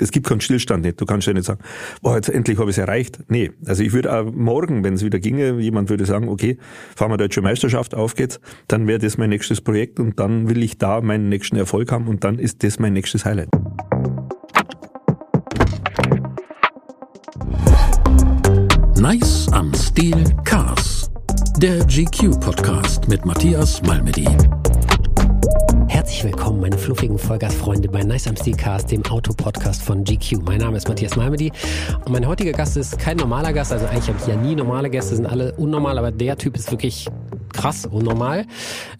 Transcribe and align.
es 0.00 0.10
gibt 0.10 0.26
keinen 0.26 0.40
Stillstand 0.40 0.84
nicht. 0.84 1.00
Du 1.00 1.06
kannst 1.06 1.26
ja 1.26 1.32
nicht 1.32 1.46
sagen, 1.46 1.60
boah, 2.02 2.16
jetzt 2.16 2.28
endlich 2.28 2.58
habe 2.58 2.70
ich 2.70 2.76
es 2.76 2.78
erreicht. 2.78 3.20
Nee, 3.28 3.50
also 3.66 3.82
ich 3.82 3.92
würde 3.92 4.12
auch 4.12 4.32
morgen, 4.32 4.84
wenn 4.84 4.94
es 4.94 5.04
wieder 5.04 5.18
ginge, 5.18 5.60
jemand 5.60 5.90
würde 5.90 6.06
sagen, 6.06 6.28
okay, 6.28 6.58
fahren 6.96 7.10
wir 7.10 7.16
Deutsche 7.16 7.42
Meisterschaft, 7.42 7.94
auf 7.94 8.14
geht's, 8.14 8.40
dann 8.68 8.86
wäre 8.86 8.98
das 8.98 9.18
mein 9.18 9.30
nächstes 9.30 9.60
Projekt 9.60 10.00
und 10.00 10.18
dann 10.18 10.48
will 10.48 10.62
ich 10.62 10.78
da 10.78 11.00
meinen 11.00 11.28
nächsten 11.28 11.56
Erfolg 11.56 11.92
haben 11.92 12.08
und 12.08 12.24
dann 12.24 12.38
ist 12.38 12.62
das 12.64 12.78
mein 12.78 12.92
nächstes 12.92 13.24
Highlight. 13.24 13.48
Nice 19.00 19.48
am 19.52 19.72
Stil 19.74 20.24
Cars. 20.44 21.10
Der 21.58 21.84
GQ-Podcast 21.86 23.08
mit 23.08 23.24
Matthias 23.24 23.82
Malmedy. 23.82 24.28
Herzlich 26.00 26.24
willkommen, 26.24 26.60
meine 26.60 26.78
fluffigen 26.78 27.18
Vollgasfreunde 27.18 27.86
bei 27.90 28.02
Nice 28.02 28.26
am 28.26 28.34
Stil 28.34 28.56
Cast, 28.56 28.90
dem 28.90 29.04
Autopodcast 29.04 29.82
von 29.82 30.02
GQ. 30.02 30.38
Mein 30.46 30.60
Name 30.60 30.78
ist 30.78 30.88
Matthias 30.88 31.14
Malmedy 31.14 31.52
und 32.06 32.12
mein 32.12 32.26
heutiger 32.26 32.52
Gast 32.52 32.78
ist 32.78 32.98
kein 32.98 33.18
normaler 33.18 33.52
Gast. 33.52 33.70
Also 33.70 33.84
eigentlich 33.84 34.08
habe 34.08 34.18
ich 34.18 34.26
ja 34.26 34.34
nie 34.34 34.54
normale 34.54 34.88
Gäste, 34.88 35.14
sind 35.14 35.26
alle 35.26 35.52
unnormal, 35.56 35.98
aber 35.98 36.10
der 36.10 36.38
Typ 36.38 36.56
ist 36.56 36.70
wirklich 36.70 37.06
krass 37.52 37.84
unnormal, 37.84 38.46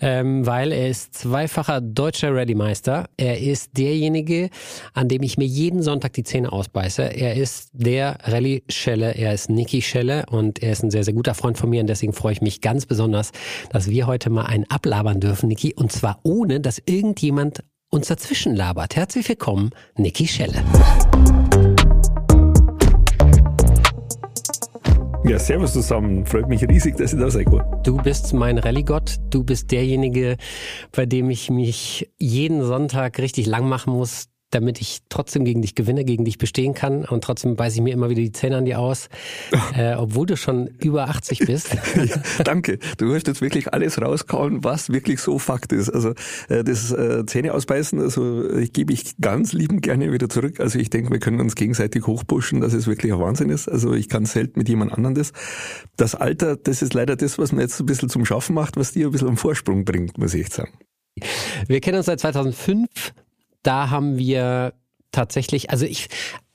ähm, 0.01 0.45
weil 0.45 0.73
er 0.73 0.89
ist 0.89 1.15
zweifacher 1.15 1.81
deutscher 1.81 2.35
Rallye-Meister. 2.35 3.07
Er 3.17 3.41
ist 3.41 3.79
derjenige, 3.79 4.51
an 4.93 5.09
dem 5.09 5.23
ich 5.23 5.39
mir 5.39 5.47
jeden 5.47 5.83
Sonntag 5.83 6.13
die 6.13 6.25
Zähne 6.25 6.53
ausbeiße. 6.53 7.03
Er 7.03 7.37
ist 7.37 7.71
der 7.73 8.19
Rallye-Schelle, 8.25 9.15
er 9.15 9.33
ist 9.33 9.49
Niki 9.49 9.83
Schelle 9.83 10.27
und 10.31 10.63
er 10.63 10.73
ist 10.73 10.83
ein 10.83 10.91
sehr, 10.91 11.05
sehr 11.05 11.15
guter 11.15 11.35
Freund 11.35 11.57
von 11.59 11.71
mir 11.71 11.81
und 11.81 11.87
deswegen 11.87 12.13
freue 12.13 12.33
ich 12.33 12.43
mich 12.43 12.61
ganz 12.61 12.87
besonders, 12.87 13.33
dass 13.71 13.89
wir 13.89 14.07
heute 14.07 14.31
mal 14.31 14.45
einen 14.45 14.65
ablabern 14.69 15.21
dürfen, 15.21 15.49
Niki, 15.49 15.75
und 15.75 15.93
zwar 15.93 16.21
ohne, 16.23 16.61
dass 16.61 16.79
irgendjemand 16.91 17.63
uns 17.91 18.09
dazwischen 18.09 18.55
labert. 18.55 18.97
Herzlich 18.97 19.29
willkommen, 19.29 19.71
Niki 19.97 20.27
Schelle. 20.27 20.63
Ja, 25.25 25.39
servus 25.39 25.75
zusammen. 25.75 26.27
Freut 26.27 26.49
mich 26.49 26.67
riesig, 26.67 26.97
dass 26.97 27.13
ich 27.13 27.21
da 27.21 27.29
kann. 27.45 27.83
Du 27.85 27.99
bist 27.99 28.33
mein 28.33 28.59
Rallye-Gott. 28.59 29.19
Du 29.31 29.45
bist 29.45 29.71
derjenige, 29.71 30.37
bei 30.91 31.07
dem 31.07 31.31
ich 31.31 31.51
mich 31.51 32.11
jeden 32.19 32.65
Sonntag 32.65 33.19
richtig 33.19 33.47
lang 33.47 33.69
machen 33.69 33.93
muss, 33.93 34.30
damit 34.51 34.81
ich 34.81 35.01
trotzdem 35.09 35.45
gegen 35.45 35.63
dich 35.63 35.75
gewinne, 35.75 36.05
gegen 36.05 36.25
dich 36.25 36.39
bestehen 36.39 36.75
kann. 36.75 37.05
Und 37.05 37.25
trotzdem 37.25 37.57
beiße 37.57 37.77
ich 37.77 37.83
mir 37.83 37.93
immer 37.93 38.11
wieder 38.11 38.21
die 38.21 38.33
Zähne 38.33 38.59
an 38.59 38.65
dir 38.65 38.79
aus, 38.79 39.09
äh, 39.77 39.95
obwohl 39.95 40.27
du 40.27 40.37
schon 40.37 40.69
über 40.79 41.09
80 41.09 41.41
bist. 41.41 41.75
ja, 41.97 42.43
danke. 42.45 42.79
Du 42.99 43.15
hast 43.15 43.27
jetzt 43.27 43.41
wirklich 43.41 43.73
alles 43.73 44.01
rausgehauen, 44.01 44.65
was 44.65 44.91
wirklich 44.91 45.21
so 45.21 45.39
Fakt 45.39 45.73
ist. 45.73 45.91
Also 45.91 46.15
äh, 46.49 46.65
das 46.65 46.91
äh, 46.91 47.25
Zähne 47.27 47.55
ausbeißen, 47.55 48.01
also 48.01 48.51
ich 48.51 48.73
gebe 48.73 48.93
ich 48.93 49.17
ganz 49.21 49.53
liebend 49.53 49.83
gerne 49.83 50.13
wieder 50.13 50.29
zurück. 50.29 50.61
Also 50.61 50.79
ich 50.79 50.91
denke, 50.91 51.11
wir 51.11 51.19
können 51.19 51.41
uns 51.41 51.55
gegenseitig 51.55 52.07
hochpushen, 52.07 52.61
dass 52.61 52.73
es 52.73 52.87
wirklich 52.87 53.13
ein 53.13 53.21
Wahnsinn 53.21 53.51
ist. 53.51 53.69
Also 53.69 53.95
ich 53.95 54.09
kann 54.09 54.27
selten 54.27 54.59
mit 54.59 54.69
jemand 54.69 54.93
anderem 54.93 55.15
das. 55.15 55.33
Das 55.97 56.15
Alter, 56.15 56.57
das 56.57 56.83
ist 56.83 56.95
leider 56.95 57.17
das, 57.17 57.39
was 57.39 57.53
mir 57.53 57.63
jetzt 57.63 57.79
ein 57.81 57.87
bisschen 57.87 58.09
zum 58.09 58.25
Schaffen 58.25 58.55
macht, 58.55 58.77
was 58.77 58.93
dir 58.93 59.07
ein 59.07 59.13
bisschen 59.13 59.29
am 59.29 59.37
Vorsprung 59.37 59.85
bringt, 59.85 60.19
muss 60.19 60.35
ich 60.35 60.43
echt 60.43 60.55
sagen. 60.55 60.73
Wir 61.67 61.81
kennen 61.81 61.99
uns 61.99 62.07
seit 62.07 62.21
2005 62.21 62.89
da 63.63 63.91
haben 63.91 64.19
wir 64.19 64.75
tatsächlich, 65.13 65.71
also 65.71 65.87
ich, 65.87 66.09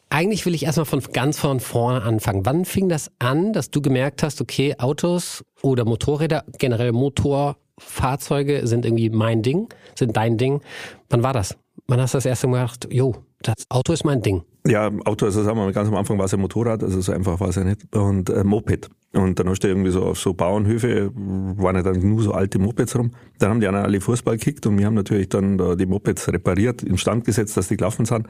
eigentlich 0.10 0.46
will 0.46 0.56
ich 0.56 0.64
erstmal 0.64 0.86
von 0.86 1.02
ganz 1.14 1.40
von 1.40 1.60
vorne 1.60 2.02
anfangen. 2.02 2.46
Wann 2.46 2.66
fing 2.66 2.90
das 2.90 3.12
an, 3.20 3.54
dass 3.54 3.72
du 3.72 3.82
gemerkt 3.82 4.24
hast, 4.24 4.42
okay, 4.42 4.76
Autos 4.78 5.44
oder 5.62 5.86
Motorräder, 5.86 6.46
generell 6.58 6.92
Motorfahrzeuge 6.92 8.66
sind 8.68 8.86
irgendwie 8.86 9.10
mein 9.10 9.42
Ding, 9.42 9.68
sind 9.96 10.16
dein 10.16 10.38
Ding. 10.38 10.62
Wann 11.10 11.24
war 11.24 11.34
das? 11.34 11.58
Wann 11.88 12.00
hast 12.00 12.14
du 12.14 12.18
das 12.18 12.26
erste 12.26 12.48
Mal 12.48 12.62
gedacht, 12.62 12.88
jo, 12.92 13.16
das 13.42 13.66
Auto 13.70 13.94
ist 13.94 14.06
mein 14.06 14.22
Ding? 14.22 14.44
Ja, 14.68 14.90
Auto, 15.06 15.26
also 15.26 15.44
sagen 15.44 15.58
wir 15.58 15.66
mal, 15.66 15.74
ganz 15.74 15.90
am 15.90 15.96
Anfang 15.96 16.18
war 16.18 16.26
es 16.26 16.34
ein 16.34 16.40
Motorrad, 16.40 16.82
also 16.82 17.00
so 17.00 17.12
einfach 17.12 17.40
war 17.40 17.50
es 17.50 17.56
ja 17.56 17.64
nicht. 17.64 17.96
Und 17.96 18.30
äh, 18.30 18.44
Moped. 18.44 18.90
Und 19.16 19.40
dann 19.40 19.48
hast 19.48 19.62
du 19.62 19.70
irgendwie 19.70 19.92
so 19.92 20.04
auf 20.04 20.20
so 20.20 20.34
Bauernhöfe, 20.34 21.12
waren 21.16 21.78
ja 21.78 21.84
dann 21.84 22.00
nur 22.00 22.22
so 22.22 22.34
alte 22.34 22.60
Mopeds 22.60 22.98
rum. 22.98 23.12
Dann 23.40 23.50
haben 23.50 23.62
die 23.62 23.68
anderen 23.68 23.86
alle 23.86 24.02
Fußball 24.02 24.38
gekickt 24.38 24.66
und 24.68 24.78
wir 24.78 24.86
haben 24.86 24.94
natürlich 24.94 25.30
dann 25.30 25.58
da 25.58 25.76
die 25.76 25.86
Mopeds 25.86 26.28
repariert, 26.34 26.84
instand 26.84 27.24
gesetzt, 27.24 27.56
dass 27.56 27.70
die 27.70 27.78
gelaufen 27.78 28.06
sind. 28.06 28.28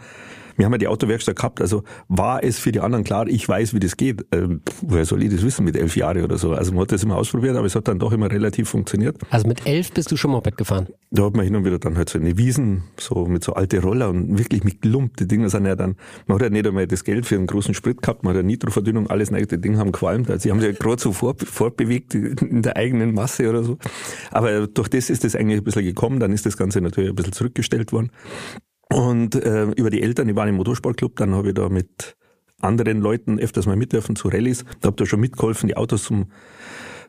Wir 0.58 0.66
haben 0.66 0.72
ja 0.72 0.78
die 0.78 0.88
Autowerkstatt 0.88 1.36
gehabt, 1.36 1.60
also 1.60 1.84
war 2.08 2.44
es 2.44 2.60
für 2.60 2.72
die 2.72 2.80
anderen 2.80 3.04
klar, 3.04 3.28
ich 3.28 3.48
weiß, 3.48 3.74
wie 3.74 3.80
das 3.80 3.98
geht. 3.98 4.26
Ähm, 4.32 4.62
woher 4.82 5.06
soll 5.06 5.22
ich 5.24 5.30
das 5.30 5.44
wissen 5.44 5.66
mit 5.66 5.76
elf 5.76 5.98
Jahren 5.98 6.24
oder 6.24 6.38
so? 6.38 6.54
Also 6.54 6.72
man 6.72 6.84
hat 6.84 6.94
das 6.94 7.04
immer 7.04 7.18
ausprobiert, 7.18 7.58
aber 7.58 7.66
es 7.66 7.76
hat 7.76 7.88
dann 7.90 8.00
doch 8.00 8.14
immer 8.14 8.32
relativ 8.32 8.70
funktioniert. 8.70 9.18
Also 9.30 9.48
mit 9.48 9.66
elf 9.68 9.92
bist 9.92 10.12
du 10.12 10.18
schon 10.18 10.32
Moped 10.32 10.56
gefahren? 10.56 10.88
Da 11.12 11.26
hat 11.26 11.36
man 11.36 11.44
hin 11.44 11.56
und 11.56 11.66
wieder 11.66 11.78
dann 11.80 11.98
halt 11.98 12.10
so 12.10 12.20
eine 12.20 12.38
Wiesen, 12.38 12.84
so 12.98 13.26
mit 13.26 13.44
so 13.44 13.54
alte 13.54 13.82
Roller 13.82 14.10
und 14.10 14.38
wirklich 14.38 14.64
mit 14.64 14.82
Klump. 14.82 15.18
Die 15.18 15.28
Dinger 15.28 15.50
sind 15.50 15.66
ja 15.66 15.76
dann, 15.76 15.98
man 16.28 16.36
hat 16.36 16.44
ja 16.44 16.50
nicht 16.50 16.66
einmal 16.66 16.88
das 16.88 17.04
Geld 17.04 17.26
für 17.26 17.36
einen 17.36 17.48
großen 17.48 17.74
Sprit 17.74 18.02
gehabt, 18.02 18.24
man 18.24 18.32
hat 18.32 18.38
ja 18.38 18.44
Nitroverdünnung, 18.44 19.08
alles 19.10 19.32
neue, 19.32 19.46
die 19.46 19.60
Dinge 19.60 19.78
haben 19.78 19.92
qualmt. 19.92 20.30
Also 20.30 20.44
sie 20.44 20.52
haben 20.52 20.62
sich 20.62 20.75
gerade 20.80 21.02
so 21.02 21.12
fortbewegt 21.12 22.16
in 22.16 22.62
der 22.62 22.78
eigenen 22.78 23.14
Masse 23.14 23.50
oder 23.50 23.64
so. 23.64 23.78
Aber 24.32 24.68
durch 24.68 24.88
das 24.90 25.10
ist 25.10 25.24
das 25.24 25.36
eigentlich 25.36 25.60
ein 25.60 25.64
bisschen 25.64 25.84
gekommen, 25.84 26.20
dann 26.20 26.32
ist 26.32 26.46
das 26.46 26.58
Ganze 26.58 26.82
natürlich 26.82 27.10
ein 27.10 27.16
bisschen 27.16 27.34
zurückgestellt 27.34 27.92
worden. 27.92 28.12
Und 28.92 29.36
äh, 29.36 29.66
über 29.72 29.90
die 29.90 30.02
Eltern, 30.02 30.30
ich 30.30 30.36
war 30.36 30.48
im 30.48 30.56
Motorsportclub, 30.56 31.16
dann 31.16 31.34
habe 31.34 31.50
ich 31.50 31.54
da 31.56 31.70
mit 31.70 32.16
anderen 32.62 33.00
Leuten 33.00 33.40
öfters 33.40 33.66
mal 33.66 33.76
mitdürfen 33.76 34.16
zu 34.16 34.30
Rallyes. 34.30 34.64
Da 34.82 34.88
habe 34.88 34.98
da 34.98 35.06
schon 35.06 35.20
mitgeholfen, 35.20 35.68
die 35.68 35.78
Autos 35.78 36.04
zum 36.04 36.32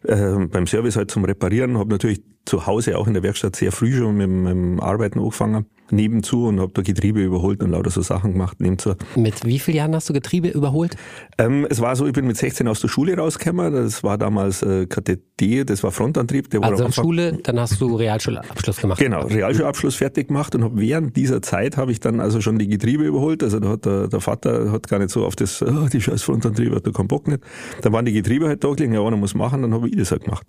äh, 0.05 0.47
beim 0.47 0.67
Service 0.67 0.97
halt 0.97 1.11
zum 1.11 1.25
Reparieren. 1.25 1.79
Habe 1.79 1.91
natürlich 1.91 2.23
zu 2.45 2.67
Hause 2.67 2.99
auch 2.99 3.07
in 3.07 3.15
der 3.15 3.23
Werkstatt 3.23 3.57
sehr 3.57 3.73
früh 3.73 3.97
schon 3.97 4.17
mit, 4.17 4.29
mit 4.29 4.53
dem 4.53 4.81
Arbeiten 4.81 5.19
angefangen 5.19 5.67
nebenzu 5.91 6.47
und 6.47 6.61
habe 6.61 6.73
da 6.73 6.83
Getriebe 6.83 7.23
überholt 7.23 7.63
und 7.63 7.71
lauter 7.71 7.91
so 7.91 8.03
Sachen 8.03 8.33
gemacht 8.33 8.61
nebenzu. 8.61 8.95
Mit 9.15 9.45
wie 9.45 9.59
vielen 9.59 9.77
Jahren 9.77 9.95
hast 9.95 10.09
du 10.09 10.13
Getriebe 10.13 10.49
überholt? 10.49 10.97
Ähm, 11.39 11.67
es 11.69 11.81
war 11.81 11.97
so, 11.97 12.07
ich 12.07 12.13
bin 12.13 12.27
mit 12.27 12.37
16 12.37 12.67
aus 12.69 12.81
der 12.81 12.89
Schule 12.89 13.17
rausgekommen. 13.17 13.73
Das 13.73 14.03
war 14.03 14.19
damals 14.19 14.63
äh, 14.63 14.87
KTD, 14.87 15.65
das 15.65 15.83
war 15.83 15.93
Frontantrieb. 15.93 16.51
Der 16.51 16.63
also 16.63 16.85
war 16.85 16.93
Schule, 16.93 17.39
dann 17.43 17.61
hast 17.61 17.81
du 17.81 17.95
Realschulabschluss 17.95 18.81
gemacht. 18.81 18.99
Genau, 18.99 19.27
Realschulabschluss 19.27 19.97
fertig 19.97 20.29
gemacht 20.29 20.55
und 20.55 20.65
habe 20.65 20.81
während 20.81 21.17
dieser 21.17 21.43
Zeit 21.43 21.77
habe 21.77 21.93
ich 21.93 22.01
dann 22.01 22.21
also 22.21 22.41
schon 22.41 22.59
die 22.59 22.69
Getriebe 22.69 23.05
überholt. 23.05 23.43
Also 23.43 23.61
da 23.61 23.69
hat 23.69 23.85
der, 23.85 24.09
der 24.09 24.21
Vater 24.21 24.73
hat 24.73 24.89
gar 24.89 24.99
nicht 24.99 25.11
so 25.11 25.25
auf 25.25 25.37
das, 25.37 25.63
oh, 25.63 25.89
die 25.93 26.01
scheiß 26.01 26.23
Frontantriebe, 26.23 26.77
hat 26.77 26.87
da 26.87 26.91
keinen 26.91 27.09
Bock 27.09 27.29
nicht. 27.29 27.41
Da 27.83 27.93
waren 27.93 28.05
die 28.05 28.13
Getriebe 28.13 28.47
halt 28.49 28.65
da 28.65 28.69
gelegen, 28.71 28.95
ja, 28.95 29.03
einer 29.03 29.17
muss 29.17 29.35
machen, 29.35 29.63
dann 29.63 29.75
habe 29.75 29.89
ich 29.89 29.97
das 29.97 30.11
halt 30.11 30.25
gemacht. 30.25 30.47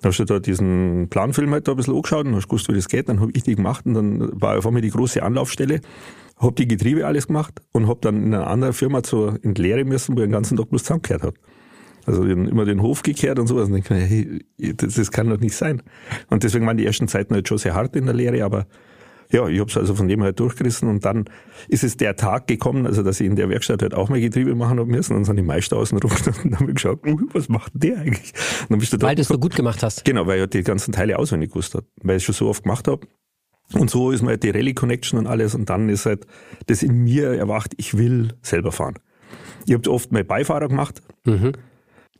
Dann 0.00 0.10
hast 0.10 0.18
du 0.18 0.24
da 0.24 0.38
diesen 0.38 1.08
Planfilm 1.10 1.52
halt 1.52 1.68
da 1.68 1.72
ein 1.72 1.76
bisschen 1.76 1.94
angeschaut 1.94 2.26
und 2.26 2.34
hast 2.34 2.48
gewusst, 2.48 2.68
wie 2.68 2.74
das 2.74 2.88
geht, 2.88 3.08
dann 3.08 3.20
habe 3.20 3.30
ich 3.34 3.42
die 3.42 3.54
gemacht 3.54 3.86
und 3.86 3.94
dann 3.94 4.40
war 4.40 4.58
auf 4.58 4.66
einmal 4.66 4.79
die 4.80 4.90
große 4.90 5.22
Anlaufstelle, 5.22 5.80
habe 6.36 6.54
die 6.54 6.68
Getriebe 6.68 7.06
alles 7.06 7.26
gemacht 7.26 7.60
und 7.72 7.86
habe 7.86 8.00
dann 8.02 8.22
in 8.22 8.34
einer 8.34 8.46
anderen 8.46 8.72
Firma 8.72 9.02
zur 9.02 9.38
Entleere 9.42 9.84
müssen, 9.84 10.16
wo 10.16 10.20
ich 10.20 10.26
den 10.26 10.32
ganzen 10.32 10.56
Tag 10.56 10.70
bloß 10.70 10.82
zusammengekehrt 10.82 11.22
habe. 11.22 11.34
Also 12.06 12.24
immer 12.24 12.64
den 12.64 12.80
Hof 12.82 13.02
gekehrt 13.02 13.38
und 13.38 13.46
sowas. 13.46 13.68
Und 13.68 13.74
denke 13.74 13.94
mir, 13.94 14.00
hey, 14.00 14.44
das, 14.58 14.94
das, 14.94 15.10
kann 15.10 15.28
doch 15.28 15.38
nicht 15.38 15.54
sein. 15.54 15.82
Und 16.28 16.42
deswegen 16.42 16.66
waren 16.66 16.78
die 16.78 16.86
ersten 16.86 17.08
Zeiten 17.08 17.34
halt 17.34 17.46
schon 17.46 17.58
sehr 17.58 17.74
hart 17.74 17.94
in 17.94 18.06
der 18.06 18.14
Lehre, 18.14 18.42
aber 18.42 18.66
ja, 19.32 19.46
ich 19.46 19.60
habe 19.60 19.70
es 19.70 19.76
also 19.76 19.94
von 19.94 20.08
dem 20.08 20.22
halt 20.22 20.40
durchgerissen 20.40 20.88
und 20.88 21.04
dann 21.04 21.26
ist 21.68 21.84
es 21.84 21.96
der 21.96 22.16
Tag 22.16 22.48
gekommen, 22.48 22.86
also 22.86 23.02
dass 23.02 23.20
ich 23.20 23.26
in 23.26 23.36
der 23.36 23.48
Werkstatt 23.48 23.82
halt 23.82 23.94
auch 23.94 24.08
mal 24.08 24.20
Getriebe 24.20 24.54
machen 24.54 24.78
habe 24.80 24.90
müssen 24.90 25.12
und 25.12 25.20
dann 25.20 25.24
sind 25.24 25.36
die 25.36 25.42
Meister 25.42 25.76
außen 25.76 25.98
rumgestanden 25.98 26.44
und 26.50 26.58
haben 26.58 26.74
geschaut, 26.74 27.06
uh, 27.06 27.16
was 27.32 27.48
macht 27.48 27.72
der 27.74 27.98
eigentlich? 27.98 28.32
dann 28.68 28.78
bist 28.78 28.92
du 28.92 29.00
weil 29.00 29.14
du 29.14 29.22
es 29.22 29.28
so 29.28 29.38
gut 29.38 29.54
gemacht 29.54 29.82
hast. 29.82 30.04
Genau, 30.04 30.26
weil 30.26 30.36
ich 30.36 30.40
halt 30.40 30.54
die 30.54 30.62
ganzen 30.62 30.92
Teile 30.92 31.18
auswendig 31.18 31.50
gewusst 31.50 31.74
habe, 31.74 31.86
weil 32.02 32.16
ich 32.16 32.22
es 32.22 32.24
schon 32.24 32.34
so 32.34 32.48
oft 32.48 32.64
gemacht 32.64 32.88
habe. 32.88 33.06
Und 33.74 33.90
so 33.90 34.10
ist 34.10 34.22
mal 34.22 34.30
halt 34.30 34.42
die 34.42 34.50
Rallye 34.50 34.74
Connection 34.74 35.18
und 35.18 35.26
alles 35.26 35.54
und 35.54 35.70
dann 35.70 35.88
ist 35.88 36.06
halt 36.06 36.26
das 36.66 36.82
in 36.82 37.04
mir 37.04 37.32
erwacht, 37.32 37.72
ich 37.76 37.96
will 37.96 38.34
selber 38.42 38.72
fahren. 38.72 38.94
Ich 39.66 39.74
habe 39.74 39.90
oft 39.90 40.10
mal 40.12 40.24
Beifahrer 40.24 40.68
gemacht. 40.68 41.02
Mhm. 41.24 41.52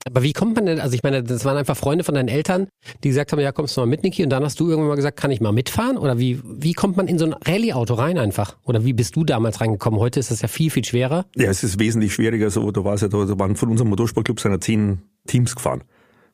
Aber 0.06 0.22
wie 0.22 0.33
kommt 0.33 0.56
man 0.56 0.65
denn, 0.65 0.81
also 0.81 0.94
ich 0.94 1.03
meine, 1.03 1.22
das 1.22 1.44
waren 1.44 1.59
einfach 1.59 1.77
Freunde 1.77 2.05
von 2.05 2.15
deinen 2.15 2.28
Eltern, 2.28 2.69
die 3.05 3.09
gesagt 3.09 3.33
haben, 3.33 3.41
ja, 3.41 3.53
kommst 3.53 3.77
du 3.77 3.83
mal 3.83 3.87
mit, 3.87 4.03
Niki? 4.03 4.22
Und 4.25 4.31
dann 4.31 4.43
hast 4.43 4.59
du 4.59 4.69
irgendwann 4.69 4.88
mal 4.88 4.97
gesagt, 4.97 5.19
kann 5.19 5.31
ich 5.31 5.43
mal 5.43 5.53
mitfahren? 5.53 5.99
Oder 5.99 6.19
wie, 6.19 6.41
wie 6.43 6.72
kommt 6.72 6.97
man 6.97 7.06
in 7.06 7.19
so 7.19 7.27
ein 7.27 7.34
Rallye-Auto 7.34 7.94
rein 7.94 8.17
einfach? 8.17 8.56
Oder 8.65 8.84
wie 8.84 8.94
bist 8.94 9.15
du 9.17 9.25
damals 9.25 9.61
reingekommen? 9.61 10.00
Heute 10.00 10.19
ist 10.19 10.31
das 10.31 10.41
ja 10.41 10.49
viel, 10.49 10.71
viel 10.71 10.84
schwerer. 10.87 11.27
Ja, 11.37 11.50
es 11.50 11.62
ist 11.62 11.79
wesentlich 11.79 12.14
schwieriger. 12.14 12.49
So, 12.49 12.70
da 12.70 12.82
war 12.82 12.94
es 12.94 13.03
ja 13.03 13.08
da, 13.08 13.26
da 13.26 13.38
waren 13.38 13.56
von 13.56 13.69
unserem 13.69 13.91
Motorsportclub 13.91 14.41
seiner 14.41 14.61
zehn 14.61 15.03
Teams 15.26 15.55
gefahren. 15.55 15.85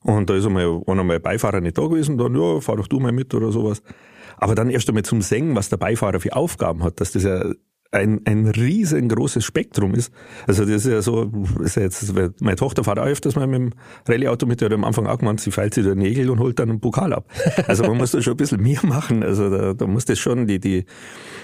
Und 0.05 0.31
da 0.31 0.37
ist 0.37 0.47
einmal, 0.47 0.83
einer 0.87 1.03
mal 1.03 1.19
Beifahrer 1.19 1.61
nicht 1.61 1.77
da 1.77 1.83
gewesen, 1.83 2.19
dann, 2.19 2.37
ja, 2.37 2.61
fahr 2.61 2.77
doch 2.77 2.87
du 2.87 3.01
mal 3.01 3.11
mit 3.11 3.35
oder 3.35 3.51
sowas. 3.51 3.83
Aber 4.37 4.55
dann 4.55 4.71
erst 4.71 4.89
einmal 4.89 5.05
zum 5.05 5.23
Singen, 5.23 5.57
was 5.57 5.69
der 5.69 5.77
Beifahrer 5.77 6.21
für 6.21 6.35
Aufgaben 6.35 6.83
hat, 6.83 7.01
dass 7.01 7.13
das 7.13 7.23
ja 7.23 7.45
ein, 7.93 8.21
ein 8.25 8.47
riesengroßes 8.47 9.45
Spektrum 9.45 9.95
ist. 9.95 10.13
Also 10.47 10.65
das 10.65 10.85
ist 10.85 10.91
ja 10.91 11.03
so, 11.03 11.31
ist 11.63 11.77
ja 11.77 11.83
jetzt, 11.83 12.13
meine 12.41 12.57
Tochter 12.57 12.85
fährt 12.85 12.99
auch 12.99 13.07
öfters 13.07 13.37
mal 13.37 13.47
mit 13.47 13.61
dem 13.61 13.71
Rallye-Auto 14.09 14.47
mit, 14.47 14.61
der 14.61 14.67
hat 14.67 14.75
am 14.75 14.85
Anfang 14.85 15.07
auch 15.07 15.19
gemeint, 15.19 15.41
sie 15.41 15.51
feilt 15.51 15.75
sich 15.75 15.85
den 15.85 15.99
Nägel 15.99 16.31
und 16.31 16.41
holt 16.41 16.59
dann 16.59 16.71
einen 16.71 16.81
Pokal 16.81 17.13
ab. 17.13 17.27
Also 17.67 17.85
man 17.85 17.97
muss 17.97 18.11
da 18.11 18.21
schon 18.21 18.35
ein 18.35 18.39
bisschen 18.39 18.63
mehr 18.63 18.81
machen. 18.85 19.23
Also 19.23 19.51
da, 19.51 19.75
da 19.75 19.87
muss 19.87 20.05
das 20.05 20.19
schon, 20.19 20.47
die, 20.47 20.59
die, 20.59 20.85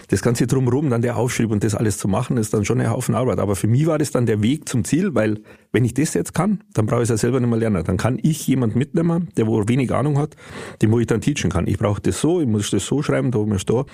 das 0.08 0.22
Ganze 0.22 0.46
drumherum, 0.46 0.90
dann 0.90 1.02
der 1.02 1.16
Aufschrieb 1.16 1.50
und 1.50 1.64
das 1.64 1.74
alles 1.74 1.98
zu 1.98 2.08
machen, 2.08 2.36
ist 2.36 2.52
dann 2.52 2.64
schon 2.64 2.80
ein 2.80 2.90
Haufen 2.90 3.14
Arbeit. 3.14 3.38
Aber 3.38 3.56
für 3.56 3.66
mich 3.66 3.86
war 3.86 3.98
das 3.98 4.10
dann 4.10 4.26
der 4.26 4.42
Weg 4.42 4.68
zum 4.68 4.84
Ziel, 4.84 5.14
weil 5.14 5.40
wenn 5.72 5.84
ich 5.84 5.94
das 5.94 6.14
jetzt 6.14 6.34
kann, 6.34 6.62
dann 6.74 6.86
brauche 6.86 7.00
ich 7.00 7.04
es 7.04 7.08
ja 7.08 7.16
selber 7.16 7.40
nicht 7.40 7.48
mehr 7.48 7.58
lernen. 7.58 7.82
Dann 7.84 7.96
kann 7.96 8.18
ich 8.22 8.46
jemand 8.46 8.76
mitnehmen, 8.76 9.28
der 9.36 9.46
wo 9.46 9.66
wenig 9.68 9.92
Ahnung 9.92 10.18
hat, 10.18 10.36
dem 10.82 10.92
wo 10.92 10.98
ich 10.98 11.06
dann 11.06 11.20
teachen 11.20 11.50
kann. 11.50 11.66
Ich 11.66 11.78
brauche 11.78 12.00
das 12.00 12.20
so, 12.20 12.40
ich 12.40 12.46
muss 12.46 12.70
das 12.70 12.84
so 12.84 13.02
schreiben, 13.02 13.30
da 13.30 13.38
muss 13.38 13.64
da. 13.64 13.84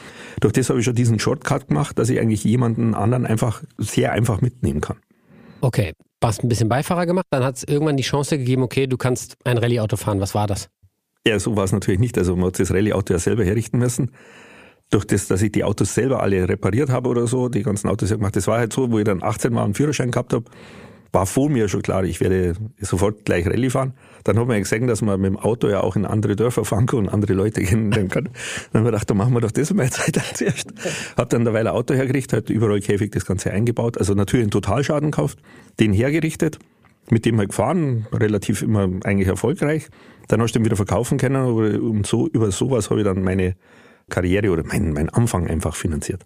Durch 0.40 0.52
das 0.52 0.68
habe 0.70 0.80
ich 0.80 0.84
schon 0.84 0.94
diesen 0.94 1.18
Shortcut 1.18 1.68
gemacht, 1.68 1.98
dass 1.98 2.10
ich 2.10 2.20
eigentlich 2.20 2.37
jemanden 2.44 2.94
anderen 2.94 3.26
einfach 3.26 3.62
sehr 3.78 4.12
einfach 4.12 4.40
mitnehmen 4.40 4.80
kann. 4.80 4.98
Okay, 5.60 5.92
hast 6.22 6.42
ein 6.42 6.48
bisschen 6.48 6.68
Beifahrer 6.68 7.06
gemacht, 7.06 7.26
dann 7.30 7.44
hat 7.44 7.56
es 7.56 7.64
irgendwann 7.64 7.96
die 7.96 8.02
Chance 8.02 8.38
gegeben, 8.38 8.62
okay, 8.62 8.86
du 8.86 8.96
kannst 8.96 9.36
ein 9.44 9.58
Rallye-Auto 9.58 9.96
fahren. 9.96 10.20
Was 10.20 10.34
war 10.34 10.46
das? 10.46 10.68
Ja, 11.26 11.38
so 11.38 11.56
war 11.56 11.64
es 11.64 11.72
natürlich 11.72 12.00
nicht. 12.00 12.16
Also 12.18 12.36
man 12.36 12.46
hat 12.46 12.58
das 12.58 12.72
Rallye-Auto 12.72 13.12
ja 13.12 13.18
selber 13.18 13.44
herrichten 13.44 13.78
müssen. 13.78 14.12
Durch 14.90 15.04
das, 15.04 15.26
dass 15.26 15.42
ich 15.42 15.52
die 15.52 15.64
Autos 15.64 15.94
selber 15.94 16.22
alle 16.22 16.48
repariert 16.48 16.88
habe 16.88 17.08
oder 17.10 17.26
so, 17.26 17.48
die 17.48 17.62
ganzen 17.62 17.88
Autos 17.88 18.08
gemacht, 18.08 18.36
das 18.36 18.46
war 18.46 18.58
halt 18.58 18.72
so, 18.72 18.90
wo 18.90 18.98
ich 18.98 19.04
dann 19.04 19.22
18 19.22 19.52
Mal 19.52 19.64
einen 19.64 19.74
Führerschein 19.74 20.10
gehabt 20.10 20.32
habe, 20.32 20.44
war 21.12 21.26
vor 21.26 21.50
mir 21.50 21.68
schon 21.68 21.82
klar, 21.82 22.04
ich 22.04 22.20
werde 22.20 22.54
sofort 22.80 23.24
gleich 23.24 23.46
Rallye 23.46 23.70
fahren. 23.70 23.92
Dann 24.28 24.38
hat 24.38 24.46
man 24.46 24.58
gesehen, 24.58 24.86
dass 24.86 25.00
man 25.00 25.18
mit 25.18 25.30
dem 25.30 25.38
Auto 25.38 25.70
ja 25.70 25.80
auch 25.80 25.96
in 25.96 26.04
andere 26.04 26.36
Dörfer 26.36 26.66
fahren 26.66 26.84
kann 26.84 26.98
und 26.98 27.08
andere 27.08 27.32
Leute 27.32 27.62
kennenlernen 27.64 28.10
kann. 28.10 28.24
Dann 28.24 28.80
haben 28.80 28.84
wir 28.84 28.90
gedacht, 28.92 29.08
dann 29.08 29.16
machen 29.16 29.32
wir 29.32 29.40
doch 29.40 29.50
das 29.50 29.72
mal 29.72 29.90
Zeit 29.90 30.20
zuerst. 30.34 30.74
Hab 31.16 31.30
dann 31.30 31.46
derweil 31.46 31.66
ein 31.66 31.72
Auto 31.72 31.94
hergerichtet, 31.94 32.32
halt 32.34 32.50
überall 32.50 32.80
käfig 32.80 33.10
das 33.10 33.24
Ganze 33.24 33.50
eingebaut, 33.52 33.96
also 33.96 34.12
natürlich 34.12 34.44
einen 34.44 34.50
Totalschaden 34.50 35.12
gekauft, 35.12 35.38
den 35.80 35.94
hergerichtet, 35.94 36.58
mit 37.08 37.24
dem 37.24 37.38
halt 37.38 37.48
gefahren, 37.48 38.06
relativ 38.12 38.60
immer 38.60 38.90
eigentlich 39.04 39.28
erfolgreich. 39.28 39.88
Dann 40.26 40.42
hast 40.42 40.54
du 40.54 40.58
den 40.58 40.66
wieder 40.66 40.76
verkaufen 40.76 41.16
können, 41.16 41.80
um 41.80 42.04
so, 42.04 42.28
über 42.28 42.50
sowas 42.50 42.90
habe 42.90 43.00
ich 43.00 43.06
dann 43.06 43.22
meine 43.22 43.56
Karriere 44.08 44.50
oder 44.50 44.64
mein, 44.64 44.92
mein 44.92 45.08
Anfang 45.10 45.46
einfach 45.46 45.74
finanziert. 45.74 46.24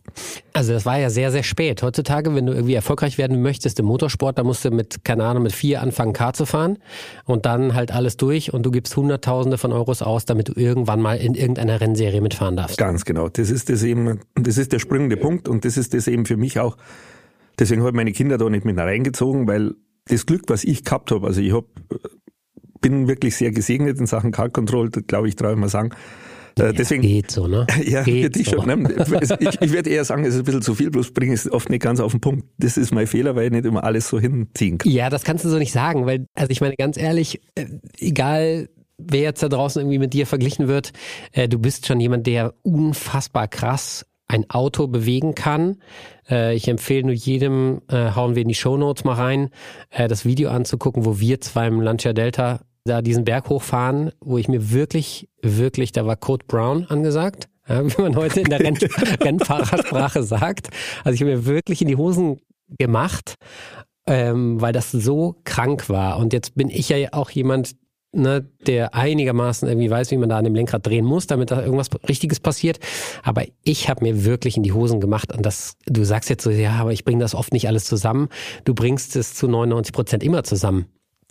Also 0.52 0.73
das 0.73 0.87
war 0.87 0.99
ja 0.99 1.11
sehr, 1.11 1.31
sehr 1.31 1.43
spät. 1.43 1.82
Heutzutage, 1.82 2.34
wenn 2.34 2.46
du 2.46 2.52
irgendwie 2.52 2.75
erfolgreich 2.75 3.19
werden 3.19 3.43
möchtest 3.43 3.79
im 3.81 3.87
Motorsport, 3.87 4.38
da 4.38 4.44
musst 4.44 4.64
du 4.64 4.70
mit, 4.70 5.05
keine 5.05 5.25
Ahnung, 5.25 5.43
mit 5.43 5.52
vier 5.52 5.82
anfangen, 5.82 6.12
Car 6.12 6.32
zu 6.32 6.46
fahren 6.46 6.79
und 7.25 7.46
dann 7.46 7.75
halt 7.75 7.93
alles 7.93 8.17
durch 8.17 8.52
und 8.52 8.64
du 8.64 8.70
gibst 8.70 8.96
Hunderttausende 8.96 9.58
von 9.58 9.73
Euros 9.73 10.02
aus, 10.02 10.25
damit 10.25 10.49
du 10.49 10.52
irgendwann 10.55 11.00
mal 11.00 11.17
in 11.19 11.34
irgendeiner 11.34 11.81
Rennserie 11.81 12.20
mitfahren 12.20 12.56
darfst. 12.56 12.79
Ganz 12.79 13.05
genau. 13.05 13.29
Das 13.29 13.50
ist 13.50 13.69
das 13.69 13.82
eben, 13.82 14.20
das 14.34 14.58
ist 14.58 14.73
der 14.73 14.79
springende 14.79 15.17
Punkt 15.17 15.49
und 15.49 15.64
das 15.64 15.76
ist 15.76 15.94
das 15.94 16.06
eben 16.06 16.26
für 16.26 16.37
mich 16.37 16.61
auch. 16.61 16.76
Deswegen 17.58 17.82
habe 17.82 17.90
ich 17.90 17.96
meine 17.96 18.12
Kinder 18.12 18.38
da 18.38 18.49
nicht 18.49 18.64
mit 18.64 18.79
reingezogen, 18.79 19.46
weil 19.46 19.75
das 20.06 20.26
Glück, 20.26 20.44
was 20.49 20.64
ich 20.64 20.84
gehabt 20.84 21.11
habe, 21.11 21.26
also 21.26 21.40
ich 21.40 21.52
hab, 21.52 21.64
bin 22.81 23.08
wirklich 23.08 23.37
sehr 23.37 23.52
gesegnet 23.52 23.99
in 23.99 24.06
Sachen 24.06 24.32
Car 24.32 24.50
Control, 24.50 24.90
glaube 24.90 25.29
ich, 25.29 25.37
traue 25.37 25.52
ich 25.52 25.58
mal 25.58 25.69
sagen 25.69 25.90
äh, 25.90 26.21
ja, 26.58 26.72
deswegen, 26.72 27.02
geht 27.02 27.31
so, 27.31 27.46
ne? 27.46 27.66
Ja, 27.84 28.02
geht 28.02 28.37
für 28.37 28.44
so. 28.44 28.50
schon. 28.62 28.66
Ne? 28.66 29.06
Ich, 29.40 29.60
ich 29.60 29.72
würde 29.72 29.90
eher 29.90 30.04
sagen, 30.04 30.25
es 30.25 30.34
ist 30.34 30.40
ein 30.40 30.44
bisschen 30.44 30.62
zu 30.62 30.75
viel, 30.75 30.90
bloß 30.90 31.12
bringe 31.12 31.34
ich 31.34 31.40
es 31.40 31.50
oft 31.50 31.70
nicht 31.70 31.82
ganz 31.82 32.00
auf 32.00 32.12
den 32.12 32.20
Punkt. 32.20 32.44
Das 32.58 32.76
ist 32.76 32.93
mein 32.93 33.06
Fehler, 33.06 33.37
weil 33.37 33.46
ich 33.46 33.52
nicht 33.52 33.64
immer 33.64 33.84
alles 33.84 34.08
so 34.08 34.19
hinziehen 34.19 34.78
kann. 34.78 34.90
Ja, 34.90 35.10
das 35.10 35.25
kannst 35.25 35.44
du 35.44 35.49
so 35.49 35.58
nicht 35.58 35.72
sagen, 35.72 36.06
weil, 36.06 36.26
also 36.34 36.50
ich 36.50 36.60
meine, 36.60 36.75
ganz 36.76 36.96
ehrlich, 36.96 37.40
äh, 37.54 37.66
egal 37.99 38.69
wer 38.99 39.20
jetzt 39.20 39.43
da 39.43 39.49
draußen 39.49 39.81
irgendwie 39.81 39.99
mit 39.99 40.12
dir 40.12 40.26
verglichen 40.26 40.69
wird, 40.69 40.93
äh, 41.32 41.49
du 41.49 41.58
bist 41.58 41.87
schon 41.87 42.00
jemand, 42.00 42.26
der 42.26 42.55
unfassbar 42.62 43.48
krass 43.48 44.06
ein 44.28 44.48
Auto 44.48 44.87
bewegen 44.87 45.34
kann. 45.34 45.78
Äh, 46.28 46.55
ich 46.55 46.69
empfehle 46.69 47.05
nur 47.05 47.14
jedem, 47.14 47.82
äh, 47.88 48.12
hauen 48.14 48.34
wir 48.34 48.43
in 48.43 48.48
die 48.48 48.55
Show 48.55 48.76
Notes 48.76 49.05
mal 49.05 49.14
rein, 49.14 49.50
äh, 49.90 50.08
das 50.08 50.25
Video 50.25 50.50
anzugucken, 50.50 51.05
wo 51.05 51.20
wir 51.20 51.40
zwei 51.40 51.66
im 51.66 51.81
Lancia 51.81 52.12
Delta 52.12 52.60
da 52.84 53.02
diesen 53.02 53.25
Berg 53.25 53.49
hochfahren, 53.49 54.12
wo 54.20 54.38
ich 54.38 54.49
mir 54.49 54.73
wirklich, 54.73 55.29
wirklich, 55.40 55.93
da 55.93 56.06
war 56.06 56.17
Code 56.17 56.44
Brown 56.46 56.87
angesagt, 56.87 57.49
ja, 57.69 57.84
wie 57.96 58.02
man 58.02 58.17
heute 58.17 58.40
in 58.40 58.50
der 58.50 58.61
Renn 58.61 58.76
Rennfahrersprache 59.20 60.23
sagt. 60.23 60.69
Also 61.05 61.14
ich 61.14 61.20
habe 61.20 61.31
mir 61.31 61.46
wirklich 61.46 61.82
in 61.82 61.88
die 61.88 61.96
Hosen 61.96 62.40
gemacht, 62.79 63.37
ähm, 64.06 64.61
weil 64.61 64.73
das 64.73 64.90
so 64.90 65.37
krank 65.44 65.88
war. 65.88 66.19
Und 66.19 66.32
jetzt 66.32 66.55
bin 66.55 66.70
ich 66.70 66.88
ja 66.88 67.12
auch 67.12 67.31
jemand, 67.31 67.76
ne, 68.12 68.49
der 68.67 68.94
einigermaßen 68.94 69.69
irgendwie 69.69 69.90
weiß, 69.90 70.11
wie 70.11 70.17
man 70.17 70.29
da 70.29 70.38
an 70.38 70.44
dem 70.44 70.55
Lenkrad 70.55 70.84
drehen 70.84 71.05
muss, 71.05 71.26
damit 71.26 71.50
da 71.50 71.62
irgendwas 71.62 71.88
Richtiges 72.08 72.40
passiert. 72.40 72.81
Aber 73.23 73.44
ich 73.62 73.88
habe 73.88 74.05
mir 74.05 74.25
wirklich 74.25 74.56
in 74.56 74.64
die 74.64 74.73
Hosen 74.73 75.00
gemacht 75.00 75.32
und 75.32 75.46
das, 75.46 75.76
du 75.87 76.05
sagst 76.05 76.31
jetzt 76.31 76.43
so, 76.43 76.50
ja, 76.50 76.73
aber 76.73 76.93
ich 76.93 77.05
bringe 77.05 77.20
das 77.20 77.34
oft 77.34 77.52
nicht 77.52 77.69
alles 77.69 77.84
zusammen. 77.84 78.29
Du 78.64 78.75
bringst 78.75 79.14
es 79.14 79.34
zu 79.34 79.46
99 79.46 79.93
Prozent 79.93 80.23
immer 80.25 80.43
zusammen. 80.43 80.87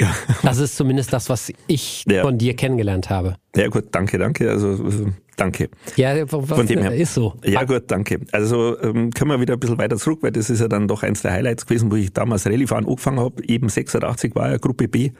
Das 0.44 0.58
ist 0.58 0.76
zumindest 0.76 1.14
das, 1.14 1.30
was 1.30 1.52
ich 1.68 2.04
ja. 2.08 2.24
von 2.24 2.38
dir 2.38 2.56
kennengelernt 2.56 3.10
habe. 3.10 3.36
Ja 3.56 3.68
gut, 3.68 3.86
danke, 3.92 4.18
danke. 4.18 4.50
Also, 4.50 4.70
also 4.70 5.08
danke. 5.38 5.70
Ja, 5.96 6.26
von 6.26 6.66
dem 6.66 6.82
her. 6.82 6.96
ist 6.96 7.14
so. 7.14 7.34
Ja 7.44 7.64
gut, 7.64 7.84
danke. 7.88 8.20
Also 8.32 8.80
ähm, 8.82 9.12
können 9.12 9.32
wir 9.32 9.40
wieder 9.40 9.54
ein 9.54 9.60
bisschen 9.60 9.78
weiter 9.78 9.98
zurück, 9.98 10.20
weil 10.22 10.32
das 10.32 10.50
ist 10.50 10.62
ja 10.62 10.68
dann 10.68 10.88
doch 10.88 11.04
eins 11.04 11.22
der 11.22 11.32
Highlights 11.32 11.66
gewesen, 11.66 11.92
wo 11.92 11.96
ich 11.96 12.14
damals 12.14 12.46
Rallye-Fahren 12.46 12.86
angefangen 12.86 13.20
habe. 13.20 13.44
Eben 13.46 13.70
86 13.70 14.36
war 14.36 14.50
ja 14.50 14.58
Gruppe 14.58 14.88
B. 14.88 15.12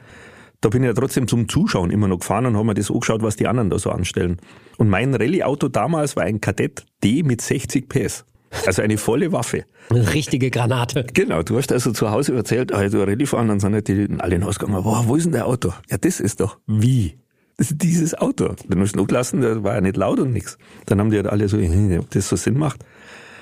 Da 0.60 0.68
bin 0.68 0.82
ich 0.84 0.86
ja 0.86 0.94
trotzdem 0.94 1.26
zum 1.26 1.48
Zuschauen 1.48 1.90
immer 1.90 2.06
noch 2.06 2.20
gefahren 2.20 2.46
und 2.46 2.56
habe 2.56 2.66
mir 2.66 2.74
das 2.74 2.90
angeschaut, 2.90 3.22
was 3.22 3.36
die 3.36 3.48
anderen 3.48 3.68
da 3.68 3.78
so 3.78 3.90
anstellen. 3.90 4.38
Und 4.78 4.88
mein 4.88 5.12
Rallye-Auto 5.14 5.68
damals 5.68 6.14
war 6.16 6.22
ein 6.22 6.40
Kadett 6.40 6.84
D 7.02 7.22
mit 7.22 7.40
60 7.40 7.88
PS. 7.88 8.24
Also 8.66 8.82
eine 8.82 8.98
volle 8.98 9.32
Waffe. 9.32 9.64
Eine 9.90 10.12
richtige 10.12 10.50
Granate. 10.50 11.06
Genau, 11.12 11.42
du 11.42 11.56
hast 11.56 11.72
also 11.72 11.92
zu 11.92 12.10
Hause 12.10 12.34
erzählt, 12.34 12.72
also 12.72 13.02
Rallye 13.02 13.26
fahren, 13.26 13.48
dann 13.48 13.60
sind 13.60 13.72
halt 13.72 13.88
die 13.88 14.08
alle 14.18 14.34
hinausgegangen, 14.34 14.84
wow, 14.84 15.06
wo 15.06 15.16
ist 15.16 15.24
denn 15.24 15.32
der 15.32 15.46
Auto? 15.46 15.72
Ja, 15.90 15.98
das 15.98 16.20
ist 16.20 16.40
doch, 16.40 16.58
wie? 16.66 17.18
Das 17.56 17.70
ist 17.70 17.82
dieses 17.82 18.14
Auto. 18.14 18.54
Dann 18.68 18.80
hast 18.80 18.94
du 18.94 18.98
noch 18.98 19.06
gelassen, 19.06 19.40
der 19.40 19.62
war 19.62 19.74
ja 19.74 19.80
nicht 19.80 19.96
laut 19.96 20.18
und 20.20 20.32
nichts. 20.32 20.58
Dann 20.86 21.00
haben 21.00 21.10
die 21.10 21.16
halt 21.16 21.26
alle 21.26 21.48
so, 21.48 21.58
ob 21.58 22.10
das 22.10 22.28
so 22.28 22.36
Sinn 22.36 22.58
macht. 22.58 22.84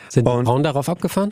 Sind 0.09 0.27
die 0.27 0.31
Frauen 0.31 0.62
darauf 0.62 0.89
abgefahren? 0.89 1.31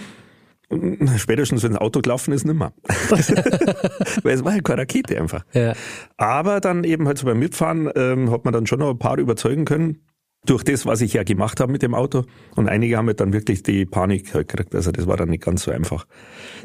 Spätestens, 1.17 1.63
wenn 1.63 1.73
das 1.73 1.81
Auto 1.81 2.01
gelaufen 2.01 2.33
ist, 2.33 2.45
nimmer. 2.45 2.73
Weil 4.23 4.35
es 4.35 4.45
war 4.45 4.53
halt 4.53 4.65
keine 4.65 4.83
Rakete 4.83 5.19
einfach. 5.19 5.45
Ja. 5.55 5.73
Aber 6.19 6.61
dann 6.61 6.85
eben 6.85 7.07
halt 7.07 7.19
so 7.19 7.27
beim 7.27 7.39
Mitfahren 7.39 7.91
ähm, 7.97 8.31
hat 8.31 8.45
man 8.45 8.53
dann 8.53 8.67
schon 8.67 8.81
noch 8.81 8.91
ein 8.91 8.99
paar 8.99 9.19
überzeugen 9.19 9.65
können, 9.65 10.03
durch 10.49 10.65
das, 10.65 10.87
was 10.87 11.01
ich 11.01 11.13
ja 11.13 11.23
gemacht 11.23 11.61
habe 11.61 11.71
mit 11.71 11.83
dem 11.83 11.95
Auto. 11.95 12.25
Und 12.57 12.69
einige 12.69 12.97
haben 12.97 13.07
halt 13.07 13.21
dann 13.21 13.33
wirklich 13.33 13.63
die 13.63 13.85
Panik 13.85 14.35
halt 14.35 14.49
gekriegt. 14.49 14.75
Also 14.75 14.91
das 14.91 15.07
war 15.07 15.17
dann 15.17 15.29
nicht 15.29 15.45
ganz 15.45 15.65
so 15.65 15.71
einfach. 15.71 16.07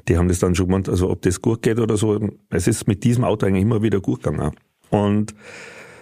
Die 0.08 0.18
haben 0.18 0.28
das 0.28 0.40
dann 0.40 0.56
schon 0.56 0.68
gemeint, 0.68 0.90
also 0.90 1.10
ob 1.10 1.22
das 1.22 1.42
gut 1.42 1.62
geht 1.62 1.80
oder 1.80 1.98
so. 1.98 2.20
Es 2.50 2.68
ist 2.68 2.88
mit 2.88 3.04
diesem 3.04 3.24
Auto 3.24 3.46
eigentlich 3.46 3.64
immer 3.64 3.82
wieder 3.82 4.00
gut 4.00 4.24
gegangen. 4.24 4.54
Und 4.90 5.36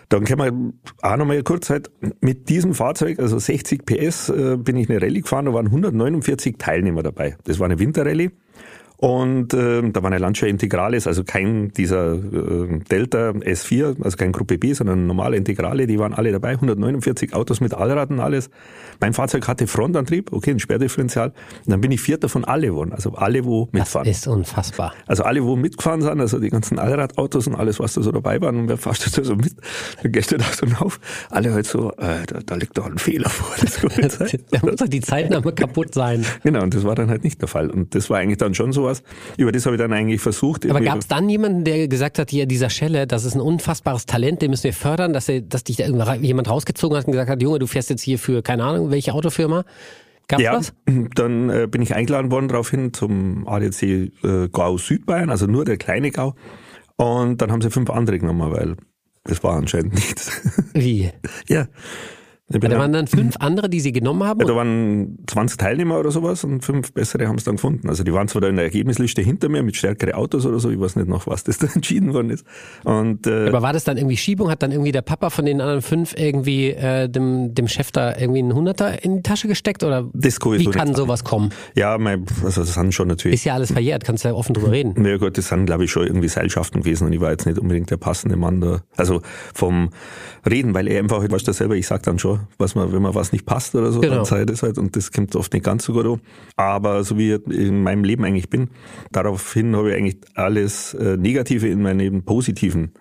dann 0.10 0.26
können 0.26 0.74
wir 1.02 1.10
auch 1.10 1.18
nochmal 1.18 1.42
kurz 1.42 1.70
halt, 1.70 1.90
mit 2.20 2.50
diesem 2.50 2.74
Fahrzeug, 2.74 3.20
also 3.20 3.40
60 3.40 3.86
PS, 3.86 4.30
äh, 4.30 4.58
bin 4.58 4.76
ich 4.76 4.90
eine 4.90 5.02
Rallye 5.02 5.22
gefahren, 5.22 5.46
da 5.46 5.54
waren 5.54 5.68
149 5.68 6.58
Teilnehmer 6.58 7.02
dabei. 7.02 7.38
Das 7.46 7.60
war 7.60 7.66
eine 7.66 7.80
Winterrallye. 7.80 8.32
Und 9.02 9.56
äh, 9.56 9.82
da 9.90 10.04
war 10.04 10.12
eine 10.12 10.20
Lancia 10.20 10.48
Integrales, 10.48 11.08
also 11.08 11.24
kein 11.24 11.74
dieser 11.74 12.14
äh, 12.14 12.80
Delta 12.92 13.32
S4, 13.32 13.96
also 14.04 14.16
kein 14.16 14.32
Gruppe 14.32 14.60
B, 14.60 14.74
sondern 14.74 15.08
normale 15.08 15.38
Integrale, 15.38 15.88
die 15.88 15.98
waren 15.98 16.14
alle 16.14 16.32
dabei, 16.32 16.52
149 16.52 17.34
Autos 17.34 17.62
mit 17.62 17.74
Allrad 17.74 18.12
und 18.12 18.20
alles. 18.20 18.52
Mein 19.00 19.14
Fahrzeug 19.14 19.48
hatte 19.48 19.66
Frontantrieb, 19.66 20.32
okay, 20.32 20.52
ein 20.52 20.60
Sperrdifferential. 20.60 21.30
Und 21.30 21.72
dann 21.72 21.82
bin 21.82 21.92
ich 21.92 22.00
Vierter 22.00 22.30
von 22.30 22.46
alle 22.46 22.68
geworden, 22.68 22.94
also 22.94 23.14
alle, 23.14 23.44
wo 23.44 23.70
mitfahren. 23.72 24.08
Das 24.08 24.18
ist 24.18 24.28
unfassbar. 24.28 24.94
Also 25.08 25.24
alle, 25.24 25.44
wo 25.44 25.56
mitgefahren 25.56 26.04
sind, 26.04 26.22
also 26.22 26.38
die 26.38 26.52
ganzen 26.52 26.78
Allradautos 26.78 27.48
und 27.48 27.56
alles, 27.56 27.80
was 27.80 27.94
da 27.94 28.04
so 28.04 28.12
dabei 28.12 28.40
waren 28.40 28.56
und 28.56 28.68
wer 28.70 28.78
fährst 28.78 29.08
du 29.08 29.22
da 29.22 29.26
so 29.26 29.36
mit? 29.36 29.56
Dann 30.04 30.12
gehst 30.12 30.32
du 30.32 30.38
da 30.38 30.46
so 30.46 30.68
auf, 30.78 31.00
alle 31.32 31.52
halt 31.52 31.66
so, 31.66 31.92
äh, 31.94 32.24
da, 32.28 32.42
da 32.46 32.54
liegt 32.54 32.78
doch 32.78 32.86
ein 32.86 33.00
Fehler 33.00 33.32
vor. 33.32 33.52
Das 33.60 33.82
da 34.52 34.60
muss 34.62 34.76
doch 34.76 34.88
die 34.88 35.02
Zeitnahme 35.02 35.54
kaputt 35.54 35.96
sein. 35.96 36.24
Genau, 36.44 36.62
und 36.62 36.76
das 36.76 36.84
war 36.84 36.94
dann 36.94 37.10
halt 37.10 37.24
nicht 37.24 37.42
der 37.42 37.48
Fall. 37.48 37.72
Und 37.72 37.96
das 37.96 38.12
war 38.12 38.20
eigentlich 38.20 38.38
dann 38.38 38.54
schon 38.54 38.72
so 38.74 38.91
sowas. 38.96 39.04
Über 39.38 39.52
das 39.52 39.66
habe 39.66 39.76
ich 39.76 39.82
dann 39.82 39.94
eigentlich 39.94 40.22
versucht. 40.22 40.70
Aber 40.70 40.82
gab 40.82 41.00
es 41.00 41.08
dann 41.08 41.30
jemanden, 41.30 41.64
der 41.64 41.88
gesagt 41.88 42.20
hat, 42.20 42.30
hier 42.30 42.46
dieser 42.46 42.70
Schelle, 42.70 43.08
das 43.08 43.26
ist 43.26 43.36
ein 43.36 43.42
unfassbares 43.42 44.06
Talent, 44.06 44.42
den 44.42 44.52
müssen 44.52 44.66
wir 44.66 44.74
fördern, 44.74 45.14
dass, 45.14 45.30
er, 45.30 45.42
dass 45.42 45.64
dich 45.64 45.78
da 45.78 46.16
jemand 46.16 46.50
rausgezogen 46.50 46.98
hat 46.98 47.06
und 47.06 47.12
gesagt 47.12 47.30
hat, 47.30 47.42
Junge, 47.42 47.60
du 47.60 47.68
fährst 47.68 47.90
jetzt 47.90 48.02
hier 48.02 48.20
für, 48.20 48.42
keine 48.42 48.64
Ahnung, 48.64 48.92
welche 48.92 49.14
Autofirma? 49.14 49.64
Gab's 50.28 50.44
ja, 50.44 50.54
was? 50.54 50.74
dann 51.16 51.50
äh, 51.50 51.68
bin 51.70 51.82
ich 51.82 51.96
eingeladen 51.96 52.32
worden 52.32 52.48
daraufhin 52.48 52.94
zum 52.94 53.48
ADC 53.48 53.84
äh, 53.84 54.12
Gau 54.52 54.78
Südbayern, 54.78 55.30
also 55.30 55.48
nur 55.48 55.66
der 55.66 55.78
kleine 55.78 56.12
Gau. 56.12 56.36
Und 56.96 57.42
dann 57.42 57.52
haben 57.52 57.62
sie 57.62 57.72
fünf 57.72 57.90
andere 57.90 58.20
genommen, 58.20 58.52
weil 58.52 58.76
das 59.24 59.44
war 59.44 59.56
anscheinend 59.56 59.94
nichts. 59.96 60.32
Wie? 60.74 61.12
ja. 61.48 61.68
Da 62.60 62.78
waren 62.78 62.94
dann 62.94 63.08
fünf 63.08 63.36
andere, 63.40 63.70
die 63.70 63.80
sie 63.80 63.92
genommen 63.92 64.24
haben? 64.24 64.42
Ja, 64.42 64.48
da 64.48 64.56
waren 64.56 65.18
20 65.28 65.58
Teilnehmer 65.58 66.00
oder 66.00 66.12
sowas 66.12 66.44
und 66.44 66.64
fünf 66.64 66.94
bessere 66.94 67.28
haben 67.28 67.38
es 67.38 67.44
dann 67.44 67.56
gefunden. 67.56 67.90
Also 67.90 68.04
die 68.04 68.14
waren 68.14 68.28
zwar 68.28 68.42
da 68.42 68.48
in 68.48 68.56
der 68.56 68.66
Ergebnisliste 68.66 69.22
hinter 69.22 69.50
mir 69.50 69.64
mit 69.64 69.76
stärkeren 69.76 70.14
Autos 70.14 70.46
oder 70.46 70.60
so, 70.60 70.70
ich 70.70 70.80
weiß 70.80 70.96
nicht 70.96 71.08
noch, 71.08 71.28
was 71.28 71.44
das 71.44 71.58
da 71.60 71.68
entschieden 71.74 72.14
worden 72.14 72.30
ist. 72.30 72.46
Und, 72.84 73.28
äh, 73.28 73.48
Aber 73.48 73.62
war 73.62 73.74
das 73.74 73.84
dann 73.84 73.98
irgendwie 73.98 74.18
Schiebung? 74.18 74.50
Hat 74.50 74.64
dann 74.64 74.72
irgendwie 74.72 74.92
der 74.92 75.02
Papa 75.02 75.30
von 75.30 75.46
den 75.46 75.62
anderen 75.62 75.82
fünf 75.82 76.14
irgendwie 76.18 76.70
äh, 76.70 77.10
dem, 77.10 77.54
dem 77.54 77.68
Chef 77.68 77.92
da 77.92 78.16
irgendwie 78.16 78.40
einen 78.40 78.54
Hunderter 78.54 79.04
in 79.04 79.18
die 79.18 79.24
Tasche 79.24 79.48
gesteckt? 79.48 79.84
Oder 79.84 80.10
das 80.14 80.40
kann 80.40 80.60
wie 80.60 80.66
kann 80.66 80.96
sowas 80.96 81.24
kommen? 81.24 81.52
Ja, 81.76 81.98
mein, 81.98 82.26
also 82.44 82.62
das 82.62 82.74
sind 82.74 82.94
schon 82.94 83.08
natürlich... 83.08 83.36
Ist 83.36 83.46
ja 83.46 83.54
alles 83.54 83.72
verjährt, 83.72 84.04
kannst 84.04 84.24
du 84.24 84.30
ja 84.30 84.36
offen 84.36 84.54
drüber 84.54 84.72
reden. 84.72 85.06
Ja 85.06 85.18
gut, 85.18 85.38
das 85.38 85.48
sind 85.48 85.66
glaube 85.66 85.86
ich 85.86 85.92
schon 85.92 86.06
irgendwie 86.06 86.28
Seilschaften 86.28 86.82
gewesen 86.82 87.08
und 87.08 87.14
ich 87.14 87.22
war 87.22 87.32
jetzt 87.32 87.46
nicht 87.46 87.60
unbedingt 87.60 87.90
der 87.90 87.98
passende 87.98 88.36
Mann 88.36 88.62
da. 88.62 88.82
Also 88.98 89.22
vom 89.54 89.90
Reden, 90.50 90.74
weil 90.74 90.88
er 90.88 91.00
einfach, 91.00 91.24
weißt 91.28 91.48
du 91.48 91.54
selber, 91.54 91.76
ich 91.76 91.88
sag 91.88 92.04
dann 92.04 92.20
schon, 92.20 92.41
man, 92.42 92.48
was 92.58 92.76
man, 92.76 92.92
wenn 92.94 93.02
man 93.02 93.16
was 93.16 93.32
nicht 93.32 93.46
passt 93.46 93.76
oder 93.76 93.92
so, 93.92 94.00
Genau. 94.02 94.16
dann 94.18 94.26
Zeit 94.26 94.50
ist 94.50 94.64
halt 94.64 94.78
und 94.78 94.96
das 94.96 95.12
kommt 95.12 95.36
oft 95.36 95.54
nicht 95.54 95.64
ganz 95.66 95.86
so 95.86 95.94
gut 95.94 96.06
an. 96.06 96.22
Aber 96.58 97.04
so 97.04 97.18
wie 97.18 97.34
ich 97.34 97.48
in 97.48 97.84
meinem 97.84 98.04
Leben 98.04 98.24
eigentlich 98.26 98.50
bin, 98.50 98.70
daraufhin 99.12 99.76
habe 99.76 99.92
ich 99.92 99.98
eigentlich 99.98 100.18
alles 100.36 100.94
äh, 100.94 101.18
Negative 101.18 101.68
in 101.68 101.82
meinem 101.82 102.24
Positiven. 102.24 102.94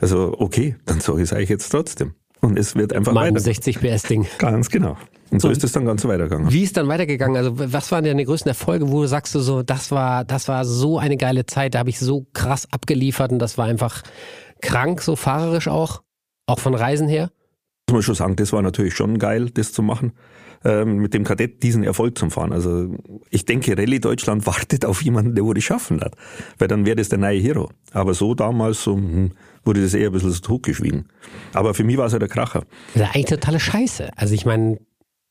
Also 0.00 0.34
okay, 0.38 0.76
dann 0.86 1.00
sage 1.00 1.18
ich 1.22 1.30
es 1.30 1.32
euch 1.32 1.48
jetzt 1.50 1.68
trotzdem. 1.70 2.14
Und 2.40 2.58
es 2.58 2.74
wird 2.74 2.92
einfach 2.92 3.12
Mein 3.12 3.34
weiter. 3.34 3.40
60 3.44 3.78
PS-Ding. 3.80 4.26
Ganz 4.38 4.68
genau. 4.68 4.96
Und 5.30 5.40
so 5.40 5.46
Und- 5.48 5.52
ist 5.56 5.62
es 5.62 5.70
dann 5.72 5.86
ganz 5.86 6.04
weitergegangen. 6.04 6.52
Wie 6.52 6.64
ist 6.64 6.76
dann 6.76 6.88
weitergegangen? 6.88 7.36
Also 7.36 7.52
was 7.72 7.92
waren 7.92 8.04
deine 8.04 8.24
größten 8.24 8.48
Erfolge, 8.48 8.90
wo 8.90 9.02
du 9.02 9.06
sagst 9.06 9.32
du 9.34 9.38
so, 9.38 9.62
das 9.62 9.92
war, 9.92 10.24
das 10.24 10.48
war 10.48 10.64
so 10.64 10.98
eine 10.98 11.16
geile 11.16 11.46
Zeit, 11.46 11.74
da 11.74 11.78
habe 11.78 11.90
ich 11.90 12.00
so 12.00 12.26
krass 12.32 12.66
abgeliefert 12.72 13.30
und 13.30 13.38
das 13.38 13.58
war 13.58 13.66
einfach 13.66 14.02
krank, 14.60 15.02
so 15.02 15.14
fahrerisch 15.14 15.68
auch, 15.68 16.02
auch 16.46 16.58
von 16.58 16.74
Reisen 16.74 17.06
her. 17.08 17.30
Muss 17.92 17.98
man 17.98 18.02
schon 18.02 18.14
sagen, 18.14 18.36
das 18.36 18.52
war 18.52 18.62
natürlich 18.62 18.94
schon 18.94 19.18
geil, 19.18 19.50
das 19.50 19.72
zu 19.72 19.82
machen, 19.82 20.12
ähm, 20.64 20.96
mit 20.96 21.14
dem 21.14 21.24
Kadett 21.24 21.62
diesen 21.62 21.84
Erfolg 21.84 22.16
zu 22.18 22.30
fahren. 22.30 22.52
Also 22.52 22.96
ich 23.30 23.44
denke, 23.44 23.76
Rallye 23.76 24.00
Deutschland 24.00 24.46
wartet 24.46 24.84
auf 24.84 25.02
jemanden, 25.02 25.34
der 25.34 25.44
wo 25.44 25.52
das 25.52 25.64
schaffen 25.64 26.00
hat, 26.00 26.16
weil 26.58 26.68
dann 26.68 26.86
wäre 26.86 26.96
das 26.96 27.08
der 27.08 27.18
neue 27.18 27.38
Hero. 27.38 27.70
Aber 27.92 28.14
so 28.14 28.34
damals 28.34 28.82
so, 28.82 28.96
hm, 28.96 29.32
wurde 29.64 29.82
das 29.82 29.94
eher 29.94 30.08
ein 30.08 30.12
bisschen 30.12 30.30
so 30.32 30.40
totgeschwiegen. 30.40 31.06
Aber 31.52 31.74
für 31.74 31.84
mich 31.84 31.96
war 31.96 32.06
es 32.06 32.12
halt 32.12 32.22
der 32.22 32.28
Kracher. 32.28 32.64
Das 32.94 33.02
ist 33.02 33.14
eigentlich 33.14 33.26
totale 33.26 33.60
Scheiße. 33.60 34.10
Also 34.16 34.34
ich 34.34 34.46
meine, 34.46 34.78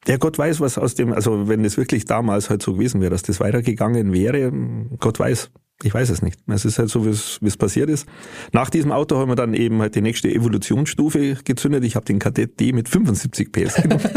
Der 0.08 0.18
Gott 0.18 0.38
weiß, 0.38 0.60
was 0.62 0.78
aus 0.78 0.96
dem, 0.96 1.14
also 1.14 1.48
wenn 1.48 1.64
es 1.64 1.78
wirklich 1.78 2.06
damals 2.06 2.50
halt 2.50 2.64
so 2.64 2.74
gewesen 2.74 3.02
wäre, 3.02 3.12
dass 3.12 3.22
das 3.22 3.40
weitergegangen 3.40 4.14
wäre, 4.14 4.52
Gott 5.00 5.20
weiß. 5.20 5.52
Ich 5.84 5.94
weiß 5.94 6.10
es 6.10 6.22
nicht. 6.22 6.40
Es 6.48 6.66
ist 6.66 6.78
halt 6.80 6.90
so, 6.90 7.06
wie 7.06 7.10
es 7.10 7.58
passiert 7.58 7.90
ist. 7.90 8.08
Nach 8.54 8.70
diesem 8.70 8.92
Auto 8.92 9.18
haben 9.18 9.30
wir 9.32 9.36
dann 9.36 9.54
eben 9.54 9.80
halt 9.82 9.96
die 9.96 10.02
nächste 10.02 10.30
Evolutionsstufe 10.30 11.38
gezündet. 11.44 11.84
Ich 11.84 11.96
habe 11.96 12.06
den 12.06 12.20
Kadett 12.20 12.60
D 12.60 12.72
mit 12.74 12.88
75 12.90 13.52
PS 13.52 13.76
genommen. 13.82 14.02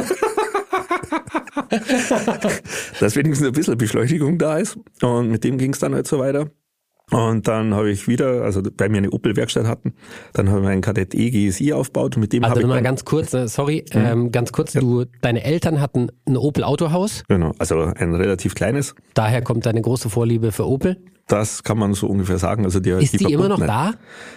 dass 3.00 3.16
wenigstens 3.16 3.46
ein 3.48 3.52
bisschen 3.52 3.78
Beschleunigung 3.78 4.38
da 4.38 4.58
ist. 4.58 4.78
Und 5.02 5.30
mit 5.30 5.44
dem 5.44 5.58
ging 5.58 5.72
es 5.72 5.78
dann 5.78 5.94
halt 5.94 6.06
so 6.06 6.18
weiter. 6.18 6.48
Und 7.10 7.48
dann 7.48 7.74
habe 7.74 7.90
ich 7.90 8.08
wieder, 8.08 8.42
also 8.44 8.62
bei 8.62 8.88
mir 8.88 8.96
eine 8.98 9.10
Opel-Werkstatt 9.10 9.66
hatten, 9.66 9.92
dann 10.32 10.48
habe 10.48 10.60
ich 10.60 10.64
meinen 10.64 10.80
Kadett 10.80 11.14
E 11.14 11.30
GSI 11.30 11.74
aufgebaut 11.74 12.16
und 12.16 12.22
mit 12.22 12.32
dem 12.32 12.42
also 12.44 12.52
habe 12.52 12.60
ich 12.60 12.64
nochmal 12.64 12.78
dann- 12.78 12.84
ganz 12.84 13.04
kurz, 13.04 13.34
äh, 13.34 13.46
sorry, 13.46 13.84
ähm, 13.92 14.32
ganz 14.32 14.52
kurz, 14.52 14.72
du, 14.72 15.04
deine 15.20 15.44
Eltern 15.44 15.82
hatten 15.82 16.08
ein 16.26 16.38
Opel 16.38 16.64
Autohaus, 16.64 17.22
Genau, 17.28 17.52
also 17.58 17.78
ein 17.82 18.14
relativ 18.14 18.54
kleines. 18.54 18.94
daher 19.12 19.42
kommt 19.42 19.66
deine 19.66 19.82
große 19.82 20.08
Vorliebe 20.08 20.50
für 20.50 20.66
Opel. 20.66 20.96
Das 21.26 21.62
kann 21.62 21.78
man 21.78 21.94
so 21.94 22.06
ungefähr 22.06 22.38
sagen. 22.38 22.64
Also 22.64 22.80
die, 22.80 22.90
Ist 22.90 23.18
die, 23.18 23.32
immer 23.32 23.48
noch 23.48 23.58
da? 23.58 23.92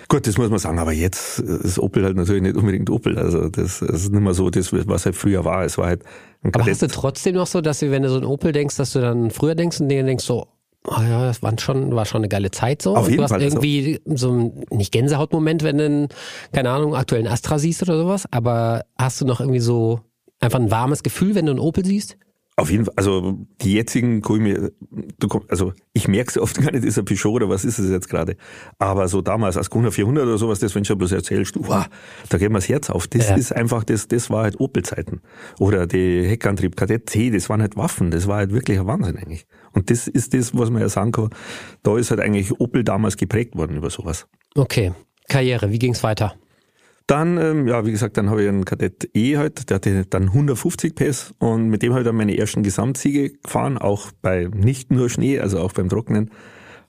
Gut, 0.07 0.25
das 0.25 0.37
muss 0.37 0.49
man 0.49 0.59
sagen, 0.59 0.79
aber 0.79 0.93
jetzt 0.93 1.39
ist 1.39 1.79
Opel 1.79 2.05
halt 2.05 2.15
natürlich 2.15 2.41
nicht 2.41 2.55
unbedingt 2.55 2.89
Opel. 2.89 3.17
Also 3.17 3.49
das, 3.49 3.81
ist 3.81 4.11
nicht 4.11 4.21
mehr 4.21 4.33
so 4.33 4.49
das, 4.49 4.71
was 4.71 5.05
halt 5.05 5.15
früher 5.15 5.43
war. 5.43 5.65
Es 5.65 5.77
war 5.77 5.87
halt 5.87 6.03
ein 6.43 6.49
Aber 6.53 6.59
Kadett. 6.59 6.73
hast 6.73 6.81
du 6.83 6.87
trotzdem 6.87 7.35
noch 7.35 7.47
so, 7.47 7.59
dass 7.59 7.79
du, 7.79 7.91
wenn 7.91 8.03
du 8.03 8.09
so 8.09 8.17
ein 8.17 8.23
Opel 8.23 8.53
denkst, 8.53 8.77
dass 8.77 8.93
du 8.93 9.01
dann 9.01 9.31
früher 9.31 9.55
denkst 9.55 9.81
und 9.81 9.89
dir 9.89 10.01
denkst 10.03 10.23
so, 10.23 10.47
oh 10.85 11.01
ja, 11.01 11.25
das 11.25 11.43
war 11.43 11.53
schon, 11.59 11.93
war 11.93 12.05
schon 12.05 12.19
eine 12.21 12.29
geile 12.29 12.51
Zeit 12.51 12.81
so. 12.81 12.95
Auf 12.95 13.07
jeden 13.07 13.17
du 13.17 13.23
hast 13.23 13.31
Fall, 13.31 13.41
also- 13.43 13.57
irgendwie 13.57 13.99
so 14.05 14.31
ein, 14.31 14.65
nicht 14.71 14.93
Gänsehautmoment, 14.93 15.63
wenn 15.63 15.77
du, 15.79 15.85
einen, 15.85 16.07
keine 16.53 16.69
Ahnung, 16.69 16.95
aktuellen 16.95 17.27
Astra 17.27 17.59
siehst 17.59 17.81
oder 17.81 17.97
sowas, 17.97 18.25
aber 18.31 18.85
hast 18.97 19.19
du 19.19 19.25
noch 19.25 19.41
irgendwie 19.41 19.59
so 19.59 19.99
einfach 20.39 20.59
ein 20.59 20.71
warmes 20.71 21.03
Gefühl, 21.03 21.35
wenn 21.35 21.47
du 21.47 21.51
einen 21.51 21.59
Opel 21.59 21.83
siehst? 21.83 22.17
Auf 22.59 22.71
jeden 22.71 22.85
Fall, 22.85 22.95
also 22.97 23.45
die 23.61 23.73
jetzigen 23.75 24.21
kann 24.23 24.37
ich 24.37 24.41
mir, 24.41 24.71
du 25.19 25.27
komm, 25.27 25.43
also 25.47 25.73
ich 25.93 26.07
merke 26.07 26.31
es 26.31 26.37
oft 26.39 26.59
gar 26.59 26.71
nicht, 26.71 26.83
ist 26.83 26.97
ein 26.97 27.05
Peugeot 27.05 27.33
oder 27.33 27.49
was 27.49 27.63
ist 27.63 27.77
es 27.77 27.91
jetzt 27.91 28.09
gerade. 28.09 28.35
Aber 28.79 29.07
so 29.07 29.21
damals, 29.21 29.57
als 29.57 29.69
Gruner 29.69 29.91
400 29.91 30.23
oder 30.25 30.39
sowas, 30.39 30.57
das, 30.57 30.73
wenn 30.73 30.81
du 30.81 30.87
schon 30.87 30.97
bloß 30.97 31.11
erzählst, 31.11 31.53
wow, 31.55 31.85
da 32.29 32.37
geht 32.39 32.49
mir 32.49 32.55
das 32.57 32.67
Herz 32.67 32.89
auf. 32.89 33.07
Das 33.07 33.29
Ja. 33.29 33.35
ist 33.35 33.55
einfach, 33.55 33.83
das, 33.83 34.07
das 34.07 34.31
war 34.31 34.41
halt 34.41 34.59
Opel-Zeiten. 34.59 35.21
Oder 35.59 35.85
die 35.85 36.23
Heckantrieb 36.27 36.75
Kadett 36.75 37.07
C, 37.11 37.29
das 37.29 37.47
waren 37.47 37.61
halt 37.61 37.77
Waffen, 37.77 38.09
das 38.09 38.25
war 38.27 38.37
halt 38.37 38.51
wirklich 38.51 38.79
ein 38.79 38.87
Wahnsinn 38.87 39.17
eigentlich. 39.17 39.45
Und 39.73 39.91
das 39.91 40.07
ist 40.07 40.33
das, 40.33 40.57
was 40.57 40.71
man 40.71 40.81
ja 40.81 40.89
sagen 40.89 41.11
kann, 41.11 41.29
da 41.83 41.95
ist 41.95 42.09
halt 42.09 42.19
eigentlich 42.21 42.59
Opel 42.59 42.83
damals 42.83 43.17
geprägt 43.17 43.55
worden 43.55 43.77
über 43.77 43.91
sowas. 43.91 44.25
Okay. 44.55 44.93
Karriere, 45.29 45.69
wie 45.71 45.77
ging's 45.77 46.01
weiter? 46.01 46.33
Dann, 47.07 47.37
ähm, 47.37 47.67
ja, 47.67 47.85
wie 47.85 47.91
gesagt, 47.91 48.17
dann 48.17 48.29
habe 48.29 48.43
ich 48.43 48.49
einen 48.49 48.65
Kadett 48.65 49.09
E 49.15 49.37
halt, 49.37 49.69
der 49.69 49.75
hatte 49.75 50.05
dann 50.05 50.23
150 50.23 50.93
PS 50.93 51.33
und 51.39 51.69
mit 51.69 51.81
dem 51.81 51.93
habe 51.93 52.01
ich 52.01 52.05
dann 52.05 52.17
meine 52.17 52.37
ersten 52.37 52.63
Gesamtsiege 52.63 53.31
gefahren, 53.31 53.77
auch 53.77 54.11
bei 54.21 54.49
nicht 54.53 54.91
nur 54.91 55.09
Schnee, 55.09 55.39
also 55.39 55.59
auch 55.59 55.71
beim 55.71 55.87
Trocknen. 55.87 56.31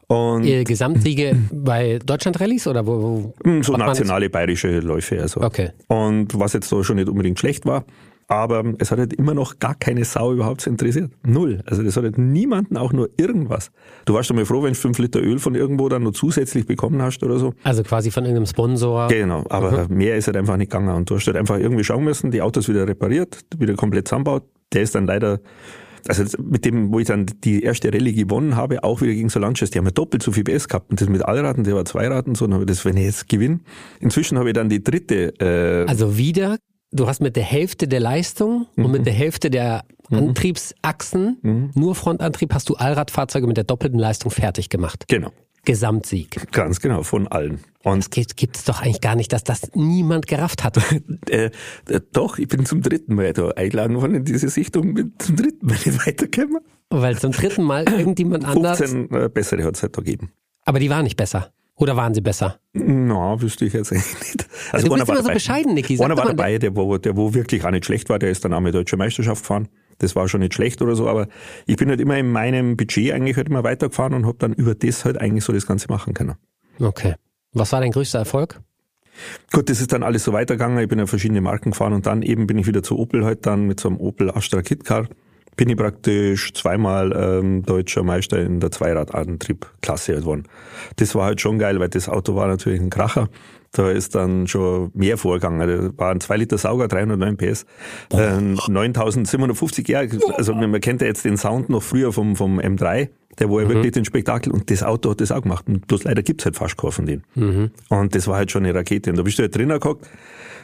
Und 0.09 0.45
Ihr 0.45 0.65
Gesamtsiege 0.65 1.37
bei 1.53 2.01
Deutschland-Rallyes 2.05 2.67
oder 2.67 2.87
wo? 2.87 3.03
wo 3.03 3.35
mh, 3.49 3.63
so 3.63 3.77
nationale 3.77 4.29
bayerische 4.29 4.81
Läufe. 4.81 5.21
Also. 5.21 5.41
Okay. 5.43 5.71
Und 5.87 6.37
was 6.39 6.55
jetzt 6.55 6.73
da 6.73 6.83
schon 6.83 6.97
nicht 6.97 7.09
unbedingt 7.09 7.39
schlecht 7.39 7.65
war, 7.65 7.85
aber 8.29 8.63
es 8.79 8.91
hat 8.91 8.99
halt 8.99 9.15
immer 9.15 9.33
noch 9.33 9.59
gar 9.59 9.75
keine 9.75 10.05
Sau 10.05 10.35
überhaupt 10.35 10.67
interessiert. 10.67 11.11
Null. 11.27 11.63
Also 11.65 11.83
das 11.83 11.97
hat 11.97 12.05
halt 12.05 12.19
niemanden 12.19 12.77
auch 12.77 12.93
nur 12.93 13.09
irgendwas. 13.17 13.71
Du 14.05 14.13
warst 14.15 14.29
doch 14.29 14.35
mal 14.35 14.45
froh, 14.45 14.63
wenn 14.63 14.75
du 14.75 14.79
fünf 14.79 14.99
Liter 14.99 15.21
Öl 15.21 15.39
von 15.39 15.55
irgendwo 15.55 15.89
dann 15.89 16.03
noch 16.03 16.13
zusätzlich 16.13 16.67
bekommen 16.67 17.01
hast 17.01 17.23
oder 17.23 17.39
so. 17.39 17.55
Also 17.63 17.83
quasi 17.83 18.11
von 18.11 18.25
irgendeinem 18.25 18.47
Sponsor. 18.47 19.09
Genau, 19.09 19.45
aber 19.49 19.89
mehr 19.89 20.17
ist 20.17 20.27
halt 20.27 20.37
einfach 20.37 20.59
nicht 20.59 20.71
gegangen. 20.71 20.95
Und 20.95 21.09
du 21.09 21.17
hast 21.17 21.27
halt 21.27 21.39
einfach 21.39 21.59
irgendwie 21.59 21.85
schauen 21.85 22.05
müssen, 22.05 22.31
die 22.31 22.43
Autos 22.43 22.69
wieder 22.69 22.87
repariert, 22.87 23.41
wieder 23.59 23.75
komplett 23.75 24.07
zusammenbaut. 24.09 24.45
Der 24.75 24.83
ist 24.83 24.95
dann 24.95 25.07
leider, 25.07 25.41
also 26.07 26.25
mit 26.43 26.67
dem, 26.67 26.93
wo 26.93 26.99
ich 26.99 27.07
dann 27.07 27.25
die 27.45 27.63
erste 27.63 27.91
Rallye 27.91 28.13
gewonnen 28.13 28.57
habe, 28.57 28.85
auch 28.85 29.01
wieder 29.01 29.15
gegen 29.15 29.31
so 29.31 29.41
Launches, 29.41 29.71
die 29.71 29.79
haben 29.79 29.87
ja 29.87 29.91
doppelt 29.93 30.23
so 30.23 30.33
viel 30.33 30.45
PS 30.45 30.69
gehabt. 30.69 30.91
Und 30.91 31.01
das 31.01 31.09
mit 31.09 31.25
Allraden, 31.25 31.65
der 31.65 31.75
war 31.75 31.87
Zweirad 31.87 32.27
und 32.27 32.37
so, 32.37 32.45
und 32.45 32.53
habe 32.53 32.65
ich 32.65 32.69
das, 32.69 32.85
wenn 32.85 32.99
ich 32.99 33.05
jetzt 33.05 33.27
gewinne. 33.31 33.61
Inzwischen 34.01 34.37
habe 34.37 34.51
ich 34.51 34.55
dann 34.55 34.69
die 34.69 34.85
dritte, 34.85 35.33
äh, 35.41 35.89
Also 35.89 36.19
wieder, 36.19 36.59
du 36.91 37.07
hast 37.07 37.21
mit 37.21 37.37
der 37.37 37.43
Hälfte 37.45 37.87
der 37.89 38.01
Leistung 38.01 38.67
und 38.77 38.85
Mhm. 38.87 38.91
mit 38.93 39.07
der 39.07 39.13
Hälfte 39.13 39.51
der 39.51 39.85
Antriebsachsen, 40.11 41.71
nur 41.75 41.95
Frontantrieb, 41.95 42.55
hast 42.55 42.69
du 42.69 42.75
Allradfahrzeuge 42.75 43.47
mit 43.47 43.57
der 43.57 43.65
doppelten 43.65 43.99
Leistung 43.99 44.31
fertig 44.31 44.69
gemacht. 44.71 45.05
genau, 45.09 45.31
Gesamtsieg. 45.65 46.51
ganz 46.53 46.81
genau, 46.81 47.03
von 47.03 47.29
allen. 47.29 47.61
Und 47.85 48.11
Gibt 48.11 48.37
gibt's 48.37 48.65
doch 48.65 48.81
eigentlich 48.81 49.01
gar 49.03 49.17
nicht, 49.17 49.33
dass 49.33 49.45
das 49.45 49.71
niemand 49.75 50.27
gerafft 50.27 50.65
hat. 50.65 50.79
äh, 51.31 51.51
äh, 51.89 52.01
doch, 52.13 52.39
ich 52.39 52.49
bin 52.49 52.65
zum 52.65 52.81
dritten 52.83 53.15
Mal 53.15 53.33
da 53.35 53.49
eingeladen 53.51 53.97
worden 53.97 54.15
in 54.15 54.25
diese 54.25 54.49
Sichtung, 54.49 54.95
bin 54.95 55.13
zum 55.19 55.37
dritten 55.37 55.67
Mal 55.67 55.75
nicht 55.85 56.07
weitergekommen. 56.07 56.59
Weil 56.91 57.19
zum 57.19 57.33
dritten 57.33 57.65
Mal 57.65 57.85
irgendjemand 57.89 58.45
anders, 58.47 58.79
15 58.79 59.11
äh, 59.13 59.29
bessere 59.29 59.63
hat 59.65 59.77
es 59.77 59.83
halt 59.83 59.97
da 59.97 60.01
gegeben. 60.01 60.33
aber 60.65 60.79
die 60.81 60.89
waren 60.91 61.05
nicht 61.05 61.17
besser. 61.17 61.53
Oder 61.79 61.97
waren 61.97 62.13
sie 62.13 62.21
besser? 62.21 62.59
Na, 62.73 63.41
wüsste 63.41 63.65
ich 63.65 63.73
jetzt 63.73 63.93
eigentlich 63.93 64.21
nicht. 64.21 64.49
Also 64.73 64.89
du 64.89 64.95
einer 64.95 65.05
bist 65.05 65.09
immer 65.11 65.19
so 65.19 65.23
dabei. 65.23 65.35
bescheiden, 65.35 65.75
Niki. 65.75 65.97
Sag 65.97 66.07
Einer 66.07 66.17
war 66.17 66.27
dabei, 66.27 66.59
der 66.59 66.75
wo, 66.75 66.99
der 66.99 67.17
wo 67.17 67.35
wirklich 67.35 67.65
auch 67.65 67.71
nicht 67.71 67.87
schlecht 67.87 68.09
war, 68.09 68.19
der 68.19 68.31
ist 68.31 68.45
dann 68.45 68.53
auch 68.53 68.61
mit 68.61 68.75
Deutscher 68.75 68.97
Meisterschaft 68.97 69.43
gefahren. 69.43 69.69
Das 69.99 70.15
war 70.15 70.29
schon 70.29 70.41
nicht 70.41 70.55
schlecht 70.55 70.83
oder 70.83 70.95
so, 70.95 71.09
aber 71.09 71.29
ich 71.67 71.77
bin 71.77 71.89
halt 71.89 72.01
immer 72.01 72.17
in 72.17 72.31
meinem 72.31 72.77
Budget 72.77 73.13
eigentlich 73.13 73.37
halt 73.37 73.49
immer 73.49 73.65
weitergefahren 73.65 74.15
und 74.15 74.27
habe 74.27 74.39
dann 74.39 74.53
über 74.53 74.75
das 74.75 75.05
halt 75.05 75.21
eigentlich 75.21 75.45
so 75.45 75.53
das 75.53 75.67
Ganze 75.67 75.89
machen 75.89 76.15
können. 76.15 76.35
Okay. 76.81 77.15
Was 77.53 77.73
war 77.73 77.81
dein 77.81 77.93
größter 77.93 78.21
Erfolg? 78.21 78.61
Gut, 79.53 79.69
das 79.69 79.81
ist 79.81 79.93
dann 79.93 80.03
alles 80.03 80.25
so 80.25 80.33
weitergegangen. 80.33 80.79
Ich 80.79 80.89
bin 80.89 80.99
ja 80.99 81.07
verschiedene 81.07 81.41
Marken 81.41 81.71
gefahren 81.73 81.93
und 81.93 82.07
dann 82.07 82.23
eben 82.23 82.47
bin 82.47 82.59
ich 82.59 82.67
wieder 82.67 82.83
zu 82.83 82.99
Opel 82.99 83.25
halt 83.25 83.47
dann 83.47 83.67
mit 83.67 83.81
so 83.81 83.89
einem 83.89 83.99
Opel 83.99 84.31
Astra 84.31 84.63
Kitcar. 84.63 85.09
Bin 85.59 85.69
ich 85.69 85.77
praktisch 85.77 86.55
zweimal 86.55 87.13
ähm, 87.13 87.65
deutscher 87.65 88.05
Meister 88.05 88.39
in 88.39 88.61
der 88.61 88.71
Zweiradantriebklasse 88.71 90.15
geworden. 90.15 90.45
Das 90.97 91.15
war 91.17 91.25
halt 91.25 91.41
schon 91.41 91.59
geil, 91.59 91.81
weil 91.81 91.89
das 91.89 92.09
Auto 92.09 92.37
war 92.37 92.47
natürlich 92.47 92.81
ein 92.81 92.91
Kracher. 92.91 93.29
Da 93.73 93.91
ist 93.91 94.15
dann 94.15 94.47
schon 94.47 94.93
mehr 94.95 95.19
vorgegangen. 95.19 95.59
Da 95.69 95.99
war 95.99 96.13
ein 96.13 96.21
2 96.21 96.37
Liter 96.37 96.59
Sauger, 96.59 96.89
309 96.89 97.37
PS, 97.37 97.67
äh, 98.13 98.41
9750 98.41 99.89
ja, 99.89 100.03
also 100.37 100.55
man 100.55 100.81
kennt 100.81 101.03
ja 101.03 101.09
jetzt 101.09 101.25
den 101.25 101.37
Sound 101.37 101.69
noch 101.69 101.83
früher 101.83 102.13
vom, 102.13 102.37
vom 102.37 102.61
M3, 102.61 103.09
der 103.39 103.51
war 103.51 103.63
ja 103.63 103.69
wirklich 103.69 103.93
den 103.93 104.05
Spektakel 104.05 104.53
und 104.53 104.71
das 104.71 104.83
Auto 104.83 105.11
hat 105.11 105.21
das 105.21 105.33
auch 105.33 105.43
gemacht. 105.43 105.67
Und 105.69 105.87
bloß 105.87 106.05
leider 106.05 106.23
gibt's 106.23 106.45
halt 106.45 106.57
fast 106.57 106.77
keinen 106.77 106.93
von 106.93 107.07
denen. 107.07 107.25
Und 107.89 108.15
das 108.15 108.27
war 108.27 108.37
halt 108.37 108.51
schon 108.51 108.65
eine 108.65 108.75
Rakete. 108.75 109.11
Und 109.11 109.17
da 109.17 109.23
bist 109.23 109.39
du 109.39 109.43
halt 109.43 109.55
drinnen 109.55 109.79
gehockt, 109.79 110.09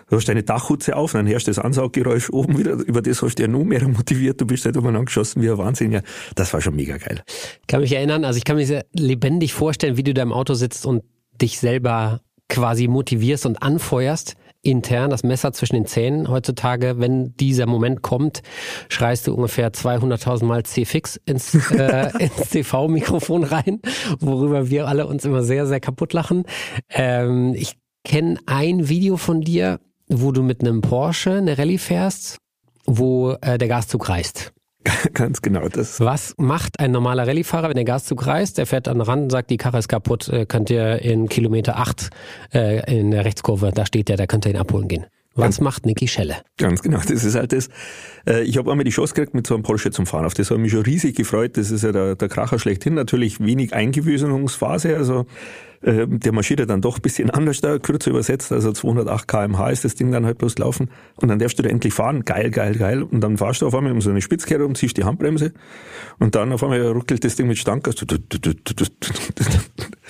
du 0.08 0.16
hast 0.16 0.28
deine 0.28 0.42
Dachhutze 0.42 0.96
auf, 0.96 1.12
dann 1.12 1.26
hörst 1.26 1.46
du 1.46 1.50
das 1.50 1.58
Ansauggeräusch 1.58 2.30
oben 2.30 2.58
wieder, 2.58 2.72
über 2.72 3.02
das 3.02 3.22
hast 3.22 3.36
du 3.36 3.42
ja 3.42 3.48
noch 3.48 3.64
mehr 3.64 3.86
motiviert, 3.88 4.40
du 4.40 4.46
bist 4.46 4.64
halt 4.64 4.76
umeinander 4.76 5.06
geschossen 5.06 5.42
wie 5.42 5.50
ein 5.50 5.58
Wahnsinn. 5.58 5.92
Ja, 5.92 6.00
das 6.34 6.52
war 6.52 6.60
schon 6.60 6.76
mega 6.76 6.96
geil. 6.96 7.22
Ich 7.60 7.66
kann 7.66 7.80
mich 7.80 7.92
erinnern, 7.92 8.24
also 8.24 8.36
ich 8.36 8.44
kann 8.44 8.56
mir 8.56 8.66
sehr 8.66 8.84
lebendig 8.92 9.52
vorstellen, 9.52 9.96
wie 9.96 10.02
du 10.02 10.14
da 10.14 10.22
im 10.22 10.32
Auto 10.32 10.54
sitzt 10.54 10.86
und 10.86 11.02
dich 11.40 11.58
selber 11.58 12.20
quasi 12.48 12.88
motivierst 12.88 13.46
und 13.46 13.62
anfeuerst, 13.62 14.36
intern 14.64 15.10
das 15.10 15.22
Messer 15.22 15.52
zwischen 15.52 15.74
den 15.74 15.86
Zähnen. 15.86 16.28
Heutzutage, 16.28 16.98
wenn 16.98 17.36
dieser 17.36 17.66
Moment 17.66 18.02
kommt, 18.02 18.42
schreist 18.88 19.26
du 19.26 19.34
ungefähr 19.34 19.72
200.000 19.72 20.44
Mal 20.44 20.62
C-Fix 20.64 21.20
ins, 21.26 21.54
äh, 21.70 22.10
ins 22.18 22.50
TV-Mikrofon 22.50 23.44
rein, 23.44 23.80
worüber 24.20 24.70
wir 24.70 24.88
alle 24.88 25.06
uns 25.06 25.24
immer 25.24 25.42
sehr, 25.42 25.66
sehr 25.66 25.80
kaputt 25.80 26.12
lachen. 26.12 26.44
Ähm, 26.88 27.54
ich 27.54 27.76
kenne 28.04 28.38
ein 28.46 28.88
Video 28.88 29.16
von 29.16 29.40
dir, 29.40 29.80
wo 30.20 30.32
du 30.32 30.42
mit 30.42 30.60
einem 30.60 30.80
Porsche 30.80 31.32
eine 31.32 31.58
Rallye 31.58 31.78
fährst, 31.78 32.38
wo 32.86 33.32
äh, 33.40 33.58
der 33.58 33.68
Gaszug 33.68 34.08
reißt. 34.08 34.52
Ganz 35.14 35.40
genau, 35.40 35.68
das. 35.68 36.00
Was 36.00 36.34
macht 36.36 36.78
ein 36.78 36.90
normaler 36.90 37.26
Rallyefahrer, 37.26 37.68
wenn 37.68 37.76
der 37.76 37.84
Gaszug 37.84 38.26
reißt? 38.26 38.58
Der 38.58 38.66
fährt 38.66 38.86
an 38.88 38.98
den 38.98 39.02
Rand 39.02 39.22
und 39.24 39.30
sagt, 39.30 39.50
die 39.50 39.56
Karre 39.56 39.78
ist 39.78 39.88
kaputt, 39.88 40.28
äh, 40.28 40.46
könnt 40.46 40.70
ihr 40.70 41.00
in 41.00 41.28
Kilometer 41.28 41.78
8 41.78 42.10
äh, 42.52 42.98
in 42.98 43.10
der 43.10 43.24
Rechtskurve, 43.24 43.72
da 43.72 43.86
steht 43.86 44.08
der, 44.08 44.16
da 44.16 44.26
könnt 44.26 44.44
ihr 44.46 44.52
ihn 44.52 44.58
abholen 44.58 44.88
gehen. 44.88 45.06
Was 45.34 45.60
macht 45.60 45.84
Niki 45.84 46.06
Schelle? 46.06 46.36
Ganz 46.58 46.82
genau, 46.82 46.98
das 46.98 47.24
ist 47.24 47.34
halt 47.34 47.52
das. 47.52 47.68
Äh, 48.26 48.44
ich 48.44 48.56
habe 48.56 48.70
einmal 48.70 48.84
die 48.84 48.90
Chance 48.90 49.14
gekriegt, 49.14 49.34
mit 49.34 49.46
so 49.46 49.54
einem 49.54 49.64
Porsche 49.64 49.90
zum 49.90 50.06
Fahren. 50.06 50.24
Auf 50.24 50.34
das 50.34 50.50
habe 50.50 50.60
ich 50.60 50.62
mich 50.62 50.72
schon 50.72 50.82
riesig 50.82 51.16
gefreut. 51.16 51.56
Das 51.56 51.70
ist 51.70 51.82
ja 51.82 51.92
der, 51.92 52.14
der 52.14 52.28
Kracher 52.28 52.58
schlechthin. 52.58 52.94
Natürlich 52.94 53.40
wenig 53.40 53.74
Eingewöhnungsphase. 53.74 54.96
Also 54.96 55.26
äh, 55.82 56.06
der 56.06 56.32
marschiert 56.32 56.60
ja 56.60 56.66
dann 56.66 56.80
doch 56.80 56.96
ein 56.96 57.02
bisschen 57.02 57.30
anders 57.34 57.60
da, 57.60 57.78
kürzer 57.78 58.10
übersetzt. 58.10 58.52
Also 58.52 58.70
208 58.72 59.26
kmh 59.26 59.70
ist 59.70 59.84
das 59.84 59.96
Ding 59.96 60.12
dann 60.12 60.24
halt 60.24 60.38
bloß 60.38 60.56
laufen. 60.58 60.90
Und 61.16 61.28
dann 61.28 61.38
darfst 61.38 61.58
du 61.58 61.62
da 61.62 61.68
endlich 61.68 61.92
fahren. 61.94 62.24
Geil, 62.24 62.50
geil, 62.50 62.76
geil. 62.76 63.02
Und 63.02 63.20
dann 63.20 63.36
fahrst 63.36 63.62
du 63.62 63.66
auf 63.66 63.74
einmal 63.74 63.92
um 63.92 64.00
so 64.00 64.10
eine 64.10 64.20
Spitzkehre 64.22 64.64
um, 64.64 64.74
ziehst 64.74 64.96
die 64.96 65.04
Handbremse. 65.04 65.52
Und 66.18 66.34
dann 66.34 66.52
auf 66.52 66.62
einmal 66.62 66.80
ruckelt 66.86 67.24
das 67.24 67.36
Ding 67.36 67.48
mit 67.48 67.58
Stank. 67.58 67.86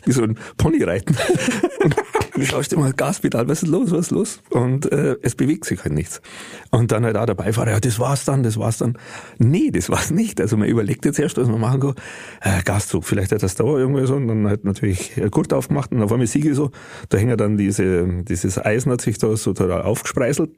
Wie 0.04 0.12
so 0.12 0.23
ein 0.23 0.38
Pony 0.59 0.83
reiten. 0.83 1.16
du 2.41 2.45
schaust 2.45 2.73
immer 2.73 2.93
Gaspedal, 2.93 3.49
was 3.49 3.62
ist 3.62 3.69
los, 3.69 3.91
was 3.91 4.07
ist 4.07 4.11
los? 4.11 4.43
Und 4.50 4.91
äh, 4.91 5.17
es 5.23 5.35
bewegt 5.35 5.64
sich 5.64 5.83
halt 5.85 5.95
nichts. 5.95 6.21
Und 6.71 6.93
dann 6.93 7.05
halt 7.05 7.17
auch 7.17 7.26
der 7.26 7.35
Beifahrer, 7.35 7.71
ja, 7.71 7.81
das 7.81 7.99
war's 7.99 8.25
dann, 8.25 8.43
das 8.43 8.59
war's 8.59 8.79
dann. 8.79 8.99
Nee, 9.38 9.71
das 9.71 9.88
war's 9.88 10.11
nicht. 10.11 10.41
Also 10.41 10.57
man 10.57 10.69
überlegt 10.69 11.05
jetzt 11.05 11.19
erst, 11.19 11.37
was 11.37 11.49
man 11.49 11.61
machen 11.61 11.81
kann. 11.81 11.95
Äh, 12.41 12.62
Gaszug, 12.64 13.05
vielleicht 13.05 13.33
hat 13.33 13.43
das 13.43 13.55
da 13.55 13.64
irgendwie 13.64 14.07
so 14.07 14.17
und 14.17 14.29
dann 14.29 14.49
halt 14.49 14.64
natürlich 14.64 15.12
Gurt 15.31 15.53
aufgemacht 15.53 15.93
und 15.93 16.03
auf 16.03 16.12
einmal 16.12 16.26
siege 16.26 16.50
ich 16.50 16.57
so, 16.57 16.71
da 17.09 17.19
hängt 17.19 17.41
dann 17.41 17.57
diese, 17.57 18.07
dieses 18.25 18.59
Eisen 18.59 18.93
hat 18.93 19.00
sich 19.00 19.19
da 19.19 19.37
so 19.37 19.53
total 19.53 19.83
aufgespreißelt 19.83 20.50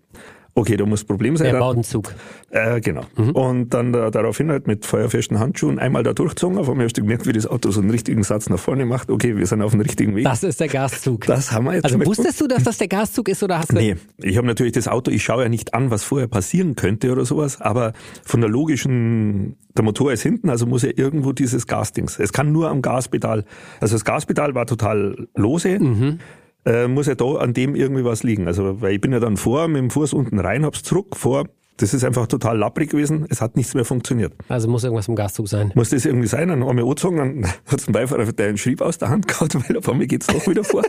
okay, 0.57 0.77
da 0.77 0.87
muss 0.87 1.05
Problem 1.05 1.37
sein. 1.37 1.53
Der 1.53 1.59
Baudenzug. 1.61 2.15
Äh, 2.51 2.81
genau. 2.81 3.03
Mhm. 3.17 3.31
Und 3.31 3.71
dann 3.71 3.93
da, 3.93 4.11
daraufhin 4.11 4.51
halt 4.51 4.67
mit 4.67 4.87
feuerfesten 4.87 5.39
Handschuhen 5.39 5.79
einmal 5.79 6.03
da 6.03 6.15
durchgezogen. 6.15 6.59
Auf 6.59 6.69
einmal 6.69 6.87
hast 6.87 6.97
du 6.97 7.03
gemerkt, 7.03 7.27
wie 7.27 7.33
das 7.33 7.47
Auto 7.47 7.71
so 7.71 7.81
einen 7.81 7.91
richtigen 7.91 8.23
Satz 8.25 8.49
nach 8.49 8.59
vorne 8.59 8.87
macht. 8.87 9.11
Okay, 9.11 9.37
wir 9.37 9.47
sind 9.47 9.63
auf 9.63 9.73
dem 9.73 9.83
richtigen 9.83 10.17
Weg. 10.17 10.25
Das 10.25 10.43
ist 10.43 10.59
der 10.59 10.69
Gaszug. 10.69 11.27
Das 11.27 11.53
haben 11.53 11.67
wir 11.67 11.75
jetzt. 11.75 11.85
Also 11.85 12.05
wusstest 12.05 12.41
du, 12.41 12.49
dass 12.49 12.65
das 12.65 12.79
der 12.79 12.89
Gaszug 12.89 13.29
ist 13.29 13.43
oder 13.43 13.59
hast 13.59 13.73
du? 13.73 13.77
Nee, 13.77 13.97
ich 14.19 14.37
habe 14.39 14.47
natürlich 14.47 14.73
das 14.73 14.89
Auto, 14.89 15.11
ich 15.11 15.23
schaue 15.23 15.43
ja 15.43 15.49
nicht 15.49 15.75
an, 15.75 15.91
was 15.91 16.03
vorher 16.03 16.27
passieren 16.27 16.75
könnte 16.75 17.13
oder 17.13 17.27
sowas, 17.27 17.61
aber 17.61 17.93
von 18.25 18.41
der 18.41 18.49
logischen, 18.49 19.57
der 19.77 19.85
Motor 19.85 20.13
ist 20.13 20.23
hinten, 20.23 20.49
also 20.49 20.67
muss 20.67 20.83
ja 20.83 20.91
irgendwo 20.95 21.33
dieses 21.33 21.67
Gasdings. 21.67 22.19
Es 22.19 22.33
kann 22.33 22.51
nur 22.53 22.71
am 22.71 22.81
Gaspedal. 22.81 23.45
Also 23.81 23.95
das 23.95 24.05
Gaspedal 24.05 24.55
war 24.55 24.67
total 24.67 25.29
lose. 25.35 25.79
Mhm 25.79 26.19
äh, 26.67 26.89
muss 26.89 27.07
ja 27.07 27.15
da 27.15 27.25
an 27.37 27.55
dem 27.55 27.75
irgendwie 27.75 28.05
was 28.05 28.23
liegen. 28.23 28.47
Also, 28.47 28.81
weil 28.83 28.95
ich 28.95 29.01
bin 29.01 29.13
ja 29.13 29.21
dann 29.21 29.37
vor, 29.37 29.69
mit 29.69 29.79
dem 29.79 29.91
Fuß 29.91 30.13
unten 30.13 30.39
rein, 30.39 30.65
hab's 30.65 30.83
zurück, 30.83 31.17
vor, 31.17 31.47
das 31.79 31.93
ist 31.93 32.05
einfach 32.05 32.27
total 32.27 32.59
lapprig 32.59 32.91
gewesen. 32.91 33.27
Es 33.29 33.41
hat 33.41 33.57
nichts 33.57 33.75
mehr 33.75 33.85
funktioniert. 33.85 34.33
Also 34.49 34.69
muss 34.69 34.85
irgendwas 34.85 35.09
im 35.09 35.17
Gaszug 35.17 35.49
sein. 35.49 35.73
Muss 35.75 35.91
das 35.91 36.05
irgendwie 36.05 36.27
sein? 36.27 36.49
Dann 36.49 36.65
haben 36.65 36.77
wir 36.77 36.85
angezogen, 36.85 37.17
dann 37.17 37.53
hat's 37.67 37.89
ein 37.89 37.93
Beifahrer 37.93 38.33
den 38.33 38.59
Schrieb 38.59 38.81
aus 38.81 38.99
der 38.99 39.11
Hand 39.11 39.29
gehauen, 39.29 39.49
weil 39.69 39.77
auf 39.77 39.89
einmal 39.89 40.07
geht's 40.07 40.27
doch 40.27 40.47
wieder 40.47 40.65
vor. 40.65 40.83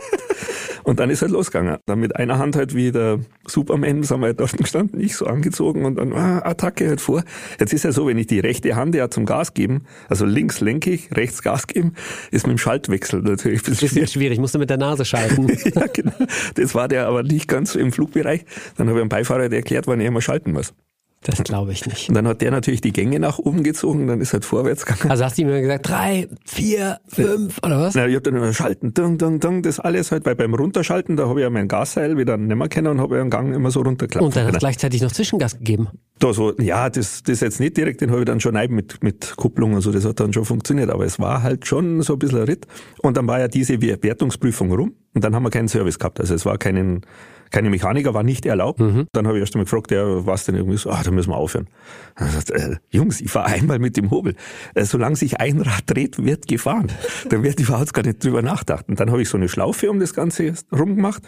Und 0.84 1.00
dann 1.00 1.10
ist 1.10 1.20
halt 1.20 1.32
losgegangen. 1.32 1.76
Dann 1.84 2.00
mit 2.00 2.16
einer 2.16 2.38
Hand 2.38 2.56
halt 2.56 2.74
wie 2.74 2.90
der 2.90 3.20
Superman 3.46 4.02
sind 4.04 4.20
wir 4.20 4.28
halt 4.28 4.40
dort 4.40 4.56
gestanden, 4.56 5.00
ich 5.00 5.16
so 5.16 5.26
angezogen 5.26 5.84
und 5.84 5.96
dann 5.96 6.14
ah, 6.14 6.38
Attacke 6.38 6.88
halt 6.88 7.02
vor. 7.02 7.24
Jetzt 7.60 7.74
ist 7.74 7.84
ja 7.84 7.92
so, 7.92 8.06
wenn 8.06 8.16
ich 8.16 8.26
die 8.26 8.40
rechte 8.40 8.74
Hand 8.74 8.94
ja 8.94 9.10
zum 9.10 9.26
Gas 9.26 9.52
geben, 9.52 9.84
also 10.08 10.24
links 10.24 10.60
lenke 10.60 10.90
ich, 10.90 11.14
rechts 11.14 11.42
Gas 11.42 11.66
geben, 11.66 11.92
ist 12.30 12.46
mit 12.46 12.56
dem 12.56 12.58
Schaltwechsel 12.58 13.20
natürlich 13.20 13.60
ein 13.60 13.70
bisschen, 13.70 13.88
bisschen 13.88 14.06
schwierig. 14.06 14.38
Musst 14.38 14.54
du 14.54 14.58
mit 14.58 14.70
der 14.70 14.78
Nase 14.78 15.04
schalten. 15.04 15.48
ja, 15.74 15.86
genau. 15.92 16.12
Das 16.54 16.74
war 16.74 16.88
der 16.88 17.06
aber 17.06 17.22
nicht 17.22 17.48
ganz 17.48 17.74
im 17.74 17.92
Flugbereich. 17.92 18.46
Dann 18.78 18.88
habe 18.88 18.98
ich 18.98 19.02
einem 19.02 19.10
Beifahrer 19.10 19.52
erklärt, 19.52 19.86
wann 19.88 20.00
er 20.00 20.10
mal 20.10 20.22
schalten 20.22 20.52
muss. 20.52 20.72
Das 21.22 21.42
glaube 21.42 21.72
ich 21.72 21.84
nicht. 21.84 22.08
Und 22.08 22.14
dann 22.14 22.28
hat 22.28 22.40
der 22.42 22.52
natürlich 22.52 22.80
die 22.80 22.92
Gänge 22.92 23.18
nach 23.18 23.38
oben 23.38 23.64
gezogen, 23.64 24.06
dann 24.06 24.20
ist 24.20 24.32
halt 24.32 24.44
vorwärts 24.44 24.86
gegangen. 24.86 25.10
Also 25.10 25.24
hast 25.24 25.36
du 25.36 25.42
ihm 25.42 25.48
gesagt, 25.48 25.88
drei, 25.88 26.28
vier, 26.44 27.00
fünf 27.08 27.58
oder 27.64 27.80
was? 27.80 27.94
Na, 27.96 28.06
ich 28.06 28.14
habe 28.14 28.22
dann 28.22 28.36
immer 28.36 28.52
schalten, 28.52 28.94
dung, 28.94 29.18
dung, 29.18 29.40
dung, 29.40 29.62
das 29.62 29.80
alles 29.80 30.12
halt, 30.12 30.24
weil 30.26 30.36
beim 30.36 30.54
Runterschalten, 30.54 31.16
da 31.16 31.28
habe 31.28 31.40
ich 31.40 31.44
ja 31.44 31.50
mein 31.50 31.66
Gasseil 31.66 32.16
wieder 32.16 32.36
nicht 32.36 32.56
mehr 32.56 32.68
kennen 32.68 32.86
und 32.86 33.00
habe 33.00 33.16
ja 33.16 33.22
einen 33.22 33.30
Gang 33.30 33.52
immer 33.52 33.72
so 33.72 33.80
runtergeklappt. 33.80 34.24
Und 34.24 34.36
dann 34.36 34.46
hast 34.46 34.54
du 34.54 34.58
gleichzeitig 34.58 35.02
noch 35.02 35.10
Zwischengas 35.10 35.58
gegeben. 35.58 35.88
Da 36.20 36.32
so, 36.32 36.56
ja, 36.58 36.88
das, 36.88 37.24
das 37.24 37.40
jetzt 37.40 37.58
nicht 37.58 37.76
direkt, 37.76 38.00
den 38.00 38.10
habe 38.10 38.20
ich 38.20 38.26
dann 38.26 38.40
schon 38.40 38.56
rein 38.56 38.70
mit, 38.70 39.02
mit 39.02 39.34
Kupplung 39.36 39.74
und 39.74 39.80
so, 39.80 39.90
das 39.90 40.04
hat 40.04 40.20
dann 40.20 40.32
schon 40.32 40.44
funktioniert, 40.44 40.88
aber 40.88 41.04
es 41.04 41.18
war 41.18 41.42
halt 41.42 41.66
schon 41.66 42.00
so 42.02 42.12
ein 42.12 42.18
bisschen 42.20 42.38
ein 42.38 42.44
Ritt. 42.44 42.66
Und 43.02 43.16
dann 43.16 43.26
war 43.26 43.40
ja 43.40 43.48
diese 43.48 43.82
Wertungsprüfung 43.82 44.72
rum 44.72 44.94
und 45.14 45.24
dann 45.24 45.34
haben 45.34 45.42
wir 45.42 45.50
keinen 45.50 45.68
Service 45.68 45.98
gehabt, 45.98 46.20
also 46.20 46.34
es 46.34 46.46
war 46.46 46.58
keinen, 46.58 47.02
keine 47.50 47.70
Mechaniker 47.70 48.14
war 48.14 48.22
nicht 48.22 48.46
erlaubt. 48.46 48.80
Mhm. 48.80 49.06
Dann 49.12 49.26
habe 49.26 49.38
ich 49.38 49.40
erst 49.40 49.54
einmal 49.54 49.64
gefragt, 49.64 49.90
ja, 49.90 50.26
was 50.26 50.44
denn 50.44 50.54
irgendwie 50.54 50.76
so, 50.76 50.90
ah, 50.90 51.02
da 51.02 51.10
müssen 51.10 51.30
wir 51.30 51.36
aufhören. 51.36 51.68
Sagt, 52.16 52.50
äh, 52.50 52.76
Jungs, 52.90 53.20
ich 53.20 53.30
fahre 53.30 53.46
einmal 53.46 53.78
mit 53.78 53.96
dem 53.96 54.10
Hobel. 54.10 54.34
Äh, 54.74 54.84
solange 54.84 55.16
sich 55.16 55.40
ein 55.40 55.60
Rad 55.60 55.84
dreht, 55.86 56.22
wird 56.22 56.46
gefahren. 56.46 56.88
Da 57.28 57.42
wird 57.42 57.60
überhaupt 57.60 57.94
gar 57.94 58.04
nicht 58.04 58.24
drüber 58.24 58.42
nachgedacht. 58.42 58.88
Und 58.88 59.00
dann 59.00 59.10
habe 59.10 59.22
ich 59.22 59.28
so 59.28 59.36
eine 59.36 59.48
Schlaufe 59.48 59.90
um 59.90 60.00
das 60.00 60.14
Ganze 60.14 60.54
rumgemacht 60.72 61.22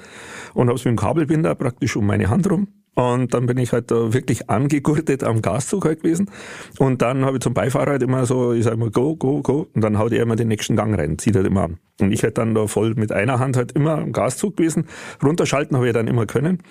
und 0.54 0.68
habe 0.68 0.76
es 0.76 0.84
mit 0.84 0.92
dem 0.92 0.98
Kabelbinder 0.98 1.54
praktisch 1.54 1.96
um 1.96 2.06
meine 2.06 2.28
Hand 2.28 2.50
rum 2.50 2.68
und 2.94 3.32
dann 3.32 3.46
bin 3.46 3.56
ich 3.58 3.72
halt 3.72 3.90
da 3.90 4.12
wirklich 4.12 4.50
angegurtet 4.50 5.22
am 5.24 5.42
Gaszug 5.42 5.84
halt 5.84 6.02
gewesen. 6.02 6.30
Und 6.78 7.02
dann 7.02 7.24
habe 7.24 7.36
ich 7.36 7.42
zum 7.42 7.54
Beifahrer 7.54 7.92
halt 7.92 8.02
immer 8.02 8.26
so, 8.26 8.52
ich 8.52 8.64
sage 8.64 8.76
immer, 8.76 8.90
go, 8.90 9.16
go, 9.16 9.42
go. 9.42 9.68
Und 9.74 9.82
dann 9.82 9.98
haut 9.98 10.12
er 10.12 10.22
immer 10.22 10.36
den 10.36 10.48
nächsten 10.48 10.76
Gang 10.76 10.98
rein, 10.98 11.18
zieht 11.18 11.36
halt 11.36 11.46
immer 11.46 11.64
an. 11.64 11.78
Und 12.00 12.12
ich 12.12 12.22
halt 12.22 12.38
dann 12.38 12.54
da 12.54 12.66
voll 12.66 12.94
mit 12.94 13.12
einer 13.12 13.38
Hand 13.38 13.56
halt 13.56 13.72
immer 13.72 13.98
am 13.98 14.12
Gaszug 14.12 14.56
gewesen. 14.56 14.86
Runterschalten 15.22 15.76
habe 15.76 15.86
ich 15.86 15.94
dann 15.94 16.08
immer 16.08 16.26
können. 16.26 16.62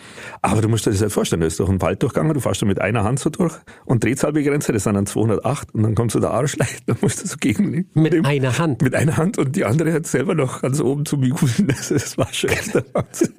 Aber 0.42 0.62
du 0.62 0.68
musst 0.68 0.86
dir 0.86 0.92
das 0.92 1.02
halt 1.02 1.12
vorstellen, 1.12 1.42
das 1.42 1.54
ist 1.54 1.60
doch 1.60 1.70
ein 1.70 1.82
Walddurchgang, 1.82 2.34
du 2.34 2.40
fährst 2.40 2.62
da 2.62 2.66
mit 2.66 2.82
einer 2.82 3.04
Hand 3.04 3.20
so 3.20 3.30
durch 3.30 3.54
und 3.86 4.04
Drehzahlbegrenzer, 4.04 4.74
das 4.74 4.84
sind 4.84 4.96
dann 4.96 5.06
208 5.06 5.74
und 5.74 5.84
dann 5.84 5.96
kommst 5.96 6.16
du 6.16 6.20
da 6.20 6.32
Arschleich, 6.32 6.80
dann 6.86 6.98
musst 7.02 7.24
du 7.24 7.28
so 7.28 7.38
gegen 7.40 7.88
Mit 7.94 8.14
dem, 8.14 8.26
einer 8.26 8.58
Hand? 8.58 8.82
Mit 8.82 8.96
einer 8.96 9.18
Hand 9.18 9.38
und 9.38 9.56
die 9.56 9.66
andere 9.66 9.94
hat 9.94 10.08
selber 10.08 10.36
noch 10.36 10.62
ganz 10.62 10.82
oben 10.82 11.06
zu 11.06 11.18
mir 11.18 11.30
Das 11.68 12.18
war 12.18 12.34
schon 12.34 12.50
der 12.74 12.84
Wahnsinn. 12.94 13.34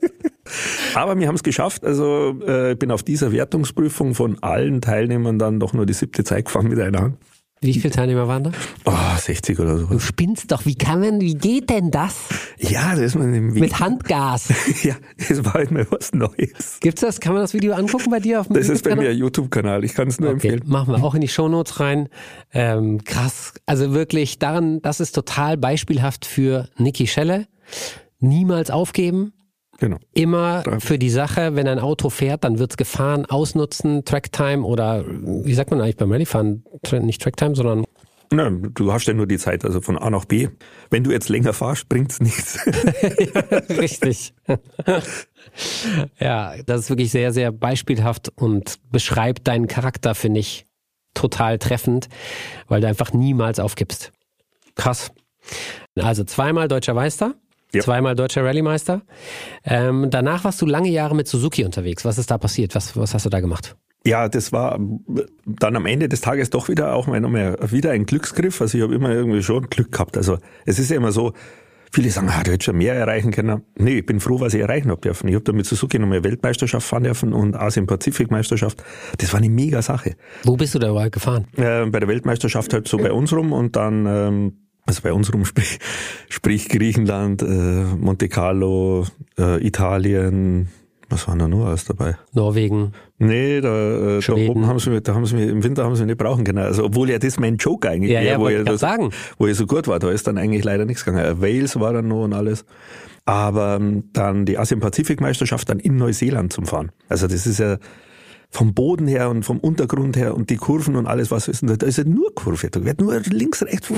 Aber 0.94 1.18
wir 1.18 1.28
haben 1.28 1.34
es 1.34 1.42
geschafft. 1.42 1.84
Also 1.84 2.36
äh, 2.46 2.74
bin 2.74 2.90
auf 2.90 3.02
dieser 3.02 3.32
Wertungsprüfung 3.32 4.14
von 4.14 4.42
allen 4.42 4.80
Teilnehmern 4.80 5.38
dann 5.38 5.60
doch 5.60 5.72
nur 5.72 5.86
die 5.86 5.92
siebte 5.92 6.24
Zeit 6.24 6.46
gefahren 6.46 6.68
mit 6.68 6.78
einer 6.80 7.00
Hand. 7.00 7.16
Wie 7.62 7.74
viele 7.74 7.92
Teilnehmer 7.92 8.26
waren 8.26 8.44
da? 8.44 8.52
Oh, 8.86 9.18
60 9.18 9.60
oder 9.60 9.76
so. 9.76 9.86
Du 9.86 9.98
spinnst 9.98 10.50
doch. 10.50 10.64
Wie 10.64 10.76
kann 10.76 11.00
man, 11.00 11.20
wie 11.20 11.34
geht 11.34 11.68
denn 11.68 11.90
das? 11.90 12.16
Ja, 12.56 12.92
das 12.92 13.00
ist 13.00 13.14
man 13.16 13.34
im 13.34 13.52
Mit 13.52 13.78
Handgas. 13.78 14.48
ja, 14.82 14.96
das 15.28 15.44
war 15.44 15.54
halt 15.54 15.70
mal 15.70 15.86
was 15.90 16.14
Neues. 16.14 16.78
Gibt's 16.80 17.02
das? 17.02 17.20
Kann 17.20 17.34
man 17.34 17.42
das 17.42 17.52
Video 17.52 17.74
angucken 17.74 18.10
bei 18.10 18.18
dir 18.18 18.40
auf 18.40 18.46
dem 18.46 18.54
Das 18.54 18.70
ist 18.70 18.82
bei 18.82 18.96
mir 18.96 19.14
YouTube-Kanal. 19.14 19.84
Ich 19.84 19.92
kann 19.92 20.08
es 20.08 20.18
nur 20.18 20.30
okay, 20.30 20.48
empfehlen. 20.48 20.62
Machen 20.70 20.94
wir 20.94 21.04
auch 21.04 21.14
in 21.14 21.20
die 21.20 21.28
Shownotes 21.28 21.80
rein. 21.80 22.08
Ähm, 22.54 23.04
krass. 23.04 23.52
Also 23.66 23.92
wirklich 23.92 24.38
daran, 24.38 24.80
das 24.80 25.00
ist 25.00 25.12
total 25.12 25.58
beispielhaft 25.58 26.24
für 26.24 26.70
Niki 26.78 27.06
Schelle. 27.06 27.46
Niemals 28.20 28.70
aufgeben, 28.70 29.34
Genau. 29.80 29.96
Immer 30.12 30.62
für 30.78 30.98
die 30.98 31.08
Sache, 31.08 31.56
wenn 31.56 31.66
ein 31.66 31.78
Auto 31.78 32.10
fährt, 32.10 32.44
dann 32.44 32.58
wird's 32.58 32.76
gefahren, 32.76 33.24
ausnutzen, 33.24 34.04
Tracktime 34.04 34.62
oder 34.62 35.04
wie 35.06 35.54
sagt 35.54 35.70
man 35.70 35.80
eigentlich 35.80 35.96
beim 35.96 36.12
Rallyfahren? 36.12 36.64
Nicht 37.00 37.22
Tracktime, 37.22 37.54
sondern 37.56 37.84
Nein, 38.32 38.70
du 38.74 38.92
hast 38.92 39.08
ja 39.08 39.14
nur 39.14 39.26
die 39.26 39.38
Zeit, 39.38 39.64
also 39.64 39.80
von 39.80 39.98
A 39.98 40.08
nach 40.08 40.24
B. 40.24 40.48
Wenn 40.88 41.02
du 41.02 41.10
jetzt 41.10 41.28
länger 41.28 41.52
fahrst, 41.52 41.88
bringt's 41.88 42.20
nichts. 42.20 42.60
ja, 43.34 43.40
richtig. 43.76 44.34
ja, 46.20 46.54
das 46.64 46.82
ist 46.82 46.90
wirklich 46.90 47.10
sehr, 47.10 47.32
sehr 47.32 47.50
beispielhaft 47.50 48.30
und 48.36 48.76
beschreibt 48.92 49.48
deinen 49.48 49.66
Charakter, 49.66 50.14
finde 50.14 50.40
ich, 50.40 50.66
total 51.14 51.58
treffend, 51.58 52.08
weil 52.68 52.80
du 52.80 52.86
einfach 52.86 53.12
niemals 53.12 53.58
aufgibst. 53.58 54.12
Krass. 54.76 55.10
Also 55.96 56.22
zweimal 56.22 56.68
deutscher 56.68 56.94
Meister. 56.94 57.34
Ja. 57.72 57.82
Zweimal 57.82 58.16
deutscher 58.16 58.44
Rallye-Meister. 58.44 59.02
Ähm, 59.64 60.08
danach 60.10 60.44
warst 60.44 60.60
du 60.60 60.66
lange 60.66 60.88
Jahre 60.88 61.14
mit 61.14 61.28
Suzuki 61.28 61.64
unterwegs. 61.64 62.04
Was 62.04 62.18
ist 62.18 62.30
da 62.30 62.38
passiert? 62.38 62.74
Was, 62.74 62.96
was 62.96 63.14
hast 63.14 63.26
du 63.26 63.30
da 63.30 63.40
gemacht? 63.40 63.76
Ja, 64.04 64.28
das 64.28 64.50
war 64.50 64.78
dann 65.44 65.76
am 65.76 65.86
Ende 65.86 66.08
des 66.08 66.22
Tages 66.22 66.50
doch 66.50 66.68
wieder 66.68 66.94
auch 66.94 67.06
mal 67.06 67.20
nochmal 67.20 67.58
wieder 67.70 67.90
ein 67.90 68.06
Glücksgriff. 68.06 68.60
Also 68.60 68.78
ich 68.78 68.82
habe 68.82 68.94
immer 68.94 69.10
irgendwie 69.10 69.42
schon 69.42 69.68
Glück 69.68 69.92
gehabt. 69.92 70.16
Also 70.16 70.38
es 70.64 70.78
ist 70.78 70.90
ja 70.90 70.96
immer 70.96 71.12
so, 71.12 71.32
viele 71.92 72.10
sagen, 72.10 72.28
ah, 72.30 72.42
du 72.42 72.52
hättest 72.52 72.64
schon 72.64 72.78
mehr 72.78 72.94
erreichen 72.94 73.30
können. 73.30 73.62
Nee, 73.76 73.98
ich 73.98 74.06
bin 74.06 74.20
froh, 74.20 74.40
was 74.40 74.54
ich 74.54 74.60
erreichen 74.60 74.90
habe 74.90 75.00
dürfen. 75.00 75.28
Ich 75.28 75.34
habe 75.34 75.44
da 75.44 75.52
mit 75.52 75.66
Suzuki 75.66 75.98
nochmal 75.98 76.24
Weltmeisterschaft 76.24 76.86
fahren 76.86 77.04
dürfen 77.04 77.32
und 77.32 77.54
Asien-Pazifik-Meisterschaft. 77.56 78.82
Das 79.18 79.32
war 79.32 79.38
eine 79.38 79.50
mega 79.50 79.82
Sache. 79.82 80.16
Wo 80.44 80.56
bist 80.56 80.74
du 80.74 80.78
da 80.78 80.90
überall 80.90 81.10
gefahren? 81.10 81.46
Äh, 81.56 81.86
bei 81.86 82.00
der 82.00 82.08
Weltmeisterschaft 82.08 82.72
halt 82.72 82.88
so 82.88 82.96
bei 82.96 83.12
uns 83.12 83.32
rum 83.32 83.52
und 83.52 83.76
dann 83.76 84.06
ähm, 84.06 84.52
also 84.86 85.02
bei 85.02 85.12
uns 85.12 85.32
rum, 85.32 85.44
sprich, 85.44 85.78
sprich 86.28 86.68
Griechenland, 86.68 87.42
äh, 87.42 87.84
Monte 87.98 88.28
Carlo, 88.28 89.06
äh, 89.38 89.64
Italien, 89.66 90.68
was 91.10 91.26
waren 91.26 91.40
da 91.40 91.48
nur 91.48 91.66
alles 91.66 91.84
dabei? 91.84 92.16
Norwegen. 92.32 92.92
Nee, 93.18 93.60
da, 93.60 94.18
äh, 94.18 94.20
da 94.20 94.32
oben 94.32 94.66
haben 94.66 94.78
sie, 94.78 95.00
da 95.00 95.14
haben 95.14 95.26
sie 95.26 95.42
im 95.42 95.62
Winter 95.64 95.84
haben 95.84 95.96
sie 95.96 96.06
nicht 96.06 96.18
brauchen 96.18 96.44
können. 96.44 96.58
Also, 96.58 96.84
obwohl 96.84 97.10
ja 97.10 97.18
das 97.18 97.38
mein 97.38 97.56
Joke 97.56 97.90
eigentlich 97.90 98.12
ja, 98.12 98.20
wäre, 98.20 98.32
ja, 98.32 98.40
wo, 98.40 98.48
ich 98.48 98.64
das, 98.64 98.80
sagen. 98.80 99.10
wo 99.36 99.48
ich 99.48 99.56
so 99.56 99.66
gut 99.66 99.88
war. 99.88 99.98
Da 99.98 100.10
ist 100.10 100.28
dann 100.28 100.38
eigentlich 100.38 100.62
leider 100.62 100.84
nichts 100.84 101.04
gegangen. 101.04 101.42
Wales 101.42 101.78
war 101.80 101.92
dann 101.92 102.06
noch 102.06 102.22
und 102.22 102.32
alles. 102.32 102.64
Aber 103.24 103.76
ähm, 103.80 104.04
dann 104.12 104.46
die 104.46 104.56
Asien-Pazifik-Meisterschaft 104.56 105.68
dann 105.68 105.80
in 105.80 105.96
Neuseeland 105.96 106.52
zum 106.52 106.64
Fahren. 106.64 106.92
Also 107.08 107.26
das 107.26 107.46
ist 107.46 107.58
ja 107.58 107.78
vom 108.52 108.74
Boden 108.74 109.06
her 109.06 109.30
und 109.30 109.44
vom 109.44 109.58
Untergrund 109.60 110.16
her 110.16 110.34
und 110.34 110.50
die 110.50 110.56
Kurven 110.56 110.96
und 110.96 111.06
alles, 111.06 111.30
was 111.30 111.46
ist. 111.46 111.62
Da 111.64 111.86
ist 111.86 111.98
ja 111.98 112.04
nur 112.04 112.34
Kurve. 112.34 112.68
Da 112.68 112.84
wird 112.84 113.00
nur 113.00 113.18
links, 113.20 113.62
rechts, 113.62 113.88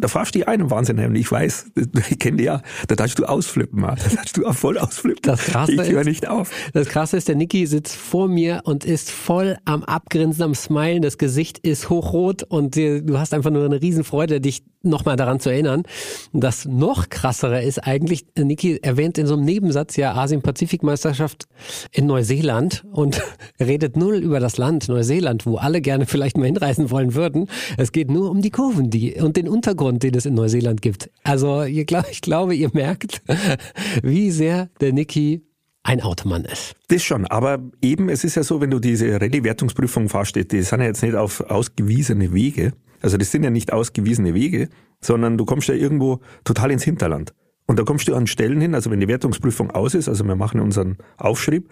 da 0.00 0.08
fahrst 0.08 0.34
du 0.34 0.46
einen 0.48 0.68
Wahnsinn. 0.70 1.14
Ich 1.14 1.30
weiß, 1.30 1.66
ich 2.10 2.18
kenne 2.18 2.38
die 2.38 2.44
ja. 2.44 2.60
Da 2.88 2.96
darfst 2.96 3.18
du 3.18 3.24
ausflippen, 3.24 3.80
Mann. 3.80 3.98
Da 4.10 4.16
darfst 4.16 4.36
du 4.36 4.52
voll 4.52 4.78
ausflippen. 4.78 5.22
Das 5.22 5.44
Krasse 5.44 5.72
ich 5.72 5.90
höre 5.90 6.00
ist- 6.00 6.06
nicht 6.08 6.28
auf. 6.28 6.50
Das 6.72 6.88
Krasse 6.88 7.16
ist, 7.16 7.28
der 7.28 7.36
Niki 7.36 7.66
sitzt 7.66 7.94
vor 7.94 8.26
mir 8.28 8.62
und 8.64 8.84
ist 8.84 9.10
voll 9.10 9.58
am 9.64 9.84
Abgrinsen, 9.84 10.42
am 10.42 10.54
Smilen. 10.54 11.02
Das 11.02 11.16
Gesicht 11.16 11.58
ist 11.58 11.88
hochrot 11.88 12.42
und 12.42 12.74
du 12.76 13.18
hast 13.18 13.32
einfach 13.32 13.50
nur 13.50 13.64
eine 13.64 13.80
Riesenfreude, 13.80 14.40
dich 14.40 14.64
nochmal 14.82 15.16
daran 15.16 15.40
zu 15.40 15.50
erinnern. 15.50 15.82
Das 16.32 16.64
noch 16.64 17.08
krassere 17.08 17.62
ist 17.62 17.78
eigentlich, 17.78 18.26
Niki 18.36 18.78
erwähnt 18.82 19.18
in 19.18 19.26
so 19.26 19.34
einem 19.34 19.44
Nebensatz 19.44 19.96
ja 19.96 20.14
Asien-Pazifik-Meisterschaft 20.14 21.44
in 21.92 22.06
Neuseeland 22.06 22.84
und 22.92 23.20
redet 23.60 23.96
null 23.96 24.16
über 24.16 24.40
das 24.40 24.58
Land 24.58 24.88
Neuseeland, 24.88 25.46
wo 25.46 25.56
alle 25.56 25.80
gerne 25.80 26.06
vielleicht 26.06 26.36
mal 26.36 26.46
hinreisen 26.46 26.90
wollen 26.90 27.14
würden. 27.14 27.48
Es 27.76 27.92
geht 27.92 28.10
nur 28.10 28.30
um 28.30 28.42
die 28.42 28.50
Kurven 28.50 28.90
die, 28.90 29.14
und 29.14 29.36
den 29.36 29.48
Untergrund, 29.48 30.02
den 30.02 30.14
es 30.14 30.26
in 30.26 30.34
Neuseeland 30.34 30.82
gibt. 30.82 31.10
Also 31.24 31.64
ihr 31.64 31.84
ich 32.10 32.20
glaube, 32.20 32.54
ihr 32.54 32.70
merkt, 32.72 33.22
wie 34.02 34.30
sehr 34.30 34.68
der 34.80 34.92
Niki 34.92 35.42
ein 35.82 36.02
Automann 36.02 36.44
ist. 36.44 36.74
Das 36.88 37.02
schon, 37.02 37.26
aber 37.26 37.58
eben, 37.80 38.08
es 38.08 38.24
ist 38.24 38.34
ja 38.34 38.42
so, 38.42 38.60
wenn 38.60 38.70
du 38.70 38.78
diese 38.78 39.20
Rallye-Wertungsprüfung 39.20 40.08
fahrst, 40.08 40.36
die 40.36 40.46
die 40.46 40.62
sind 40.62 40.80
ja 40.80 40.86
jetzt 40.86 41.02
nicht 41.02 41.14
auf 41.14 41.40
ausgewiesene 41.40 42.32
Wege. 42.32 42.72
Also 43.00 43.16
das 43.16 43.30
sind 43.30 43.42
ja 43.42 43.50
nicht 43.50 43.72
ausgewiesene 43.72 44.34
Wege, 44.34 44.68
sondern 45.00 45.38
du 45.38 45.44
kommst 45.44 45.68
ja 45.68 45.74
irgendwo 45.74 46.20
total 46.44 46.70
ins 46.70 46.84
Hinterland. 46.84 47.34
Und 47.66 47.78
da 47.78 47.84
kommst 47.84 48.08
du 48.08 48.14
an 48.14 48.26
Stellen 48.26 48.60
hin, 48.60 48.74
also 48.74 48.90
wenn 48.90 49.00
die 49.00 49.08
Wertungsprüfung 49.08 49.70
aus 49.70 49.94
ist, 49.94 50.08
also 50.08 50.24
wir 50.24 50.34
machen 50.34 50.60
unseren 50.60 50.98
Aufschrieb, 51.16 51.68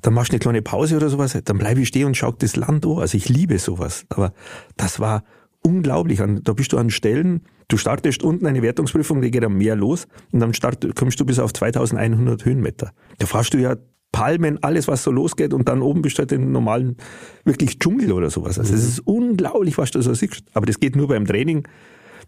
dann 0.00 0.14
machst 0.14 0.32
du 0.32 0.34
eine 0.34 0.40
kleine 0.40 0.62
Pause 0.62 0.96
oder 0.96 1.08
sowas, 1.08 1.38
dann 1.44 1.58
bleibe 1.58 1.80
ich 1.80 1.88
stehen 1.88 2.06
und 2.06 2.16
schau 2.16 2.32
das 2.32 2.56
Land 2.56 2.86
an. 2.86 2.98
Also 2.98 3.16
ich 3.16 3.28
liebe 3.28 3.58
sowas. 3.58 4.04
Aber 4.08 4.32
das 4.76 5.00
war 5.00 5.24
unglaublich. 5.62 6.22
Da 6.42 6.52
bist 6.52 6.72
du 6.72 6.78
an 6.78 6.90
Stellen, 6.90 7.42
du 7.68 7.76
startest 7.76 8.22
unten 8.22 8.46
eine 8.46 8.62
Wertungsprüfung, 8.62 9.22
die 9.22 9.30
geht 9.30 9.44
am 9.44 9.56
Meer 9.56 9.76
los 9.76 10.06
und 10.32 10.40
dann 10.40 10.52
start, 10.54 10.94
kommst 10.94 11.20
du 11.20 11.24
bis 11.24 11.38
auf 11.38 11.52
2100 11.52 12.44
Höhenmeter. 12.44 12.92
Da 13.18 13.26
fahrst 13.26 13.54
du 13.54 13.58
ja 13.58 13.76
Palmen, 14.14 14.62
alles 14.62 14.86
was 14.86 15.02
so 15.02 15.10
losgeht 15.10 15.52
und 15.52 15.68
dann 15.68 15.82
oben 15.82 16.00
bist 16.00 16.18
du 16.18 16.20
halt 16.20 16.30
im 16.30 16.52
normalen, 16.52 16.96
wirklich 17.44 17.80
Dschungel 17.80 18.12
oder 18.12 18.30
sowas. 18.30 18.60
Also 18.60 18.72
es 18.72 18.84
ist 18.84 19.00
unglaublich, 19.00 19.76
was 19.76 19.90
du 19.90 20.00
so 20.02 20.14
siehst. 20.14 20.44
Aber 20.54 20.66
das 20.66 20.78
geht 20.78 20.94
nur 20.94 21.08
beim 21.08 21.26
Training. 21.26 21.66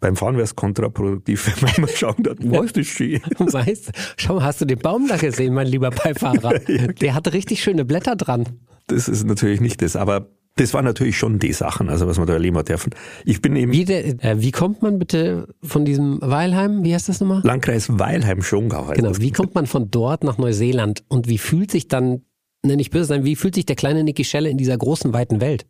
Beim 0.00 0.16
Fahren 0.16 0.34
wäre 0.34 0.44
es 0.44 0.56
kontraproduktiv, 0.56 1.46
wenn 1.60 1.68
man 1.68 1.74
immer 1.76 1.88
schauen 1.88 2.22
darf, 2.24 2.36
wo 2.40 2.60
ist 2.62 2.76
das 2.76 2.86
schön? 2.86 3.20
Weißt, 3.38 3.92
schau, 4.16 4.42
hast 4.42 4.60
du 4.60 4.64
den 4.64 4.80
Baum 4.80 5.06
da 5.06 5.16
gesehen, 5.16 5.54
mein 5.54 5.68
lieber 5.68 5.90
Beifahrer? 5.90 6.58
Der 7.00 7.14
hatte 7.14 7.32
richtig 7.32 7.62
schöne 7.62 7.84
Blätter 7.84 8.16
dran. 8.16 8.48
Das 8.88 9.08
ist 9.08 9.24
natürlich 9.24 9.60
nicht 9.60 9.80
das, 9.80 9.94
aber 9.94 10.28
das 10.56 10.74
waren 10.74 10.84
natürlich 10.84 11.16
schon 11.18 11.38
die 11.38 11.52
Sachen, 11.52 11.88
also 11.88 12.06
was 12.06 12.18
man 12.18 12.26
da 12.26 12.32
erleben 12.32 12.56
hat 12.56 12.68
dürfen. 12.68 12.90
Ich 13.24 13.40
bin 13.42 13.54
eben 13.56 13.72
Wie, 13.72 13.84
der, 13.84 14.06
äh, 14.24 14.40
wie 14.40 14.50
kommt 14.52 14.82
man 14.82 14.98
bitte 14.98 15.48
von 15.62 15.84
diesem 15.84 16.18
Weilheim, 16.22 16.82
wie 16.82 16.94
heißt 16.94 17.08
das 17.08 17.20
nochmal? 17.20 17.42
Landkreis 17.44 17.98
Weilheim-Schongau. 17.98 18.92
Genau, 18.94 19.08
das. 19.10 19.20
wie 19.20 19.30
kommt 19.32 19.54
man 19.54 19.66
von 19.66 19.90
dort 19.90 20.24
nach 20.24 20.38
Neuseeland 20.38 21.04
und 21.08 21.28
wie 21.28 21.38
fühlt 21.38 21.70
sich 21.70 21.88
dann, 21.88 22.22
nenne 22.62 22.80
ich 22.80 22.90
böse 22.90 23.04
sein, 23.04 23.24
wie 23.24 23.36
fühlt 23.36 23.54
sich 23.54 23.66
der 23.66 23.76
kleine 23.76 24.02
Niki 24.02 24.24
Schelle 24.24 24.48
in 24.48 24.56
dieser 24.56 24.78
großen, 24.78 25.12
weiten 25.12 25.40
Welt? 25.40 25.66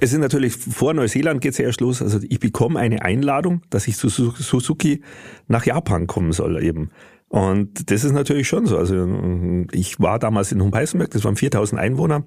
Es 0.00 0.12
ist 0.12 0.18
natürlich, 0.18 0.56
vor 0.56 0.92
Neuseeland 0.92 1.40
geht's 1.40 1.58
ja 1.58 1.64
erst 1.64 1.80
los. 1.80 2.02
Also 2.02 2.18
ich 2.28 2.40
bekomme 2.40 2.78
eine 2.78 3.02
Einladung, 3.02 3.62
dass 3.70 3.86
ich 3.86 3.96
zu 3.96 4.08
Su- 4.08 4.32
Suzuki 4.36 5.02
nach 5.46 5.64
Japan 5.64 6.06
kommen 6.06 6.32
soll 6.32 6.62
eben. 6.62 6.90
Und 7.30 7.92
das 7.92 8.02
ist 8.02 8.10
natürlich 8.10 8.48
schon 8.48 8.66
so. 8.66 8.76
Also 8.76 9.06
ich 9.70 10.00
war 10.00 10.18
damals 10.18 10.50
in 10.50 10.60
Humpeisenberg, 10.60 11.10
das 11.12 11.24
waren 11.24 11.36
4000 11.36 11.80
Einwohner. 11.80 12.24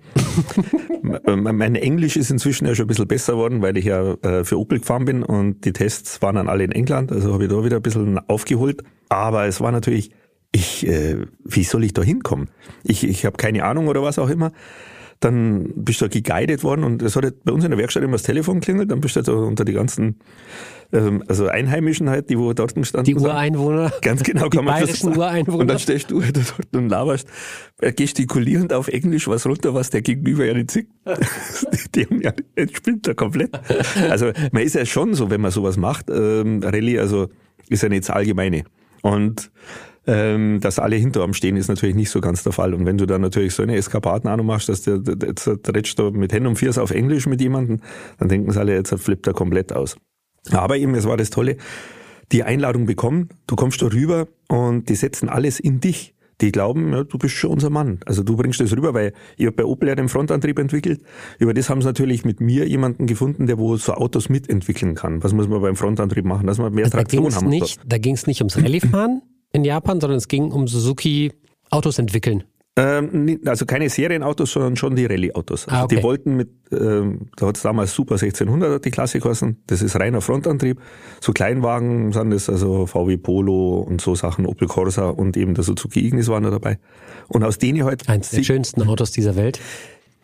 mein 1.25 1.75
Englisch 1.75 2.15
ist 2.15 2.31
inzwischen 2.31 2.65
ja 2.65 2.73
schon 2.73 2.85
ein 2.85 2.87
bisschen 2.87 3.09
besser 3.09 3.33
geworden, 3.33 3.61
weil 3.61 3.75
ich 3.75 3.83
ja 3.83 4.13
äh, 4.21 4.45
für 4.45 4.57
Opel 4.57 4.79
gefahren 4.79 5.03
bin 5.03 5.21
und 5.21 5.65
die 5.65 5.73
Tests 5.73 6.21
waren 6.21 6.35
dann 6.35 6.47
alle 6.47 6.63
in 6.63 6.71
England, 6.71 7.11
also 7.11 7.33
habe 7.33 7.43
ich 7.43 7.49
da 7.49 7.65
wieder 7.65 7.75
ein 7.77 7.81
bisschen 7.81 8.17
aufgeholt. 8.29 8.81
Aber 9.09 9.45
es 9.45 9.59
war 9.59 9.73
natürlich, 9.73 10.11
ich, 10.53 10.87
äh, 10.87 11.17
wie 11.43 11.65
soll 11.65 11.83
ich 11.83 11.91
da 11.91 12.01
hinkommen? 12.01 12.47
Ich, 12.85 13.03
ich 13.03 13.25
habe 13.25 13.35
keine 13.35 13.65
Ahnung 13.65 13.89
oder 13.89 14.03
was 14.03 14.17
auch 14.17 14.29
immer 14.29 14.53
dann 15.23 15.71
bist 15.75 16.01
du 16.01 16.09
geguidet 16.09 16.63
worden 16.63 16.83
und 16.83 17.01
es 17.01 17.15
hat 17.15 17.43
bei 17.43 17.53
uns 17.53 17.63
in 17.63 17.71
der 17.71 17.79
Werkstatt 17.79 18.03
immer 18.03 18.13
das 18.13 18.23
Telefon 18.23 18.59
klingelt, 18.59 18.91
dann 18.91 18.99
bist 18.99 19.15
du 19.15 19.23
so 19.23 19.37
unter 19.37 19.63
die 19.63 19.73
ganzen, 19.73 20.19
also 20.93 21.47
Einheimischen 21.47 22.09
halt, 22.09 22.29
die 22.29 22.37
wo 22.37 22.53
dort 22.53 22.73
standen. 22.85 23.05
Die 23.05 23.15
Ureinwohner. 23.15 23.91
Ganz 24.01 24.21
genau 24.23 24.47
Die 24.47 24.57
kann 24.57 24.65
man 24.65 24.81
das 24.81 24.99
sagen. 24.99 25.17
Ureinwohner. 25.17 25.59
Und 25.59 25.67
dann 25.67 25.79
stehst 25.79 26.11
du 26.11 26.21
halt 26.21 26.37
dort 26.37 26.75
und 26.75 26.89
laberst 26.89 27.27
äh, 27.81 27.91
gestikulierend 27.91 28.73
auf 28.73 28.87
Englisch 28.87 29.27
was 29.27 29.45
runter, 29.47 29.73
was 29.73 29.89
der 29.89 30.03
Gegenüber 30.03 30.45
ja 30.45 30.53
nicht 30.53 30.71
sieht. 30.71 30.87
die 31.95 32.05
haben 32.05 32.21
ja, 32.21 32.31
jetzt 32.55 32.77
spielt 32.77 33.07
er 33.07 33.15
komplett. 33.15 33.51
Also 34.09 34.31
man 34.51 34.61
ist 34.61 34.75
ja 34.75 34.85
schon 34.85 35.15
so, 35.15 35.29
wenn 35.29 35.41
man 35.41 35.51
sowas 35.51 35.77
macht, 35.77 36.09
ähm, 36.09 36.61
Rallye, 36.63 36.99
also 36.99 37.29
ist 37.69 37.81
ja 37.81 37.89
nicht 37.89 38.03
das 38.03 38.11
Allgemeine. 38.11 38.63
Und 39.01 39.51
ähm, 40.05 40.59
dass 40.61 40.79
alle 40.79 40.95
hinter 40.95 41.23
einem 41.23 41.33
stehen, 41.33 41.55
ist 41.55 41.69
natürlich 41.69 41.95
nicht 41.95 42.09
so 42.09 42.21
ganz 42.21 42.43
der 42.43 42.51
Fall. 42.51 42.73
Und 42.73 42.85
wenn 42.85 42.97
du 42.97 43.05
dann 43.05 43.21
natürlich 43.21 43.55
so 43.55 43.63
eine 43.63 43.75
Eskapaden 43.77 44.45
machst, 44.45 44.69
dass 44.69 44.81
der, 44.81 44.97
der, 44.99 45.29
jetzt 45.29 45.47
redest 45.47 45.97
du 45.97 46.11
mit 46.11 46.33
Händen 46.33 46.47
und 46.47 46.57
Viers 46.57 46.77
auf 46.77 46.91
Englisch 46.91 47.25
mit 47.25 47.41
jemandem, 47.41 47.79
dann 48.19 48.27
denken 48.27 48.51
sie 48.51 48.59
alle, 48.59 48.73
jetzt 48.73 48.93
flippt 48.93 49.27
er 49.27 49.33
komplett 49.33 49.73
aus. 49.73 49.97
Aber 50.51 50.77
eben, 50.77 50.95
es 50.95 51.05
war 51.05 51.17
das 51.17 51.29
Tolle, 51.29 51.57
die 52.31 52.43
Einladung 52.43 52.85
bekommen, 52.85 53.29
du 53.47 53.55
kommst 53.55 53.81
da 53.81 53.87
rüber 53.87 54.27
und 54.47 54.89
die 54.89 54.95
setzen 54.95 55.29
alles 55.29 55.59
in 55.59 55.79
dich. 55.79 56.13
Die 56.41 56.51
glauben, 56.51 56.91
ja, 56.91 57.03
du 57.03 57.17
bist 57.17 57.35
schon 57.35 57.51
unser 57.51 57.69
Mann. 57.69 57.99
Also 58.05 58.23
du 58.23 58.35
bringst 58.35 58.59
das 58.59 58.75
rüber, 58.75 58.93
weil 58.93 59.13
ich 59.37 59.45
habe 59.45 59.55
bei 59.55 59.65
Opel 59.65 59.87
ja 59.87 59.95
den 59.95 60.09
Frontantrieb 60.09 60.57
entwickelt. 60.57 61.01
Über 61.37 61.53
das 61.53 61.69
haben 61.69 61.81
sie 61.81 61.87
natürlich 61.87 62.25
mit 62.25 62.41
mir 62.41 62.67
jemanden 62.67 63.05
gefunden, 63.05 63.45
der 63.45 63.59
wo 63.59 63.77
so 63.77 63.93
Autos 63.93 64.29
mitentwickeln 64.29 64.95
kann. 64.95 65.23
Was 65.23 65.31
muss 65.31 65.47
man 65.47 65.61
beim 65.61 65.75
Frontantrieb 65.75 66.25
machen? 66.25 66.47
Dass 66.47 66.57
man 66.57 66.73
mehr 66.73 66.85
Also 66.85 66.97
da 66.97 67.03
ging 67.03 67.21
Traktion 67.21 67.27
es 67.27 67.35
haben. 67.35 67.49
nicht, 67.49 67.79
da 67.85 67.97
ging 67.97 68.15
es 68.15 68.25
nicht 68.25 68.41
ums 68.41 68.57
Rallyefahren 68.57 69.21
in 69.53 69.63
Japan, 69.63 70.01
sondern 70.01 70.17
es 70.17 70.27
ging 70.27 70.51
um 70.51 70.67
Suzuki 70.67 71.31
Autos 71.69 71.99
entwickeln. 71.99 72.43
Ähm, 72.75 73.39
also 73.45 73.67
keine 73.67 73.87
Serienautos, 73.87 74.51
sondern 74.53 74.75
schon 74.75 74.95
die 74.95 75.05
Rallye-Autos. 75.05 75.67
Also 75.67 75.75
Ah, 75.79 75.83
okay. 75.83 75.97
Die 75.97 76.03
wollten 76.03 76.35
mit, 76.35 76.49
ähm, 76.71 77.29
da 77.35 77.47
hat 77.47 77.57
es 77.57 77.61
damals 77.61 77.93
Super 77.93 78.15
1600 78.15 78.73
hat 78.73 78.85
die 78.85 78.89
Klasse 78.89 79.19
geheißen. 79.19 79.61
Das 79.67 79.83
ist 79.83 79.95
reiner 79.99 80.21
Frontantrieb. 80.21 80.81
So 81.21 81.33
Kleinwagen 81.33 82.11
sind 82.13 82.31
das, 82.31 82.49
also 82.49 82.87
VW 82.87 83.17
Polo 83.17 83.79
und 83.79 84.01
so 84.01 84.15
Sachen, 84.15 84.47
Opel 84.47 84.67
Corsa 84.67 85.09
und 85.09 85.37
eben 85.37 85.53
der 85.53 85.63
Suzuki 85.63 86.07
Ignis 86.07 86.29
waren 86.29 86.43
da 86.43 86.49
dabei. 86.49 86.79
Und 87.27 87.43
aus 87.43 87.59
denen 87.59 87.83
halt, 87.83 88.09
Eins 88.09 88.31
der 88.31 88.41
schönsten 88.43 88.81
Autos 88.81 89.11
dieser 89.11 89.35
Welt. 89.35 89.59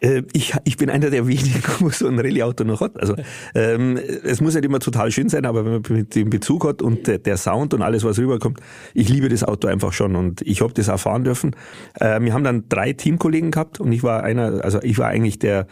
Äh, 0.01 0.23
ich, 0.33 0.53
ich 0.63 0.77
bin 0.77 0.89
einer 0.89 1.09
der 1.09 1.27
wenigen, 1.27 1.61
wo 1.79 1.89
so 1.89 2.07
ein 2.07 2.19
Rallye-Auto 2.19 2.63
noch 2.63 2.81
hat. 2.81 2.99
Also 2.99 3.15
ähm, 3.55 3.97
es 4.23 4.41
muss 4.41 4.55
nicht 4.55 4.65
immer 4.65 4.79
total 4.79 5.11
schön 5.11 5.29
sein, 5.29 5.45
aber 5.45 5.65
wenn 5.65 5.73
man 5.73 5.83
mit 5.89 6.15
dem 6.15 6.29
Bezug 6.29 6.65
hat 6.65 6.81
und 6.81 7.07
der, 7.07 7.19
der 7.19 7.37
Sound 7.37 7.73
und 7.73 7.81
alles, 7.81 8.03
was 8.03 8.17
rüberkommt, 8.19 8.59
ich 8.93 9.09
liebe 9.09 9.29
das 9.29 9.43
Auto 9.43 9.67
einfach 9.67 9.93
schon 9.93 10.15
und 10.15 10.41
ich 10.41 10.61
habe 10.61 10.73
das 10.73 10.87
erfahren 10.87 11.23
dürfen. 11.23 11.55
Äh, 11.95 12.21
wir 12.21 12.33
haben 12.33 12.43
dann 12.43 12.69
drei 12.69 12.93
Teamkollegen 12.93 13.51
gehabt 13.51 13.79
und 13.79 13.91
ich 13.91 14.03
war 14.03 14.23
einer, 14.23 14.63
also 14.63 14.81
ich 14.81 14.97
war 14.97 15.07
eigentlich 15.07 15.39
der 15.39 15.67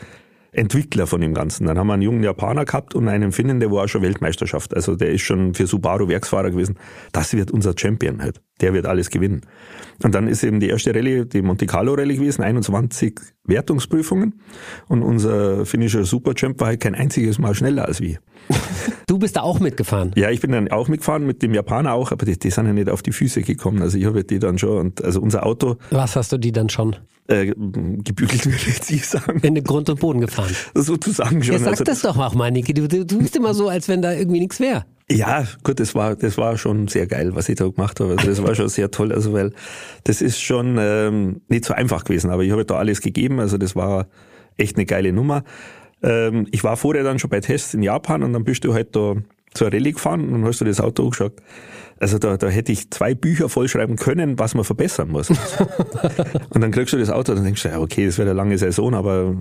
Entwickler 0.52 1.06
von 1.06 1.22
dem 1.22 1.34
Ganzen. 1.34 1.68
Dann 1.68 1.78
haben 1.78 1.88
wir 1.88 1.94
einen 1.94 2.02
jungen 2.02 2.24
Japaner 2.24 2.66
gehabt 2.66 2.96
und 2.96 3.08
einen 3.08 3.32
Finnen, 3.32 3.60
der 3.60 3.72
war 3.72 3.84
auch 3.84 3.88
schon 3.88 4.02
Weltmeisterschaft. 4.02 4.74
Also 4.76 4.96
der 4.96 5.12
ist 5.12 5.22
schon 5.22 5.54
für 5.54 5.68
Subaru 5.68 6.08
Werksfahrer 6.08 6.50
gewesen. 6.50 6.78
Das 7.12 7.34
wird 7.34 7.52
unser 7.52 7.74
Champion 7.78 8.22
halt. 8.22 8.42
Der 8.62 8.74
wird 8.74 8.88
alles 8.88 9.10
gewinnen. 9.10 9.42
Und 10.04 10.16
dann 10.16 10.28
ist 10.28 10.44
eben 10.44 10.60
die 10.60 10.70
erste 10.70 10.96
Rallye, 10.96 11.26
die 11.26 11.42
Monte 11.42 11.68
Carlo 11.68 11.94
Rallye 11.94 12.16
gewesen, 12.16 12.42
21 12.42 13.20
Wertungsprüfungen. 13.48 14.36
Und 14.88 15.04
unser 15.04 15.66
finnischer 15.66 16.04
Superchamp 16.06 16.60
war 16.60 16.68
halt 16.68 16.80
kein 16.82 16.96
einziges 16.96 17.40
Mal 17.40 17.56
schneller 17.56 17.86
als 17.86 18.02
wir. 18.02 18.20
Du 19.08 19.18
bist 19.18 19.36
da 19.38 19.42
auch 19.42 19.60
mitgefahren. 19.60 20.12
Ja, 20.16 20.30
ich 20.30 20.42
bin 20.42 20.52
dann 20.52 20.70
auch 20.70 20.88
mitgefahren, 20.88 21.26
mit 21.26 21.42
dem 21.42 21.54
Japaner 21.54 21.94
auch, 21.94 22.12
aber 22.12 22.26
die, 22.26 22.38
die 22.38 22.50
sind 22.50 22.66
ja 22.68 22.74
nicht 22.74 22.90
auf 22.90 23.02
die 23.02 23.12
Füße 23.12 23.42
gekommen. 23.42 23.82
Also 23.82 23.98
ich 23.98 24.06
habe 24.06 24.24
die 24.24 24.40
dann 24.40 24.58
schon, 24.58 24.78
und 24.78 25.04
also 25.04 25.22
unser 25.22 25.46
Auto 25.46 25.78
Was 25.92 26.16
hast 26.16 26.32
du 26.32 26.38
die 26.38 26.52
dann 26.52 26.70
schon 26.70 26.96
äh, 27.28 27.48
gebügelt, 27.48 28.46
würde 28.46 28.58
ich 28.68 28.90
jetzt 28.90 29.12
sagen. 29.12 29.40
in 29.42 29.56
den 29.56 29.64
Grund 29.64 29.90
und 29.90 30.00
Boden 30.00 30.22
gefahren? 30.22 30.52
Sozusagen 30.74 31.44
schon. 31.44 31.54
Ja, 31.54 31.60
sag 31.60 31.72
Also 31.72 31.84
das 31.84 32.02
doch 32.02 32.18
auch 32.18 32.36
mal, 32.36 32.52
Niki. 32.52 32.74
Du, 32.74 32.88
du 32.88 33.06
tust 33.06 33.36
immer 33.36 33.54
so, 33.54 33.70
als 33.70 33.88
wenn 33.88 34.02
da 34.02 34.14
irgendwie 34.14 34.40
nichts 34.40 34.60
wäre. 34.60 34.86
Ja, 35.10 35.46
gut, 35.64 35.80
das 35.80 35.96
war, 35.96 36.18
das 36.18 36.38
war 36.38 36.58
schon 36.58 36.90
sehr 36.90 37.08
geil, 37.08 37.34
was 37.34 37.48
ich 37.48 37.56
da 37.56 37.68
gemacht 37.68 38.00
habe. 38.02 38.16
Also 38.18 38.28
das 38.28 38.44
war 38.44 38.56
schon 38.56 38.68
sehr 38.68 38.92
toll, 38.92 39.14
also 39.14 39.32
weil 39.32 39.54
das 40.04 40.22
ist 40.22 40.42
schon 40.42 40.78
ähm, 40.78 41.42
nicht 41.48 41.64
so 41.64 41.74
einfach 41.74 42.04
gewesen, 42.04 42.30
aber 42.30 42.44
ich 42.44 42.52
habe 42.52 42.66
da 42.66 42.76
alles 42.76 43.00
gegeben, 43.00 43.40
also 43.40 43.58
das 43.58 43.74
war 43.76 44.08
echt 44.58 44.76
eine 44.76 44.86
geile 44.86 45.14
Nummer. 45.14 45.44
Ähm, 46.04 46.48
ich 46.52 46.64
war 46.66 46.76
vorher 46.76 47.04
dann 47.04 47.20
schon 47.20 47.30
bei 47.30 47.40
Tests 47.40 47.74
in 47.74 47.84
Japan 47.84 48.22
und 48.22 48.34
dann 48.34 48.44
bist 48.44 48.66
du 48.66 48.74
halt 48.74 48.98
da 48.98 49.16
zur 49.54 49.72
Rallye 49.72 49.94
gefahren 49.94 50.22
und 50.28 50.34
dann 50.34 50.46
hast 50.46 50.60
du 50.60 50.66
das 50.66 50.82
Auto 50.82 51.04
angeschaut. 51.04 51.42
Also 52.00 52.20
da, 52.20 52.36
da 52.36 52.50
hätte 52.50 52.74
ich 52.74 52.92
zwei 52.92 53.16
Bücher 53.16 53.48
vollschreiben 53.48 53.96
können, 53.96 54.38
was 54.38 54.56
man 54.56 54.66
verbessern 54.66 55.10
muss. 55.10 55.30
und 56.50 56.62
dann 56.62 56.72
kriegst 56.72 56.94
du 56.94 56.98
das 56.98 57.10
Auto 57.10 57.32
und 57.32 57.38
dann 57.38 57.46
denkst 57.46 57.64
du, 57.64 57.70
ja, 57.70 57.80
okay, 57.80 58.06
das 58.06 58.18
wird 58.18 58.28
eine 58.28 58.38
lange 58.38 58.58
Saison, 58.58 58.94
aber 58.94 59.36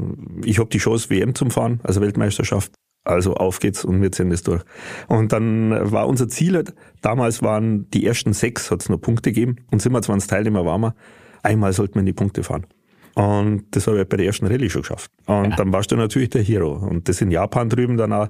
ich 0.45 0.61
habe 0.61 0.71
die 0.71 0.79
Chance, 0.79 1.11
WM 1.11 1.35
zum 1.35 1.51
Fahren, 1.51 1.81
also 1.83 2.01
Weltmeisterschaft. 2.01 2.73
Also 3.07 3.35
auf 3.35 3.61
geht's 3.61 3.85
und 3.85 4.03
wir 4.03 4.11
ziehen 4.13 4.31
das 4.31 4.43
durch. 4.43 4.63
Und 5.09 5.33
dann 5.33 5.93
war 5.93 6.09
unser 6.09 6.29
Ziel, 6.29 6.57
halt, 6.57 6.75
damals 7.03 7.43
waren 7.43 7.89
die 7.91 8.05
ersten 8.05 8.33
sechs, 8.33 8.71
hat's 8.71 8.89
nur 8.89 9.01
Punkte 9.01 9.33
gegeben 9.33 9.57
und 9.71 9.81
27 9.81 10.29
Teilnehmer 10.29 10.65
waren 10.65 10.81
wir, 10.81 10.95
einmal 11.43 11.73
sollten 11.73 11.95
wir 11.95 12.01
in 12.01 12.07
die 12.07 12.13
Punkte 12.13 12.43
fahren. 12.43 12.67
Und 13.15 13.65
das 13.71 13.87
habe 13.87 14.03
ich 14.03 14.09
bei 14.09 14.19
der 14.19 14.27
ersten 14.27 14.47
Rallye 14.47 14.69
schon 14.69 14.83
geschafft. 14.83 15.11
Und 15.27 15.51
ja. 15.51 15.57
dann 15.57 15.73
warst 15.73 15.91
du 15.91 15.97
natürlich 15.97 16.31
der 16.31 16.43
Hero. 16.43 16.73
Und 16.73 17.09
das 17.09 17.21
in 17.23 17.31
Japan 17.31 17.71
drüben 17.71 17.97
dann 17.97 18.13
auch 18.13 18.29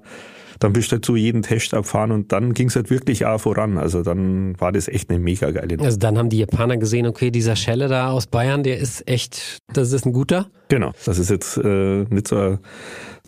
dann 0.59 0.73
bist 0.73 0.91
du 0.91 0.95
halt 0.95 1.05
zu 1.05 1.17
jedem 1.17 1.43
Test 1.43 1.75
abgefahren 1.75 2.11
und 2.11 2.33
dann 2.33 2.55
ging 2.55 2.69
es 2.69 2.77
halt 2.77 2.91
wirklich 2.91 3.27
auch 3.27 3.41
voran. 3.41 3.79
Also 3.79 4.03
dann 4.03 4.59
war 4.61 4.73
das 4.73 4.89
echt 4.89 5.11
eine 5.11 5.19
mega 5.19 5.51
geile 5.51 5.77
Nummer. 5.77 5.87
Also 5.87 5.99
dann 5.99 6.19
haben 6.19 6.31
die 6.31 6.39
Japaner 6.39 6.77
gesehen, 6.77 7.07
okay, 7.07 7.31
dieser 7.31 7.57
Schelle 7.57 7.89
da 7.89 8.11
aus 8.11 8.27
Bayern, 8.27 8.63
der 8.63 8.79
ist 8.79 9.09
echt, 9.09 9.59
das 9.73 9.93
ist 9.93 10.07
ein 10.07 10.13
guter. 10.13 10.47
Genau, 10.69 10.93
das 11.05 11.19
ist 11.19 11.31
jetzt 11.31 11.59
äh, 11.59 12.05
nicht 12.11 12.29
so 12.29 12.37
ein 12.37 12.59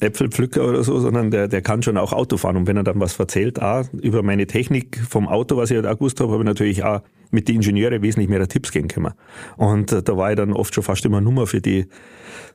Äpfelpflücker 0.01 0.66
oder 0.66 0.83
so, 0.83 0.98
sondern 0.98 1.31
der, 1.31 1.48
der 1.48 1.62
kann 1.62 1.83
schon 1.83 1.96
auch 1.96 2.12
Auto 2.12 2.37
fahren. 2.37 2.57
Und 2.57 2.66
wenn 2.66 2.77
er 2.77 2.83
dann 2.83 3.01
was 3.01 3.18
erzählt, 3.18 3.62
auch 3.62 3.85
über 3.92 4.22
meine 4.22 4.46
Technik 4.46 5.01
vom 5.09 5.29
Auto, 5.29 5.57
was 5.57 5.70
ich 5.70 5.77
halt 5.77 5.87
auch 5.87 5.98
gewusst 5.98 6.20
habe, 6.20 6.33
habe 6.33 6.42
ich 6.42 6.46
natürlich 6.46 6.85
auch 6.85 7.03
mit 7.31 7.48
den 7.48 7.57
Ingenieuren 7.57 8.03
wesentlich 8.03 8.29
mehr 8.29 8.46
Tipps 8.48 8.72
geben 8.72 8.88
können. 8.88 9.12
Und 9.57 9.92
äh, 9.92 10.03
da 10.03 10.16
war 10.16 10.31
ich 10.31 10.37
dann 10.37 10.53
oft 10.53 10.74
schon 10.74 10.83
fast 10.83 11.05
immer 11.05 11.20
Nummer 11.20 11.46
für 11.46 11.61
die 11.61 11.87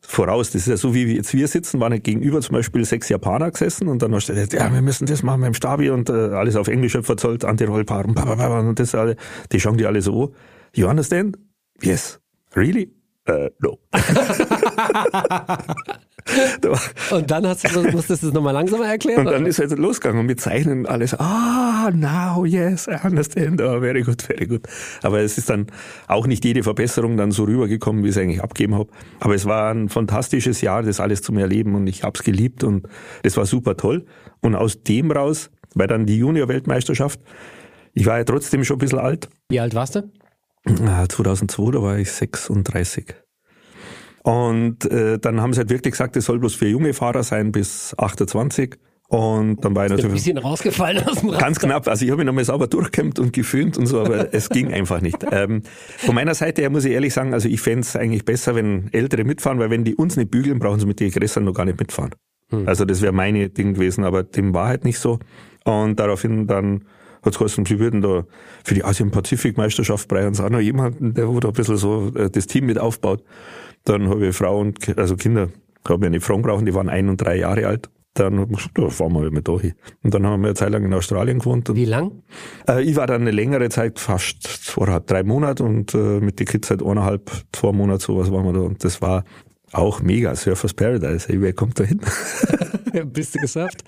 voraus. 0.02 0.52
Das 0.52 0.64
ist 0.64 0.68
ja 0.68 0.78
so, 0.78 0.94
wie 0.94 1.16
jetzt 1.16 1.34
wir 1.34 1.48
sitzen, 1.48 1.80
waren 1.80 1.94
halt 1.94 2.04
gegenüber 2.04 2.42
zum 2.42 2.54
Beispiel 2.54 2.84
sechs 2.84 3.08
Japaner 3.10 3.52
gesessen 3.52 3.88
und 3.88 4.02
dann 4.02 4.14
hast 4.14 4.30
du 4.30 4.34
gesagt, 4.34 4.54
ja, 4.54 4.74
wir 4.74 4.82
müssen 4.82 5.06
das 5.06 5.24
machen 5.24 5.42
mit 5.42 5.48
dem 5.48 5.54
Stabi 5.54 5.92
und 5.92 6.10
äh, 6.10 6.14
alles 6.14 6.56
auf 6.56 6.68
Englisch 6.68 6.98
verzollt, 7.02 7.46
Antirollpaar 7.46 8.06
und, 8.06 8.18
und 8.18 8.80
das 8.80 8.96
alle. 8.96 9.16
Die 9.52 9.60
schauen 9.60 9.78
die 9.78 9.86
alle 9.86 10.02
so, 10.02 10.34
you 10.74 10.88
understand? 10.88 11.38
Yes. 11.82 12.20
Really? 12.56 12.92
Uh, 13.30 13.50
no. 13.60 13.78
und 17.12 17.32
dann 17.32 17.48
hast 17.48 17.74
du, 17.74 17.82
musstest 17.92 18.24
du 18.24 18.28
es 18.28 18.34
nochmal 18.34 18.54
langsamer 18.54 18.88
erklären? 18.88 19.20
Und 19.20 19.32
dann 19.32 19.44
oder? 19.44 19.50
ist 19.50 19.60
es 19.60 19.74
losgegangen 19.78 20.20
und 20.20 20.28
wir 20.28 20.36
zeichnen 20.36 20.86
alles. 20.86 21.18
Ah, 21.18 21.90
now, 21.94 22.44
yes, 22.44 22.86
I 22.88 22.98
understand. 23.02 23.62
Oh, 23.62 23.80
very 23.80 24.02
good, 24.02 24.22
very 24.22 24.46
good. 24.46 24.68
Aber 25.04 25.22
es 25.22 25.38
ist 25.38 25.50
dann 25.50 25.68
auch 26.08 26.28
nicht 26.28 26.44
jede 26.44 26.64
Verbesserung 26.64 27.16
dann 27.16 27.32
so 27.32 27.46
rübergekommen, 27.46 28.04
wie 28.04 28.10
ich 28.10 28.18
es 28.18 28.22
eigentlich 28.22 28.44
abgeben 28.44 28.76
habe. 28.76 28.90
Aber 29.22 29.36
es 29.36 29.46
war 29.46 29.74
ein 29.74 29.88
fantastisches 29.88 30.60
Jahr, 30.60 30.84
das 30.84 31.00
alles 31.00 31.22
zum 31.22 31.38
Erleben 31.38 31.76
und 31.76 31.88
ich 31.88 32.04
habe 32.04 32.18
es 32.18 32.24
geliebt 32.24 32.66
und 32.66 32.90
das 33.22 33.38
war 33.38 33.46
super 33.46 33.78
toll. 33.78 34.06
Und 34.42 34.56
aus 34.56 34.84
dem 34.84 35.12
raus, 35.12 35.50
weil 35.76 35.88
dann 35.88 36.06
die 36.06 36.18
Junior-Weltmeisterschaft, 36.18 37.22
ich 37.94 38.06
war 38.06 38.18
ja 38.18 38.26
trotzdem 38.26 38.66
schon 38.66 38.76
ein 38.76 38.80
bisschen 38.80 39.00
alt. 39.00 39.30
Wie 39.48 39.62
alt 39.62 39.76
warst 39.76 39.96
du? 39.96 40.12
2002, 40.66 41.72
da 41.72 41.82
war 41.82 41.98
ich 41.98 42.12
36. 42.12 43.16
Und 44.24 44.86
äh, 44.86 45.20
dann 45.20 45.42
haben 45.42 45.54
sie 45.54 45.60
halt 45.60 45.70
wirklich 45.70 45.92
gesagt, 45.92 46.16
es 46.16 46.26
soll 46.26 46.40
bloß 46.40 46.56
für 46.56 46.68
junge 46.68 46.94
Fahrer 46.94 47.24
sein 47.24 47.52
bis 47.52 47.94
28. 47.98 48.78
Und 49.10 49.64
dann 49.64 49.76
war 49.76 49.86
ich 49.86 49.92
natürlich 49.92 50.12
ein 50.12 50.14
bisschen 50.16 50.38
rausgefallen 50.38 51.04
aus 51.06 51.20
dem 51.20 51.30
Raster. 51.30 51.46
Ganz 51.46 51.60
knapp. 51.60 51.88
Also 51.88 52.06
ich 52.06 52.10
habe 52.10 52.20
mich 52.20 52.26
nochmal 52.26 52.46
sauber 52.46 52.68
durchkämmt 52.68 53.20
und 53.20 53.34
geföhnt 53.34 53.78
und 53.78 53.86
so, 53.86 54.00
aber 54.00 54.34
es 54.34 54.50
ging 54.50 54.74
einfach 54.74 55.02
nicht. 55.02 55.18
Ähm, 55.30 55.62
von 55.98 56.16
meiner 56.16 56.34
Seite 56.34 56.62
her 56.62 56.70
muss 56.70 56.86
ich 56.86 56.94
ehrlich 56.94 57.14
sagen, 57.14 57.34
also 57.34 57.48
ich 57.48 57.62
fände 57.62 57.82
es 57.82 57.96
eigentlich 57.96 58.26
besser, 58.26 58.56
wenn 58.56 58.92
Ältere 58.92 59.24
mitfahren, 59.24 59.60
weil 59.60 59.70
wenn 59.70 59.84
die 59.84 59.96
uns 59.96 60.16
nicht 60.16 60.32
bügeln, 60.32 60.58
brauchen 60.58 60.80
sie 60.80 60.88
mit 60.88 61.00
den 61.00 61.12
Größeren 61.12 61.44
noch 61.44 61.54
gar 61.54 61.66
nicht 61.66 61.80
mitfahren. 61.80 62.16
Hm. 62.50 62.68
Also 62.68 62.86
das 62.86 63.02
wäre 63.02 63.12
meine 63.12 63.50
Ding 63.50 63.76
gewesen, 63.76 64.04
aber 64.04 64.24
dem 64.24 64.54
war 64.54 64.68
halt 64.68 64.84
nicht 64.84 64.98
so. 64.98 65.20
Und 65.66 66.00
daraufhin 66.00 66.48
dann 66.48 66.86
hat 67.24 67.34
es 67.34 67.40
geheißen, 67.40 67.66
sie 67.66 67.80
würden 67.80 68.02
da 68.02 68.26
für 68.64 68.76
die 68.76 68.84
Asien-Pazifik-Meisterschaft 68.84 70.12
uns 70.12 70.42
auch 70.42 70.50
noch 70.50 70.60
jemanden, 70.60 71.14
der 71.14 71.26
da 71.26 71.48
ein 71.48 71.54
bisschen 71.54 71.78
so 71.78 72.12
äh, 72.16 72.30
das 72.30 72.48
Team 72.48 72.66
mit 72.66 72.78
aufbaut. 72.78 73.24
Dann 73.86 74.10
habe 74.10 74.28
ich 74.28 74.36
Frau 74.36 74.60
und, 74.60 74.98
also 74.98 75.16
Kinder, 75.16 75.50
habe 75.88 76.06
ich 76.06 76.08
eine 76.08 76.22
Frau 76.22 76.38
brauchen, 76.38 76.66
die 76.66 76.74
waren 76.74 76.90
ein 76.90 77.10
und 77.10 77.18
drei 77.18 77.38
Jahre 77.38 77.68
alt. 77.68 77.90
Dann 78.14 78.40
habe 78.40 78.52
ich 78.52 78.58
gesagt, 78.58 78.78
da 78.78 78.90
fahren 78.90 79.14
wir 79.14 79.32
mit 79.32 79.48
da 79.48 79.60
hin. 79.60 79.74
Und 80.04 80.14
dann 80.14 80.26
haben 80.26 80.42
wir 80.42 80.50
eine 80.50 80.56
Zeit 80.56 80.70
lang 80.70 80.86
in 80.86 80.94
Australien 80.94 81.40
gewohnt. 81.40 81.74
Wie 81.74 81.86
lang? 81.86 82.24
Äh, 82.68 82.84
ich 82.84 82.96
war 82.96 83.08
dann 83.08 83.22
eine 83.22 83.32
längere 83.32 83.70
Zeit, 83.70 84.00
fast 84.00 84.44
zweieinhalb, 84.44 85.08
drei 85.08 85.24
Monate 85.24 85.64
und 85.64 85.96
äh, 85.96 86.20
mit 86.20 86.40
den 86.40 86.46
Kids 86.46 86.70
halt 86.70 86.84
eineinhalb, 86.84 87.32
zwei 87.52 87.72
Monate 87.72 88.04
sowas 88.04 88.32
waren 88.32 88.46
wir 88.46 88.54
da. 88.54 88.60
Und 88.60 88.84
das 88.84 89.02
war 89.02 89.24
auch 89.72 90.02
mega, 90.02 90.36
Surfers 90.36 90.74
Paradise. 90.76 91.28
Hey, 91.28 91.42
wer 91.42 91.54
kommt 91.54 91.80
da 91.80 91.84
hin? 91.84 92.02
Bist 93.06 93.36
du 93.36 93.40
gesurft? 93.40 93.84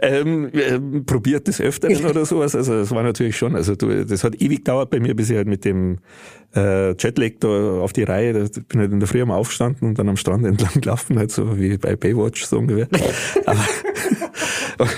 ähm, 0.00 0.50
ähm, 0.52 1.06
probiert 1.06 1.46
des 1.48 1.60
Öfteren 1.60 2.04
oder 2.04 2.24
sowas. 2.24 2.54
Also 2.54 2.74
es 2.74 2.90
war 2.90 3.02
natürlich 3.02 3.36
schon, 3.36 3.56
also 3.56 3.74
du, 3.74 4.04
das 4.04 4.24
hat 4.24 4.40
ewig 4.40 4.58
gedauert 4.58 4.90
bei 4.90 5.00
mir, 5.00 5.14
bis 5.14 5.30
ich 5.30 5.36
halt 5.36 5.48
mit 5.48 5.64
dem 5.64 5.98
äh, 6.54 6.90
Jetlag 6.96 7.32
da 7.40 7.48
auf 7.80 7.92
die 7.92 8.02
Reihe, 8.02 8.32
da 8.32 8.60
bin 8.68 8.80
halt 8.80 8.92
in 8.92 9.00
der 9.00 9.08
Früh 9.08 9.24
mal 9.24 9.36
aufgestanden 9.36 9.88
und 9.88 9.98
dann 9.98 10.08
am 10.08 10.16
Strand 10.16 10.44
entlang 10.44 10.72
gelaufen, 10.80 11.18
halt 11.18 11.30
so 11.30 11.58
wie 11.58 11.78
bei 11.78 11.96
Baywatch 11.96 12.44
so 12.44 12.58
ungefähr. 12.58 12.88
Aber, 13.46 14.88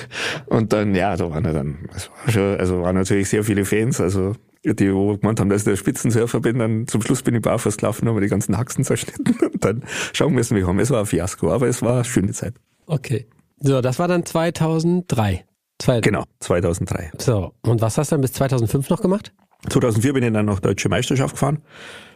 und 0.46 0.72
dann, 0.72 0.94
ja, 0.94 1.16
da 1.16 1.30
waren 1.30 1.44
ja 1.44 1.52
dann, 1.52 1.78
es 1.94 2.10
war 2.10 2.32
schon, 2.32 2.58
also 2.58 2.82
waren 2.82 2.96
natürlich 2.96 3.28
sehr 3.28 3.44
viele 3.44 3.64
Fans, 3.64 4.00
also 4.00 4.34
die 4.64 4.94
wo 4.94 5.16
gemeint 5.18 5.40
haben, 5.40 5.50
dass 5.50 5.60
ich 5.60 5.64
der 5.66 5.76
Spitzensurfer 5.76 6.40
bin, 6.40 6.58
dann 6.58 6.86
zum 6.86 7.02
Schluss 7.02 7.22
bin 7.22 7.34
ich 7.34 7.42
barfuß 7.42 7.76
gelaufen, 7.76 8.08
haben 8.08 8.16
wir 8.16 8.22
die 8.22 8.28
ganzen 8.28 8.56
Haxen 8.56 8.82
zerschnitten 8.82 9.36
und 9.52 9.62
dann 9.62 9.82
schauen 10.14 10.32
müssen, 10.32 10.56
wie 10.56 10.64
haben. 10.64 10.78
Es 10.80 10.90
war 10.90 11.00
ein 11.00 11.06
Fiasko, 11.06 11.52
aber 11.52 11.68
es 11.68 11.82
war 11.82 11.96
eine 11.96 12.04
schöne 12.04 12.32
Zeit. 12.32 12.54
Okay. 12.86 13.26
So, 13.58 13.80
das 13.80 13.98
war 13.98 14.08
dann 14.08 14.24
2003. 14.24 15.44
Zwei, 15.78 16.00
genau, 16.00 16.24
2003. 16.40 17.12
So, 17.18 17.52
und 17.62 17.80
was 17.80 17.98
hast 17.98 18.12
du 18.12 18.16
dann 18.16 18.22
bis 18.22 18.32
2005 18.32 18.90
noch 18.90 19.00
gemacht? 19.00 19.32
2004 19.68 20.12
bin 20.12 20.24
ich 20.24 20.32
dann 20.32 20.46
noch 20.46 20.60
Deutsche 20.60 20.88
Meisterschaft 20.88 21.34
gefahren. 21.34 21.58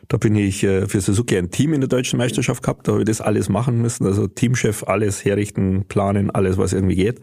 Da 0.09 0.17
bin 0.17 0.37
ich 0.37 0.63
äh, 0.65 0.87
für 0.87 1.01
Suzuki 1.01 1.37
ein 1.37 1.51
Team 1.51 1.73
in 1.75 1.81
der 1.81 1.89
Deutschen 1.89 2.19
Meisterschaft 2.19 2.63
gehabt. 2.63 2.87
Da 2.87 2.93
habe 2.93 3.03
ich 3.03 3.07
das 3.07 3.21
alles 3.21 3.49
machen 3.49 3.81
müssen. 3.83 4.07
Also 4.07 4.27
Teamchef, 4.27 4.85
alles 4.85 5.25
herrichten, 5.25 5.85
planen, 5.87 6.31
alles, 6.31 6.57
was 6.57 6.73
irgendwie 6.73 6.97
geht. 6.97 7.21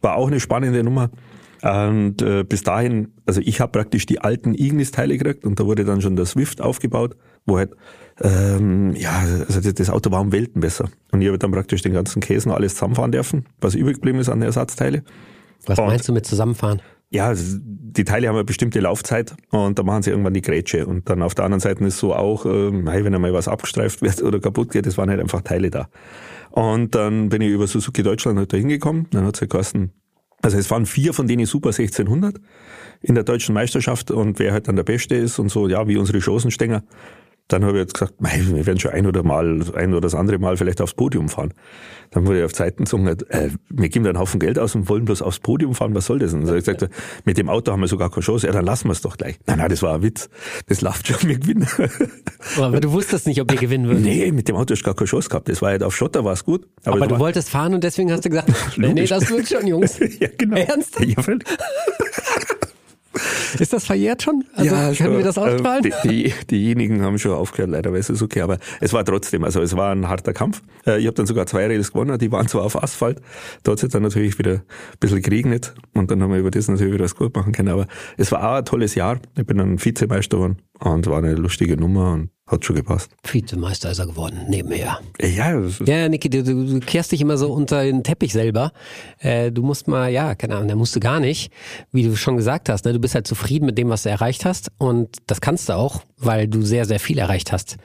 War 0.00 0.16
auch 0.16 0.28
eine 0.28 0.40
spannende 0.40 0.82
Nummer. 0.82 1.10
Und 1.62 2.22
äh, 2.22 2.42
bis 2.42 2.64
dahin, 2.64 3.12
also 3.24 3.40
ich 3.40 3.60
habe 3.60 3.72
praktisch 3.72 4.04
die 4.06 4.20
alten 4.20 4.54
Ignis-Teile 4.54 5.16
gekriegt 5.16 5.44
und 5.44 5.60
da 5.60 5.64
wurde 5.64 5.84
dann 5.84 6.00
schon 6.00 6.16
der 6.16 6.26
Swift 6.26 6.60
aufgebaut, 6.60 7.16
wo 7.46 7.56
halt, 7.56 7.70
ähm, 8.20 8.94
ja, 8.94 9.20
also 9.20 9.72
das 9.72 9.90
Auto 9.90 10.10
war 10.10 10.20
um 10.20 10.32
Welten 10.32 10.60
besser. 10.60 10.88
Und 11.10 11.22
ich 11.22 11.28
habe 11.28 11.38
dann 11.38 11.50
praktisch 11.50 11.82
den 11.82 11.92
ganzen 11.92 12.20
Käse 12.20 12.48
noch 12.48 12.56
alles 12.56 12.74
zusammenfahren 12.74 13.12
dürfen, 13.12 13.46
was 13.60 13.74
übrig 13.74 13.96
geblieben 13.96 14.18
ist 14.18 14.28
an 14.28 14.42
Ersatzteile. 14.42 15.02
Was 15.66 15.78
und, 15.78 15.86
meinst 15.86 16.08
du 16.08 16.12
mit 16.12 16.26
zusammenfahren? 16.26 16.82
Ja, 17.10 17.34
die 17.36 18.04
Teile 18.04 18.28
haben 18.28 18.36
eine 18.36 18.44
bestimmte 18.44 18.80
Laufzeit 18.80 19.34
und 19.50 19.78
da 19.78 19.82
machen 19.82 20.02
sie 20.02 20.10
irgendwann 20.10 20.32
die 20.32 20.40
Grätsche. 20.40 20.86
Und 20.86 21.10
dann 21.10 21.22
auf 21.22 21.34
der 21.34 21.44
anderen 21.44 21.60
Seite 21.60 21.84
ist 21.84 21.98
so 21.98 22.14
auch, 22.14 22.46
ähm, 22.46 22.86
wenn 22.86 23.14
einmal 23.14 23.34
was 23.34 23.48
abgestreift 23.48 24.02
wird 24.02 24.22
oder 24.22 24.40
kaputt 24.40 24.70
geht, 24.70 24.86
es 24.86 24.96
waren 24.96 25.10
halt 25.10 25.20
einfach 25.20 25.42
Teile 25.42 25.70
da. 25.70 25.88
Und 26.50 26.94
dann 26.94 27.28
bin 27.28 27.42
ich 27.42 27.50
über 27.50 27.66
Suzuki 27.66 28.02
Deutschland 28.02 28.38
halt 28.38 28.52
da 28.52 28.56
hingekommen. 28.56 29.08
Dann 29.10 29.24
hat 29.24 29.36
es 29.36 29.40
halt 29.42 29.50
geheißen, 29.50 29.92
also 30.42 30.58
es 30.58 30.70
waren 30.70 30.86
vier 30.86 31.12
von 31.12 31.28
denen 31.28 31.46
Super 31.46 31.68
1600 31.68 32.36
in 33.00 33.14
der 33.14 33.24
deutschen 33.24 33.54
Meisterschaft 33.54 34.10
und 34.10 34.38
wer 34.38 34.52
halt 34.52 34.68
dann 34.68 34.76
der 34.76 34.82
Beste 34.82 35.14
ist 35.14 35.38
und 35.38 35.50
so, 35.50 35.68
ja, 35.68 35.86
wie 35.88 35.96
unsere 35.96 36.20
Chosenstänger. 36.20 36.82
Dann 37.52 37.64
habe 37.64 37.76
ich 37.76 37.82
jetzt 37.82 37.94
gesagt, 37.94 38.20
mei, 38.20 38.40
wir 38.42 38.66
werden 38.66 38.78
schon 38.78 38.92
ein 38.92 39.06
oder 39.06 39.22
mal, 39.22 39.60
ein 39.74 39.92
oder 39.92 40.00
das 40.00 40.14
andere 40.14 40.38
Mal 40.38 40.56
vielleicht 40.56 40.80
aufs 40.80 40.94
Podium 40.94 41.28
fahren. 41.28 41.52
Dann 42.10 42.26
wurde 42.26 42.40
ich 42.40 42.44
auf 42.44 42.52
Zeiten 42.52 42.84
gesagt, 42.84 43.30
äh, 43.30 43.50
wir 43.68 43.88
geben 43.88 44.04
da 44.04 44.10
einen 44.10 44.18
Haufen 44.18 44.40
Geld 44.40 44.58
aus 44.58 44.74
und 44.74 44.88
wollen 44.88 45.04
bloß 45.04 45.22
aufs 45.22 45.38
Podium 45.38 45.74
fahren, 45.74 45.94
was 45.94 46.06
soll 46.06 46.18
das? 46.18 46.32
Und 46.32 46.40
dann 46.40 46.48
habe 46.48 46.58
ich 46.58 46.64
gesagt, 46.64 46.88
mit 47.24 47.38
dem 47.38 47.48
Auto 47.48 47.72
haben 47.72 47.80
wir 47.80 47.88
sogar 47.88 48.10
keine 48.10 48.22
Chance. 48.22 48.46
Ja, 48.46 48.52
dann 48.52 48.64
lassen 48.64 48.88
wir 48.88 48.92
es 48.92 49.00
doch 49.00 49.16
gleich. 49.16 49.38
Nein, 49.46 49.58
nein, 49.58 49.68
das 49.68 49.82
war 49.82 49.96
ein 49.96 50.02
Witz. 50.02 50.28
Das 50.66 50.80
läuft 50.80 51.08
schon, 51.08 51.28
wir 51.28 51.38
gewinnen. 51.38 51.66
Aber 52.58 52.80
du 52.80 52.92
wusstest 52.92 53.26
nicht, 53.26 53.40
ob 53.40 53.50
wir 53.50 53.58
gewinnen 53.58 53.86
würden. 53.86 54.02
Nee, 54.02 54.32
mit 54.32 54.48
dem 54.48 54.56
Auto 54.56 54.72
hast 54.72 54.80
du 54.80 54.84
gar 54.84 54.94
keine 54.94 55.08
Chance 55.08 55.28
gehabt. 55.28 55.48
Das 55.48 55.62
war 55.62 55.70
halt 55.70 55.82
auf 55.82 55.94
Schotter, 55.94 56.24
war 56.24 56.32
es 56.32 56.44
gut. 56.44 56.66
Aber, 56.84 56.96
aber 56.96 57.06
du 57.06 57.18
wolltest 57.18 57.48
fahren 57.50 57.74
und 57.74 57.84
deswegen 57.84 58.12
hast 58.12 58.24
du 58.24 58.30
gesagt, 58.30 58.50
nee, 58.76 58.92
nee, 58.92 59.06
das 59.06 59.30
wird 59.30 59.48
schon, 59.48 59.66
Jungs. 59.66 59.98
ja, 60.20 60.28
genau. 60.36 60.56
Ernst? 60.56 60.98
Ja, 61.00 61.22
völlig. 61.22 61.44
Ist 63.58 63.72
das 63.72 63.84
verjährt 63.84 64.22
schon? 64.22 64.44
Also 64.54 64.74
ja, 64.74 64.92
können 64.92 65.18
wir 65.18 65.24
das 65.24 65.36
ähm, 65.36 65.42
ausstrahlen? 65.42 65.82
Die, 65.82 65.92
die, 66.08 66.34
diejenigen 66.50 67.02
haben 67.02 67.18
schon 67.18 67.32
aufgehört, 67.32 67.70
leider, 67.70 67.92
weil 67.92 68.00
es 68.00 68.10
ist 68.10 68.22
okay. 68.22 68.40
Aber 68.40 68.58
es 68.80 68.92
war 68.92 69.04
trotzdem, 69.04 69.44
also 69.44 69.60
es 69.60 69.76
war 69.76 69.92
ein 69.92 70.08
harter 70.08 70.32
Kampf. 70.32 70.62
Äh, 70.86 70.98
ich 71.00 71.06
habe 71.06 71.14
dann 71.14 71.26
sogar 71.26 71.46
zwei 71.46 71.66
Räder 71.66 71.82
gewonnen, 71.82 72.18
die 72.18 72.32
waren 72.32 72.48
zwar 72.48 72.62
auf 72.62 72.82
Asphalt. 72.82 73.20
Da 73.62 73.72
hat 73.72 73.82
es 73.82 73.90
dann 73.90 74.02
natürlich 74.02 74.38
wieder 74.38 74.52
ein 74.52 74.62
bisschen 75.00 75.22
geregnet 75.22 75.74
und 75.94 76.10
dann 76.10 76.22
haben 76.22 76.32
wir 76.32 76.38
über 76.38 76.50
das 76.50 76.68
natürlich 76.68 76.94
wieder 76.94 77.04
was 77.04 77.14
gut 77.14 77.34
machen 77.34 77.52
können. 77.52 77.68
Aber 77.68 77.86
es 78.16 78.32
war 78.32 78.48
auch 78.48 78.58
ein 78.58 78.64
tolles 78.64 78.94
Jahr. 78.94 79.18
Ich 79.36 79.46
bin 79.46 79.58
dann 79.58 79.82
Vizemeister 79.84 80.36
geworden 80.36 80.56
und 80.78 81.06
war 81.06 81.18
eine 81.18 81.34
lustige 81.34 81.76
Nummer 81.76 82.12
und 82.12 82.30
hat 82.52 82.64
schon 82.64 82.76
gepasst. 82.76 83.10
Vizemeister 83.24 83.90
ist 83.90 83.98
er 83.98 84.06
geworden, 84.06 84.42
nebenher. 84.48 85.00
Ja, 85.20 85.60
ja 85.84 86.08
Niki, 86.08 86.30
du, 86.30 86.44
du, 86.44 86.80
kehrst 86.80 87.12
dich 87.12 87.20
immer 87.20 87.36
so 87.36 87.52
unter 87.52 87.82
den 87.82 88.04
Teppich 88.04 88.32
selber. 88.32 88.72
Äh, 89.18 89.50
du 89.50 89.62
musst 89.62 89.88
mal, 89.88 90.10
ja, 90.10 90.34
keine 90.34 90.56
Ahnung, 90.56 90.68
der 90.68 90.76
musste 90.76 91.00
gar 91.00 91.18
nicht. 91.18 91.52
Wie 91.90 92.02
du 92.02 92.16
schon 92.16 92.36
gesagt 92.36 92.68
hast, 92.68 92.84
ne, 92.84 92.92
du 92.92 92.98
bist 92.98 93.14
halt 93.14 93.26
zufrieden 93.26 93.66
mit 93.66 93.78
dem, 93.78 93.88
was 93.88 94.04
du 94.04 94.10
erreicht 94.10 94.44
hast. 94.44 94.70
Und 94.78 95.16
das 95.26 95.40
kannst 95.40 95.68
du 95.68 95.74
auch, 95.74 96.02
weil 96.18 96.46
du 96.46 96.62
sehr, 96.62 96.84
sehr 96.84 97.00
viel 97.00 97.18
erreicht 97.18 97.52
hast. 97.52 97.76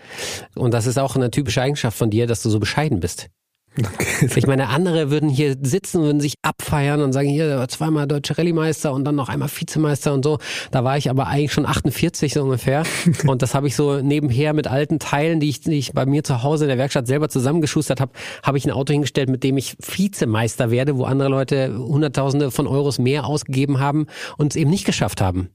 Und 0.55 0.73
das 0.73 0.85
ist 0.85 0.99
auch 0.99 1.15
eine 1.15 1.31
typische 1.31 1.61
Eigenschaft 1.61 1.97
von 1.97 2.09
dir, 2.09 2.27
dass 2.27 2.43
du 2.43 2.49
so 2.49 2.59
bescheiden 2.59 2.99
bist. 2.99 3.29
Okay. 3.79 4.29
Ich 4.35 4.47
meine, 4.47 4.69
andere 4.69 5.11
würden 5.11 5.29
hier 5.29 5.55
sitzen, 5.61 6.01
würden 6.01 6.19
sich 6.19 6.35
abfeiern 6.41 7.01
und 7.01 7.13
sagen, 7.13 7.29
hier 7.29 7.65
zweimal 7.67 8.07
deutsche 8.07 8.37
Rallye-Meister 8.37 8.91
und 8.91 9.05
dann 9.05 9.15
noch 9.15 9.29
einmal 9.29 9.49
Vizemeister 9.49 10.13
und 10.13 10.23
so. 10.23 10.39
Da 10.71 10.83
war 10.83 10.97
ich 10.97 11.09
aber 11.09 11.27
eigentlich 11.27 11.53
schon 11.53 11.65
48 11.65 12.33
so 12.33 12.43
ungefähr. 12.43 12.83
und 13.27 13.41
das 13.41 13.53
habe 13.53 13.67
ich 13.67 13.75
so 13.75 14.01
nebenher 14.01 14.53
mit 14.53 14.67
alten 14.67 14.99
Teilen, 14.99 15.39
die 15.39 15.49
ich, 15.49 15.61
die 15.61 15.77
ich 15.77 15.93
bei 15.93 16.05
mir 16.05 16.23
zu 16.23 16.43
Hause 16.43 16.65
in 16.65 16.69
der 16.69 16.77
Werkstatt 16.77 17.07
selber 17.07 17.29
zusammengeschustert 17.29 18.01
habe, 18.01 18.11
habe 18.43 18.57
ich 18.57 18.65
ein 18.65 18.71
Auto 18.71 18.93
hingestellt, 18.93 19.29
mit 19.29 19.43
dem 19.43 19.57
ich 19.57 19.75
Vizemeister 19.79 20.71
werde, 20.71 20.97
wo 20.97 21.03
andere 21.03 21.29
Leute 21.29 21.77
Hunderttausende 21.77 22.51
von 22.51 22.67
Euros 22.67 22.99
mehr 22.99 23.25
ausgegeben 23.25 23.79
haben 23.79 24.07
und 24.37 24.53
es 24.53 24.55
eben 24.55 24.71
nicht 24.71 24.85
geschafft 24.85 25.21
haben. 25.21 25.49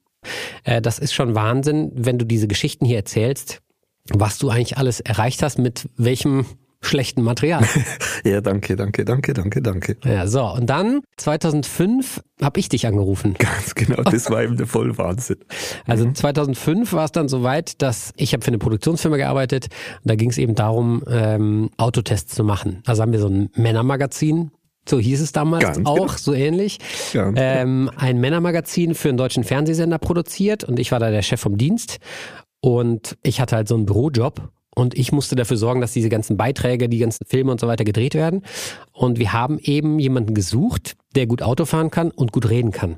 Äh, 0.65 0.81
das 0.81 0.99
ist 0.99 1.13
schon 1.13 1.35
Wahnsinn, 1.35 1.91
wenn 1.95 2.19
du 2.19 2.25
diese 2.25 2.47
Geschichten 2.47 2.85
hier 2.85 2.97
erzählst 2.97 3.63
was 4.11 4.39
du 4.39 4.51
eigentlich 4.51 4.79
alles 4.79 5.01
erreicht 5.01 5.43
hast, 5.43 5.59
mit 5.59 5.89
welchem 5.97 6.47
schlechten 6.83 7.23
Material. 7.23 7.65
ja, 8.25 8.41
danke, 8.41 8.77
danke, 8.77 9.05
danke, 9.05 9.33
danke, 9.33 9.63
danke. 9.63 9.97
Ja, 10.05 10.27
so. 10.27 10.45
Und 10.45 10.67
dann 10.67 11.03
2005 11.17 12.23
habe 12.43 12.61
ich 12.61 12.69
dich 12.69 12.87
angerufen. 12.87 13.35
Ganz 13.39 13.75
genau, 13.75 14.03
das 14.03 14.31
war 14.31 14.43
eben 14.43 14.57
der 14.57 14.67
Vollwahnsinn. 14.67 15.39
Also 15.87 16.11
2005 16.11 16.93
war 16.93 17.05
es 17.05 17.13
dann 17.13 17.29
soweit, 17.29 17.83
dass 17.83 18.13
ich 18.17 18.33
habe 18.33 18.45
für 18.45 18.49
eine 18.49 18.59
Produktionsfirma 18.59 19.17
gearbeitet. 19.17 19.69
Und 20.03 20.11
da 20.11 20.15
ging 20.15 20.31
es 20.31 20.39
eben 20.39 20.55
darum, 20.55 21.03
ähm, 21.09 21.71
Autotests 21.77 22.35
zu 22.35 22.45
machen. 22.45 22.83
Also 22.87 23.03
haben 23.03 23.13
wir 23.13 23.21
so 23.21 23.29
ein 23.29 23.51
Männermagazin 23.55 24.51
so 24.89 24.99
hieß 24.99 25.21
es 25.21 25.31
damals 25.31 25.63
Ganz 25.63 25.87
auch, 25.87 25.95
genau. 25.95 26.17
so 26.17 26.35
ähnlich. 26.35 26.79
Ähm, 27.15 27.89
ein 27.97 28.19
Männermagazin 28.19 28.97
für 28.97 29.11
einen 29.11 29.19
deutschen 29.19 29.45
Fernsehsender 29.45 29.99
produziert 29.99 30.65
und 30.65 30.81
ich 30.81 30.91
war 30.91 30.99
da 30.99 31.11
der 31.11 31.23
Chef 31.23 31.41
vom 31.41 31.57
Dienst. 31.57 31.99
Und 32.61 33.17
ich 33.23 33.41
hatte 33.41 33.57
halt 33.57 33.69
so 33.69 33.77
einen 33.77 33.87
Bürojob 33.87 34.51
und 34.75 34.97
ich 34.97 35.13
musste 35.13 35.37
dafür 35.37 35.57
sorgen, 35.57 35.81
dass 35.81 35.93
diese 35.93 36.09
ganzen 36.09 36.37
Beiträge, 36.37 36.89
die 36.89 36.99
ganzen 36.99 37.27
Filme 37.27 37.53
und 37.53 37.61
so 37.61 37.67
weiter 37.67 37.85
gedreht 37.85 38.15
werden. 38.15 38.43
Und 38.93 39.19
wir 39.19 39.33
haben 39.33 39.59
eben 39.59 39.99
jemanden 39.99 40.35
gesucht, 40.35 40.97
der 41.15 41.27
gut 41.27 41.43
Auto 41.43 41.65
fahren 41.67 41.91
kann 41.91 42.11
und 42.11 42.33
gut 42.33 42.49
reden 42.49 42.71
kann. 42.71 42.97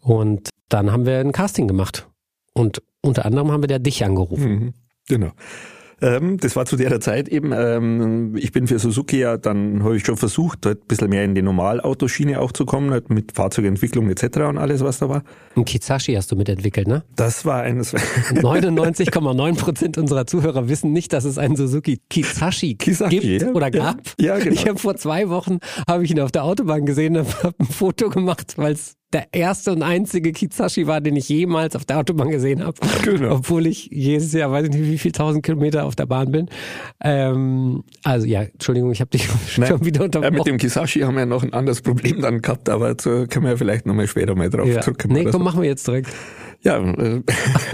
Und 0.00 0.50
dann 0.68 0.90
haben 0.90 1.06
wir 1.06 1.18
ein 1.18 1.32
Casting 1.32 1.68
gemacht. 1.68 2.08
Und 2.54 2.82
unter 3.00 3.24
anderem 3.24 3.50
haben 3.52 3.62
wir 3.62 3.68
da 3.68 3.78
dich 3.78 4.04
angerufen. 4.04 4.50
Mhm, 4.50 4.74
genau. 5.08 5.30
Ähm, 6.02 6.36
das 6.38 6.56
war 6.56 6.66
zu 6.66 6.76
der 6.76 7.00
Zeit 7.00 7.28
eben, 7.28 7.52
ähm, 7.52 8.36
ich 8.36 8.50
bin 8.50 8.66
für 8.66 8.78
Suzuki 8.80 9.20
ja, 9.20 9.36
dann 9.36 9.84
habe 9.84 9.96
ich 9.96 10.04
schon 10.04 10.16
versucht, 10.16 10.66
halt 10.66 10.82
ein 10.82 10.86
bisschen 10.88 11.08
mehr 11.08 11.24
in 11.24 11.36
die 11.36 11.42
Normalautoschiene 11.42 12.40
auch 12.40 12.50
zu 12.50 12.66
kommen, 12.66 12.90
halt 12.90 13.08
mit 13.08 13.32
Fahrzeugentwicklung 13.32 14.10
etc. 14.10 14.38
und 14.48 14.58
alles, 14.58 14.82
was 14.82 14.98
da 14.98 15.08
war. 15.08 15.22
Ein 15.54 15.64
Kizashi 15.64 16.14
hast 16.14 16.32
du 16.32 16.36
mitentwickelt, 16.36 16.88
ne? 16.88 17.04
Das 17.14 17.44
war 17.44 17.62
eines. 17.62 17.94
99,9 17.94 19.56
Prozent 19.56 19.98
unserer 19.98 20.26
Zuhörer 20.26 20.68
wissen 20.68 20.92
nicht, 20.92 21.12
dass 21.12 21.24
es 21.24 21.38
einen 21.38 21.54
Suzuki 21.54 22.00
Kizashi, 22.10 22.74
Kizashi 22.78 23.18
gibt 23.20 23.42
ja, 23.42 23.48
oder 23.52 23.70
gab. 23.70 24.00
Ja, 24.18 24.36
ja 24.36 24.38
genau. 24.38 24.54
Ich 24.54 24.68
habe 24.68 24.78
vor 24.78 24.96
zwei 24.96 25.28
Wochen, 25.28 25.58
habe 25.86 26.04
ich 26.04 26.10
ihn 26.10 26.18
auf 26.18 26.32
der 26.32 26.42
Autobahn 26.42 26.84
gesehen, 26.84 27.16
habe 27.16 27.54
ein 27.58 27.66
Foto 27.66 28.10
gemacht, 28.10 28.54
weil 28.56 28.72
es 28.72 28.96
der 29.12 29.26
erste 29.32 29.72
und 29.72 29.82
einzige 29.82 30.32
Kizashi 30.32 30.86
war, 30.86 31.00
den 31.00 31.16
ich 31.16 31.28
jemals 31.28 31.76
auf 31.76 31.84
der 31.84 31.98
Autobahn 31.98 32.30
gesehen 32.30 32.64
habe. 32.64 32.74
Genau. 33.04 33.36
Obwohl 33.36 33.66
ich 33.66 33.88
jedes 33.90 34.32
Jahr, 34.32 34.50
weiß 34.50 34.64
ich 34.66 34.70
nicht, 34.70 34.90
wie 34.90 34.98
viel 34.98 35.12
tausend 35.12 35.44
Kilometer 35.44 35.84
auf 35.84 35.96
der 35.96 36.06
Bahn 36.06 36.30
bin. 36.30 36.48
Ähm, 37.02 37.84
also 38.04 38.26
ja, 38.26 38.42
Entschuldigung, 38.42 38.92
ich 38.92 39.00
habe 39.00 39.10
dich 39.10 39.28
Nein, 39.56 39.68
schon 39.68 39.84
wieder 39.84 40.04
unterbrochen. 40.04 40.34
Ja, 40.34 40.38
mit 40.38 40.46
dem 40.46 40.58
Kizashi 40.58 41.00
haben 41.00 41.16
wir 41.16 41.26
noch 41.26 41.42
ein 41.42 41.52
anderes 41.52 41.82
Problem 41.82 42.20
dann 42.20 42.40
gehabt, 42.40 42.68
aber 42.68 42.94
da 42.94 43.26
können 43.26 43.46
wir 43.46 43.58
vielleicht 43.58 43.86
nochmal 43.86 44.06
später 44.06 44.34
mal 44.34 44.48
drauf 44.48 44.68
ja. 44.68 44.80
zurückkommen. 44.80 45.14
Nee, 45.14 45.24
komm, 45.24 45.32
so. 45.32 45.38
machen 45.40 45.62
wir 45.62 45.68
jetzt 45.68 45.86
direkt. 45.86 46.08
Ja, 46.62 46.78
äh, 46.78 47.22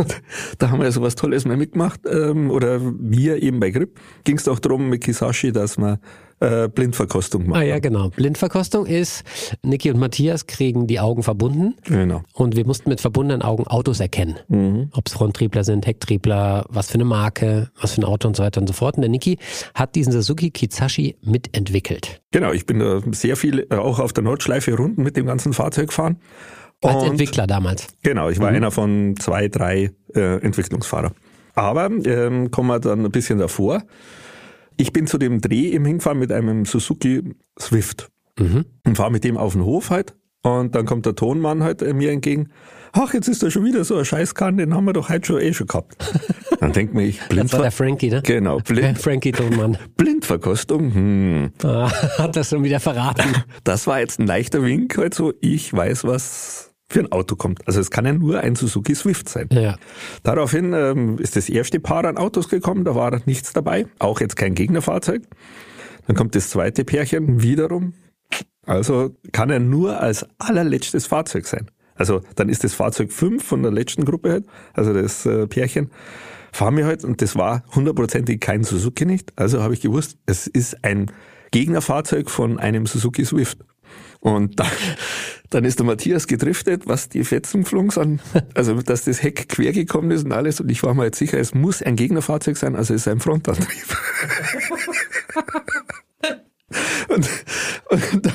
da 0.59 0.71
haben 0.71 0.81
wir 0.81 0.91
so 0.93 1.03
was 1.03 1.15
Tolles 1.15 1.45
mal 1.45 1.57
mitgemacht. 1.57 2.01
Ähm, 2.11 2.51
oder 2.51 2.81
wir 2.83 3.43
eben 3.43 3.61
bei 3.61 3.71
Grip 3.71 4.01
ging 4.25 4.37
es 4.37 4.45
doch 4.45 4.59
darum 4.59 4.89
mit 4.89 5.05
Kisashi, 5.05 5.53
dass 5.53 5.79
man 5.79 5.99
äh, 6.41 6.69
Blindverkostung 6.69 7.49
machen. 7.49 7.61
Ah 7.61 7.65
ja, 7.65 7.79
genau. 7.79 8.11
Blindverkostung 8.11 8.87
ist, 8.87 9.25
Niki 9.63 9.91
und 9.91 9.99
Matthias 9.99 10.47
kriegen 10.47 10.87
die 10.87 11.01
Augen 11.01 11.23
verbunden. 11.23 11.75
Genau. 11.85 12.23
Und 12.33 12.57
wir 12.57 12.67
mussten 12.67 12.89
mit 12.91 13.01
verbundenen 13.01 13.43
Augen 13.43 13.67
Autos 13.67 14.01
erkennen. 14.01 14.37
Mhm. 14.49 14.91
Ob 14.93 15.07
es 15.07 15.13
Fronttriebler 15.13 15.65
sind, 15.65 15.87
Hecktriebler, 15.87 16.67
was 16.69 16.89
für 16.89 16.95
eine 16.95 17.05
Marke, 17.05 17.71
was 17.81 17.95
für 17.95 18.03
ein 18.03 18.05
Auto 18.05 18.29
und 18.29 18.37
so 18.37 18.43
weiter 18.43 18.61
und 18.61 18.67
so 18.67 18.73
fort. 18.73 18.97
Und 18.97 19.03
der 19.03 19.11
Niki 19.11 19.39
hat 19.75 19.95
diesen 19.95 20.13
Suzuki 20.13 20.51
Kizashi 20.51 21.17
mitentwickelt. 21.23 22.21
Genau, 22.31 22.53
ich 22.53 22.67
bin 22.67 22.79
da 22.79 23.01
sehr 23.13 23.37
viel 23.37 23.67
äh, 23.71 23.77
auch 23.77 23.99
auf 23.99 24.13
der 24.13 24.25
Nordschleife 24.25 24.75
Runden 24.75 25.03
mit 25.03 25.17
dem 25.17 25.27
ganzen 25.27 25.53
Fahrzeug 25.53 25.89
gefahren. 25.89 26.19
Als 26.83 27.03
und, 27.03 27.11
Entwickler 27.11 27.47
damals. 27.47 27.89
Genau, 28.03 28.29
ich 28.29 28.39
war 28.39 28.51
mhm. 28.51 28.57
einer 28.57 28.71
von 28.71 29.17
zwei, 29.19 29.49
drei 29.49 29.91
äh, 30.15 30.41
Entwicklungsfahrer. 30.41 31.13
Aber 31.55 31.91
ähm, 32.05 32.53
kommen 32.53 32.69
wir 32.69 32.79
dann 32.79 33.05
ein 33.05 33.11
bisschen 33.11 33.41
davor. 33.41 33.83
Ich 34.79 34.93
bin 34.93 35.07
zu 35.07 35.19
dem 35.19 35.41
Dreh 35.41 35.71
eben 35.73 35.85
hingefahren 35.85 36.19
mit 36.19 36.33
einem 36.33 36.65
Suzuki 36.65 37.35
Swift 37.61 38.11
mhm. 38.39 38.65
und 38.87 38.97
fahre 38.97 39.11
mit 39.11 39.25
dem 39.25 39.37
auf 39.37 39.53
den 39.53 39.65
Hof 39.65 39.91
halt. 39.91 40.15
Und 40.43 40.77
dann 40.77 40.87
kommt 40.87 41.05
der 41.05 41.17
Tonmann 41.17 41.65
halt 41.65 41.83
äh, 41.83 41.93
mir 41.93 42.13
entgegen. 42.13 42.51
Ach, 42.93 43.13
jetzt 43.13 43.29
ist 43.29 43.43
da 43.43 43.51
schon 43.51 43.65
wieder 43.65 43.85
so 43.85 43.97
ein 43.97 44.05
Scheißkahn, 44.05 44.57
den 44.57 44.73
haben 44.73 44.85
wir 44.85 44.93
doch 44.93 45.09
heute 45.09 45.27
schon 45.27 45.41
eh 45.41 45.53
schon 45.53 45.67
gehabt. 45.67 45.97
Dann 46.61 46.73
denkt 46.73 46.95
man, 46.95 47.05
ich 47.05 47.21
blind. 47.29 47.45
Das 47.45 47.53
war 47.53 47.63
der 47.63 47.71
Frankie, 47.71 48.09
ne? 48.09 48.23
Genau. 48.25 48.59
Blind, 48.65 48.99
Frankie 48.99 49.33
Tonmann. 49.33 49.79
Blindverkostung. 49.97 50.95
Hm. 50.95 51.51
Ah, 51.63 51.91
hat 52.19 52.37
das 52.37 52.51
schon 52.51 52.65
wieder 52.65 52.81
verraten. 52.81 53.45
Das 53.65 53.87
war 53.87 54.01
jetzt 54.01 54.19
ein 54.19 54.27
leichter 54.27 54.65
Wink, 54.65 54.97
halt 54.97 55.15
so, 55.15 55.35
ich 55.41 55.73
weiß, 55.73 56.05
was 56.05 56.68
für 56.91 57.01
ein 57.01 57.13
Auto 57.13 57.37
kommt. 57.37 57.67
Also 57.67 57.81
es 57.81 57.91
kann 57.91 58.07
ja 58.07 58.13
nur 58.13 58.41
ein 58.41 58.55
Suzuki 58.55 58.95
Swift 58.95 59.29
sein. 59.29 59.49
Ja. 59.53 59.77
Daraufhin 60.23 60.73
ähm, 60.73 61.19
ist 61.19 61.37
das 61.37 61.49
erste 61.49 61.81
Paar 61.81 62.05
an 62.05 62.17
Autos 62.17 62.49
gekommen, 62.49 62.85
da 62.85 62.95
war 62.95 63.21
nichts 63.27 63.53
dabei, 63.53 63.87
auch 63.99 64.21
jetzt 64.21 64.37
kein 64.37 64.55
Gegnerfahrzeug. 64.55 65.23
Dann 66.07 66.17
kommt 66.17 66.35
das 66.35 66.49
zweite 66.49 66.85
Pärchen 66.85 67.43
wiederum. 67.43 67.93
Also 68.65 69.15
kann 69.33 69.51
er 69.51 69.61
nur 69.61 70.01
als 70.01 70.27
allerletztes 70.39 71.07
Fahrzeug 71.07 71.47
sein. 71.47 71.71
Also 71.95 72.23
dann 72.37 72.49
ist 72.49 72.65
das 72.65 72.75
Fahrzeug 72.75 73.13
5 73.13 73.45
von 73.45 73.63
der 73.63 73.73
letzten 73.73 74.05
Gruppe 74.05 74.31
halt, 74.31 74.47
also 74.73 74.95
das 74.95 75.27
äh, 75.27 75.47
Pärchen, 75.47 75.91
fahren 76.53 76.77
wir 76.77 76.87
halt 76.87 77.05
und 77.05 77.21
das 77.21 77.37
war 77.37 77.65
hundertprozentig 77.75 78.41
kein 78.41 78.65
Suzuki 78.65 79.05
nicht. 79.05 79.33
Also 79.37 79.63
habe 79.63 79.75
ich 79.75 79.81
gewusst, 79.81 80.17
es 80.27 80.47
ist 80.47 80.85
ein 80.85 81.11
Gegnerfahrzeug 81.51 82.31
von 82.31 82.59
einem 82.59 82.87
Suzuki 82.87 83.25
Swift. 83.25 83.59
Und 84.21 84.59
dann, 84.59 84.69
dann 85.51 85.65
ist 85.65 85.79
der 85.79 85.87
Matthias 85.87 86.27
gedriftet, 86.27 86.83
was 86.87 87.09
die 87.09 87.25
Fetzen 87.25 87.63
geflogen 87.63 87.91
sind. 87.91 88.21
Also, 88.55 88.81
dass 88.83 89.05
das 89.05 89.23
Heck 89.23 89.49
quer 89.49 89.73
gekommen 89.73 90.11
ist 90.11 90.25
und 90.25 90.33
alles. 90.33 90.61
Und 90.61 90.71
ich 90.71 90.83
war 90.83 90.95
mir 90.95 91.05
jetzt 91.05 91.19
sicher, 91.19 91.39
es 91.39 91.55
muss 91.55 91.83
ein 91.83 91.97
Gegnerfahrzeug 91.97 92.57
sein, 92.57 92.75
also 92.75 92.95
es 92.95 93.03
ist 93.03 93.09
ein 93.09 93.21
Frontantrieb. 93.21 93.69
Und, 97.09 97.29
und 97.91 98.27
dann, 98.27 98.33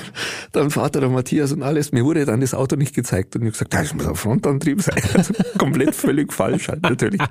dann 0.52 0.70
Vater 0.72 1.00
der 1.00 1.10
Matthias 1.10 1.52
und 1.52 1.64
alles. 1.64 1.92
Mir 1.92 2.04
wurde 2.04 2.26
dann 2.26 2.42
das 2.42 2.54
Auto 2.54 2.76
nicht 2.76 2.96
gezeigt 2.96 3.36
und 3.36 3.44
ich 3.44 3.48
habe 3.48 3.52
gesagt, 3.52 3.74
das 3.74 3.94
muss 3.94 4.08
ein 4.08 4.16
Frontantrieb 4.16 4.82
sein. 4.82 5.02
Also 5.14 5.34
komplett 5.58 5.94
völlig 5.94 6.34
falsch 6.34 6.70
halt 6.70 6.82
natürlich. 6.82 7.22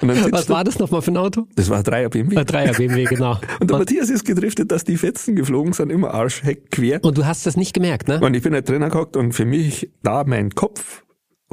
Was 0.00 0.48
war 0.48 0.64
das 0.64 0.78
nochmal 0.78 1.00
für 1.02 1.12
ein 1.12 1.16
Auto? 1.16 1.46
Das 1.56 1.70
war 1.70 1.78
ein 1.78 1.84
Dreier 1.84 2.10
BMW. 2.10 2.36
Ein 2.36 2.46
Dreier 2.46 2.74
BMW, 2.74 3.04
genau. 3.04 3.32
Und 3.60 3.70
der 3.70 3.76
und 3.76 3.80
Matthias 3.80 4.10
ist 4.10 4.24
gedriftet, 4.24 4.70
dass 4.70 4.84
die 4.84 4.96
Fetzen 4.96 5.34
geflogen 5.34 5.72
sind, 5.72 5.90
immer 5.90 6.12
Arsch, 6.12 6.42
Heck, 6.42 6.70
quer. 6.70 7.02
Und 7.02 7.16
du 7.16 7.24
hast 7.24 7.46
das 7.46 7.56
nicht 7.56 7.72
gemerkt, 7.72 8.08
ne? 8.08 8.20
Und 8.20 8.34
ich 8.34 8.42
bin 8.42 8.52
halt 8.52 8.68
drinnen 8.68 8.90
gehockt 8.90 9.16
und 9.16 9.32
für 9.32 9.44
mich 9.44 9.90
da 10.02 10.24
mein 10.24 10.50
Kopf 10.50 11.02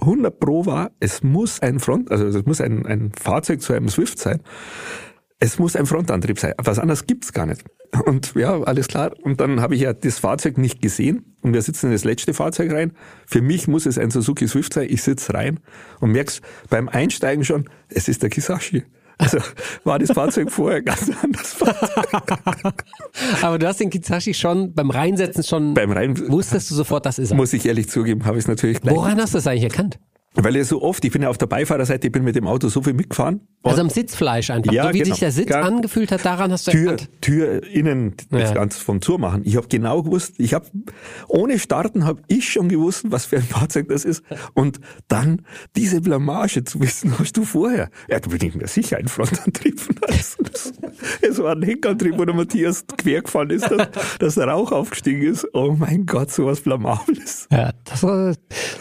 100 0.02 0.40
Pro 0.40 0.66
war, 0.66 0.92
es 1.00 1.24
muss 1.24 1.62
ein 1.62 1.80
Front, 1.80 2.12
also 2.12 2.26
es 2.26 2.46
muss 2.46 2.62
ein, 2.62 2.86
ein 2.86 3.12
Fahrzeug 3.12 3.62
zu 3.62 3.74
einem 3.74 3.90
Swift 3.90 4.20
sein. 4.20 4.42
Es 5.40 5.58
muss 5.58 5.76
ein 5.76 5.86
Frontantrieb 5.86 6.38
sein. 6.38 6.54
Was 6.58 6.80
anderes 6.80 7.08
gibt's 7.08 7.32
gar 7.32 7.46
nicht. 7.46 7.64
Und 8.06 8.36
ja, 8.36 8.62
alles 8.62 8.88
klar. 8.88 9.14
Und 9.24 9.40
dann 9.40 9.62
habe 9.62 9.74
ich 9.74 9.82
ja 9.82 9.94
das 9.94 10.20
Fahrzeug 10.20 10.58
nicht 10.58 10.82
gesehen 10.82 11.36
und 11.42 11.54
wir 11.54 11.62
sitzen 11.62 11.88
in 11.88 11.92
das 11.94 12.04
letzte 12.04 12.34
Fahrzeug 12.34 12.72
rein. 12.74 12.92
Für 13.26 13.42
mich 13.42 13.68
muss 13.68 13.86
es 13.86 13.98
ein 13.98 14.12
Suzuki 14.12 14.48
Swift 14.48 14.74
sein. 14.74 14.88
Ich 14.90 15.02
sitz 15.02 15.34
rein 15.34 15.60
und 16.02 16.12
merk's 16.12 16.42
beim 16.70 16.90
Einsteigen 16.90 17.46
schon, 17.46 17.70
es 17.88 18.10
ist 18.10 18.22
der 18.22 18.30
Kisashi. 18.30 18.84
Also 19.18 19.38
war 19.86 19.98
das 20.00 20.12
Fahrzeug 20.12 20.52
vorher 20.52 20.82
ganz 20.82 21.10
anders. 21.22 21.58
Aber 23.42 23.60
du 23.60 23.68
hast 23.68 23.80
den 23.80 23.90
Kizashi 23.90 24.34
schon 24.34 24.74
beim 24.74 24.92
Reinsetzen 24.92 25.44
schon 25.44 25.74
beim 25.74 25.92
Rein 25.92 26.18
wusstest 26.30 26.70
du 26.72 26.76
sofort, 26.76 27.06
das 27.06 27.18
ist 27.18 27.32
er. 27.32 27.38
Muss 27.38 27.54
ich 27.54 27.66
ehrlich 27.66 27.90
zugeben, 27.90 28.26
habe 28.26 28.38
ich 28.38 28.44
es 28.44 28.48
natürlich 28.48 28.82
gleich. 28.82 28.96
Woran 28.96 29.20
hast 29.20 29.34
du 29.34 29.38
das 29.38 29.48
eigentlich 29.48 29.64
erkannt? 29.64 30.00
Weil 30.36 30.56
er 30.56 30.64
so 30.64 30.84
oft, 30.84 31.04
ich 31.04 31.12
bin 31.12 31.24
ja 31.24 31.30
auf 31.30 31.40
der 31.40 31.48
Beifahrerseite, 31.48 32.08
ich 32.08 32.14
bin 32.14 32.24
mit 32.24 32.36
dem 32.36 32.46
Auto 32.46 32.70
so 32.70 32.84
viel 32.84 32.94
mitgefahren. 32.94 33.42
Also 33.64 33.82
am 33.82 33.90
Sitzfleisch 33.90 34.52
einfach. 34.52 34.72
Ja, 34.72 34.84
so 34.84 34.94
wie 34.94 35.00
genau. 35.00 35.10
sich 35.10 35.20
der 35.20 35.32
Sitz 35.32 35.50
ja. 35.50 35.62
angefühlt 35.62 36.12
hat, 36.12 36.24
daran 36.24 36.52
hast 36.52 36.68
du 36.68 36.72
Tür, 36.72 36.92
erkannt. 36.92 37.10
Tür 37.22 37.64
innen, 37.68 38.14
das 38.30 38.42
ja. 38.50 38.54
Ganze 38.54 38.80
vom 38.80 39.02
Zurmachen. 39.02 39.42
Ich 39.44 39.56
habe 39.58 39.68
genau 39.68 40.04
gewusst, 40.04 40.36
ich 40.38 40.54
habe 40.54 40.68
ohne 41.28 41.58
Starten 41.58 42.06
habe 42.06 42.22
ich 42.28 42.52
schon 42.52 42.70
gewusst, 42.70 43.06
was 43.10 43.26
für 43.26 43.38
ein 43.38 43.44
Fahrzeug 43.50 43.90
das 43.90 44.06
ist. 44.06 44.24
Und 44.54 44.80
dann 45.08 45.42
diese 45.76 46.00
Blamage 46.00 46.64
zu 46.64 46.80
wissen, 46.80 47.18
hast 47.18 47.36
du 47.36 47.44
vorher. 47.44 47.90
Ja, 48.08 48.20
da 48.20 48.30
bin 48.30 48.48
ich 48.48 48.56
mir 48.56 48.68
sicher 48.68 48.98
ein 48.98 49.08
Frontantrieb. 49.08 49.82
es 51.22 51.40
war 51.40 51.56
ein 51.56 51.64
Heckantrieb, 51.64 52.20
wo 52.20 52.26
der 52.26 52.36
Matthias 52.36 52.86
quer 52.98 53.24
gefahren 53.24 53.50
ist, 53.50 53.70
dass, 53.70 53.88
dass 54.20 54.36
der 54.36 54.48
Rauch 54.48 54.72
aufgestiegen 54.72 55.24
ist. 55.24 55.48
Oh 55.54 55.76
mein 55.78 56.06
Gott, 56.06 56.32
so 56.32 56.46
was 56.46 56.62
Blamables. 56.62 57.48
Ja, 57.52 57.72
das 57.84 58.04
war 58.04 58.36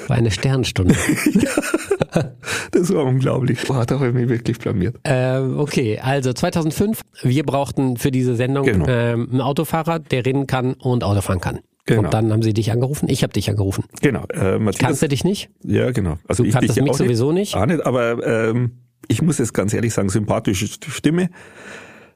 eine 0.08 0.30
Sternstunde. 0.30 0.94
das 2.70 2.92
war 2.92 3.04
unglaublich. 3.04 3.64
Boah, 3.66 3.84
da 3.86 3.96
habe 3.96 4.08
ich 4.08 4.14
mich 4.14 4.28
wirklich 4.28 4.58
blamiert. 4.58 4.96
Ähm, 5.04 5.58
okay, 5.58 5.98
also 6.00 6.32
2005, 6.32 7.00
wir 7.22 7.44
brauchten 7.44 7.96
für 7.96 8.10
diese 8.10 8.36
Sendung 8.36 8.64
genau. 8.64 8.86
ähm, 8.88 9.28
einen 9.30 9.40
Autofahrer, 9.40 9.98
der 9.98 10.24
reden 10.24 10.46
kann 10.46 10.74
und 10.74 11.04
Auto 11.04 11.20
fahren 11.20 11.40
kann. 11.40 11.60
Genau. 11.86 12.02
Und 12.02 12.12
dann 12.12 12.32
haben 12.32 12.42
sie 12.42 12.52
dich 12.52 12.70
angerufen. 12.70 13.08
Ich 13.08 13.22
habe 13.22 13.32
dich 13.32 13.48
angerufen. 13.48 13.84
Genau. 14.02 14.24
Äh, 14.32 14.58
Matthias, 14.58 14.78
Kannst 14.86 15.02
du 15.02 15.08
dich 15.08 15.24
nicht? 15.24 15.50
Ja, 15.64 15.90
genau. 15.90 16.18
Also 16.28 16.42
du 16.42 16.48
ich 16.48 16.54
kanntest 16.54 16.80
mich 16.80 16.92
sowieso 16.92 17.32
nicht. 17.32 17.54
Auch 17.54 17.64
nicht, 17.64 17.84
aber 17.86 18.24
ähm, 18.26 18.72
ich 19.08 19.22
muss 19.22 19.38
jetzt 19.38 19.54
ganz 19.54 19.72
ehrlich 19.72 19.94
sagen, 19.94 20.10
sympathische 20.10 20.66
Stimme. 20.66 21.30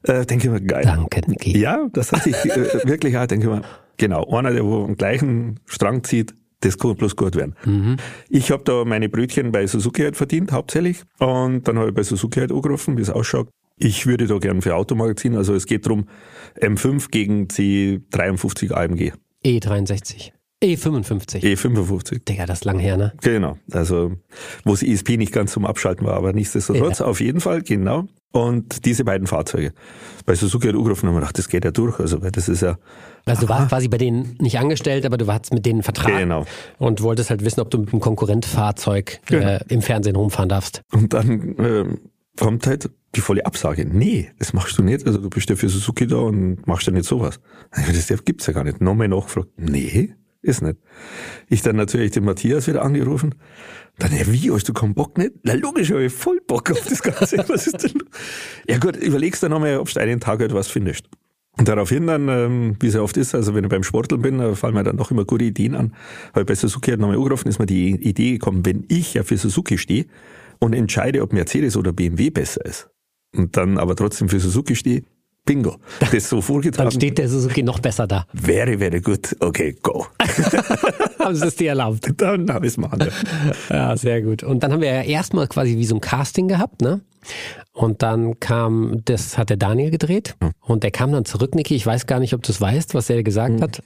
Äh, 0.03 0.27
denke 0.27 0.49
ich 0.49 0.53
mir, 0.53 0.61
geil. 0.61 0.83
Danke. 0.85 1.23
Ja, 1.57 1.87
das 1.93 2.13
hat 2.13 2.25
sich 2.25 2.35
äh, 2.35 2.87
wirklich 2.87 3.17
auch, 3.17 3.27
denke 3.27 3.47
ich 3.47 3.53
mir, 3.53 3.63
genau, 3.97 4.27
einer, 4.31 4.53
der 4.53 4.65
wo 4.65 4.85
am 4.85 4.97
gleichen 4.97 5.61
Strang 5.65 6.03
zieht, 6.05 6.35
das 6.65 6.79
kann 6.79 6.97
bloß 6.97 7.17
gut 7.17 7.37
werden. 7.37 7.55
Mhm. 7.65 7.97
Ich 8.29 8.51
habe 8.51 8.65
da 8.65 8.85
meine 8.85 9.09
Brötchen 9.09 9.53
bei 9.53 9.67
Suzuki 9.67 10.03
halt 10.03 10.17
verdient, 10.17 10.53
hauptsächlich. 10.53 11.03
Und 11.19 11.69
dann 11.69 11.79
habe 11.79 11.89
ich 11.91 11.95
bei 11.95 12.03
Suzuki 12.03 12.41
halt 12.41 12.53
angerufen, 12.53 12.97
wie 12.97 13.03
es 13.03 13.11
ausschaut. 13.11 13.49
Ich 13.77 14.07
würde 14.07 14.27
da 14.27 14.39
gern 14.39 14.63
für 14.63 14.77
Automagazin, 14.77 15.37
also 15.37 15.55
es 15.55 15.67
geht 15.67 15.87
darum, 15.87 16.09
M5 16.61 17.11
gegen 17.11 17.47
C53 17.47 18.73
AMG. 18.73 19.13
E63. 19.45 20.33
E55. 20.63 21.43
E55. 21.43 22.25
Digga, 22.25 22.47
das 22.47 22.59
ist 22.61 22.65
lang 22.65 22.79
her, 22.79 22.97
ne? 22.97 23.13
Genau. 23.23 23.59
Also, 23.73 24.13
wo 24.65 24.71
das 24.71 24.83
ESP 24.83 25.17
nicht 25.17 25.33
ganz 25.33 25.53
zum 25.53 25.67
Abschalten 25.67 26.07
war, 26.07 26.15
aber 26.15 26.33
nichtsdestotrotz, 26.33 27.01
Ja. 27.01 27.07
auf 27.07 27.21
jeden 27.21 27.41
Fall, 27.41 27.63
genau. 27.63 28.07
Und 28.35 28.87
diese 28.87 29.05
beiden 29.05 29.27
Fahrzeuge. 29.27 29.73
Bei 30.25 30.35
Suzuki 30.35 30.69
hat 30.69 30.75
angerufen 30.75 31.07
und 31.07 31.13
haben 31.15 31.21
gedacht, 31.21 31.37
das 31.37 31.49
geht 31.49 31.67
ja 31.67 31.71
durch. 31.71 32.01
Also, 32.01 32.17
das 32.17 32.49
ist 32.49 32.63
ja, 32.63 32.79
Also 33.27 33.43
du 33.43 33.49
warst 33.51 33.69
quasi 33.69 33.89
bei 33.89 33.99
denen 33.99 34.37
nicht 34.41 34.59
angestellt, 34.59 35.05
aber 35.05 35.19
du 35.19 35.27
warst 35.27 35.53
mit 35.53 35.67
denen 35.67 35.77
einen 35.81 35.83
Vertrag. 35.83 36.17
Genau. 36.17 36.47
Und 36.79 37.03
wolltest 37.03 37.29
halt 37.29 37.45
wissen, 37.45 37.61
ob 37.61 37.71
du 37.71 37.79
mit 37.79 37.93
einem 37.93 38.01
Konkurrentfahrzeug 38.01 39.21
Genau. 39.27 39.47
äh, 39.47 39.61
im 39.69 39.83
Fernsehen 39.83 40.17
rumfahren 40.17 40.49
darfst. 40.49 40.83
Und 40.93 41.13
dann 41.13 41.57
ähm, 41.59 41.99
kommt 42.39 42.67
halt 42.67 42.91
die 43.15 43.21
volle 43.21 43.45
Absage. 43.45 43.85
Nee, 43.85 44.31
das 44.39 44.55
machst 44.55 44.79
du 44.79 44.83
nicht. 44.83 45.07
Also 45.07 45.19
du 45.21 45.29
bist 45.29 45.51
ja 45.51 45.57
für 45.57 45.69
Suzuki 45.69 46.07
da 46.07 46.17
und 46.17 46.67
machst 46.67 46.87
ja 46.87 46.93
nicht 46.95 47.05
sowas. 47.07 47.39
Das 47.71 48.25
gibt's 48.25 48.47
ja 48.47 48.55
gar 48.55 48.65
nicht. 48.65 48.81
Nochmal 48.81 49.09
nachgefragt. 49.09 49.49
Nee, 49.59 50.15
ist 50.43 50.63
nicht. 50.63 50.77
Ich 51.49 51.63
dann 51.63 51.77
natürlich 51.77 52.11
den 52.11 52.25
Matthias 52.25 52.67
wieder 52.67 52.83
angerufen. 52.83 53.35
Dann, 53.99 54.13
ja, 54.13 54.27
wie, 54.27 54.51
hast 54.51 54.69
du 54.69 54.73
keinen 54.73 54.95
Bock 54.95 55.19
nicht? 55.19 55.33
Na 55.43 55.55
logisch, 55.55 55.91
habe 55.91 56.05
ich 56.05 56.13
voll 56.13 56.41
Bock 56.47 56.71
auf 56.71 56.85
das 56.85 57.03
Ganze. 57.03 57.39
Was 57.49 57.67
ist 57.67 57.83
denn? 57.83 58.03
Ja 58.69 58.79
gut, 58.79 58.97
überlegst 58.97 59.43
dann 59.43 59.51
nochmal, 59.51 59.79
ob 59.79 59.91
du 59.91 60.01
einen 60.01 60.21
Tag 60.21 60.41
halt 60.41 60.55
was 60.55 60.69
findest. 60.69 61.09
Und 61.59 61.69
daraufhin 61.69 62.07
dann, 62.07 62.29
ähm, 62.29 62.77
wie 62.81 62.87
es 62.87 62.95
ja 62.95 63.03
oft 63.03 63.17
ist, 63.19 63.35
also 63.35 63.55
wenn 63.55 63.65
ich 63.65 63.71
beim 63.71 63.83
Sporteln 63.83 64.23
bin, 64.23 64.39
da 64.39 64.55
fallen 64.55 64.75
mir 64.75 64.85
dann 64.85 64.97
doch 64.97 65.11
immer 65.11 65.27
gute 65.27 65.45
Ideen 65.45 65.75
an. 65.75 65.95
Habe 66.33 66.47
bei 66.47 66.55
Suzuki 66.55 66.91
halt 66.91 67.01
nochmal 67.01 67.17
angerufen, 67.17 67.49
ist 67.49 67.59
mir 67.59 67.67
die 67.67 67.91
Idee 67.91 68.33
gekommen, 68.33 68.65
wenn 68.65 68.87
ich 68.89 69.15
ja 69.15 69.23
für 69.23 69.37
Suzuki 69.37 69.77
stehe 69.77 70.07
und 70.61 70.73
entscheide, 70.73 71.21
ob 71.21 71.35
Mercedes 71.35 71.77
oder 71.77 71.93
BMW 71.93 72.31
besser 72.31 72.65
ist 72.65 72.89
und 73.37 73.57
dann 73.57 73.79
aber 73.79 73.97
trotzdem 73.97 74.29
für 74.29 74.41
Suzuki 74.41 74.77
stehe, 74.77 75.03
bingo. 75.45 75.77
Das 76.01 76.29
so 76.29 76.41
vorgetragen. 76.41 76.91
Dann 76.91 76.93
steht 76.93 77.19
der 77.19 77.29
Suzuki 77.29 77.63
noch 77.63 77.81
besser 77.81 78.07
da. 78.07 78.27
Very, 78.33 78.79
very 78.79 79.01
good. 79.01 79.37
Okay, 79.41 79.77
go. 79.83 80.07
Haben 81.19 81.35
sie 81.35 81.47
es 81.47 81.57
dir 81.57 81.71
erlaubt. 81.71 82.13
Dann 82.17 82.51
habe 82.53 82.67
ich 82.67 82.73
es 82.73 82.77
machen. 82.77 83.01
Ja. 83.01 83.09
Ja, 83.93 83.97
sehr 83.97 84.23
gut. 84.23 84.43
Und 84.43 84.63
dann 84.63 84.73
haben 84.73 84.81
wir 84.81 84.93
ja 84.93 85.03
erstmal 85.03 85.47
quasi 85.49 85.77
wie 85.77 85.85
so 85.85 85.95
ein 85.97 86.01
Casting 86.01 86.49
gehabt, 86.49 86.83
ne? 86.83 87.01
Und 87.73 88.03
dann 88.03 88.39
kam, 88.41 89.03
das 89.05 89.39
hat 89.39 89.51
der 89.51 89.57
Daniel 89.57 89.91
gedreht. 89.91 90.37
Und 90.61 90.83
der 90.83 90.91
kam 90.91 91.13
dann 91.13 91.25
zurück, 91.25 91.55
Niki. 91.55 91.75
Ich 91.75 91.87
weiß 91.87 92.07
gar 92.07 92.21
nicht, 92.21 92.35
ob 92.35 92.43
du 92.43 92.53
es 92.53 92.61
weißt, 92.61 92.95
was 92.95 93.09
er 93.11 93.23
gesagt 93.23 93.61
hat. 93.61 93.83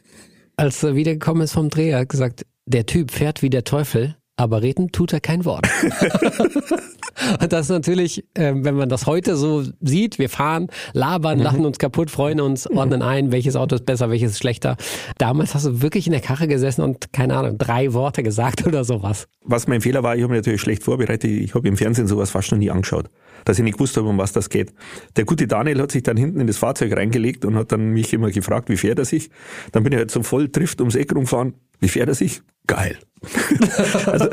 Als 0.56 0.82
er 0.82 0.94
wiedergekommen 0.94 1.42
ist 1.42 1.52
vom 1.52 1.68
Dreh, 1.68 1.90
er 1.90 2.00
hat 2.00 2.08
gesagt, 2.08 2.46
der 2.64 2.86
Typ 2.86 3.10
fährt 3.10 3.42
wie 3.42 3.50
der 3.50 3.64
Teufel, 3.64 4.16
aber 4.36 4.62
reden 4.62 4.90
tut 4.90 5.12
er 5.12 5.20
kein 5.20 5.44
Wort. 5.44 5.66
Und 7.40 7.52
das 7.52 7.66
ist 7.66 7.70
natürlich, 7.70 8.24
äh, 8.34 8.52
wenn 8.54 8.74
man 8.74 8.88
das 8.88 9.06
heute 9.06 9.36
so 9.36 9.64
sieht, 9.80 10.18
wir 10.18 10.28
fahren, 10.28 10.68
labern, 10.92 11.38
lachen 11.38 11.64
uns 11.64 11.78
kaputt, 11.78 12.10
freuen 12.10 12.40
uns, 12.40 12.66
ordnen 12.66 13.02
ein, 13.02 13.32
welches 13.32 13.56
Auto 13.56 13.76
ist 13.76 13.86
besser, 13.86 14.10
welches 14.10 14.32
ist 14.32 14.38
schlechter. 14.38 14.76
Damals 15.18 15.54
hast 15.54 15.66
du 15.66 15.82
wirklich 15.82 16.06
in 16.06 16.12
der 16.12 16.20
Karre 16.20 16.48
gesessen 16.48 16.82
und, 16.82 17.12
keine 17.12 17.36
Ahnung, 17.36 17.58
drei 17.58 17.92
Worte 17.92 18.22
gesagt 18.22 18.66
oder 18.66 18.84
sowas. 18.84 19.28
Was 19.44 19.66
mein 19.66 19.80
Fehler 19.80 20.02
war, 20.02 20.16
ich 20.16 20.22
habe 20.22 20.32
mich 20.32 20.40
natürlich 20.40 20.60
schlecht 20.60 20.82
vorbereitet. 20.82 21.30
Ich 21.30 21.54
habe 21.54 21.66
im 21.68 21.76
Fernsehen 21.76 22.06
sowas 22.06 22.30
fast 22.30 22.50
noch 22.52 22.58
nie 22.58 22.70
angeschaut. 22.70 23.08
Dass 23.44 23.58
ich 23.58 23.64
nicht 23.64 23.74
gewusst 23.74 23.96
habe, 23.96 24.08
um 24.08 24.18
was 24.18 24.32
das 24.32 24.50
geht. 24.50 24.72
Der 25.16 25.24
gute 25.24 25.46
Daniel 25.46 25.80
hat 25.80 25.92
sich 25.92 26.02
dann 26.02 26.16
hinten 26.16 26.40
in 26.40 26.48
das 26.48 26.58
Fahrzeug 26.58 26.96
reingelegt 26.96 27.44
und 27.44 27.54
hat 27.54 27.70
dann 27.70 27.90
mich 27.90 28.12
immer 28.12 28.30
gefragt, 28.30 28.68
wie 28.68 28.76
fährt 28.76 28.98
er 28.98 29.04
sich? 29.04 29.30
Dann 29.70 29.84
bin 29.84 29.92
ich 29.92 29.98
halt 29.98 30.10
so 30.10 30.22
voll 30.22 30.48
trifft 30.48 30.80
ums 30.80 30.96
Eck 30.96 31.14
rumgefahren. 31.14 31.54
Wie 31.80 31.88
fährt 31.88 32.08
er 32.08 32.14
sich? 32.14 32.42
Geil. 32.66 32.98
also, 34.06 34.28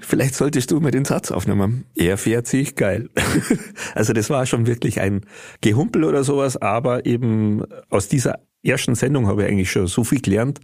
vielleicht 0.00 0.34
solltest 0.34 0.70
du 0.70 0.80
mir 0.80 0.90
den 0.90 1.04
Satz 1.04 1.30
aufnehmen. 1.30 1.84
Er 1.94 2.16
fährt 2.16 2.46
sich 2.46 2.74
geil. 2.74 3.10
also 3.94 4.12
das 4.12 4.30
war 4.30 4.46
schon 4.46 4.66
wirklich 4.66 5.00
ein 5.00 5.22
Gehumpel 5.60 6.04
oder 6.04 6.24
sowas, 6.24 6.56
aber 6.56 7.06
eben 7.06 7.62
aus 7.90 8.08
dieser 8.08 8.40
ersten 8.62 8.94
Sendung 8.94 9.26
habe 9.26 9.42
ich 9.42 9.48
eigentlich 9.48 9.70
schon 9.70 9.86
so 9.86 10.04
viel 10.04 10.20
gelernt, 10.20 10.60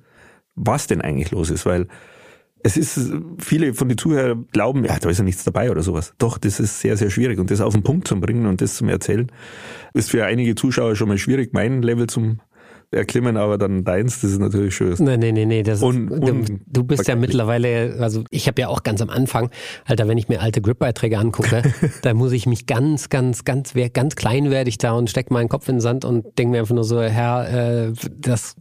was 0.55 0.87
denn 0.87 1.01
eigentlich 1.01 1.31
los 1.31 1.51
ist, 1.51 1.67
weil 1.67 1.89
es 2.67 2.79
ist, 2.79 3.13
viele 3.39 3.75
von 3.75 3.91
den 3.91 3.99
Zuhörern 3.99 4.47
glauben, 4.51 4.85
ja, 4.85 4.99
da 4.99 5.11
ist 5.11 5.19
ja 5.19 5.25
nichts 5.25 5.45
dabei 5.45 5.71
oder 5.71 5.83
sowas. 5.83 6.15
Doch, 6.17 6.39
das 6.39 6.61
ist 6.61 6.81
sehr, 6.81 6.97
sehr 6.97 7.11
schwierig. 7.11 7.39
Und 7.39 7.51
das 7.51 7.61
auf 7.61 7.75
den 7.75 7.83
Punkt 7.83 8.09
zu 8.09 8.19
bringen 8.19 8.47
und 8.47 8.63
das 8.63 8.77
zum 8.77 8.89
Erzählen, 8.89 9.31
ist 9.93 10.11
für 10.11 10.25
einige 10.25 10.55
Zuschauer 10.55 10.97
schon 10.97 11.09
mal 11.09 11.19
schwierig, 11.19 11.53
mein 11.53 11.83
Level 11.83 12.07
zum 12.07 12.41
erklimmen, 12.95 13.37
aber 13.37 13.59
dann 13.59 13.85
deins, 13.85 14.21
das 14.21 14.33
ist 14.33 14.39
natürlich 14.41 14.75
schön. 14.75 14.95
Nee, 14.99 15.17
nee, 15.17 15.33
nee, 15.33 15.47
nee. 15.47 15.63
Das 15.63 15.81
du, 15.81 16.45
du 16.67 16.85
bist 16.85 17.07
ja 17.09 17.17
mittlerweile, 17.17 17.97
also 18.01 18.25
ich 18.31 18.47
habe 18.47 18.61
ja 18.61 18.69
auch 18.69 18.83
ganz 18.83 19.01
am 19.03 19.11
Anfang, 19.11 19.51
Alter, 19.85 20.09
wenn 20.09 20.19
ich 20.19 20.29
mir 20.29 20.41
alte 20.41 20.61
Grip-Beiträge 20.61 21.19
angucke, 21.19 21.63
da 22.03 22.15
muss 22.15 22.33
ich 22.33 22.47
mich 22.47 22.67
ganz, 22.67 23.09
ganz, 23.09 23.45
ganz, 23.45 23.75
wer- 23.75 23.91
ganz 23.91 24.17
klein 24.17 24.51
werde 24.51 24.69
ich 24.69 24.79
da 24.79 24.93
und 24.93 25.11
steck 25.11 25.31
meinen 25.31 25.49
Kopf 25.49 25.69
in 25.69 25.77
den 25.77 25.81
Sand 25.81 26.05
und 26.05 26.39
denke 26.39 26.53
mir 26.53 26.61
einfach 26.61 26.75
nur 26.75 26.85
so, 26.85 27.01
Herr, 27.01 27.87
äh, 27.89 27.93
das, 28.19 28.57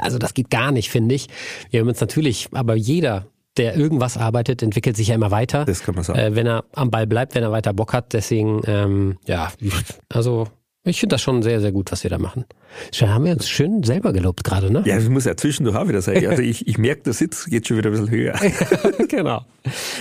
also 0.00 0.18
das 0.18 0.34
geht 0.34 0.50
gar 0.50 0.72
nicht, 0.72 0.90
finde 0.90 1.14
ich. 1.14 1.28
Wir 1.70 1.80
haben 1.80 1.88
uns 1.88 2.00
natürlich, 2.00 2.48
aber 2.52 2.74
jeder, 2.74 3.26
der 3.56 3.76
irgendwas 3.76 4.16
arbeitet, 4.16 4.62
entwickelt 4.62 4.96
sich 4.96 5.08
ja 5.08 5.14
immer 5.16 5.30
weiter. 5.32 5.64
Das 5.64 5.82
kann 5.82 5.94
man 5.94 6.04
sagen. 6.04 6.18
Äh, 6.18 6.34
wenn 6.36 6.46
er 6.46 6.64
am 6.74 6.90
Ball 6.90 7.06
bleibt, 7.06 7.34
wenn 7.34 7.42
er 7.42 7.50
weiter 7.50 7.72
Bock 7.72 7.92
hat. 7.92 8.12
Deswegen, 8.12 8.60
ähm, 8.66 9.18
ja, 9.26 9.50
also 10.08 10.46
ich 10.88 11.00
finde 11.00 11.14
das 11.14 11.22
schon 11.22 11.42
sehr, 11.42 11.60
sehr 11.60 11.72
gut, 11.72 11.92
was 11.92 12.02
wir 12.02 12.10
da 12.10 12.18
machen. 12.18 12.44
Schon 12.92 13.08
haben 13.08 13.24
wir 13.24 13.32
uns 13.32 13.48
schön 13.48 13.82
selber 13.82 14.12
gelobt 14.12 14.44
gerade, 14.44 14.70
ne? 14.72 14.82
Ja, 14.86 14.96
das 14.96 15.08
muss 15.08 15.24
ja 15.24 15.36
zwischendurch 15.36 15.76
auch 15.76 15.88
wieder 15.88 16.02
sein. 16.02 16.26
Also 16.26 16.42
ich, 16.42 16.66
ich 16.66 16.78
merke, 16.78 17.02
der 17.02 17.12
Sitz 17.12 17.46
geht 17.46 17.66
schon 17.66 17.76
wieder 17.76 17.90
ein 17.90 17.92
bisschen 17.92 18.10
höher. 18.10 18.34
genau. 19.08 19.44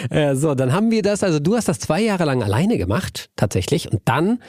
Äh, 0.10 0.36
so, 0.36 0.56
dann 0.56 0.74
haben 0.74 0.92
wir 0.92 1.02
das, 1.02 1.24
also 1.24 1.40
du 1.40 1.56
hast 1.56 1.68
das 1.68 1.80
zwei 1.80 2.02
Jahre 2.02 2.26
lang 2.26 2.44
alleine 2.44 2.78
gemacht, 2.78 3.30
tatsächlich. 3.36 3.92
Und 3.92 4.02
dann 4.06 4.40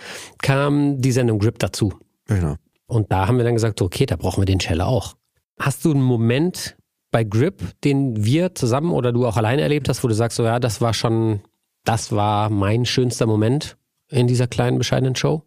kam 0.42 1.00
die 1.00 1.12
Sendung 1.12 1.38
Grip 1.38 1.58
dazu. 1.58 1.92
Genau. 2.26 2.56
Und 2.86 3.12
da 3.12 3.28
haben 3.28 3.36
wir 3.36 3.44
dann 3.44 3.54
gesagt, 3.54 3.82
okay, 3.82 4.06
da 4.06 4.16
brauchen 4.16 4.40
wir 4.40 4.46
den 4.46 4.60
Scheller 4.60 4.86
auch. 4.86 5.14
Hast 5.58 5.84
du 5.84 5.90
einen 5.90 6.02
Moment 6.02 6.76
bei 7.10 7.24
Grip, 7.24 7.62
den 7.84 8.24
wir 8.24 8.54
zusammen 8.54 8.92
oder 8.92 9.12
du 9.12 9.26
auch 9.26 9.36
alleine 9.36 9.62
erlebt 9.62 9.88
hast, 9.88 10.04
wo 10.04 10.08
du 10.08 10.14
sagst, 10.14 10.36
so 10.36 10.44
ja, 10.44 10.58
das 10.58 10.80
war 10.80 10.94
schon, 10.94 11.40
das 11.84 12.12
war 12.12 12.50
mein 12.50 12.84
schönster 12.84 13.26
Moment 13.26 13.76
in 14.10 14.26
dieser 14.26 14.46
kleinen, 14.46 14.78
bescheidenen 14.78 15.16
Show? 15.16 15.42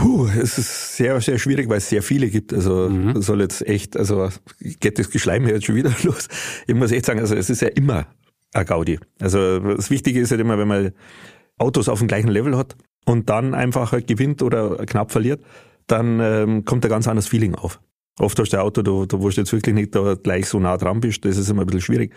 Puh, 0.00 0.26
es 0.28 0.56
ist 0.56 0.96
sehr, 0.96 1.20
sehr 1.20 1.38
schwierig, 1.38 1.68
weil 1.68 1.76
es 1.76 1.90
sehr 1.90 2.02
viele 2.02 2.30
gibt. 2.30 2.54
Also 2.54 2.88
Mhm. 2.88 3.20
soll 3.20 3.42
jetzt 3.42 3.66
echt, 3.68 3.98
also 3.98 4.30
geht 4.58 4.98
das 4.98 5.10
Geschleim 5.10 5.46
jetzt 5.46 5.66
schon 5.66 5.74
wieder 5.74 5.92
los. 6.04 6.26
Ich 6.66 6.74
muss 6.74 6.90
echt 6.90 7.04
sagen, 7.04 7.20
also 7.20 7.34
es 7.34 7.50
ist 7.50 7.60
ja 7.60 7.68
immer 7.68 8.06
ein 8.54 8.64
Gaudi. 8.64 8.98
Also 9.20 9.58
das 9.58 9.90
Wichtige 9.90 10.20
ist 10.20 10.30
halt 10.30 10.40
immer, 10.40 10.56
wenn 10.56 10.68
man 10.68 10.92
Autos 11.58 11.90
auf 11.90 11.98
dem 11.98 12.08
gleichen 12.08 12.28
Level 12.30 12.56
hat 12.56 12.76
und 13.04 13.28
dann 13.28 13.52
einfach 13.52 13.92
halt 13.92 14.06
gewinnt 14.06 14.40
oder 14.42 14.86
knapp 14.86 15.12
verliert, 15.12 15.42
dann 15.86 16.18
ähm, 16.18 16.64
kommt 16.64 16.82
ein 16.86 16.88
ganz 16.88 17.06
anderes 17.06 17.28
Feeling 17.28 17.54
auf. 17.54 17.78
Oft 18.18 18.38
hast 18.38 18.54
du 18.54 18.56
ein 18.56 18.62
Auto, 18.62 18.80
da, 18.80 19.04
da 19.06 19.20
wo 19.20 19.28
du 19.28 19.36
jetzt 19.36 19.52
wirklich 19.52 19.74
nicht 19.74 19.94
da 19.94 20.14
gleich 20.14 20.46
so 20.46 20.58
nah 20.60 20.78
dran 20.78 21.00
bist, 21.00 21.26
das 21.26 21.36
ist 21.36 21.50
immer 21.50 21.60
ein 21.62 21.66
bisschen 21.66 21.82
schwierig. 21.82 22.14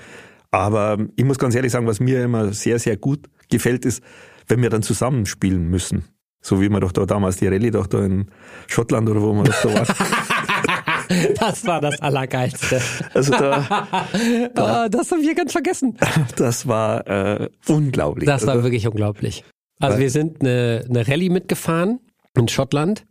Aber 0.51 0.97
ich 1.17 1.25
muss 1.25 1.37
ganz 1.37 1.53
ehrlich 1.53 1.73
sagen, 1.73 1.85
was 1.87 1.99
mir 1.99 2.23
immer 2.23 2.53
sehr, 2.53 2.79
sehr 2.79 2.95
gut 2.95 3.27
gefällt, 3.49 3.83
ist, 3.83 4.01
wenn 4.47 4.61
wir 4.61 4.69
dann 4.69 4.83
zusammenspielen 4.83 5.69
müssen. 5.69 6.05
So 6.45 6.61
wie 6.61 6.67
wir 6.69 6.79
doch 6.81 6.91
da 6.91 7.05
damals 7.05 7.37
die 7.37 7.47
Rallye 7.47 7.71
doch 7.71 7.87
da 7.87 8.03
in 8.03 8.27
Schottland 8.67 9.09
oder 9.09 9.21
wo 9.21 9.33
wir 9.33 9.43
doch 9.45 9.61
da 9.63 9.73
waren. 9.73 9.87
Das 11.39 11.65
war 11.67 11.79
das 11.81 12.01
Allergeilste. 12.01 12.81
Also 13.13 13.31
da, 13.33 13.87
Ah, 14.55 14.89
das 14.89 15.11
haben 15.11 15.21
wir 15.21 15.35
ganz 15.35 15.51
vergessen. 15.51 15.97
das 16.37 16.67
war 16.67 17.05
äh, 17.07 17.49
unglaublich. 17.67 18.25
Das 18.25 18.47
war 18.47 18.53
also, 18.53 18.63
wirklich 18.63 18.87
unglaublich. 18.87 19.43
Also 19.79 19.95
Weil- 19.95 20.01
wir 20.03 20.09
sind 20.09 20.41
eine, 20.41 20.85
eine 20.89 21.07
Rallye 21.07 21.29
mitgefahren 21.29 21.99
in 22.35 22.47
Schottland 22.47 23.05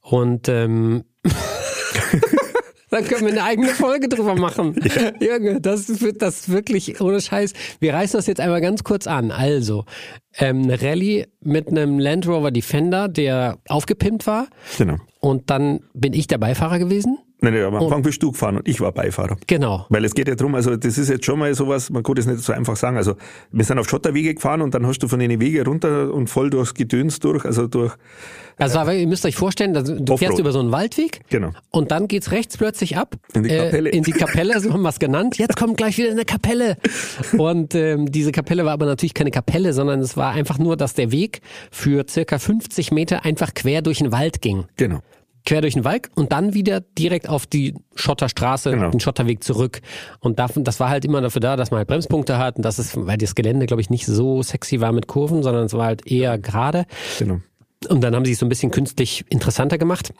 und 0.00 0.48
ähm, 0.48 1.04
dann 2.90 3.04
können 3.04 3.22
wir 3.26 3.32
eine 3.32 3.42
eigene 3.44 3.68
Folge 3.68 4.08
drüber 4.08 4.34
machen. 4.34 4.74
Junge, 5.20 5.60
das 5.60 6.00
wird 6.00 6.22
das 6.22 6.48
wirklich 6.48 7.00
ohne 7.00 7.20
Scheiß. 7.20 7.52
Wir 7.80 7.94
reißen 7.94 8.18
das 8.18 8.26
jetzt 8.26 8.40
einmal 8.40 8.60
ganz 8.60 8.82
kurz 8.84 9.06
an. 9.06 9.30
Also, 9.30 9.84
ähm, 10.38 10.62
eine 10.62 10.80
Rallye 10.80 11.26
mit 11.40 11.68
einem 11.68 11.98
Land 11.98 12.26
Rover 12.26 12.50
Defender, 12.50 13.08
der 13.08 13.58
aufgepimpt 13.68 14.26
war. 14.26 14.46
genau. 14.78 14.96
Und 15.20 15.50
dann 15.50 15.80
bin 15.92 16.12
ich 16.12 16.28
der 16.28 16.38
Beifahrer 16.38 16.78
gewesen. 16.78 17.18
Nein, 17.40 17.52
nein, 17.52 17.64
am 17.64 17.74
Anfang 17.74 18.00
bist 18.02 18.22
du 18.22 18.32
gefahren 18.32 18.56
und 18.56 18.66
ich 18.66 18.80
war 18.80 18.92
Beifahrer. 18.92 19.36
Genau. 19.46 19.84
Weil 19.90 20.04
es 20.06 20.14
geht 20.14 20.26
ja 20.26 20.36
drum, 20.36 20.54
also 20.54 20.74
das 20.74 20.96
ist 20.96 21.10
jetzt 21.10 21.26
schon 21.26 21.38
mal 21.38 21.54
sowas, 21.54 21.90
man 21.90 22.02
kann 22.02 22.14
das 22.14 22.26
nicht 22.26 22.40
so 22.40 22.52
einfach 22.54 22.76
sagen. 22.76 22.96
Also 22.96 23.14
wir 23.52 23.62
sind 23.64 23.78
auf 23.78 23.88
Schotterwege 23.88 24.34
gefahren 24.34 24.62
und 24.62 24.74
dann 24.74 24.86
hast 24.86 25.00
du 25.00 25.08
von 25.08 25.18
den 25.18 25.38
Wege 25.38 25.64
runter 25.64 26.14
und 26.14 26.30
voll 26.30 26.48
durchs 26.48 26.72
Gedöns 26.72 27.18
durch, 27.20 27.44
also 27.44 27.66
durch, 27.66 27.92
Also 28.56 28.78
aber 28.78 28.94
ihr 28.94 29.06
müsst 29.06 29.26
euch 29.26 29.36
vorstellen, 29.36 29.74
du 29.74 29.82
fährst 29.84 30.22
Offroad. 30.22 30.38
über 30.38 30.52
so 30.52 30.60
einen 30.60 30.72
Waldweg 30.72 31.20
genau. 31.28 31.50
und 31.70 31.90
dann 31.90 32.08
geht's 32.08 32.32
rechts 32.32 32.56
plötzlich 32.56 32.96
ab. 32.96 33.16
In 33.34 33.42
die 33.42 33.50
Kapelle. 33.50 33.90
Äh, 33.90 33.96
in 33.98 34.02
die 34.02 34.12
Kapelle, 34.12 34.58
so 34.60 34.72
haben 34.72 34.82
wir 34.82 34.88
es 34.88 34.98
genannt. 34.98 35.36
Jetzt 35.36 35.56
kommt 35.56 35.76
gleich 35.76 35.98
wieder 35.98 36.10
eine 36.12 36.24
Kapelle. 36.24 36.78
Und 37.36 37.74
ähm, 37.74 38.10
diese 38.10 38.32
Kapelle 38.32 38.64
war 38.64 38.72
aber 38.72 38.86
natürlich 38.86 39.12
keine 39.12 39.30
Kapelle, 39.30 39.74
sondern 39.74 40.00
es 40.00 40.16
war 40.16 40.25
einfach 40.30 40.58
nur, 40.58 40.76
dass 40.76 40.94
der 40.94 41.12
Weg 41.12 41.40
für 41.70 42.04
circa 42.08 42.38
50 42.38 42.92
Meter 42.92 43.24
einfach 43.24 43.54
quer 43.54 43.82
durch 43.82 43.98
den 43.98 44.12
Wald 44.12 44.40
ging. 44.40 44.64
Genau. 44.76 45.00
Quer 45.44 45.60
durch 45.60 45.74
den 45.74 45.84
Wald 45.84 46.10
und 46.16 46.32
dann 46.32 46.54
wieder 46.54 46.80
direkt 46.80 47.28
auf 47.28 47.46
die 47.46 47.74
Schotterstraße, 47.94 48.72
Genau. 48.72 48.90
den 48.90 48.98
Schotterweg 48.98 49.44
zurück. 49.44 49.80
Und 50.18 50.38
davon, 50.40 50.64
das 50.64 50.80
war 50.80 50.88
halt 50.88 51.04
immer 51.04 51.20
dafür 51.20 51.40
da, 51.40 51.54
dass 51.56 51.70
man 51.70 51.78
halt 51.78 51.88
Bremspunkte 51.88 52.38
hat 52.38 52.56
und 52.56 52.64
das 52.64 52.78
ist, 52.80 52.96
weil 52.96 53.16
das 53.16 53.34
Gelände, 53.36 53.66
glaube 53.66 53.80
ich, 53.80 53.88
nicht 53.88 54.06
so 54.06 54.42
sexy 54.42 54.80
war 54.80 54.90
mit 54.92 55.06
Kurven, 55.06 55.44
sondern 55.44 55.66
es 55.66 55.72
war 55.74 55.86
halt 55.86 56.06
eher 56.06 56.36
gerade. 56.38 56.84
Genau. 57.18 57.40
Und 57.88 58.00
dann 58.00 58.16
haben 58.16 58.24
sie 58.24 58.32
es 58.32 58.38
so 58.40 58.46
ein 58.46 58.48
bisschen 58.48 58.72
künstlich 58.72 59.24
interessanter 59.28 59.78
gemacht. 59.78 60.12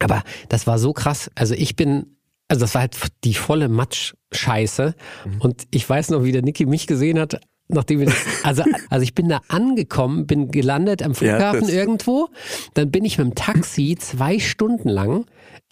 Aber 0.00 0.22
das 0.50 0.66
war 0.66 0.78
so 0.78 0.92
krass. 0.92 1.30
Also 1.34 1.54
ich 1.54 1.76
bin, 1.76 2.16
also 2.48 2.60
das 2.60 2.74
war 2.74 2.82
halt 2.82 2.96
die 3.24 3.32
volle 3.34 3.68
Matsch-Scheiße. 3.70 4.94
Mhm. 5.24 5.40
Und 5.40 5.62
ich 5.70 5.88
weiß 5.88 6.10
noch, 6.10 6.24
wie 6.24 6.32
der 6.32 6.42
Niki 6.42 6.66
mich 6.66 6.86
gesehen 6.86 7.18
hat, 7.18 7.40
nachdem 7.68 8.00
wir 8.00 8.06
das, 8.06 8.16
also, 8.42 8.62
also 8.90 9.02
ich 9.02 9.14
bin 9.14 9.28
da 9.28 9.40
angekommen, 9.48 10.26
bin 10.26 10.50
gelandet 10.50 11.02
am 11.02 11.12
Ja, 11.12 11.16
Flughafen 11.16 11.60
das- 11.62 11.70
irgendwo. 11.70 12.28
Dann 12.74 12.90
bin 12.90 13.04
ich 13.04 13.18
mit 13.18 13.26
dem 13.26 13.34
Taxi 13.34 13.96
zwei 13.98 14.38
Stunden 14.38 14.88
lang 14.88 15.26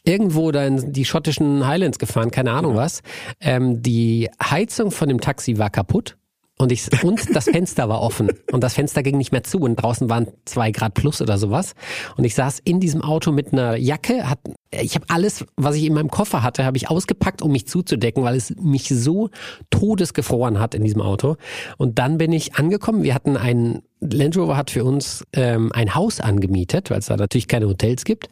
irgendwo 0.04 0.50
da 0.50 0.66
in 0.66 0.92
die 0.92 1.04
schottischen 1.04 1.66
Highlands 1.66 1.98
gefahren, 1.98 2.30
keine 2.32 2.52
Ahnung 2.52 2.74
was. 2.74 3.02
Ähm, 3.40 3.82
die 3.82 4.28
Heizung 4.42 4.90
von 4.90 5.08
dem 5.08 5.20
Taxi 5.20 5.58
war 5.58 5.70
kaputt. 5.70 6.16
Und, 6.58 6.70
ich, 6.70 6.86
und 7.02 7.34
das 7.34 7.44
Fenster 7.46 7.88
war 7.88 8.02
offen 8.02 8.30
und 8.52 8.62
das 8.62 8.74
Fenster 8.74 9.02
ging 9.02 9.16
nicht 9.16 9.32
mehr 9.32 9.42
zu 9.42 9.58
und 9.60 9.76
draußen 9.76 10.08
waren 10.10 10.28
zwei 10.44 10.70
Grad 10.70 10.94
plus 10.94 11.20
oder 11.20 11.36
sowas. 11.38 11.72
Und 12.16 12.24
ich 12.24 12.34
saß 12.34 12.60
in 12.62 12.78
diesem 12.78 13.02
Auto 13.02 13.32
mit 13.32 13.52
einer 13.52 13.76
Jacke, 13.76 14.28
hat, 14.28 14.38
ich 14.80 14.94
habe 14.94 15.06
alles, 15.08 15.44
was 15.56 15.76
ich 15.76 15.84
in 15.84 15.94
meinem 15.94 16.10
Koffer 16.10 16.42
hatte, 16.42 16.64
habe 16.64 16.76
ich 16.76 16.88
ausgepackt, 16.88 17.42
um 17.42 17.52
mich 17.52 17.66
zuzudecken, 17.66 18.24
weil 18.24 18.36
es 18.36 18.54
mich 18.56 18.88
so 18.88 19.28
todesgefroren 19.70 20.58
hat 20.58 20.74
in 20.74 20.82
diesem 20.82 21.02
Auto. 21.02 21.36
Und 21.76 21.98
dann 21.98 22.18
bin 22.18 22.32
ich 22.32 22.54
angekommen. 22.54 23.02
Wir 23.02 23.14
hatten 23.14 23.36
einen 23.36 23.82
Land 24.02 24.36
Rover 24.36 24.56
hat 24.56 24.70
für 24.70 24.84
uns 24.84 25.24
ähm, 25.32 25.70
ein 25.72 25.94
Haus 25.94 26.20
angemietet, 26.20 26.90
weil 26.90 26.98
es 26.98 27.06
da 27.06 27.16
natürlich 27.16 27.46
keine 27.46 27.68
Hotels 27.68 28.04
gibt. 28.04 28.28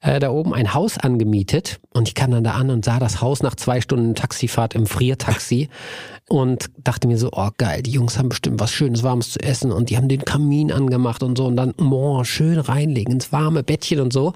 Äh, 0.00 0.20
da 0.20 0.30
oben 0.30 0.54
ein 0.54 0.74
Haus 0.74 0.96
angemietet 0.96 1.80
und 1.92 2.06
ich 2.06 2.14
kam 2.14 2.30
dann 2.30 2.44
da 2.44 2.52
an 2.52 2.70
und 2.70 2.84
sah 2.84 3.00
das 3.00 3.20
Haus 3.20 3.42
nach 3.42 3.56
zwei 3.56 3.80
Stunden 3.80 4.14
Taxifahrt 4.14 4.74
im 4.74 4.86
Friertaxi 4.86 5.68
und 6.28 6.70
dachte 6.78 7.08
mir 7.08 7.18
so, 7.18 7.30
oh 7.32 7.48
geil, 7.58 7.82
die 7.82 7.90
Jungs 7.90 8.18
haben 8.18 8.28
bestimmt 8.28 8.60
was 8.60 8.70
Schönes, 8.70 9.02
Warmes 9.02 9.32
zu 9.32 9.40
essen 9.40 9.72
und 9.72 9.90
die 9.90 9.96
haben 9.96 10.08
den 10.08 10.24
Kamin 10.24 10.70
angemacht 10.70 11.22
und 11.22 11.36
so 11.36 11.46
und 11.46 11.56
dann, 11.56 11.72
oh, 11.72 12.22
schön 12.22 12.58
reinlegen 12.58 13.14
ins 13.14 13.32
warme 13.32 13.62
Bettchen 13.64 14.00
und 14.00 14.12
so. 14.12 14.34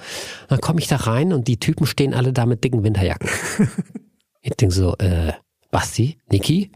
Dann 0.49 0.61
komme 0.61 0.81
ich 0.81 0.89
da 0.89 0.97
rein 0.97 1.33
und 1.33 1.42
die 1.43 1.59
Typen 1.59 1.87
stehen 1.87 2.15
alle 2.15 2.33
da 2.33 2.47
mit 2.47 2.65
dicken 2.65 2.85
Winterjacken. 2.85 3.29
ich 4.43 4.53
denke 4.53 4.75
so, 4.75 4.97
äh, 4.99 5.33
Basti, 5.71 6.19
Niki, 6.31 6.71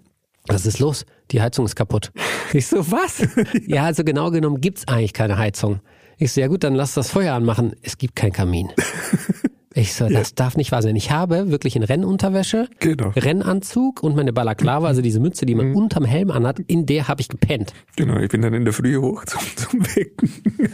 was 0.47 0.67
ist 0.67 0.79
los? 0.79 1.05
Die 1.31 1.43
Heizung 1.43 1.65
ist 1.65 1.75
kaputt. 1.77 2.13
Ich 2.53 2.67
so, 2.67 2.91
was? 2.91 3.27
ja, 3.67 3.85
also 3.85 4.05
genau 4.05 4.31
genommen 4.31 4.61
gibt's 4.61 4.87
eigentlich 4.87 5.13
keine 5.13 5.39
Heizung. 5.39 5.81
Ich 6.19 6.33
so, 6.33 6.41
ja 6.41 6.47
gut, 6.47 6.65
dann 6.65 6.75
lass 6.75 6.95
das 6.95 7.11
Feuer 7.11 7.35
anmachen. 7.35 7.75
Es 7.83 7.99
gibt 7.99 8.17
keinen 8.17 8.33
Kamin. 8.33 8.73
Ich 9.79 9.93
so, 9.93 10.09
das 10.09 10.35
darf 10.35 10.57
nicht 10.57 10.73
wahr 10.73 10.81
sein. 10.81 10.97
Ich 10.97 11.11
habe 11.11 11.51
wirklich 11.51 11.77
in 11.77 11.83
Rennunterwäsche, 11.83 12.67
Genau. 12.81 13.11
Rennanzug 13.11 14.03
und 14.03 14.17
meine 14.17 14.33
Balaklava, 14.33 14.87
also 14.89 15.03
diese 15.03 15.21
Mütze, 15.21 15.45
die 15.45 15.55
man 15.55 15.75
unterm 15.75 16.07
Helm 16.07 16.31
anhat, 16.31 16.61
in 16.61 16.87
der 16.87 17.09
habe 17.09 17.21
ich 17.21 17.29
gepennt. 17.29 17.75
Genau, 17.95 18.17
ich 18.19 18.31
bin 18.31 18.41
dann 18.41 18.55
in 18.55 18.65
der 18.65 18.73
Früh 18.73 18.97
hoch 18.97 19.27
zum, 19.27 19.41
zum 19.55 19.85
Wecken. 19.95 20.31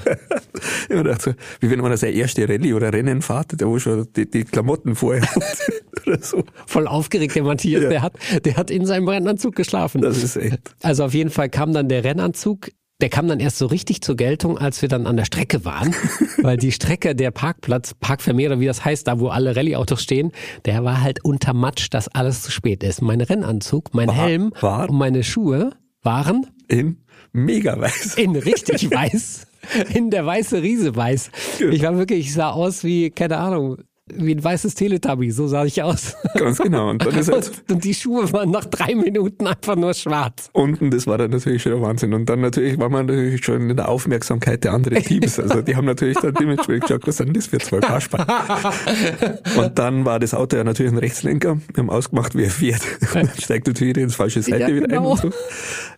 ich 0.83 0.89
gedacht 0.89 1.23
so, 1.23 1.33
wie 1.61 1.69
wenn 1.71 1.81
man 1.81 1.91
das 1.91 2.05
erste 2.05 2.49
Rallye 2.49 2.75
oder 2.75 2.93
Rennen 2.93 3.23
fährt, 3.23 3.61
der 3.61 3.67
wo 3.67 3.77
schon 3.81 4.07
die, 4.15 4.31
die 4.31 4.45
Klamotten 4.45 4.95
vorher 4.95 5.23
hat 5.23 5.43
oder 6.07 6.19
so. 6.21 6.45
Voll 6.67 6.87
aufgeregt, 6.87 7.35
der 7.35 7.43
Matthias, 7.43 7.83
Ja. 7.83 7.89
der 7.89 8.03
hat, 8.03 8.13
der 8.45 8.57
hat 8.57 8.71
in 8.71 8.87
seinem 8.87 9.09
Rennanzug 9.09 9.57
geschlafen. 9.57 10.01
Das 10.01 10.23
ist 10.23 10.37
echt. 10.37 10.61
Also 10.83 11.05
auf 11.05 11.15
jeden 11.15 11.31
Fall 11.31 11.49
kam 11.49 11.73
dann 11.73 11.89
der 11.89 12.05
Rennanzug. 12.05 12.71
Der 13.03 13.09
kam 13.11 13.27
dann 13.29 13.41
erst 13.41 13.59
so 13.59 13.67
richtig 13.67 14.01
zur 14.01 14.17
Geltung, 14.17 14.57
als 14.59 14.81
wir 14.81 14.89
dann 14.89 15.07
an 15.07 15.17
der 15.17 15.25
Strecke 15.25 15.65
waren, 15.65 15.95
weil 16.43 16.57
die 16.57 16.73
Strecke, 16.73 17.15
der 17.17 17.33
Parkplatz, 17.33 17.95
Park 18.01 18.23
Vermeer 18.23 18.51
oder 18.51 18.61
wie 18.61 18.67
das 18.67 18.85
heißt, 18.85 19.07
da 19.09 19.19
wo 19.19 19.29
alle 19.29 19.57
Rallye-Autos 19.57 20.03
stehen, 20.03 20.31
der 20.65 20.85
war 20.85 21.01
halt 21.03 21.25
unter 21.25 21.53
Matsch, 21.53 21.89
dass 21.91 22.09
alles 22.09 22.43
zu 22.43 22.51
spät 22.53 22.83
ist. 22.85 23.03
Mein 23.03 23.21
Rennanzug, 23.21 23.93
mein 23.93 24.09
War- 24.09 24.15
Helm 24.15 24.53
war- 24.61 24.89
und 24.89 24.97
meine 24.97 25.25
Schuhe 25.25 25.73
waren 26.03 26.47
In 26.69 26.97
mega 27.33 27.79
weiß. 27.79 28.15
in 28.17 28.37
richtig 28.37 28.91
weiß, 28.91 29.47
in 29.95 30.11
der 30.11 30.25
weiße 30.25 30.63
Riese 30.63 30.95
weiß. 30.95 31.31
Ich 31.73 31.83
war 31.83 31.97
wirklich, 31.99 32.21
ich 32.21 32.33
sah 32.33 32.51
aus 32.51 32.85
wie, 32.85 33.11
keine 33.11 33.39
Ahnung, 33.39 33.79
wie 34.17 34.35
ein 34.35 34.43
weißes 34.43 34.75
Teletubby, 34.75 35.31
so 35.31 35.47
sah 35.49 35.65
ich 35.65 35.83
aus. 35.83 36.17
Ganz 36.35 36.59
genau. 36.59 36.91
Und 36.91 37.05
dann 37.05 37.15
ist 37.15 37.31
halt 37.31 37.49
Und, 37.69 37.73
und 37.73 37.85
die 37.85 37.95
Schuhe 37.95 38.33
waren 38.33 38.51
nach 38.51 38.65
drei 38.67 38.95
Minuten 38.95 39.47
einfach 39.47 39.77
nur 39.77 39.95
schwarz. 39.95 40.51
unten, 40.53 40.91
das 40.91 41.07
war 41.07 41.19
dann 41.19 41.31
natürlich 41.31 41.63
schon 41.63 41.73
der 41.73 41.83
Wahnsinn. 41.83 42.15
Und 42.15 42.27
dann 42.29 42.41
natürlich 42.41 42.79
war 42.79 42.89
man 42.89 43.07
natürlich 43.07 43.45
schon 43.45 43.71
in 43.71 43.77
der 43.77 43.89
Aufmerksamkeit 43.89 44.65
der 44.65 44.73
anderen 44.73 45.03
Teams. 45.05 45.39
Also 45.41 45.63
die 45.63 45.77
haben 45.77 45.87
natürlich 45.87 46.19
dann 46.19 46.35
dementsprechend 46.35 46.83
gesagt, 46.87 47.07
was 47.07 47.17
sind 47.17 47.37
das 47.37 47.47
für 47.47 47.59
zwei 47.59 47.81
Kasper? 47.81 48.27
Und 49.59 49.79
dann 49.79 50.05
war 50.05 50.19
das 50.21 50.35
Auto 50.35 50.57
ja 50.57 50.65
natürlich 50.65 50.93
ein 50.93 50.99
Rechtslenker. 50.99 51.59
Wir 51.75 51.83
haben 51.83 51.91
ausgemacht, 51.91 52.35
wer 52.35 52.51
fährt. 52.51 52.83
Und 53.01 53.15
dann 53.15 53.31
steigt 53.39 53.67
natürlich 53.67 53.97
ins 53.97 54.15
falsche 54.15 54.43
Seite 54.43 54.59
Ja, 54.61 54.69
wieder 54.69 54.85
ein 54.85 54.91
genau. 54.91 55.13
und 55.13 55.21
so. 55.21 55.31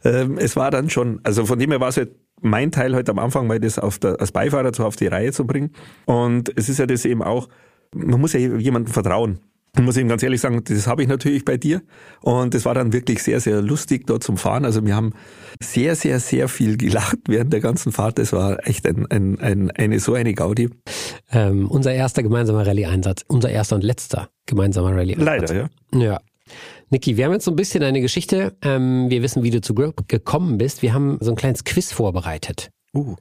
Ähm, 0.04 0.38
es 0.38 0.56
war 0.56 0.70
dann 0.70 0.90
schon, 0.90 1.20
also 1.22 1.46
von 1.46 1.58
dem 1.58 1.70
her 1.70 1.80
war 1.80 1.88
es 1.88 1.96
halt 1.96 2.12
mein 2.40 2.70
Teil 2.72 2.94
halt 2.94 3.08
am 3.08 3.18
Anfang, 3.18 3.46
mal 3.46 3.58
das 3.58 3.78
auf 3.78 3.98
der, 3.98 4.20
als 4.20 4.32
Beifahrer 4.32 4.72
so 4.74 4.84
auf 4.84 4.96
die 4.96 5.06
Reihe 5.06 5.32
zu 5.32 5.46
bringen. 5.46 5.70
Und 6.04 6.52
es 6.56 6.68
ist 6.68 6.78
ja 6.78 6.86
das 6.86 7.04
eben 7.04 7.22
auch, 7.22 7.48
man 7.94 8.20
muss 8.20 8.32
ja 8.32 8.40
jemandem 8.40 8.92
vertrauen. 8.92 9.40
Ich 9.76 9.82
muss 9.82 9.96
eben 9.96 10.08
ganz 10.08 10.22
ehrlich 10.22 10.40
sagen, 10.40 10.62
das 10.62 10.86
habe 10.86 11.02
ich 11.02 11.08
natürlich 11.08 11.44
bei 11.44 11.56
dir. 11.56 11.82
Und 12.20 12.54
es 12.54 12.64
war 12.64 12.74
dann 12.74 12.92
wirklich 12.92 13.22
sehr, 13.24 13.40
sehr 13.40 13.60
lustig 13.60 14.06
dort 14.06 14.22
zum 14.22 14.36
Fahren. 14.36 14.64
Also 14.64 14.86
wir 14.86 14.94
haben 14.94 15.14
sehr, 15.60 15.96
sehr, 15.96 16.20
sehr 16.20 16.46
viel 16.46 16.76
gelacht 16.76 17.18
während 17.26 17.52
der 17.52 17.60
ganzen 17.60 17.90
Fahrt. 17.90 18.18
Das 18.18 18.32
war 18.32 18.64
echt 18.68 18.86
ein, 18.86 19.06
ein, 19.10 19.40
ein, 19.40 19.72
eine 19.72 19.98
so 19.98 20.14
eine 20.14 20.32
Gaudi. 20.32 20.70
Ähm, 21.32 21.68
unser 21.68 21.92
erster 21.92 22.22
gemeinsamer 22.22 22.64
Rallye-Einsatz. 22.64 23.24
Unser 23.26 23.50
erster 23.50 23.74
und 23.74 23.82
letzter 23.82 24.28
gemeinsamer 24.46 24.94
Rallye-Einsatz. 24.94 25.50
Leider, 25.50 25.54
ja. 25.92 26.00
Ja. 26.00 26.20
Niki, 26.90 27.16
wir 27.16 27.24
haben 27.24 27.32
jetzt 27.32 27.44
so 27.44 27.50
ein 27.50 27.56
bisschen 27.56 27.82
eine 27.82 28.00
Geschichte. 28.00 28.56
Ähm, 28.62 29.10
wir 29.10 29.22
wissen, 29.22 29.42
wie 29.42 29.50
du 29.50 29.60
zu 29.60 29.74
Grip 29.74 30.06
gekommen 30.06 30.58
bist. 30.58 30.82
Wir 30.82 30.94
haben 30.94 31.18
so 31.20 31.32
ein 31.32 31.36
kleines 31.36 31.64
Quiz 31.64 31.92
vorbereitet. 31.92 32.70
Uh. 32.94 33.16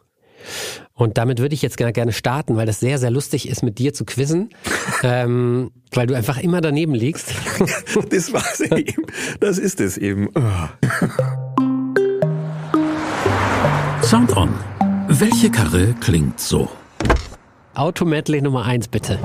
Und 0.93 1.17
damit 1.17 1.39
würde 1.39 1.55
ich 1.55 1.61
jetzt 1.61 1.77
gerne- 1.77 1.93
gerne 1.93 2.11
starten, 2.13 2.55
weil 2.55 2.65
das 2.65 2.79
sehr, 2.79 2.97
sehr 2.99 3.11
lustig 3.11 3.47
ist, 3.49 3.63
mit 3.63 3.79
dir 3.79 3.93
zu 3.93 4.05
quizzen. 4.05 4.49
ähm, 5.03 5.71
weil 5.91 6.07
du 6.07 6.15
einfach 6.15 6.37
immer 6.39 6.61
daneben 6.61 6.93
liegst. 6.93 7.33
Das 8.09 8.33
war's 8.33 8.59
eben. 8.59 9.05
Das 9.39 9.57
ist 9.57 9.79
es 9.79 9.97
eben. 9.97 10.29
Ah. 10.35 10.69
Sound 14.03 14.35
On. 14.35 14.49
Welche 15.07 15.49
Karre 15.49 15.93
klingt 15.99 16.39
so? 16.39 16.69
Auto-Medley 17.75 18.41
Nummer 18.41 18.65
eins, 18.65 18.87
bitte. 18.87 19.17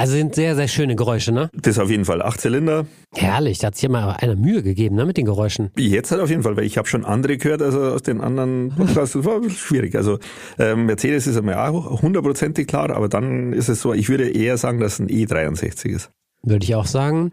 Also 0.00 0.14
sind 0.14 0.34
sehr, 0.34 0.56
sehr 0.56 0.66
schöne 0.66 0.96
Geräusche, 0.96 1.30
ne? 1.30 1.50
Das 1.52 1.78
auf 1.78 1.90
jeden 1.90 2.06
Fall. 2.06 2.22
Acht 2.22 2.40
Zylinder. 2.40 2.86
Herrlich, 3.14 3.58
da 3.58 3.66
hat 3.66 3.74
sich 3.74 3.82
ja 3.82 3.88
mal 3.90 4.12
einer 4.12 4.34
Mühe 4.34 4.62
gegeben, 4.62 4.96
ne, 4.96 5.04
mit 5.04 5.18
den 5.18 5.26
Geräuschen. 5.26 5.70
Jetzt 5.76 6.10
halt 6.10 6.22
auf 6.22 6.30
jeden 6.30 6.42
Fall, 6.42 6.56
weil 6.56 6.64
ich 6.64 6.78
habe 6.78 6.88
schon 6.88 7.04
andere 7.04 7.36
gehört, 7.36 7.60
also 7.60 7.80
aus 7.82 8.02
den 8.02 8.22
anderen 8.22 8.70
Podcasts, 8.76 9.12
das 9.14 9.24
war 9.26 9.48
schwierig. 9.50 9.94
Also 9.94 10.18
ähm, 10.58 10.86
Mercedes 10.86 11.26
ist 11.26 11.36
einmal 11.36 11.56
auch 11.56 12.00
hundertprozentig 12.00 12.66
klar, 12.66 12.90
aber 12.90 13.10
dann 13.10 13.52
ist 13.52 13.68
es 13.68 13.82
so, 13.82 13.92
ich 13.92 14.08
würde 14.08 14.30
eher 14.30 14.56
sagen, 14.56 14.80
dass 14.80 14.94
es 14.94 15.00
ein 15.00 15.08
E63 15.08 15.88
ist. 15.90 16.10
Würde 16.42 16.64
ich 16.64 16.74
auch 16.74 16.86
sagen. 16.86 17.32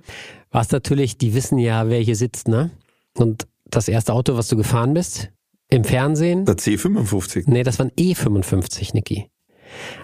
Was 0.51 0.70
natürlich, 0.72 1.18
die 1.18 1.34
wissen 1.34 1.57
ja, 1.59 1.88
wer 1.88 1.99
hier 2.01 2.18
sitzt, 2.18 2.49
ne? 2.49 2.72
Und 3.15 3.47
das 3.70 3.88
erste 3.88 4.11
Auto, 4.11 4.36
was 4.36 4.49
du 4.49 4.57
gefahren 4.57 4.93
bist, 4.93 5.30
im 5.70 5.84
Fernsehen, 5.84 6.43
Der 6.45 6.55
C55. 6.55 7.43
nee, 7.47 7.63
das 7.63 7.80
war 7.80 7.86
ein 7.86 7.91
E55, 7.91 8.93
Niki. 8.93 9.28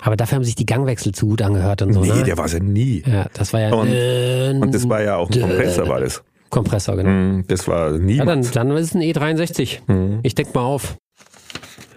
Aber 0.01 0.16
dafür 0.16 0.36
haben 0.38 0.43
sich 0.43 0.55
die 0.55 0.66
Gangwechsel 0.66 1.11
zu 1.14 1.28
gut 1.28 1.41
angehört 1.41 1.82
und 1.82 1.93
so, 1.93 2.01
nee, 2.01 2.09
ne? 2.11 2.24
der 2.24 2.38
war 2.38 2.45
es 2.45 2.53
ja 2.53 2.59
nie. 2.59 3.03
ja, 3.05 3.26
das 3.34 3.53
war 3.53 3.61
ja 3.61 3.74
Und- 3.74 3.88
äh, 3.89 4.53
Und 4.59 4.74
das 4.74 4.88
war 4.89 5.01
ja 5.01 5.16
auch 5.18 5.30
ein 5.30 5.39
Kompressor, 5.41 5.88
war 5.88 5.99
das. 5.99 6.24
Kompressor, 6.49 6.95
genau. 6.97 7.09
Mm, 7.09 7.45
Das 7.47 7.68
war 7.68 7.93
Ja, 7.93 7.97
niemand. 7.97 8.55
dann, 8.55 8.68
dann 8.70 8.78
ist 8.78 8.89
es 8.89 8.95
ein 8.95 9.01
E63. 9.01 9.80
Mhm. 9.88 10.20
Ich 10.24 10.36
denk 10.36 10.53
mal 10.53 10.61
auf. 10.61 10.97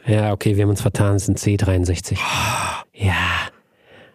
Ja, 0.06 0.32
okay, 0.32 0.56
wir 0.56 0.62
haben 0.62 0.70
uns 0.70 0.80
vertan, 0.80 1.16
es 1.16 1.28
ist 1.28 1.28
ein 1.28 1.36
C63. 1.58 2.16
Ja, 2.94 3.12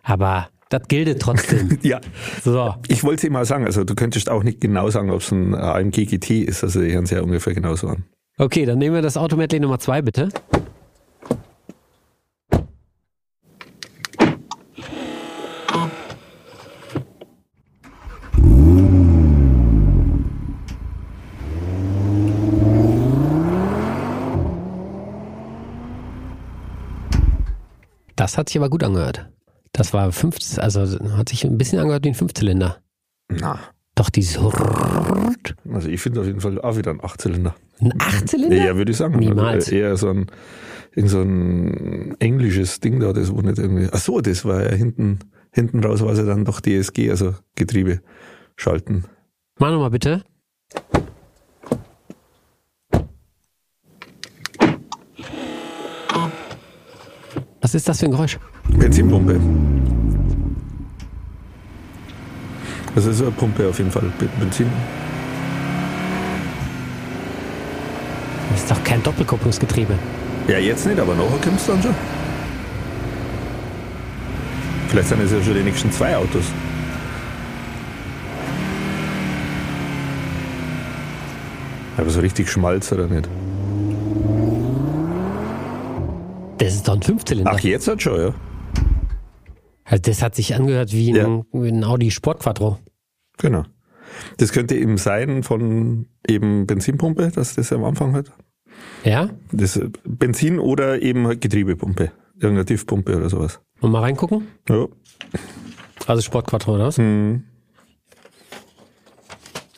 aber 0.04 0.48
das 0.70 0.84
gilt 0.88 1.22
trotzdem. 1.22 1.78
Ja, 1.84 2.00
So, 2.44 2.74
ich 2.88 3.04
wollte 3.04 3.28
dir 3.28 3.32
mal 3.34 3.46
sagen, 3.46 3.66
also 3.66 3.84
du 3.84 3.94
könntest 3.94 4.30
auch 4.30 4.42
nicht 4.44 4.62
genau 4.62 4.90
sagen, 4.90 5.12
ob 5.12 5.22
es 5.22 5.32
ein 5.32 5.54
AMG 5.54 6.06
GT 6.06 6.44
ist, 6.44 6.64
also 6.64 6.82
die 6.82 6.94
hören 6.94 7.06
sich 7.06 7.18
ja 7.18 7.24
ungefähr 7.24 7.54
genauso 7.54 7.90
an. 7.90 8.06
okay, 8.40 8.66
dann 8.66 8.80
nehmen 8.80 8.96
wir 8.96 9.02
das 9.02 9.18
Auto-Medley 9.18 9.60
Nummer 9.60 9.80
zwei, 9.80 10.02
bitte. 10.02 10.30
Das 28.22 28.38
hat 28.38 28.50
sich 28.50 28.58
aber 28.58 28.70
gut 28.70 28.84
angehört. 28.84 29.32
Das 29.72 29.94
war 29.94 30.12
fünf, 30.12 30.38
also 30.58 30.82
hat 31.18 31.30
sich 31.30 31.44
ein 31.44 31.58
bisschen 31.58 31.80
angehört 31.80 32.06
wie 32.06 32.10
ein 32.10 32.14
Fünfzylinder. 32.14 32.78
Na, 33.30 33.60
Doch 33.96 34.12
dieses 34.12 34.38
also 34.38 35.90
ich 35.90 36.00
finde 36.00 36.22
auf 36.22 36.28
jeden 36.28 36.40
Fall 36.40 36.62
auch 36.62 36.78
wieder 36.78 36.92
ein 36.92 37.04
Achtzylinder. 37.04 37.56
ein 37.80 37.94
Achtzylinder? 37.98 38.56
Ja, 38.58 38.76
würde 38.78 38.92
ich 38.92 38.98
sagen. 38.98 39.18
Niemals. 39.18 39.66
Also 39.66 39.76
eher 39.76 39.98
so 39.98 40.10
ein, 40.10 40.28
irgend 40.94 41.10
so 41.10 41.24
ein 41.24 42.16
englisches 42.20 42.80
Ding 42.80 43.00
da, 43.00 43.12
das 43.12 43.34
wo 43.34 43.42
nicht 43.42 43.58
irgendwie. 43.58 43.90
Ach 43.92 43.98
so, 43.98 44.22
das 44.22 44.46
war 44.46 44.70
ja 44.70 44.76
hinten, 44.76 45.18
hinten 45.52 45.84
raus 45.84 46.02
war 46.02 46.12
es 46.12 46.20
ja 46.20 46.26
dann 46.26 46.46
doch 46.46 46.62
DSG, 46.62 47.10
also 47.10 47.34
Getriebe 47.56 48.02
schalten. 48.56 49.06
Mach 49.58 49.72
nochmal 49.72 49.90
bitte. 49.90 50.24
Was 57.62 57.76
ist 57.76 57.88
das 57.88 58.00
für 58.00 58.06
ein 58.06 58.12
Geräusch? 58.12 58.40
Benzinpumpe. 58.70 59.40
Das 62.96 63.06
ist 63.06 63.22
eine 63.22 63.32
Pumpe 63.32 63.70
auf 63.70 63.78
jeden 63.78 63.92
Fall. 63.92 64.04
Be- 64.20 64.28
Benzin. 64.40 64.68
Das 68.52 68.62
ist 68.64 68.72
doch 68.72 68.84
kein 68.84 69.02
Doppelkupplungsgetriebe. 69.04 69.94
Ja, 70.48 70.58
jetzt 70.58 70.86
nicht, 70.86 71.00
aber 71.00 71.14
nachher 71.16 71.38
kommt 71.42 71.60
es 71.60 71.68
dann 71.68 71.82
schon. 71.82 71.96
Vielleicht 74.90 75.08
sind 75.08 75.22
es 75.22 75.32
ja 75.32 75.42
schon 75.42 75.54
die 75.54 75.62
nächsten 75.64 75.92
zwei 75.92 76.18
Autos. 76.18 76.44
Aber 81.98 82.10
so 82.10 82.20
richtig 82.22 82.50
Schmalz 82.50 82.92
oder 82.92 83.08
nicht? 83.08 83.28
Das 86.58 86.74
ist 86.74 86.81
doch 86.92 86.98
ein 86.98 87.02
Fünfzylinder. 87.04 87.52
Ach, 87.54 87.60
jetzt 87.60 87.88
hat 87.88 88.02
schon, 88.02 88.20
ja. 88.20 88.34
Also 89.86 90.02
das 90.04 90.22
hat 90.22 90.36
sich 90.36 90.56
angehört 90.56 90.94
wie 90.94 91.10
ein, 91.12 91.16
Ja. 91.16 91.44
ein 91.60 91.84
Audi 91.84 92.12
Sport 92.12 92.40
Quattro. 92.40 92.80
Genau. 93.38 93.64
Das 94.38 94.52
könnte 94.52 94.76
eben 94.76 94.98
sein 94.98 95.44
von 95.44 96.06
eben 96.28 96.68
Benzinpumpe, 96.68 97.30
dass 97.34 97.56
das 97.56 97.72
am 97.74 97.84
Anfang 97.84 98.14
hat. 98.14 98.32
Ja? 99.04 99.30
Das 99.52 99.80
Benzin 100.04 100.60
oder 100.60 101.02
eben 101.02 101.28
halt 101.28 101.42
Getriebepumpe. 101.42 102.12
Irgendeine 102.36 102.66
Tiefpumpe 102.66 103.16
oder 103.18 103.30
sowas. 103.30 103.60
Und 103.82 103.92
mal 103.92 104.00
reingucken? 104.02 104.48
Ja. 104.70 104.88
Also 106.08 106.22
Sport 106.22 106.48
Quattro 106.48 106.76
oder 106.76 106.86
was? 106.88 106.98
Hm. 106.98 107.44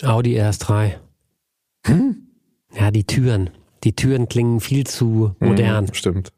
Audi 0.01 0.39
RS3. 0.39 0.93
Ja, 2.74 2.91
die 2.91 3.03
Türen. 3.05 3.49
Die 3.84 3.93
Türen 3.95 4.28
klingen 4.28 4.59
viel 4.59 4.86
zu 4.86 5.36
modern. 5.39 5.88
Hm, 5.88 5.93
stimmt. 5.93 6.34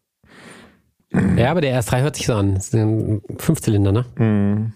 Ja, 1.37 1.51
aber 1.51 1.61
der 1.61 1.79
RS3 1.81 2.01
hört 2.01 2.15
sich 2.15 2.25
so 2.25 2.33
an. 2.33 2.55
Das 2.55 2.65
ist 2.67 2.75
ein 2.75 3.21
Fünfzylinder, 3.37 3.91
ne? 3.91 4.05
Hm. 4.17 4.73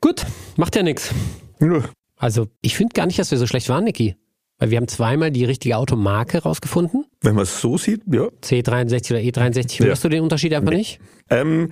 Gut, 0.00 0.24
macht 0.56 0.76
ja 0.76 0.82
nichts. 0.82 1.14
Ja. 1.60 1.82
Also, 2.16 2.46
ich 2.60 2.76
finde 2.76 2.92
gar 2.94 3.06
nicht, 3.06 3.18
dass 3.18 3.30
wir 3.30 3.38
so 3.38 3.46
schlecht 3.46 3.68
waren, 3.68 3.84
Niki. 3.84 4.16
Weil 4.58 4.70
wir 4.70 4.76
haben 4.78 4.86
zweimal 4.88 5.32
die 5.32 5.44
richtige 5.44 5.76
Automarke 5.76 6.42
rausgefunden. 6.42 7.06
Wenn 7.22 7.34
man 7.34 7.42
es 7.42 7.60
so 7.60 7.76
sieht, 7.76 8.02
ja. 8.06 8.28
C63 8.42 9.10
oder 9.10 9.20
E63. 9.20 9.80
Ja. 9.80 9.86
Hörst 9.86 10.04
du 10.04 10.08
den 10.08 10.22
Unterschied 10.22 10.54
einfach 10.54 10.70
nicht? 10.72 11.00
Ähm, 11.28 11.70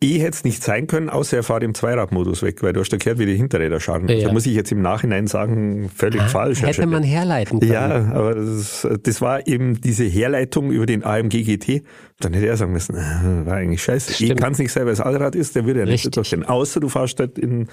ich 0.00 0.18
hätte 0.20 0.30
es 0.30 0.44
nicht 0.44 0.62
sein 0.64 0.86
können, 0.86 1.10
außer 1.10 1.36
er 1.36 1.42
fährt 1.42 1.62
im 1.62 1.74
Zweiradmodus 1.74 2.42
weg, 2.42 2.62
weil 2.62 2.72
du 2.72 2.80
hast 2.80 2.90
ja 2.90 2.98
gehört, 2.98 3.18
wie 3.18 3.26
die 3.26 3.36
Hinterräder 3.36 3.80
scharren. 3.80 4.08
Ja. 4.08 4.28
Da 4.28 4.32
muss 4.32 4.46
ich 4.46 4.54
jetzt 4.54 4.72
im 4.72 4.80
Nachhinein 4.80 5.26
sagen, 5.26 5.90
völlig 5.94 6.22
Ah, 6.22 6.28
falsch. 6.28 6.62
Hätte 6.62 6.86
man 6.86 7.02
herleiten 7.02 7.60
können. 7.60 7.70
Ja, 7.72 7.86
aber 8.12 8.34
das, 8.34 8.88
das 9.02 9.20
war 9.20 9.46
eben 9.46 9.80
diese 9.80 10.04
Herleitung 10.04 10.72
über 10.72 10.86
den 10.86 11.04
AMG 11.04 11.42
GT. 11.44 11.82
Dann 12.24 12.34
hätte 12.34 12.46
er 12.46 12.56
sagen 12.56 12.72
müssen, 12.72 12.94
äh, 12.94 13.46
war 13.46 13.54
eigentlich 13.56 13.82
scheiße. 13.82 14.12
Ich 14.12 14.16
Stimmt. 14.16 14.40
kann 14.40 14.52
es 14.52 14.58
nicht 14.58 14.72
selber 14.72 14.90
als 14.90 15.00
Allrad 15.00 15.34
ist, 15.34 15.56
der 15.56 15.64
würde 15.64 15.80
ja 15.80 15.86
nicht 15.86 16.16
durchgehen. 16.16 16.44
Außer 16.44 16.80
du 16.80 16.88
fährst 16.88 17.18
halt 17.18 17.38
in 17.38 17.68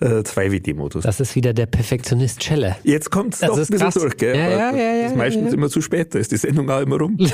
äh, 0.00 0.20
2WD-Modus. 0.20 1.02
Das 1.02 1.20
ist 1.20 1.34
wieder 1.34 1.52
der 1.52 1.66
Perfektionist 1.66 2.42
Schelle. 2.44 2.76
Jetzt 2.84 3.10
kommt 3.10 3.34
es 3.34 3.40
Das 3.40 3.50
doch 3.50 3.56
ein 3.56 3.60
bisschen 3.60 3.78
krass. 3.78 3.94
durch, 3.94 4.16
gell? 4.16 4.36
Ja, 4.36 4.48
ja, 4.48 4.56
ja, 4.56 4.76
ja, 4.76 5.02
das 5.02 5.10
ist 5.12 5.16
meistens 5.16 5.46
ja. 5.48 5.54
immer 5.54 5.68
zu 5.68 5.80
spät, 5.82 6.14
da 6.14 6.18
ist 6.18 6.30
die 6.30 6.36
Sendung 6.36 6.70
auch 6.70 6.80
immer 6.80 6.98
rum. 6.98 7.18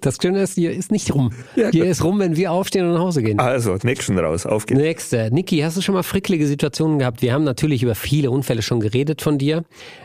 Das 0.00 0.18
Schöne 0.20 0.42
ist, 0.42 0.54
hier 0.54 0.72
ist 0.72 0.90
nicht 0.90 1.14
rum. 1.14 1.32
Ja, 1.56 1.70
hier 1.70 1.84
ist 1.84 2.02
rum, 2.02 2.18
wenn 2.18 2.36
wir 2.36 2.52
aufstehen 2.52 2.86
und 2.86 2.94
nach 2.94 3.00
Hause 3.00 3.22
gehen. 3.22 3.38
Also, 3.38 3.76
nächsten 3.82 4.18
raus, 4.18 4.46
auf 4.46 4.66
geht's. 4.66 4.80
Nächste. 4.80 5.30
Niki, 5.32 5.58
hast 5.58 5.76
du 5.76 5.80
schon 5.82 5.94
mal 5.94 6.02
fricklige 6.02 6.46
Situationen 6.46 6.98
gehabt? 6.98 7.22
Wir 7.22 7.32
haben 7.32 7.44
natürlich 7.44 7.82
über 7.82 7.94
viele 7.94 8.30
Unfälle 8.30 8.62
schon 8.62 8.80
geredet 8.80 9.22
von 9.22 9.38
dir. 9.38 9.64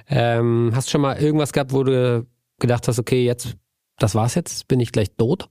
Ähm, 0.09 0.71
hast 0.73 0.87
du 0.87 0.91
schon 0.91 1.01
mal 1.01 1.17
irgendwas 1.17 1.53
gehabt, 1.53 1.73
wo 1.73 1.83
du 1.83 2.25
gedacht 2.59 2.87
hast, 2.87 2.99
okay, 2.99 3.23
jetzt, 3.23 3.55
das 3.97 4.15
war's 4.15 4.35
jetzt, 4.35 4.67
bin 4.67 4.79
ich 4.79 4.91
gleich 4.91 5.09
tot? 5.17 5.49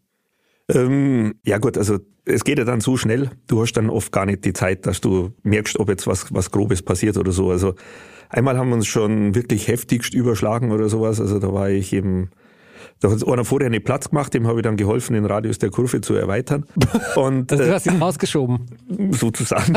Ähm, 0.68 1.34
ja 1.44 1.58
gut, 1.58 1.78
also 1.78 1.98
es 2.24 2.42
geht 2.44 2.58
ja 2.58 2.64
dann 2.64 2.80
so 2.80 2.96
schnell, 2.96 3.30
du 3.46 3.62
hast 3.62 3.74
dann 3.74 3.88
oft 3.88 4.10
gar 4.10 4.26
nicht 4.26 4.44
die 4.44 4.52
Zeit, 4.52 4.86
dass 4.86 5.00
du 5.00 5.32
merkst, 5.44 5.78
ob 5.78 5.88
jetzt 5.88 6.06
was, 6.06 6.32
was 6.34 6.50
Grobes 6.50 6.82
passiert 6.82 7.16
oder 7.16 7.30
so. 7.30 7.50
Also 7.50 7.74
einmal 8.28 8.58
haben 8.58 8.70
wir 8.70 8.76
uns 8.76 8.86
schon 8.88 9.34
wirklich 9.34 9.68
heftigst 9.68 10.12
überschlagen 10.12 10.72
oder 10.72 10.88
sowas. 10.88 11.20
Also 11.20 11.38
da 11.38 11.52
war 11.52 11.70
ich 11.70 11.92
eben, 11.92 12.30
da 13.00 13.10
hat 13.10 13.26
einer 13.26 13.44
vorher 13.44 13.70
nicht 13.70 13.84
Platz 13.84 14.10
gemacht, 14.10 14.32
dem 14.34 14.46
habe 14.46 14.60
ich 14.60 14.62
dann 14.64 14.76
geholfen, 14.76 15.14
den 15.14 15.26
Radius 15.26 15.58
der 15.58 15.70
Kurve 15.70 16.00
zu 16.00 16.14
erweitern. 16.14 16.64
Und 17.16 17.52
Also, 17.56 17.62
äh, 17.62 17.66
du 17.66 17.74
hast 17.74 17.86
ihn 17.86 18.02
rausgeschoben. 18.02 18.66
sozusagen. 19.10 19.74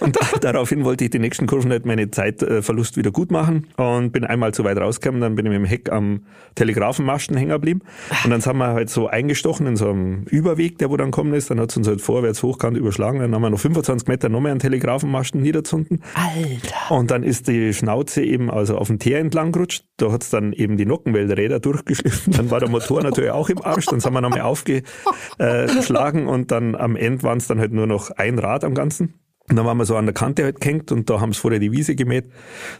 Und 0.00 0.18
daraufhin 0.40 0.84
wollte 0.84 1.04
ich 1.04 1.10
die 1.10 1.18
nächsten 1.18 1.46
Kurven 1.46 1.70
halt 1.70 1.86
meine 1.86 2.10
Zeitverlust 2.10 2.96
wieder 2.96 3.10
gut 3.10 3.30
machen 3.30 3.66
und 3.76 4.12
bin 4.12 4.24
einmal 4.24 4.52
zu 4.52 4.64
weit 4.64 4.78
rausgekommen, 4.78 5.20
dann 5.20 5.34
bin 5.34 5.46
ich 5.46 5.52
mit 5.52 5.60
dem 5.60 5.64
Heck 5.64 5.90
am 5.92 6.22
Telegrafenmasten 6.54 7.36
hängen 7.36 7.50
geblieben 7.50 7.80
und 8.24 8.30
dann 8.30 8.40
sind 8.40 8.56
wir 8.56 8.68
halt 8.68 8.90
so 8.90 9.06
eingestochen 9.08 9.66
in 9.66 9.76
so 9.76 9.90
einem 9.90 10.24
Überweg, 10.24 10.78
der 10.78 10.90
wo 10.90 10.96
dann 10.96 11.10
kommen 11.10 11.34
ist, 11.34 11.50
dann 11.50 11.60
hat 11.60 11.70
es 11.70 11.76
uns 11.76 11.88
halt 11.88 12.00
vorwärts 12.00 12.42
hochkant 12.42 12.76
überschlagen, 12.76 13.20
dann 13.20 13.34
haben 13.34 13.42
wir 13.42 13.50
noch 13.50 13.60
25 13.60 14.08
Meter 14.08 14.28
noch 14.28 14.40
mehr 14.40 14.52
einen 14.52 14.60
Telegrafenmasten 14.60 15.40
niederzünden 15.42 16.02
Alter. 16.14 16.94
und 16.96 17.10
dann 17.10 17.22
ist 17.22 17.48
die 17.48 17.72
Schnauze 17.72 18.22
eben 18.22 18.50
also 18.50 18.76
auf 18.76 18.88
dem 18.88 18.98
Teer 18.98 19.18
entlang 19.18 19.52
gerutscht. 19.52 19.84
Da 19.96 20.10
hat's 20.10 20.30
dann 20.30 20.52
eben 20.52 20.76
die 20.76 20.86
Nockenwellräder 20.86 21.60
durchgeschliffen. 21.60 22.32
Dann 22.32 22.50
war 22.54 22.60
der 22.60 22.70
Motor 22.70 23.02
natürlich 23.02 23.32
auch 23.32 23.48
im 23.48 23.60
Arsch. 23.64 23.86
Dann 23.86 23.98
sind 23.98 24.12
wir 24.12 24.20
nochmal 24.20 24.42
aufgeschlagen 24.42 26.28
und 26.28 26.52
dann 26.52 26.76
am 26.76 26.94
Ende 26.94 27.24
waren 27.24 27.38
es 27.38 27.48
dann 27.48 27.58
halt 27.58 27.72
nur 27.72 27.88
noch 27.88 28.12
ein 28.12 28.38
Rad 28.38 28.62
am 28.62 28.74
Ganzen. 28.74 29.14
Und 29.50 29.56
dann 29.56 29.66
waren 29.66 29.76
wir 29.76 29.84
so 29.84 29.96
an 29.96 30.06
der 30.06 30.14
Kante 30.14 30.44
halt 30.44 30.60
gehängt 30.60 30.92
und 30.92 31.10
da 31.10 31.20
haben 31.20 31.32
sie 31.32 31.40
vorher 31.40 31.58
die 31.58 31.72
Wiese 31.72 31.96
gemäht. 31.96 32.26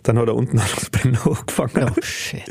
Dann 0.04 0.16
hat 0.16 0.28
er 0.28 0.36
unten 0.36 0.56
das 0.76 0.90
Brenner 0.90 1.24
hochgefangen. 1.24 1.90
Oh 1.90 2.00
shit. 2.02 2.44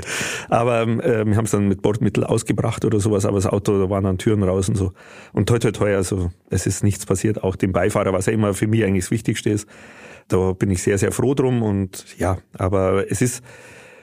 Aber 0.49 0.81
äh, 0.81 1.25
wir 1.25 1.37
haben 1.37 1.45
es 1.45 1.51
dann 1.51 1.69
mit 1.69 1.81
Bordmittel 1.81 2.25
ausgebracht 2.25 2.83
oder 2.83 2.99
sowas, 2.99 3.25
aber 3.25 3.37
das 3.37 3.47
Auto, 3.47 3.79
da 3.79 3.89
waren 3.89 4.03
dann 4.03 4.17
Türen 4.17 4.43
raus 4.43 4.67
und 4.67 4.75
so. 4.75 4.91
Und 5.31 5.47
toi 5.47 5.59
toi 5.59 5.71
toi, 5.71 5.95
also 5.95 6.29
es 6.49 6.67
ist 6.67 6.83
nichts 6.83 7.05
passiert. 7.05 7.41
Auch 7.41 7.55
dem 7.55 7.71
Beifahrer, 7.71 8.11
was 8.11 8.25
ja 8.25 8.33
immer 8.33 8.53
für 8.53 8.67
mich 8.67 8.83
eigentlich 8.83 9.05
das 9.05 9.11
Wichtigste 9.11 9.49
ist. 9.49 9.67
Da 10.27 10.51
bin 10.51 10.69
ich 10.69 10.83
sehr, 10.83 10.97
sehr 10.97 11.13
froh 11.13 11.33
drum 11.33 11.63
und 11.63 12.05
ja, 12.19 12.37
aber 12.57 13.09
es 13.09 13.21
ist, 13.21 13.43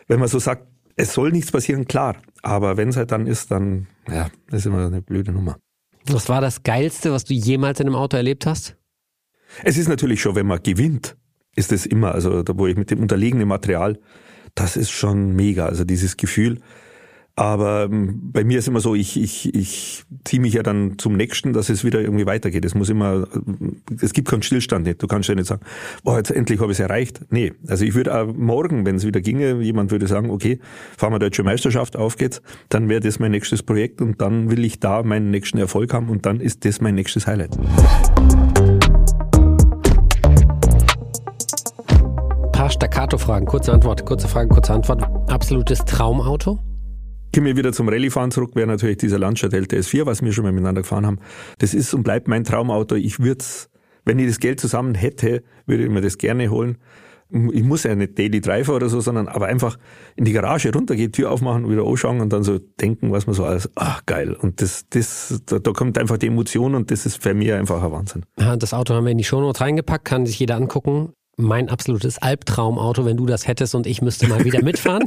wenn 0.09 0.19
man 0.19 0.29
so 0.29 0.39
sagt, 0.39 0.70
es 1.01 1.15
soll 1.15 1.33
nichts 1.33 1.51
passieren, 1.51 1.87
klar. 1.87 2.17
Aber 2.43 2.77
wenn 2.77 2.91
es 2.91 2.97
halt 2.97 3.11
dann 3.13 3.27
ist, 3.27 3.51
dann, 3.51 3.87
ja, 4.09 4.31
ist 4.51 4.67
immer 4.67 4.87
eine 4.87 5.03
blöde 5.03 5.33
Nummer. 5.33 5.57
Was 6.07 6.29
war 6.29 6.41
das 6.41 6.63
Geilste, 6.63 7.13
was 7.13 7.25
du 7.25 7.35
jemals 7.35 7.81
in 7.81 7.87
einem 7.87 7.97
Auto 7.97 8.17
erlebt 8.17 8.47
hast? 8.47 8.77
Es 9.65 9.77
ist 9.77 9.89
natürlich 9.89 10.21
schon, 10.21 10.37
wenn 10.37 10.47
man 10.47 10.63
gewinnt, 10.63 11.17
ist 11.57 11.73
es 11.73 11.87
immer, 11.87 12.13
also 12.15 12.43
da 12.43 12.57
wo 12.57 12.67
ich 12.67 12.77
mit 12.77 12.91
dem 12.91 13.01
unterlegenen 13.01 13.49
Material, 13.49 13.99
das 14.55 14.77
ist 14.77 14.91
schon 14.91 15.35
mega, 15.35 15.67
also 15.67 15.85
dieses 15.85 16.17
Gefühl. 16.17 16.61
Aber 17.37 17.85
ähm, 17.85 18.21
bei 18.33 18.45
mir 18.45 18.59
ist 18.59 18.69
immer 18.69 18.81
so, 18.81 18.95
ich, 18.95 19.19
ich, 19.19 19.55
ich 19.55 20.05
ziehe 20.25 20.43
mich 20.43 20.55
ja 20.55 20.63
dann 20.63 20.99
zum 20.99 21.17
nächsten, 21.17 21.53
dass 21.53 21.71
es 21.71 21.85
wieder 21.85 22.01
irgendwie 22.01 22.27
weitergeht. 22.27 22.65
Es 22.65 22.75
muss 22.75 22.91
immer, 22.91 23.27
äh, 23.35 23.97
es 24.03 24.13
gibt 24.13 24.29
keinen 24.29 24.43
Stillstand 24.43 24.87
nicht. 24.87 25.03
Du 25.03 25.07
kannst 25.07 25.29
ja 25.29 25.35
nicht 25.35 25.47
sagen, 25.47 25.63
boah, 26.05 26.19
jetzt 26.19 26.31
endlich 26.31 26.61
habe 26.61 26.73
ich 26.73 26.79
es 26.79 26.81
erreicht. 26.81 27.23
Nee, 27.31 27.53
also 27.67 27.85
ich 27.85 27.95
würde 27.95 28.15
auch 28.15 28.33
morgen, 28.35 28.85
wenn 28.85 28.97
es 28.97 29.07
wieder 29.07 29.21
ginge, 29.21 29.61
jemand 29.63 29.91
würde 29.91 30.07
sagen, 30.07 30.31
okay, 30.31 30.59
fahren 30.99 31.13
wir 31.15 31.19
Deutsche 31.19 31.43
Meisterschaft, 31.43 31.97
auf 31.97 32.17
geht's, 32.17 32.43
dann 32.69 32.89
wäre 32.89 33.01
das 33.01 33.19
mein 33.19 33.31
nächstes 33.31 33.63
Projekt 33.63 34.01
und 34.03 34.21
dann 34.21 34.51
will 34.51 34.65
ich 34.65 34.81
da 34.81 35.03
meinen 35.03 35.31
nächsten 35.31 35.59
Erfolg 35.59 35.95
haben 35.95 36.11
und 36.11 36.27
dann 36.27 36.41
ist 36.41 36.65
das 36.65 36.81
mein 36.81 36.95
nächstes 36.95 37.27
Highlight. 37.27 37.57
Paar 42.53 42.71
Staccato-Fragen. 42.71 43.47
Kurze 43.47 43.73
Antwort, 43.73 44.05
kurze 44.05 44.29
Frage, 44.29 44.49
kurze 44.51 44.75
Antwort. 44.75 45.03
Absolutes 45.31 45.85
Traumauto? 45.87 46.59
Kommen 47.35 47.47
wir 47.47 47.57
wieder 47.57 47.73
zum 47.73 47.89
Rallyefahren 47.89 48.31
zurück, 48.31 48.57
wäre 48.57 48.67
natürlich 48.67 48.99
dieser 48.99 49.19
Landstadt 49.19 49.53
LTS4, 49.53 50.05
was 50.05 50.23
wir 50.23 50.33
schon 50.33 50.45
mal 50.45 50.53
miteinander 50.53 50.83
gefahren 50.83 51.07
haben. 51.07 51.19
Das 51.59 51.75
ist 51.75 51.95
und 51.95 52.03
bleibt 52.03 52.27
mein 52.27 52.45
Traumauto. 52.45 52.97
Ich 52.97 53.21
würde 53.21 53.45
wenn 54.05 54.19
ich 54.19 54.27
das 54.27 54.41
Geld 54.41 54.61
zusammen 54.61 54.95
hätte, 54.95 55.43
würde 55.67 55.85
ich 55.85 55.91
mir 55.91 56.01
das 56.01 56.19
gerne 56.19 56.51
holen. 56.51 56.79
Ich 57.53 57.63
muss 57.63 57.85
ja 57.85 57.95
nicht 57.95 58.19
Daily 58.19 58.41
Driver 58.41 58.75
oder 58.75 58.89
so, 58.89 59.01
sondern 59.01 59.29
aber 59.29 59.47
einfach 59.47 59.79
in 60.17 60.25
die 60.25 60.33
Garage 60.33 60.73
runtergehen, 60.73 61.13
Tür 61.13 61.31
aufmachen, 61.31 61.71
wieder 61.71 61.87
anschauen 61.87 62.21
und 62.21 62.33
dann 62.33 62.43
so 62.43 62.59
denken, 62.59 63.13
was 63.13 63.29
man 63.29 63.35
so 63.35 63.45
alles, 63.45 63.71
ach 63.77 64.05
geil. 64.05 64.35
Und 64.35 64.61
das, 64.61 64.87
das, 64.91 65.41
da, 65.47 65.61
da 65.61 65.71
kommt 65.71 65.97
einfach 65.97 66.19
die 66.19 66.27
Emotion 66.27 66.75
und 66.75 66.91
das 66.91 67.07
ist 67.07 67.23
für 67.23 67.33
mich 67.33 67.53
einfach 67.53 67.85
ein 67.85 67.93
Wahnsinn. 67.93 68.25
Das 68.35 68.75
Auto 68.75 68.95
haben 68.95 69.05
wir 69.05 69.13
in 69.13 69.19
die 69.19 69.25
Shownotes 69.25 69.61
reingepackt, 69.61 70.05
kann 70.05 70.27
sich 70.27 70.41
jeder 70.41 70.57
angucken. 70.57 71.13
Mein 71.41 71.69
absolutes 71.69 72.19
Albtraumauto, 72.19 73.05
wenn 73.05 73.17
du 73.17 73.27
das 73.27 73.47
hättest 73.47 73.75
und 73.75 73.87
ich 73.87 74.03
müsste 74.03 74.29
mal 74.29 74.45
wieder 74.45 74.63
mitfahren. 74.65 75.05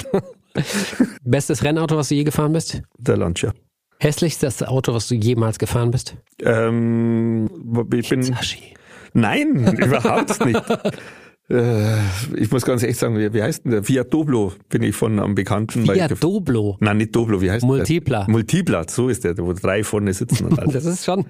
Bestes 1.23 1.63
Rennauto, 1.63 1.95
was 1.97 2.09
du 2.09 2.15
je 2.15 2.23
gefahren 2.23 2.53
bist? 2.53 2.81
Der 2.97 3.17
Lancia. 3.17 3.53
Hässlichstes 3.99 4.63
Auto, 4.63 4.93
was 4.93 5.07
du 5.07 5.15
jemals 5.15 5.59
gefahren 5.59 5.91
bist? 5.91 6.15
Ähm, 6.43 7.49
ich 7.93 8.09
bin, 8.09 8.23
Sashi. 8.23 8.73
nein, 9.13 9.77
überhaupt 9.77 10.45
nicht. 10.45 10.61
Äh, 11.53 11.99
ich 12.35 12.51
muss 12.51 12.65
ganz 12.65 12.81
echt 12.81 12.97
sagen, 12.99 13.15
wie, 13.17 13.31
wie 13.31 13.43
heißt 13.43 13.65
denn 13.65 13.71
der? 13.71 13.83
Fiat 13.83 14.11
Doblo 14.11 14.53
bin 14.69 14.81
ich 14.81 14.95
von 14.95 15.19
einem 15.19 15.35
Bekannten. 15.35 15.85
Fiat 15.85 16.21
Doblo. 16.23 16.77
Nein, 16.79 16.97
nicht 16.97 17.15
Doblo, 17.15 17.41
wie 17.41 17.51
heißt 17.51 17.63
Multipla. 17.63 18.25
der? 18.25 18.31
Multipla, 18.31 18.85
so 18.89 19.07
ist 19.07 19.23
der, 19.23 19.37
wo 19.37 19.53
drei 19.53 19.83
vorne 19.83 20.13
sitzen 20.13 20.45
und 20.45 20.59
alles. 20.59 20.73
Das 20.73 20.85
ist 20.85 21.05
schon, 21.05 21.25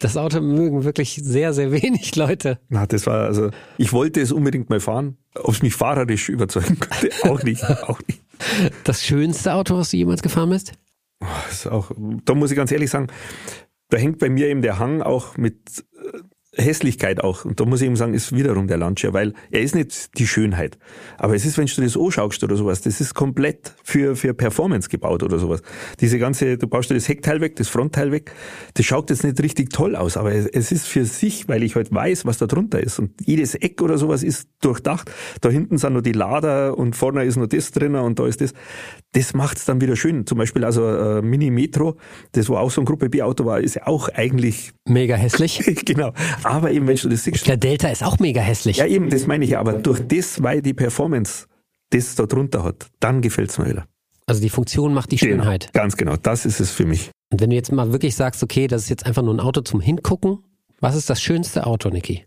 das 0.00 0.16
Auto 0.16 0.40
mögen 0.40 0.84
wirklich 0.84 1.20
sehr, 1.22 1.52
sehr 1.52 1.70
wenig 1.70 2.16
Leute. 2.16 2.58
Na, 2.70 2.86
das 2.86 3.06
war 3.06 3.24
also, 3.26 3.50
ich 3.76 3.92
wollte 3.92 4.22
es 4.22 4.32
unbedingt 4.32 4.70
mal 4.70 4.80
fahren. 4.80 5.18
Ob 5.34 5.54
es 5.54 5.62
mich 5.62 5.74
fahrerisch 5.74 6.30
überzeugen 6.30 6.78
könnte, 6.80 7.10
auch 7.30 7.42
nicht, 7.42 7.62
auch 7.64 8.00
nicht. 8.08 8.22
Das 8.84 9.04
schönste 9.04 9.52
Auto, 9.52 9.76
was 9.76 9.90
du 9.90 9.98
jemals 9.98 10.22
gefahren 10.22 10.48
bist? 10.48 10.72
Das 11.20 11.52
ist 11.52 11.66
auch, 11.66 11.92
da 12.24 12.34
muss 12.34 12.50
ich 12.50 12.56
ganz 12.56 12.72
ehrlich 12.72 12.90
sagen, 12.90 13.08
da 13.90 13.98
hängt 13.98 14.18
bei 14.18 14.30
mir 14.30 14.48
eben 14.48 14.62
der 14.62 14.78
Hang 14.78 15.02
auch 15.02 15.36
mit 15.36 15.84
Hässlichkeit 16.54 17.24
auch. 17.24 17.46
Und 17.46 17.60
da 17.60 17.64
muss 17.64 17.80
ich 17.80 17.86
eben 17.86 17.96
sagen, 17.96 18.12
ist 18.12 18.36
wiederum 18.36 18.66
der 18.66 18.76
Lancia, 18.76 19.14
weil 19.14 19.32
er 19.50 19.62
ist 19.62 19.74
nicht 19.74 20.18
die 20.18 20.26
Schönheit. 20.26 20.78
Aber 21.16 21.34
es 21.34 21.46
ist, 21.46 21.56
wenn 21.56 21.64
du 21.64 21.80
das 21.80 21.96
anschaust 21.96 22.44
oder 22.44 22.56
sowas, 22.56 22.82
das 22.82 23.00
ist 23.00 23.14
komplett 23.14 23.74
für, 23.82 24.16
für 24.16 24.34
Performance 24.34 24.90
gebaut 24.90 25.22
oder 25.22 25.38
sowas. 25.38 25.62
Diese 26.00 26.18
ganze, 26.18 26.58
du 26.58 26.66
baust 26.66 26.90
dir 26.90 26.94
das 26.94 27.08
Heckteil 27.08 27.40
weg, 27.40 27.56
das 27.56 27.68
Frontteil 27.68 28.12
weg, 28.12 28.32
das 28.74 28.84
schaut 28.84 29.08
jetzt 29.08 29.24
nicht 29.24 29.42
richtig 29.42 29.70
toll 29.70 29.96
aus, 29.96 30.18
aber 30.18 30.34
es, 30.34 30.46
es 30.46 30.72
ist 30.72 30.86
für 30.86 31.06
sich, 31.06 31.48
weil 31.48 31.62
ich 31.62 31.74
halt 31.74 31.92
weiß, 31.92 32.26
was 32.26 32.36
da 32.36 32.46
drunter 32.46 32.80
ist. 32.80 32.98
Und 32.98 33.12
jedes 33.24 33.54
Eck 33.54 33.80
oder 33.80 33.96
sowas 33.96 34.22
ist 34.22 34.48
durchdacht. 34.60 35.10
Da 35.40 35.48
hinten 35.48 35.78
sind 35.78 35.94
nur 35.94 36.02
die 36.02 36.12
Lader 36.12 36.76
und 36.76 36.96
vorne 36.96 37.24
ist 37.24 37.36
nur 37.36 37.48
das 37.48 37.70
drin 37.70 37.94
und 37.94 38.18
da 38.18 38.26
ist 38.26 38.42
das. 38.42 38.52
Das 39.12 39.34
macht's 39.34 39.64
dann 39.66 39.80
wieder 39.80 39.96
schön. 39.96 40.26
Zum 40.26 40.38
Beispiel 40.38 40.64
also 40.64 40.86
äh, 40.86 41.22
Mini 41.22 41.50
Metro, 41.50 41.96
das 42.32 42.48
wo 42.48 42.56
auch 42.56 42.70
so 42.70 42.80
ein 42.80 42.84
Gruppe 42.84 43.10
B-Auto 43.10 43.44
war, 43.44 43.60
ist 43.60 43.74
ja 43.74 43.86
auch 43.86 44.08
eigentlich 44.08 44.72
Mega 44.88 45.14
hässlich. 45.14 45.62
genau. 45.84 46.12
Aber 46.44 46.70
eben, 46.70 46.86
wenn 46.86 46.96
du 46.96 47.08
das 47.08 47.24
siehst, 47.24 47.46
Der 47.46 47.56
Delta 47.56 47.88
ist 47.88 48.02
auch 48.02 48.18
mega 48.18 48.40
hässlich. 48.40 48.76
ja 48.78 48.86
eben, 48.86 49.10
das 49.10 49.26
meine 49.26 49.44
ich 49.44 49.50
ja, 49.52 49.60
aber 49.60 49.74
durch 49.74 50.00
das, 50.06 50.42
weil 50.42 50.62
die 50.62 50.74
Performance 50.74 51.46
das 51.90 52.14
da 52.14 52.26
drunter 52.26 52.64
hat, 52.64 52.86
dann 53.00 53.20
gefällt's 53.20 53.58
mir 53.58 53.68
wieder. 53.68 53.86
Also 54.26 54.40
die 54.40 54.48
Funktion 54.50 54.94
macht 54.94 55.10
die 55.12 55.18
Schönheit. 55.18 55.70
Genau, 55.72 55.82
ganz 55.84 55.96
genau, 55.96 56.16
das 56.16 56.46
ist 56.46 56.60
es 56.60 56.70
für 56.70 56.86
mich. 56.86 57.10
Und 57.32 57.40
wenn 57.40 57.50
du 57.50 57.56
jetzt 57.56 57.72
mal 57.72 57.92
wirklich 57.92 58.14
sagst, 58.14 58.42
okay, 58.42 58.66
das 58.66 58.82
ist 58.84 58.88
jetzt 58.88 59.04
einfach 59.06 59.22
nur 59.22 59.34
ein 59.34 59.40
Auto 59.40 59.60
zum 59.62 59.80
Hingucken, 59.80 60.38
was 60.80 60.94
ist 60.96 61.10
das 61.10 61.20
schönste 61.20 61.66
Auto, 61.66 61.90
Niki? 61.90 62.24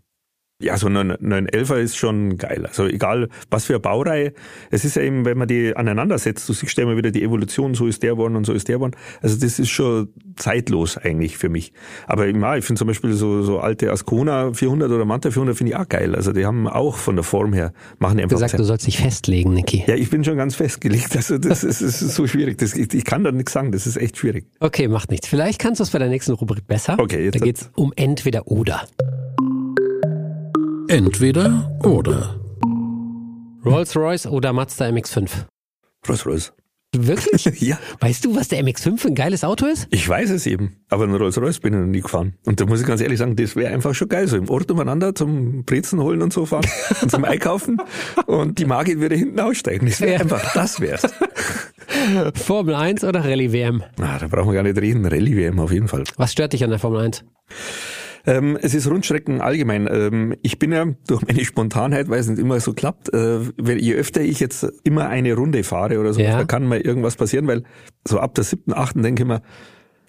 Ja, 0.58 0.78
so 0.78 0.86
ein 0.86 0.96
911er 0.96 1.76
ist 1.76 1.98
schon 1.98 2.38
geil. 2.38 2.64
Also 2.64 2.86
egal, 2.86 3.28
was 3.50 3.66
für 3.66 3.74
eine 3.74 3.80
Baureihe. 3.80 4.32
Es 4.70 4.86
ist 4.86 4.96
ja 4.96 5.02
eben, 5.02 5.26
wenn 5.26 5.36
man 5.36 5.46
die 5.48 5.76
aneinander 5.76 6.16
setzt, 6.16 6.48
du 6.48 6.54
siehst 6.54 6.78
ja 6.78 6.84
immer 6.84 6.96
wieder 6.96 7.10
die 7.10 7.22
Evolution, 7.22 7.74
so 7.74 7.86
ist 7.86 8.02
der 8.02 8.12
geworden 8.12 8.36
und 8.36 8.46
so 8.46 8.54
ist 8.54 8.66
der 8.68 8.76
geworden. 8.76 8.96
Also 9.20 9.38
das 9.38 9.58
ist 9.58 9.68
schon 9.68 10.08
zeitlos 10.36 10.96
eigentlich 10.96 11.36
für 11.36 11.50
mich. 11.50 11.74
Aber 12.06 12.26
ja, 12.26 12.56
ich 12.56 12.64
finde 12.64 12.78
zum 12.78 12.88
Beispiel 12.88 13.12
so, 13.12 13.42
so 13.42 13.58
alte 13.60 13.92
Ascona 13.92 14.54
400 14.54 14.90
oder 14.90 15.04
Manta 15.04 15.30
400 15.30 15.58
finde 15.58 15.72
ich 15.72 15.76
auch 15.78 15.88
geil. 15.90 16.14
Also 16.14 16.32
die 16.32 16.46
haben 16.46 16.66
auch 16.68 16.96
von 16.96 17.16
der 17.16 17.22
Form 17.24 17.52
her, 17.52 17.74
machen 17.98 18.16
die 18.16 18.22
Du 18.22 18.28
einfach 18.36 18.46
gesagt, 18.46 18.58
du 18.58 18.64
sollst 18.64 18.86
dich 18.86 18.96
festlegen, 18.96 19.52
Niki. 19.52 19.84
Ja, 19.86 19.94
ich 19.94 20.08
bin 20.08 20.24
schon 20.24 20.38
ganz 20.38 20.54
festgelegt. 20.54 21.14
Also 21.16 21.36
das 21.36 21.64
ist, 21.64 21.82
ist 21.82 21.98
so 22.00 22.26
schwierig. 22.26 22.56
Das, 22.56 22.74
ich, 22.74 22.94
ich 22.94 23.04
kann 23.04 23.24
da 23.24 23.30
nichts 23.30 23.52
sagen. 23.52 23.72
Das 23.72 23.86
ist 23.86 23.98
echt 23.98 24.16
schwierig. 24.16 24.46
Okay, 24.60 24.88
macht 24.88 25.10
nichts. 25.10 25.28
Vielleicht 25.28 25.58
kannst 25.60 25.80
du 25.80 25.84
es 25.84 25.90
bei 25.90 25.98
der 25.98 26.08
nächsten 26.08 26.32
Rubrik 26.32 26.66
besser. 26.66 26.96
Okay, 26.98 27.26
jetzt- 27.26 27.34
Da 27.38 27.44
geht's 27.44 27.70
um 27.74 27.92
entweder 27.94 28.46
oder. 28.46 28.86
Entweder 30.88 31.78
oder. 31.84 32.40
Rolls-Royce 33.64 34.26
oder 34.26 34.52
Mazda 34.52 34.86
MX-5? 34.86 35.30
Rolls 36.08 36.24
Royce. 36.26 36.52
Wirklich? 36.96 37.44
Ja, 37.60 37.78
Weißt 38.00 38.24
du, 38.24 38.36
was 38.36 38.48
der 38.48 38.62
MX-5 38.64 38.98
für 38.98 39.08
ein 39.08 39.14
geiles 39.16 39.42
Auto 39.42 39.66
ist? 39.66 39.88
ich 39.90 40.08
weiß 40.08 40.30
es 40.30 40.46
eben. 40.46 40.76
Aber 40.88 41.04
einen 41.04 41.16
Rolls 41.16 41.36
Royce 41.38 41.58
bin 41.58 41.74
ich 41.74 41.80
noch 41.80 41.86
nie 41.86 42.00
gefahren. 42.00 42.34
Und 42.46 42.60
da 42.60 42.66
muss 42.66 42.80
ich 42.80 42.86
ganz 42.86 43.00
ehrlich 43.00 43.18
sagen, 43.18 43.34
das 43.34 43.56
wäre 43.56 43.74
einfach 43.74 43.94
schon 43.94 44.08
geil. 44.08 44.28
So 44.28 44.36
im 44.36 44.48
Ort 44.48 44.70
umeinander 44.70 45.14
zum 45.14 45.64
Brezen 45.64 46.00
holen 46.00 46.22
und 46.22 46.32
so 46.32 46.46
fahren 46.46 46.66
und 47.02 47.10
zum 47.10 47.24
Einkaufen. 47.24 47.78
Und 48.26 48.58
die 48.58 48.64
Margit 48.64 49.00
würde 49.00 49.16
hinten 49.16 49.40
aussteigen. 49.40 49.86
Das 49.86 50.00
wäre 50.00 50.14
Ja. 50.14 50.20
einfach, 50.20 50.52
das 50.54 50.80
wär's. 50.80 51.02
Formel 52.34 52.74
1 52.76 53.02
oder 53.04 53.24
Rallye-WM? 53.24 53.82
Na, 53.98 54.18
da 54.18 54.28
brauchen 54.28 54.48
wir 54.48 54.54
gar 54.54 54.62
nicht 54.62 54.78
reden. 54.78 55.04
Rallye-WM 55.04 55.58
auf 55.58 55.72
jeden 55.72 55.88
Fall. 55.88 56.04
Was 56.16 56.32
stört 56.32 56.52
dich 56.52 56.62
an 56.64 56.70
der 56.70 56.78
Formel 56.78 57.00
1? 57.00 57.24
Ähm, 58.26 58.58
es 58.60 58.74
ist 58.74 58.88
Rundstrecken 58.90 59.40
allgemein. 59.40 59.88
Ähm, 59.90 60.34
ich 60.42 60.58
bin 60.58 60.72
ja 60.72 60.84
durch 61.06 61.26
meine 61.26 61.44
Spontanheit, 61.44 62.08
weil 62.08 62.18
es 62.18 62.28
nicht 62.28 62.38
immer 62.40 62.58
so 62.60 62.72
klappt, 62.72 63.12
äh, 63.14 63.38
wenn, 63.56 63.78
je 63.78 63.94
öfter 63.94 64.20
ich 64.20 64.40
jetzt 64.40 64.66
immer 64.84 65.08
eine 65.08 65.34
Runde 65.34 65.62
fahre 65.62 66.00
oder 66.00 66.12
so, 66.12 66.20
Ja. 66.20 66.38
da 66.38 66.44
kann 66.44 66.66
mal 66.66 66.80
irgendwas 66.80 67.16
passieren, 67.16 67.46
weil 67.46 67.62
so 68.06 68.18
ab 68.18 68.34
der 68.34 68.44
siebten, 68.44 68.72
achten 68.72 69.02
denke 69.02 69.22
ich 69.22 69.28
mir, 69.28 69.42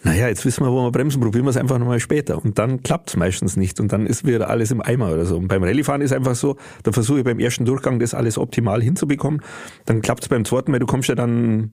naja, 0.03 0.27
jetzt 0.27 0.45
wissen 0.45 0.63
wir, 0.63 0.71
wo 0.71 0.83
wir 0.83 0.91
bremsen, 0.91 1.21
probieren 1.21 1.45
wir 1.45 1.49
es 1.49 1.57
einfach 1.57 1.79
nochmal 1.79 1.99
später. 1.99 2.43
Und 2.43 2.59
dann 2.59 2.83
klappt 2.83 3.09
es 3.09 3.17
meistens 3.17 3.57
nicht 3.57 3.79
und 3.79 3.91
dann 3.91 4.05
ist 4.05 4.25
wieder 4.25 4.49
alles 4.49 4.71
im 4.71 4.81
Eimer 4.81 5.11
oder 5.11 5.25
so. 5.25 5.37
Und 5.37 5.47
beim 5.47 5.63
Rallyefahren 5.63 6.01
ist 6.01 6.13
einfach 6.13 6.35
so, 6.35 6.55
da 6.83 6.91
versuche 6.91 7.19
ich 7.19 7.25
beim 7.25 7.39
ersten 7.39 7.65
Durchgang 7.65 7.99
das 7.99 8.13
alles 8.13 8.37
optimal 8.37 8.81
hinzubekommen. 8.81 9.41
Dann 9.85 10.01
klappt 10.01 10.23
es 10.23 10.29
beim 10.29 10.45
zweiten, 10.45 10.71
weil 10.71 10.79
du 10.79 10.85
kommst 10.85 11.09
ja 11.09 11.15
dann 11.15 11.71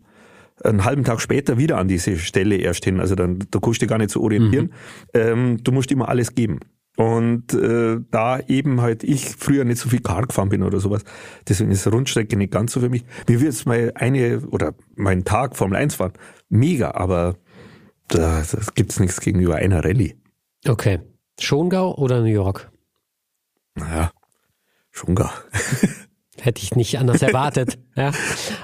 einen 0.62 0.84
halben 0.84 1.04
Tag 1.04 1.20
später 1.20 1.58
wieder 1.58 1.78
an 1.78 1.88
diese 1.88 2.16
Stelle 2.18 2.56
erst 2.56 2.84
hin. 2.84 3.00
Also 3.00 3.14
dann, 3.14 3.40
da 3.50 3.58
kannst 3.58 3.80
du 3.80 3.86
dich 3.86 3.88
gar 3.88 3.98
nicht 3.98 4.10
so 4.10 4.22
orientieren. 4.22 4.72
Ähm, 5.12 5.58
du 5.62 5.72
musst 5.72 5.90
immer 5.90 6.08
alles 6.08 6.34
geben. 6.34 6.60
Und 6.96 7.52
äh, 7.54 7.98
da 8.10 8.38
eben 8.38 8.80
halt 8.80 9.02
ich 9.02 9.30
früher 9.36 9.64
nicht 9.64 9.78
so 9.78 9.88
viel 9.88 10.00
Car 10.00 10.26
gefahren 10.26 10.48
bin 10.48 10.62
oder 10.62 10.78
sowas, 10.78 11.02
deswegen 11.48 11.72
ist 11.72 11.86
Rundstrecke 11.88 12.36
nicht 12.36 12.52
ganz 12.52 12.72
so 12.72 12.80
für 12.80 12.88
mich. 12.88 13.04
Mir 13.28 13.40
wird 13.40 13.52
jetzt 13.52 13.66
mal 13.66 13.92
eine 13.96 14.40
oder 14.46 14.74
mein 14.94 15.24
Tag 15.24 15.56
Formel 15.56 15.76
1 15.76 15.96
fahren, 15.96 16.12
mega, 16.48 16.92
aber 16.92 17.34
da 18.06 18.38
das 18.38 18.74
gibt's 18.74 19.00
nichts 19.00 19.20
gegenüber 19.20 19.56
einer 19.56 19.84
Rallye. 19.84 20.14
Okay. 20.68 21.00
Schongau 21.40 21.96
oder 21.96 22.20
New 22.20 22.26
York? 22.26 22.70
Naja, 23.74 24.12
schon 24.92 25.16
gar. 25.16 25.32
Hätte 26.40 26.62
ich 26.62 26.76
nicht 26.76 26.98
anders 26.98 27.22
erwartet. 27.22 27.78
ja. 27.96 28.12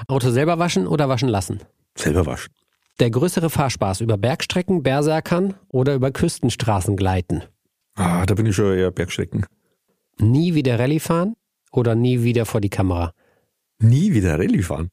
Auto 0.07 0.29
selber 0.29 0.57
waschen 0.57 0.87
oder 0.87 1.09
waschen 1.09 1.27
lassen? 1.27 1.59
Selber 1.97 2.25
waschen. 2.25 2.53
Der 2.99 3.09
größere 3.09 3.49
Fahrspaß 3.49 4.01
über 4.01 4.17
Bergstrecken, 4.17 4.83
Berserkern 4.83 5.55
oder 5.69 5.95
über 5.95 6.11
Küstenstraßen 6.11 6.95
gleiten? 6.95 7.43
Ah, 7.95 8.25
da 8.25 8.35
bin 8.35 8.45
ich 8.45 8.55
schon 8.55 8.77
eher 8.77 8.91
Bergstrecken. 8.91 9.45
Nie 10.19 10.53
wieder 10.53 10.77
Rallye 10.77 10.99
fahren 10.99 11.35
oder 11.71 11.95
nie 11.95 12.23
wieder 12.23 12.45
vor 12.45 12.61
die 12.61 12.69
Kamera? 12.69 13.13
Nie 13.79 14.13
wieder 14.13 14.37
Rallye 14.37 14.61
fahren. 14.61 14.89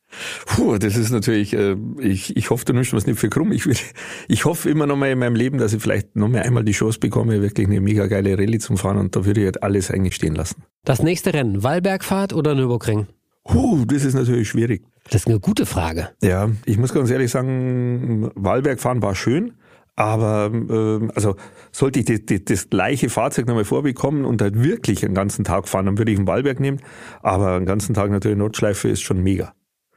Puh, 0.47 0.79
das 0.79 0.97
ist 0.97 1.11
natürlich, 1.11 1.53
äh, 1.53 1.77
ich, 2.01 2.35
ich 2.37 2.49
hoffe, 2.49 2.65
du 2.65 2.73
nimmst 2.73 2.95
mir 2.95 3.03
nicht 3.05 3.19
für 3.19 3.29
krumm. 3.29 3.53
Ich, 3.53 3.67
will, 3.67 3.77
ich 4.29 4.47
hoffe 4.47 4.71
immer 4.71 4.87
noch 4.87 4.97
mal 4.97 5.11
in 5.11 5.19
meinem 5.19 5.35
Leben, 5.35 5.59
dass 5.59 5.75
ich 5.75 5.83
vielleicht 5.83 6.17
noch 6.17 6.29
mal 6.29 6.43
einmal 6.43 6.65
die 6.65 6.73
Chance 6.73 6.99
bekomme, 6.99 7.43
wirklich 7.43 7.67
eine 7.67 7.81
mega 7.83 8.07
geile 8.07 8.39
Rallye 8.39 8.59
zum 8.59 8.79
Fahren 8.79 8.97
und 8.97 9.15
da 9.15 9.27
würde 9.27 9.41
ich 9.41 9.45
halt 9.45 9.63
alles 9.63 9.91
eigentlich 9.91 10.15
stehen 10.15 10.35
lassen. 10.35 10.63
Das 10.85 11.03
nächste 11.03 11.35
Rennen, 11.35 11.63
Wallbergfahrt 11.63 12.33
oder 12.33 12.55
Nürburgring? 12.55 13.07
Puh, 13.49 13.87
das 13.87 14.05
ist 14.05 14.15
natürlich 14.15 14.49
schwierig. 14.49 14.85
Das 15.05 15.23
ist 15.23 15.27
eine 15.27 15.41
gute 15.41 15.65
Frage. 15.65 16.11
Ja, 16.23 16.51
ich 16.67 16.77
muss 16.77 16.93
ganz 16.93 17.11
ehrlich 17.11 17.31
sagen, 17.31 18.31
Wahlberg 18.35 18.79
fahren 18.79 19.01
war 19.01 19.15
schön, 19.15 19.55
aber 19.97 20.51
ähm, 20.53 21.11
also 21.15 21.35
sollte 21.73 22.01
ich 22.01 22.05
die, 22.05 22.25
die, 22.25 22.45
das 22.45 22.69
gleiche 22.69 23.09
Fahrzeug 23.09 23.47
nochmal 23.47 23.65
vorbekommen 23.65 24.27
und 24.27 24.43
halt 24.43 24.63
wirklich 24.63 25.03
einen 25.05 25.15
ganzen 25.15 25.45
Tag 25.45 25.67
fahren, 25.67 25.87
dann 25.87 25.97
würde 25.99 26.13
ich 26.13 26.19
einen 26.19 26.29
Wahlberg 26.29 26.61
nehmen. 26.61 26.81
Aber 27.23 27.57
einen 27.57 27.67
ganzen 27.67 27.95
Tag 27.95 28.11
natürlich 28.11 28.37
Nordschleife 28.37 28.89
ist 28.89 29.01
schon 29.01 29.23
mega. 29.23 29.55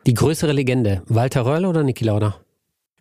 Die 0.07 0.13
größere 0.13 0.53
Legende, 0.53 1.03
Walter 1.07 1.45
Röll 1.45 1.65
oder 1.65 1.83
Niki 1.83 2.05
Lauda? 2.05 2.37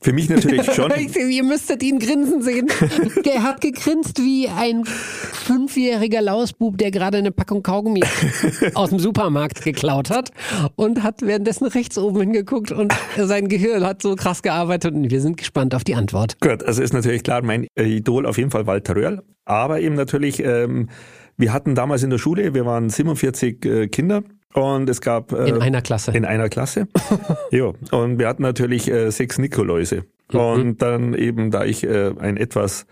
Für 0.02 0.14
mich 0.14 0.30
natürlich 0.30 0.64
schon. 0.74 0.90
Ihr 1.30 1.44
müsstet 1.44 1.82
ihn 1.82 1.98
grinsen 1.98 2.40
sehen. 2.40 2.68
Der 3.24 3.42
hat 3.42 3.60
gegrinst 3.60 4.18
wie 4.18 4.48
ein 4.48 4.84
fünfjähriger 4.84 6.22
Lausbub, 6.22 6.78
der 6.78 6.90
gerade 6.90 7.18
eine 7.18 7.32
Packung 7.32 7.62
Kaugummi 7.62 8.02
aus 8.74 8.90
dem 8.90 8.98
Supermarkt 8.98 9.62
geklaut 9.62 10.10
hat 10.10 10.30
und 10.76 11.02
hat 11.02 11.22
währenddessen 11.22 11.66
rechts 11.66 11.98
oben 11.98 12.20
hingeguckt 12.20 12.72
und 12.72 12.94
sein 13.16 13.48
Gehirn 13.48 13.84
hat 13.84 14.00
so 14.00 14.14
krass 14.14 14.42
gearbeitet 14.42 14.94
und 14.94 15.10
wir 15.10 15.20
sind 15.20 15.36
gespannt 15.36 15.74
auf 15.74 15.84
die 15.84 15.94
Antwort. 15.94 16.40
Gut, 16.40 16.62
also 16.62 16.82
ist 16.82 16.92
natürlich 16.92 17.22
klar, 17.22 17.42
mein 17.42 17.66
Idol 17.76 18.26
auf 18.26 18.38
jeden 18.38 18.50
Fall 18.50 18.66
Walter 18.66 18.96
Röhrl, 18.96 19.22
aber 19.44 19.80
eben 19.80 19.96
natürlich, 19.96 20.42
ähm, 20.42 20.88
wir 21.36 21.52
hatten 21.52 21.74
damals 21.74 22.02
in 22.02 22.10
der 22.10 22.18
Schule, 22.18 22.54
wir 22.54 22.64
waren 22.64 22.88
47 22.88 23.64
äh, 23.64 23.88
Kinder 23.88 24.22
und 24.54 24.88
es 24.90 25.00
gab 25.00 25.32
äh, 25.32 25.48
In 25.48 25.60
einer 25.62 25.82
Klasse. 25.82 26.12
in 26.12 26.24
einer 26.24 26.48
Klasse. 26.48 26.88
ja, 27.50 27.72
und 27.92 28.18
wir 28.18 28.28
hatten 28.28 28.42
natürlich 28.42 28.90
äh, 28.90 29.10
sechs 29.10 29.38
Nikoläuse. 29.38 30.04
Und 30.32 30.80
dann 30.80 31.14
eben, 31.14 31.50
da 31.50 31.64
ich 31.64 31.82
äh, 31.84 32.12
ein 32.18 32.36
etwas 32.36 32.86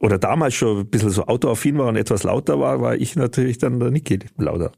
oder 0.00 0.18
damals 0.18 0.54
schon 0.54 0.80
ein 0.80 0.86
bisschen 0.86 1.10
so 1.10 1.24
autoaffin 1.26 1.78
war 1.78 1.86
und 1.86 1.96
etwas 1.96 2.24
lauter 2.24 2.58
war, 2.58 2.80
war 2.80 2.96
ich 2.96 3.14
natürlich 3.16 3.58
dann 3.58 3.78
der 3.80 3.90
Niki 3.90 4.18
Lauda. 4.36 4.72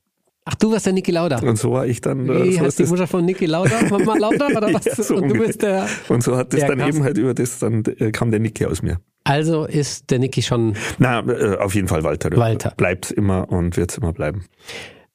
Ach, 0.45 0.55
du 0.55 0.71
warst 0.71 0.87
der 0.87 0.93
Niki 0.93 1.11
Lauda. 1.11 1.39
Und 1.41 1.59
so 1.59 1.73
war 1.73 1.87
ich 1.87 2.01
dann. 2.03 2.29
äh, 2.29 2.45
Wie 2.45 2.53
so 2.53 2.61
heißt 2.61 2.79
die 2.79 2.85
Mutter 2.85 3.07
von 3.07 3.25
Niki 3.25 3.47
Lauda? 3.47 3.73
Mama 3.91 4.15
Lauda 4.17 4.47
oder 4.49 4.73
was? 4.75 4.85
Ja, 4.85 4.95
so 5.03 5.17
und 5.17 5.29
du 5.31 5.39
bist 5.39 5.63
der. 5.63 5.89
Und 6.09 6.23
so 6.23 6.37
hat 6.37 6.53
Ja, 6.55 6.69
dann 6.69 6.79
krass. 6.79 6.89
eben 6.95 7.03
halt 7.03 7.19
über 7.19 7.35
das, 7.35 7.59
dann 7.59 7.83
äh, 7.99 8.13
kam 8.13 8.31
der 8.31 8.39
Niki 8.41 8.67
aus 8.67 8.83
mir. 8.83 9.01
Also 9.25 9.65
ist 9.65 10.11
der 10.11 10.19
Niki 10.21 10.43
schon 10.43 10.75
Na, 10.99 11.21
äh, 11.27 11.57
auf 11.57 11.75
jeden 11.75 11.89
Fall 11.89 12.05
Walter. 12.05 12.31
Walter. 12.37 12.75
Bleibt's 12.77 13.11
immer 13.11 13.51
und 13.51 13.77
wird's 13.77 13.97
immer 13.99 14.13
bleiben. 14.13 14.45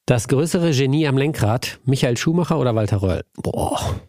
Das 0.06 0.28
größere 0.28 0.72
Genie 0.72 1.06
am 1.06 1.16
Lenkrad, 1.16 1.78
Michael 1.84 2.16
Schumacher 2.16 2.58
oder 2.58 2.74
Walter 2.74 3.02
Röll? 3.02 3.22
Boah. 3.36 4.00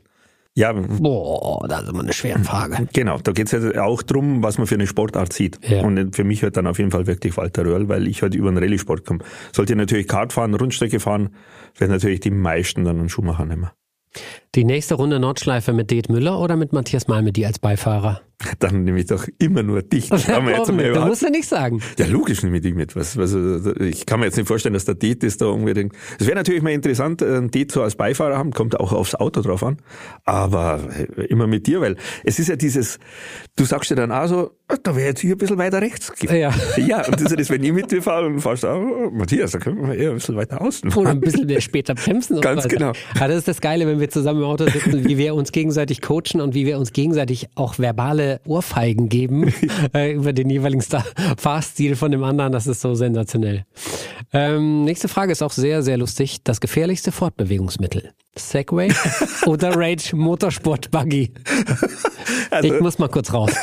Ja, 0.56 0.72
Boah, 0.72 1.68
das 1.68 1.82
ist 1.84 1.90
immer 1.90 2.02
eine 2.04 2.14
schwere 2.14 2.40
Frage. 2.44 2.88
genau. 2.94 3.18
Da 3.18 3.32
geht's 3.32 3.52
ja 3.54 3.84
auch 3.84 4.04
drum, 4.04 4.44
was 4.44 4.60
man 4.60 4.68
für 4.68 4.76
eine 4.76 4.86
Sportart 4.86 5.34
sieht. 5.34 5.60
Ja. 5.68 5.82
Und 5.82 6.16
für 6.16 6.24
mich 6.24 6.44
halt 6.44 6.58
dann 6.58 6.68
auf 6.68 6.78
jeden 6.78 6.92
Fall 6.92 7.08
wirklich 7.08 7.36
Walter 7.38 7.66
Röhrl, 7.66 7.90
weil 7.90 8.08
ich 8.08 8.22
halt 8.22 8.36
über 8.36 8.52
den 8.52 8.60
Rallye-Sport 8.60 9.04
komme. 9.04 9.24
Sollte 9.52 9.74
ich 9.74 9.78
natürlich 9.78 10.08
Kart 10.08 10.32
fahren, 10.32 10.54
Rundstrecke 10.54 11.00
fahren, 11.00 11.32
werden 11.78 11.92
natürlich 11.92 12.20
die 12.20 12.30
meisten 12.30 12.86
dann 12.86 13.00
einen 13.00 13.10
Schuhmacher 13.10 13.46
nehmen. 13.46 13.70
Die 14.56 14.66
nächste 14.66 14.94
Runde 14.96 15.20
Nordschleife 15.20 15.74
mit 15.74 15.90
Det 15.90 16.10
Müller 16.10 16.40
oder 16.40 16.56
mit 16.56 16.74
Matthias 16.74 17.08
Malmedy 17.08 17.44
als 17.46 17.58
Beifahrer? 17.58 18.22
Dann 18.60 18.84
nehme 18.84 19.00
ich 19.00 19.08
doch 19.08 19.28
immer 19.40 19.64
nur 19.64 19.82
dich. 19.82 20.10
Das 20.14 20.26
kann 20.26 20.46
man 20.46 20.56
jetzt 20.56 20.72
mal? 20.72 20.94
Du 20.94 21.02
musst 21.02 21.22
ja 21.24 21.30
nicht 21.30 21.48
sagen. 21.48 21.82
Ja, 21.98 22.06
logisch 22.06 22.44
nehme 22.44 22.58
ich 22.58 22.62
dich 22.62 22.76
mit. 22.76 22.96
Was, 22.96 23.18
was, 23.18 23.34
ich 23.80 24.06
kann 24.06 24.20
mir 24.20 24.28
jetzt 24.28 24.38
nicht 24.38 24.48
vorstellen, 24.48 24.74
dass 24.74 24.86
der 24.86 24.96
Det 24.96 25.24
ist 25.24 25.42
da 25.42 25.48
unbedingt. 25.48 25.94
Es 26.20 26.28
wäre 26.28 26.36
natürlich 26.36 26.62
mal 26.62 26.72
interessant, 26.72 27.24
einen 27.24 27.50
Det 27.50 27.72
so 27.72 27.82
als 27.82 27.96
Beifahrer 27.96 28.38
haben, 28.38 28.52
kommt 28.52 28.80
auch 28.80 28.94
aufs 28.94 29.16
Auto 29.16 29.42
drauf 29.42 29.64
an. 29.64 29.78
Aber 30.26 30.82
äh, 31.18 31.24
immer 31.26 31.48
mit 31.48 31.66
dir, 31.68 31.82
weil 31.82 31.96
es 32.24 32.38
ist 32.38 32.48
ja 32.50 32.56
dieses, 32.56 33.00
du 33.56 33.66
sagst 33.66 33.90
dir 33.92 33.96
dann 33.96 34.12
auch 34.12 34.28
so, 34.28 34.52
ah, 34.68 34.76
da 34.82 34.96
wäre 34.96 35.08
jetzt 35.08 35.22
hier 35.22 35.36
ein 35.36 35.38
bisschen 35.38 35.58
weiter 35.58 35.82
rechts. 35.82 36.12
Ja. 36.22 36.54
Ja, 36.78 37.06
und 37.06 37.16
das 37.16 37.32
ist 37.32 37.40
das, 37.40 37.50
wenn 37.50 37.64
ich 37.64 37.72
mit 37.72 37.92
dir 37.92 38.02
fahre 38.02 38.26
und 38.28 38.40
fahrst, 38.42 38.66
oh, 38.66 39.10
Matthias, 39.12 39.52
da 39.52 39.60
können 39.60 39.88
wir 39.88 39.96
eher 39.96 40.10
ein 40.10 40.16
bisschen 40.16 40.36
weiter 40.36 40.62
außen 40.62 40.90
Oder 40.90 40.96
fahren. 40.96 41.18
ein 41.18 41.22
bisschen 41.22 41.46
mehr 41.46 41.62
später 41.62 41.96
bremsen. 41.96 42.42
Ganz 42.42 42.64
so 42.64 42.70
weiter. 42.70 42.78
genau. 42.78 42.92
Ja, 43.20 43.28
das 43.28 43.38
ist 43.38 43.48
das 43.48 43.62
Geile, 43.62 43.88
wenn 43.88 44.00
wir 44.00 44.10
zusammen 44.10 44.43
im 44.44 44.50
Auto 44.50 44.66
sitzen, 44.66 45.08
wie 45.08 45.18
wir 45.18 45.36
uns 45.36 45.52
gegenseitig 45.52 46.02
coachen 46.02 46.42
und 46.42 46.54
wie 46.54 46.66
wir 46.66 46.78
uns 46.78 46.94
gegenseitig 46.94 47.48
auch 47.56 47.80
verbale 47.80 48.42
Ohrfeigen 48.46 49.10
geben 49.10 49.54
äh, 49.94 50.14
über 50.14 50.34
den 50.34 50.50
jeweiligen 50.50 50.82
Star 50.82 51.06
Fahrstil 51.38 51.96
von 51.96 52.12
dem 52.12 52.24
anderen. 52.24 52.52
Das 52.52 52.68
ist 52.68 52.82
so 52.82 52.94
sensationell. 52.94 53.66
Ähm, 54.34 54.84
nächste 54.84 55.08
Frage 55.08 55.32
ist 55.32 55.44
auch 55.44 55.52
sehr, 55.52 55.84
sehr 55.84 55.98
lustig. 55.98 56.44
Das 56.44 56.60
gefährlichste 56.60 57.12
Fortbewegungsmittel. 57.12 58.12
Segway 58.36 58.92
oder 59.46 59.76
Rage 59.76 60.16
Motorsport 60.16 60.90
Buggy? 60.90 61.32
Also- 62.50 62.74
ich 62.74 62.82
muss 62.82 62.98
mal 62.98 63.10
kurz 63.10 63.32
raus. 63.34 63.52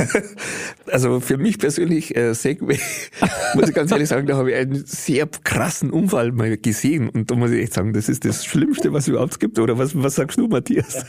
Also 0.93 1.21
für 1.21 1.37
mich 1.37 1.59
persönlich, 1.59 2.17
äh, 2.17 2.35
Segway, 2.35 2.81
muss 3.55 3.69
ich 3.69 3.75
ganz 3.77 3.93
ehrlich 3.93 4.09
sagen, 4.09 4.27
da 4.27 4.37
habe 4.37 4.51
ich 4.51 4.57
einen 4.57 4.85
sehr 4.85 5.29
krassen 5.45 5.91
Unfall 5.91 6.33
mal 6.33 6.57
gesehen. 6.57 7.09
Und 7.09 7.31
da 7.31 7.37
muss 7.37 7.53
ich 7.53 7.63
echt 7.63 7.75
sagen, 7.75 7.93
das 7.93 8.09
ist 8.09 8.25
das 8.25 8.45
Schlimmste, 8.45 8.93
was 8.93 9.05
es 9.05 9.09
überhaupt 9.09 9.39
gibt. 9.39 9.61
Oder 9.61 9.79
was, 9.79 9.91
was 9.95 10.17
sagst 10.17 10.39
du, 10.39 10.49
Matthias? 10.49 11.05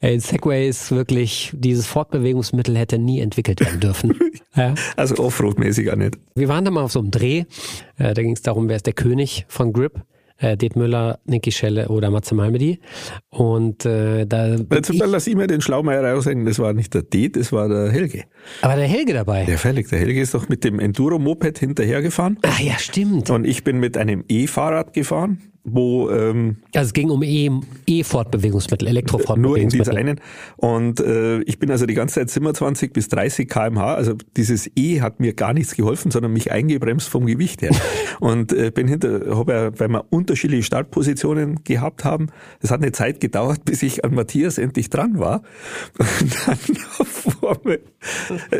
Ey, 0.00 0.18
Segway 0.20 0.68
ist 0.68 0.90
wirklich, 0.90 1.52
dieses 1.54 1.86
Fortbewegungsmittel 1.86 2.76
hätte 2.76 2.98
nie 2.98 3.20
entwickelt 3.20 3.60
werden 3.60 3.80
dürfen. 3.80 4.18
Ja. 4.56 4.74
Also 4.96 5.16
Offroad-mäßig 5.16 5.92
auch 5.92 5.96
nicht. 5.96 6.16
Wir 6.34 6.48
waren 6.48 6.64
da 6.64 6.70
mal 6.70 6.82
auf 6.82 6.90
so 6.90 7.00
einem 7.00 7.10
Dreh. 7.10 7.44
Äh, 7.98 8.14
da 8.14 8.22
ging 8.22 8.32
es 8.32 8.40
darum, 8.40 8.70
wer 8.70 8.76
ist 8.76 8.86
der 8.86 8.94
König 8.94 9.44
von 9.48 9.70
Grip? 9.74 10.00
Äh, 10.38 10.56
Det 10.56 10.76
Müller, 10.76 11.18
Niki 11.26 11.52
Schelle 11.52 11.88
oder 11.88 12.10
Matze 12.10 12.34
Malmedy. 12.34 12.80
Und 13.28 13.84
äh, 13.84 14.24
da 14.24 14.56
Jetzt 14.72 14.88
ich, 14.88 14.98
lass 15.04 15.26
ich 15.26 15.34
mir 15.36 15.46
den 15.46 15.60
Schlaumeier 15.60 16.02
raushängen, 16.02 16.46
das 16.46 16.58
war 16.58 16.72
nicht 16.72 16.94
der 16.94 17.02
Det, 17.02 17.36
das 17.36 17.52
war 17.52 17.68
der 17.68 17.90
Helge. 17.92 18.24
aber 18.62 18.76
der 18.76 18.86
Helge 18.88 19.12
dabei. 19.12 19.44
Ja, 19.46 19.58
fällig, 19.58 19.90
der 19.90 19.98
Helge 19.98 20.22
ist 20.22 20.32
doch 20.32 20.48
mit 20.48 20.64
dem 20.64 20.80
Enduro-Moped 20.80 21.58
hinterhergefahren. 21.58 22.38
Ah 22.40 22.58
ja, 22.62 22.78
stimmt. 22.78 23.28
Und 23.28 23.44
ich 23.46 23.62
bin 23.62 23.78
mit 23.78 23.98
einem 23.98 24.24
E-Fahrrad 24.26 24.94
gefahren, 24.94 25.42
wo 25.68 26.08
ähm, 26.10 26.56
Also 26.74 26.86
es 26.86 26.92
ging 26.92 27.10
um 27.10 27.22
E- 27.22 27.50
E-Fortbewegungsmittel, 27.86 28.86
nur 28.86 28.90
in 28.90 28.96
Elektrofortbewegungsmittel. 28.96 29.78
dieser 29.78 29.96
einen. 29.96 30.20
Und 30.56 31.00
äh, 31.00 31.40
ich 31.42 31.58
bin 31.58 31.70
also 31.70 31.86
die 31.86 31.94
ganze 31.94 32.14
Zeit 32.16 32.30
27 32.30 32.92
bis 32.92 33.08
30 33.08 33.48
kmh. 33.48 33.94
Also 33.94 34.14
dieses 34.36 34.70
E 34.76 35.00
hat 35.00 35.18
mir 35.20 35.34
gar 35.34 35.52
nichts 35.52 35.74
geholfen, 35.74 36.10
sondern 36.10 36.32
mich 36.32 36.52
eingebremst 36.52 37.08
vom 37.08 37.26
Gewicht 37.26 37.62
her. 37.62 37.70
Und 38.20 38.52
äh, 38.52 38.70
bin 38.70 38.86
hinter, 38.88 39.36
habe 39.36 39.52
ja, 39.52 39.78
weil 39.80 39.88
wir 39.88 40.04
unterschiedliche 40.10 40.62
Startpositionen 40.62 41.64
gehabt 41.64 42.04
haben, 42.04 42.28
es 42.60 42.70
hat 42.70 42.80
eine 42.82 42.92
Zeit 42.92 43.20
gedauert, 43.20 43.64
bis 43.64 43.82
ich 43.82 44.04
an 44.04 44.14
Matthias 44.14 44.58
endlich 44.58 44.88
dran 44.88 45.18
war. 45.18 45.42
Und 45.98 46.36
dann 46.46 46.56
vor 47.06 47.58
mir, 47.64 47.80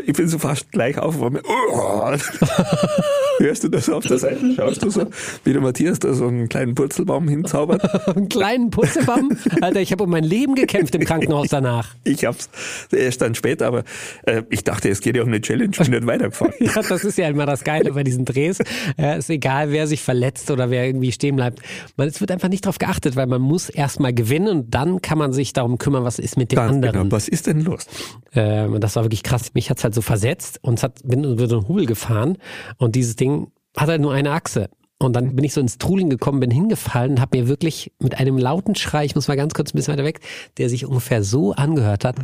ich 0.05 0.13
bin 0.13 0.27
so 0.27 0.37
fast 0.39 0.71
gleich 0.71 0.97
auf, 0.97 1.15
vor 1.15 1.31
mir, 1.31 1.41
hörst 3.39 3.63
du 3.63 3.69
das 3.69 3.89
auf 3.89 4.05
der 4.05 4.17
Seite, 4.17 4.53
schaust 4.55 4.83
du 4.83 4.89
so, 4.89 5.05
wie 5.43 5.53
der 5.53 5.61
Matthias 5.61 5.99
da 5.99 6.13
so 6.13 6.27
einen 6.27 6.49
kleinen 6.49 6.75
Purzelbaum 6.97 7.27
hinzaubert. 7.27 8.07
Einen 8.15 8.29
kleinen 8.29 8.69
Putzebaum. 8.69 9.37
Alter, 9.61 9.81
ich 9.81 9.91
habe 9.91 10.03
um 10.03 10.09
mein 10.09 10.23
Leben 10.23 10.55
gekämpft 10.55 10.95
im 10.95 11.05
Krankenhaus 11.05 11.49
danach. 11.49 11.95
Ich 12.07 12.25
hab's 12.25 12.49
erst 12.91 13.21
dann 13.21 13.35
später, 13.35 13.67
aber 13.67 13.83
äh, 14.23 14.41
ich 14.49 14.63
dachte, 14.63 14.89
es 14.89 15.01
geht 15.01 15.15
ja 15.15 15.21
um 15.21 15.27
eine 15.27 15.41
Challenge, 15.41 15.69
bin 15.69 15.91
nicht 15.91 16.07
weitergefahren. 16.07 16.53
Ja, 16.59 16.81
das 16.81 17.03
ist 17.03 17.17
ja 17.17 17.27
immer 17.27 17.45
das 17.45 17.63
Geile 17.63 17.93
bei 17.93 18.03
diesen 18.03 18.25
Drehs. 18.25 18.59
Ja, 18.97 19.15
ist 19.15 19.29
egal, 19.29 19.71
wer 19.71 19.87
sich 19.87 20.01
verletzt 20.01 20.49
oder 20.49 20.69
wer 20.69 20.85
irgendwie 20.85 21.11
stehen 21.11 21.35
bleibt. 21.35 21.59
Man, 21.97 22.07
es 22.07 22.19
wird 22.21 22.31
einfach 22.31 22.49
nicht 22.49 22.65
drauf 22.65 22.77
geachtet, 22.79 23.15
weil 23.15 23.27
man 23.27 23.41
muss 23.41 23.69
erstmal 23.69 24.13
gewinnen 24.13 24.47
und 24.47 24.73
dann 24.73 25.01
kann 25.01 25.17
man 25.17 25.33
sich 25.33 25.53
darum 25.53 25.77
kümmern, 25.77 26.03
was 26.03 26.17
ist 26.17 26.37
mit 26.37 26.51
den 26.51 26.57
Ganz 26.57 26.71
anderen. 26.71 26.93
genau. 27.03 27.11
Was 27.11 27.27
ist 27.27 27.47
denn 27.47 27.61
los? 27.61 27.85
Und 28.33 28.79
das 28.81 28.95
war 28.95 29.03
wirklich 29.03 29.23
krass. 29.23 29.53
Mich 29.53 29.69
hat's 29.69 29.83
halt 29.83 29.93
so 29.93 30.01
versetzt 30.01 30.59
und 30.61 30.75
es 30.75 30.83
hat, 30.83 31.01
bin 31.03 31.23
über 31.23 31.47
so 31.47 31.57
einen 31.59 31.67
Hubel 31.67 31.85
gefahren 31.85 32.37
und 32.77 32.95
dieses 32.95 33.15
Ding 33.15 33.47
hat 33.75 33.89
halt 33.89 34.01
nur 34.01 34.13
eine 34.13 34.31
Achse. 34.31 34.69
Und 34.99 35.15
dann 35.15 35.35
bin 35.35 35.45
ich 35.45 35.53
so 35.53 35.61
ins 35.61 35.77
Trudeln 35.77 36.09
gekommen, 36.09 36.39
bin 36.39 36.49
hingefallen 36.49 37.11
und 37.11 37.21
habe 37.21 37.37
mir 37.37 37.47
wirklich 37.47 37.91
mit 37.99 38.19
einem 38.19 38.37
lauten 38.37 38.73
Schrei, 38.75 39.05
ich 39.05 39.13
muss 39.15 39.27
mal 39.27 39.37
ganz 39.37 39.53
kurz 39.53 39.71
ein 39.73 39.77
bisschen 39.77 39.93
weiter 39.93 40.03
weg, 40.05 40.21
der 40.57 40.69
sich 40.69 40.85
ungefähr 40.85 41.23
so 41.23 41.53
angehört 41.53 42.03
hat. 42.03 42.15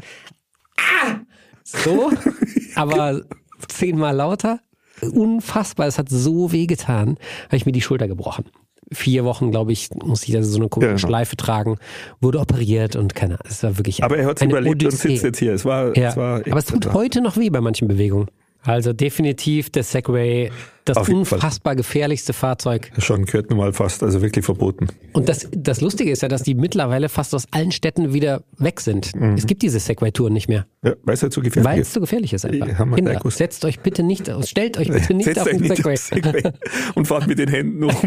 Ah! 0.78 1.18
So, 1.64 2.12
aber 2.76 3.22
zehnmal 3.68 4.16
lauter. 4.16 4.60
Unfassbar, 5.02 5.88
es 5.88 5.98
hat 6.00 6.10
so 6.10 6.52
weh 6.52 6.66
getan, 6.66 7.18
habe 7.46 7.58
ich 7.58 7.66
mir 7.66 7.72
die 7.74 7.82
Schulter 7.82 8.08
gebrochen. 8.08 8.46
Vier 8.92 9.24
Wochen, 9.24 9.50
glaube 9.52 9.72
ich, 9.72 9.90
musste 10.04 10.30
ich 10.30 10.36
also 10.36 10.50
so 10.52 10.58
eine 10.60 10.70
komische 10.70 10.90
Ja, 10.92 10.96
genau. 10.98 11.08
Schleife 11.08 11.36
tragen, 11.38 11.78
wurde 12.22 12.40
operiert 12.40 12.96
und 12.96 13.16
keine 13.16 13.36
Ahnung. 13.36 13.48
Es 13.50 13.64
war 13.64 13.78
wirklich 13.78 14.04
Aber 14.04 14.18
er 14.18 14.28
hat's 14.28 14.42
eine 14.42 14.52
überlebt 14.52 14.84
und 14.84 14.90
Odyssee. 14.90 15.10
sitzt 15.10 15.24
jetzt 15.24 15.40
hier. 15.40 15.54
Es 15.54 15.66
war, 15.66 15.96
Ja, 15.98 16.10
es 16.10 16.18
war 16.18 16.42
aber 16.46 16.58
es 16.58 16.66
tut 16.66 16.94
heute 16.94 17.22
noch 17.22 17.38
weh 17.38 17.50
bei 17.50 17.62
manchen 17.62 17.88
Bewegungen. 17.88 18.28
Also 18.66 18.94
definitiv 18.94 19.70
der 19.70 19.84
Segway, 19.84 20.52
das 20.86 20.98
Auf 20.98 21.10
unfassbar 21.10 21.76
gefährlichste 21.76 22.34
Fahrzeug. 22.34 22.92
schon 22.98 23.26
gehört 23.26 23.50
nun 23.50 23.60
mal 23.60 23.74
fast, 23.74 24.04
also 24.04 24.22
wirklich 24.22 24.46
verboten. 24.46 24.88
Und 25.14 25.28
das, 25.30 25.48
das 25.52 25.82
Lustige 25.82 26.12
ist 26.12 26.22
ja, 26.22 26.28
dass 26.30 26.44
die 26.44 26.56
mittlerweile 26.56 27.10
fast 27.10 27.34
aus 27.36 27.46
allen 27.52 27.72
Städten 27.72 28.14
wieder 28.14 28.44
weg 28.58 28.80
sind. 28.80 29.16
Mhm. 29.16 29.34
Es 29.34 29.46
gibt 29.48 29.62
diese 29.62 29.80
Segway-Touren 29.80 30.34
nicht 30.34 30.48
mehr, 30.50 30.66
Ja, 30.84 30.94
weil 31.04 31.14
es 31.16 31.24
halt 31.24 31.34
so 31.34 31.42
gefährlich 31.42 31.70
weil 31.72 31.82
es 31.82 31.88
ist. 31.88 31.94
zu 31.94 32.00
gefährlich 32.02 32.34
ist 32.34 32.46
einfach. 32.46 32.68
Ja, 32.68 32.86
Kinder, 32.86 33.20
setzt 33.26 33.66
euch 33.66 33.80
bitte 33.82 34.04
nicht 34.04 34.30
aus, 34.30 34.50
stellt 34.50 34.78
euch 34.78 34.88
bitte 34.92 35.14
nicht 35.14 35.26
Setzt 35.26 35.40
auf 35.42 35.48
den 35.50 35.64
Segway. 35.68 35.96
Segway 35.96 36.44
und 36.96 37.06
fahrt 37.08 37.28
mit 37.28 37.40
den 37.40 37.50
Händen 37.50 37.84
um. 37.84 37.92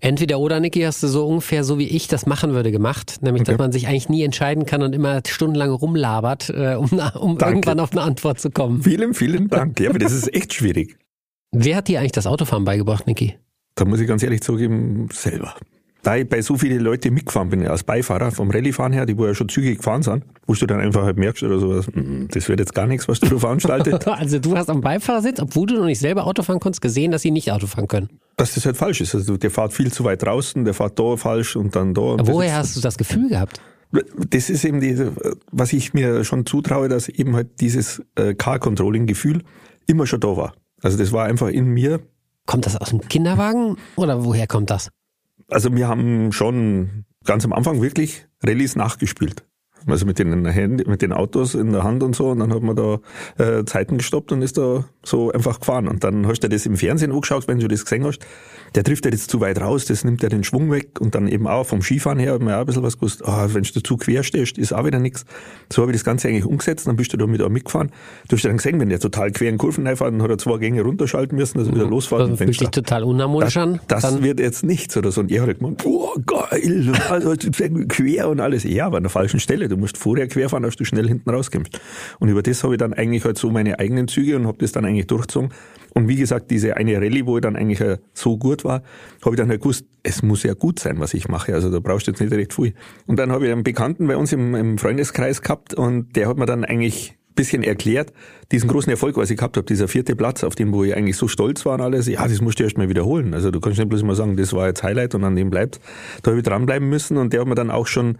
Entweder 0.00 0.38
oder, 0.38 0.60
Niki, 0.60 0.80
hast 0.82 1.02
du 1.02 1.08
so 1.08 1.26
ungefähr 1.26 1.64
so 1.64 1.78
wie 1.78 1.86
ich 1.88 2.08
das 2.08 2.26
machen 2.26 2.52
würde 2.52 2.70
gemacht, 2.72 3.18
nämlich 3.22 3.44
dass 3.44 3.54
Okay. 3.54 3.62
man 3.62 3.72
sich 3.72 3.86
eigentlich 3.88 4.08
nie 4.08 4.22
entscheiden 4.24 4.66
kann 4.66 4.82
und 4.82 4.94
immer 4.94 5.20
stundenlang 5.26 5.70
rumlabert, 5.70 6.50
äh, 6.50 6.74
um, 6.76 6.88
um 7.20 7.38
irgendwann 7.38 7.80
auf 7.80 7.92
eine 7.92 8.02
Antwort 8.02 8.40
zu 8.40 8.50
kommen. 8.50 8.82
vielen, 8.82 9.14
vielen 9.14 9.48
Dank. 9.48 9.80
Ja, 9.80 9.90
aber 9.90 9.98
das 9.98 10.12
ist 10.12 10.32
echt 10.34 10.54
schwierig. 10.54 10.96
Wer 11.52 11.76
hat 11.76 11.88
dir 11.88 11.98
eigentlich 12.00 12.12
das 12.12 12.26
Autofahren 12.26 12.64
beigebracht, 12.64 13.06
Niki? 13.06 13.36
Da 13.74 13.84
muss 13.84 14.00
ich 14.00 14.06
ganz 14.06 14.22
ehrlich 14.22 14.40
zugeben, 14.42 15.08
selber. 15.12 15.54
Da 16.02 16.16
ich 16.16 16.28
bei 16.28 16.40
so 16.40 16.56
vielen 16.56 16.80
Leuten 16.80 17.12
mitgefahren 17.12 17.50
bin, 17.50 17.66
als 17.66 17.82
Beifahrer 17.84 18.30
vom 18.30 18.50
Rallyefahren 18.50 18.92
her, 18.92 19.04
die 19.06 19.18
wo 19.18 19.26
ja 19.26 19.34
schon 19.34 19.48
zügig 19.50 19.78
gefahren 19.78 20.02
sind, 20.02 20.24
wo 20.46 20.54
du 20.54 20.66
dann 20.66 20.80
einfach 20.80 21.02
halt 21.04 21.18
merkst 21.18 21.42
oder 21.42 21.58
sowas, 21.58 21.88
"Mm, 21.92 22.26
das 22.30 22.48
wird 22.48 22.58
jetzt 22.60 22.74
gar 22.74 22.86
nichts, 22.86 23.06
was 23.06 23.20
du 23.20 23.28
da 23.28 23.38
veranstaltet, 23.38 24.06
Also 24.06 24.38
du 24.38 24.56
hast 24.56 24.70
am 24.70 24.80
Beifahrersitz, 24.80 25.40
obwohl 25.40 25.66
du 25.66 25.74
noch 25.74 25.84
nicht 25.84 25.98
selber 26.00 26.26
Auto 26.26 26.42
fahren 26.42 26.58
konntest, 26.60 26.80
gesehen, 26.80 27.10
dass 27.10 27.22
sie 27.22 27.30
nicht 27.30 27.52
Auto 27.52 27.66
fahren 27.66 27.86
können. 27.88 28.08
dass 28.36 28.54
das 28.54 28.64
halt 28.64 28.78
falsch 28.78 29.02
ist. 29.02 29.14
Also 29.14 29.36
der 29.36 29.50
fährt 29.50 29.74
viel 29.74 29.92
zu 29.92 30.04
weit 30.04 30.22
draußen, 30.22 30.64
der 30.64 30.72
fährt 30.72 30.98
da 30.98 31.16
falsch 31.18 31.56
und 31.56 31.76
dann 31.76 31.92
da. 31.92 32.00
Und 32.00 32.26
woher 32.28 32.56
hast 32.56 32.74
du 32.76 32.80
das 32.80 32.96
Gefühl 32.96 33.28
gehabt? 33.28 33.60
Das 34.30 34.48
ist 34.48 34.64
eben 34.64 34.80
die, 34.80 34.96
was 35.50 35.72
ich 35.74 35.92
mir 35.92 36.24
schon 36.24 36.46
zutraue, 36.46 36.88
dass 36.88 37.08
eben 37.08 37.34
halt 37.36 37.60
dieses 37.60 38.00
äh, 38.14 38.34
Car-Controlling-Gefühl 38.34 39.42
immer 39.86 40.06
schon 40.06 40.20
da 40.20 40.36
war. 40.36 40.54
Also 40.82 40.96
das 40.96 41.12
war 41.12 41.26
einfach 41.26 41.48
in 41.48 41.66
mir. 41.66 42.00
Kommt 42.46 42.64
das 42.66 42.76
aus 42.76 42.90
dem 42.90 43.00
Kinderwagen 43.00 43.76
oder 43.96 44.24
woher 44.24 44.46
kommt 44.46 44.70
das? 44.70 44.88
Also 45.50 45.74
wir 45.74 45.88
haben 45.88 46.32
schon 46.32 47.04
ganz 47.24 47.44
am 47.44 47.52
Anfang 47.52 47.82
wirklich 47.82 48.26
Rallyes 48.42 48.76
nachgespielt. 48.76 49.44
Also 49.86 50.04
mit 50.06 50.18
den 50.18 50.44
Händen, 50.46 50.88
mit 50.90 51.02
den 51.02 51.12
Autos 51.12 51.54
in 51.54 51.72
der 51.72 51.82
Hand 51.84 52.02
und 52.02 52.14
so. 52.14 52.28
Und 52.28 52.40
dann 52.40 52.52
hat 52.52 52.62
man 52.62 52.76
da 52.76 52.98
äh, 53.38 53.64
Zeiten 53.64 53.98
gestoppt 53.98 54.32
und 54.32 54.42
ist 54.42 54.58
da 54.58 54.84
so 55.02 55.32
einfach 55.32 55.60
gefahren. 55.60 55.88
Und 55.88 56.04
dann 56.04 56.26
hast 56.26 56.40
du 56.40 56.48
das 56.48 56.66
im 56.66 56.76
Fernsehen 56.76 57.12
angeschaut, 57.12 57.48
wenn 57.48 57.58
du 57.58 57.68
das 57.68 57.84
gesehen 57.84 58.04
hast. 58.04 58.18
Der 58.74 58.84
trifft 58.84 59.04
ja 59.04 59.10
jetzt 59.10 59.30
zu 59.30 59.40
weit 59.40 59.60
raus, 59.60 59.86
das 59.86 60.04
nimmt 60.04 60.22
ja 60.22 60.28
den 60.28 60.44
Schwung 60.44 60.70
weg. 60.70 61.00
Und 61.00 61.14
dann 61.14 61.26
eben 61.28 61.48
auch 61.48 61.64
vom 61.66 61.82
Skifahren 61.82 62.18
her 62.18 62.34
hat 62.34 62.42
man 62.42 62.54
auch 62.54 62.60
ein 62.60 62.66
bisschen 62.66 62.82
was 62.82 62.96
gewusst. 62.98 63.24
Ah, 63.26 63.48
wenn 63.52 63.62
du 63.62 63.80
zu 63.82 63.96
quer 63.96 64.22
stehst, 64.22 64.58
ist 64.58 64.72
auch 64.72 64.84
wieder 64.84 64.98
nichts. 64.98 65.24
So 65.72 65.82
habe 65.82 65.92
ich 65.92 65.96
das 65.96 66.04
Ganze 66.04 66.28
eigentlich 66.28 66.44
umgesetzt. 66.44 66.86
Dann 66.86 66.96
bist 66.96 67.12
du 67.12 67.16
da 67.16 67.26
mit 67.26 67.40
auch 67.42 67.48
mitgefahren. 67.48 67.90
Du 68.28 68.36
hast 68.36 68.42
ja 68.44 68.48
dann 68.50 68.58
gesehen, 68.58 68.78
wenn 68.80 68.90
der 68.90 69.00
total 69.00 69.32
quer 69.32 69.48
in 69.48 69.58
Kurven 69.58 69.86
reinfährt, 69.86 70.12
dann 70.12 70.22
hat 70.22 70.30
er 70.30 70.38
zwei 70.38 70.58
Gänge 70.58 70.82
runterschalten 70.82 71.36
müssen, 71.38 71.58
dass 71.58 71.66
er 71.68 71.74
wieder 71.74 71.86
losfahren. 71.86 72.30
Das 72.30 72.38
fühlt 72.38 72.50
sich 72.50 72.58
du- 72.58 72.82
total 72.82 73.04
unharmonisch 73.04 73.56
an. 73.56 73.80
das 73.88 74.02
Dann, 74.02 74.22
wird 74.22 74.38
jetzt 74.38 74.62
nichts 74.62 74.96
oder 74.96 75.10
so. 75.10 75.22
Und 75.22 75.32
er 75.32 75.46
hat 75.46 75.58
gemeint, 75.58 75.82
boah, 75.82 76.14
geil, 76.26 76.92
also 77.08 77.34
quer 77.88 78.28
und 78.28 78.40
alles. 78.40 78.64
Ja, 78.64 78.86
aber 78.86 78.98
an 78.98 79.04
der 79.04 79.10
falschen 79.10 79.40
Stelle. 79.40 79.68
Du 79.70 79.76
musst 79.76 79.96
vorher 79.96 80.28
querfahren, 80.28 80.62
dass 80.62 80.76
du 80.76 80.84
schnell 80.84 81.08
hinten 81.08 81.30
rauskommst. 81.30 81.80
Und 82.18 82.28
über 82.28 82.42
das 82.42 82.62
habe 82.62 82.74
ich 82.74 82.78
dann 82.78 82.92
eigentlich 82.92 83.24
halt 83.24 83.38
so 83.38 83.50
meine 83.50 83.78
eigenen 83.78 84.08
Züge 84.08 84.36
und 84.36 84.46
habe 84.46 84.58
das 84.58 84.72
dann 84.72 84.84
eigentlich 84.84 85.06
durchgezogen. 85.06 85.50
Und 85.94 86.08
wie 86.08 86.16
gesagt, 86.16 86.50
diese 86.50 86.76
eine 86.76 86.96
Rallye, 86.96 87.26
wo 87.26 87.36
ich 87.36 87.42
dann 87.42 87.56
eigentlich 87.56 87.82
so 88.14 88.36
gut 88.36 88.64
war, 88.64 88.82
habe 89.24 89.34
ich 89.34 89.36
dann 89.36 89.48
halt 89.48 89.60
gewusst, 89.60 89.84
es 90.02 90.22
muss 90.22 90.42
ja 90.42 90.54
gut 90.54 90.78
sein, 90.78 91.00
was 91.00 91.14
ich 91.14 91.28
mache. 91.28 91.54
Also 91.54 91.70
da 91.70 91.80
brauchst 91.80 92.06
du 92.06 92.12
jetzt 92.12 92.20
nicht 92.20 92.32
recht 92.32 92.54
viel. 92.54 92.74
Und 93.06 93.18
dann 93.18 93.32
habe 93.32 93.46
ich 93.46 93.52
einen 93.52 93.64
Bekannten 93.64 94.06
bei 94.06 94.16
uns 94.16 94.32
im, 94.32 94.54
im 94.54 94.78
Freundeskreis 94.78 95.42
gehabt 95.42 95.74
und 95.74 96.14
der 96.16 96.28
hat 96.28 96.36
mir 96.36 96.46
dann 96.46 96.64
eigentlich 96.64 97.16
bisschen 97.34 97.62
erklärt, 97.62 98.12
diesen 98.52 98.68
großen 98.68 98.90
Erfolg, 98.90 99.16
was 99.16 99.30
ich 99.30 99.38
gehabt 99.38 99.56
habe, 99.56 99.64
dieser 99.64 99.88
vierte 99.88 100.14
Platz, 100.16 100.44
auf 100.44 100.54
dem, 100.54 100.72
wo 100.72 100.84
ich 100.84 100.94
eigentlich 100.94 101.16
so 101.16 101.28
stolz 101.28 101.64
war 101.64 101.74
und 101.74 101.80
alles, 101.80 102.06
ja, 102.06 102.26
das 102.26 102.40
musst 102.40 102.58
du 102.58 102.64
erst 102.64 102.76
mal 102.76 102.88
wiederholen. 102.88 103.32
Also 103.32 103.50
du 103.50 103.60
kannst 103.60 103.78
nicht 103.78 103.88
bloß 103.88 104.02
mal 104.02 104.14
sagen, 104.14 104.36
das 104.36 104.52
war 104.52 104.66
jetzt 104.66 104.82
Highlight 104.82 105.14
und 105.14 105.24
an 105.24 105.36
dem 105.36 105.48
bleibt. 105.48 105.80
Da 106.22 106.32
habe 106.32 106.40
ich 106.40 106.44
dranbleiben 106.44 106.88
müssen 106.88 107.16
und 107.16 107.32
der 107.32 107.40
hat 107.40 107.48
mir 107.48 107.54
dann 107.54 107.70
auch 107.70 107.86
schon 107.86 108.18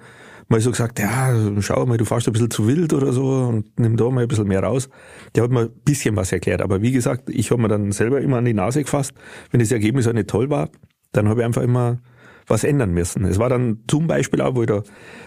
mal 0.51 0.61
so 0.61 0.71
gesagt, 0.71 0.99
ja, 0.99 1.33
schau 1.61 1.87
mal, 1.87 1.97
du 1.97 2.05
fährst 2.05 2.27
ein 2.27 2.33
bisschen 2.33 2.51
zu 2.51 2.67
wild 2.67 2.93
oder 2.93 3.13
so 3.13 3.25
und 3.25 3.79
nimm 3.79 3.97
da 3.97 4.11
mal 4.11 4.23
ein 4.23 4.29
bisschen 4.29 4.49
mehr 4.49 4.63
raus. 4.63 4.91
Der 5.35 5.45
hat 5.45 5.51
mir 5.51 5.61
ein 5.61 5.71
bisschen 5.85 6.17
was 6.17 6.33
erklärt. 6.33 6.61
Aber 6.61 6.83
wie 6.83 6.93
gesagt, 6.93 7.31
ich 7.31 7.51
habe 7.51 7.63
mir 7.63 7.69
dann 7.69 7.93
selber 7.93 8.21
immer 8.21 8.39
an 8.39 8.45
die 8.45 8.55
Nase 8.55 8.83
gefasst. 8.83 9.13
Wenn 9.53 9.61
das 9.61 9.71
Ergebnis 9.71 10.09
auch 10.09 10.13
nicht 10.13 10.29
toll 10.29 10.51
war, 10.51 10.69
dann 11.13 11.29
habe 11.29 11.41
ich 11.41 11.47
einfach 11.47 11.63
immer 11.63 12.01
was 12.49 12.65
ändern 12.65 12.93
müssen. 12.93 13.25
Es 13.25 13.39
war 13.39 13.49
dann 13.49 13.79
zum 13.87 14.09
Beispiel 14.09 14.41
auch, 14.41 14.57
wo 14.57 14.63
ich 14.63 14.69
da 14.69 14.83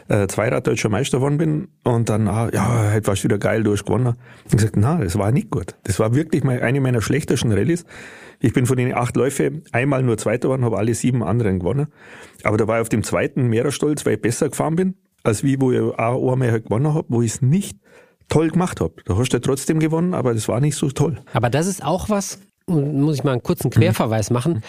äh, 0.10 0.28
Zweirad 0.28 0.68
deutscher 0.68 0.90
Meister 0.90 1.20
geworden 1.20 1.38
bin 1.38 1.70
und 1.84 2.10
dann, 2.10 2.28
ah, 2.28 2.50
ja, 2.52 2.92
heute 2.94 3.08
warst 3.08 3.24
du 3.24 3.30
wieder 3.30 3.38
geil, 3.38 3.64
du 3.64 3.72
hast 3.72 3.86
gewonnen. 3.86 4.08
Und 4.44 4.52
gesagt, 4.52 4.76
na, 4.76 4.98
das 4.98 5.18
war 5.18 5.32
nicht 5.32 5.50
gut. 5.50 5.76
Das 5.84 6.00
war 6.00 6.14
wirklich 6.14 6.44
mal 6.44 6.62
eine 6.62 6.82
meiner 6.82 7.02
schlechtesten 7.02 7.54
Rallyes. 7.54 7.86
Ich 8.42 8.52
bin 8.52 8.66
von 8.66 8.76
den 8.76 8.94
acht 8.94 9.16
Läufe 9.16 9.62
einmal 9.72 10.04
nur 10.04 10.18
Zweiter 10.18 10.50
geworden, 10.50 10.66
habe 10.66 10.78
alle 10.78 10.94
sieben 10.94 11.24
anderen 11.24 11.60
gewonnen. 11.60 11.88
Aber 12.44 12.58
da 12.58 12.68
war 12.68 12.78
ich 12.78 12.82
auf 12.82 12.90
dem 12.90 13.04
zweiten 13.04 13.48
mehr 13.48 13.72
stolz, 13.72 14.06
weil 14.06 14.16
ich 14.16 14.22
besser 14.22 14.50
gefahren 14.50 14.76
bin, 14.76 14.96
als 15.24 15.44
wie, 15.44 15.60
wo 15.60 15.72
ich 15.72 15.80
auch 15.80 16.32
einmal 16.32 16.52
halt 16.52 16.66
gewonnen 16.66 16.94
habe, 16.94 17.06
wo 17.10 17.22
ich 17.22 17.36
es 17.36 17.42
nicht 17.42 17.78
toll 18.30 18.50
gemacht 18.50 18.82
habe. 18.82 18.96
Da 19.06 19.18
hast 19.18 19.30
du 19.30 19.38
ja 19.38 19.42
trotzdem 19.42 19.80
gewonnen, 19.80 20.14
aber 20.14 20.34
das 20.34 20.48
war 20.48 20.60
nicht 20.60 20.76
so 20.76 20.90
toll. 20.90 21.22
Aber 21.34 21.50
das 21.50 21.68
ist 21.68 21.84
auch 21.84 22.10
was, 22.10 22.40
muss 22.68 23.16
ich 23.16 23.24
mal 23.24 23.32
einen 23.32 23.44
kurzen 23.44 23.70
Querverweis 23.70 24.30
machen 24.30 24.64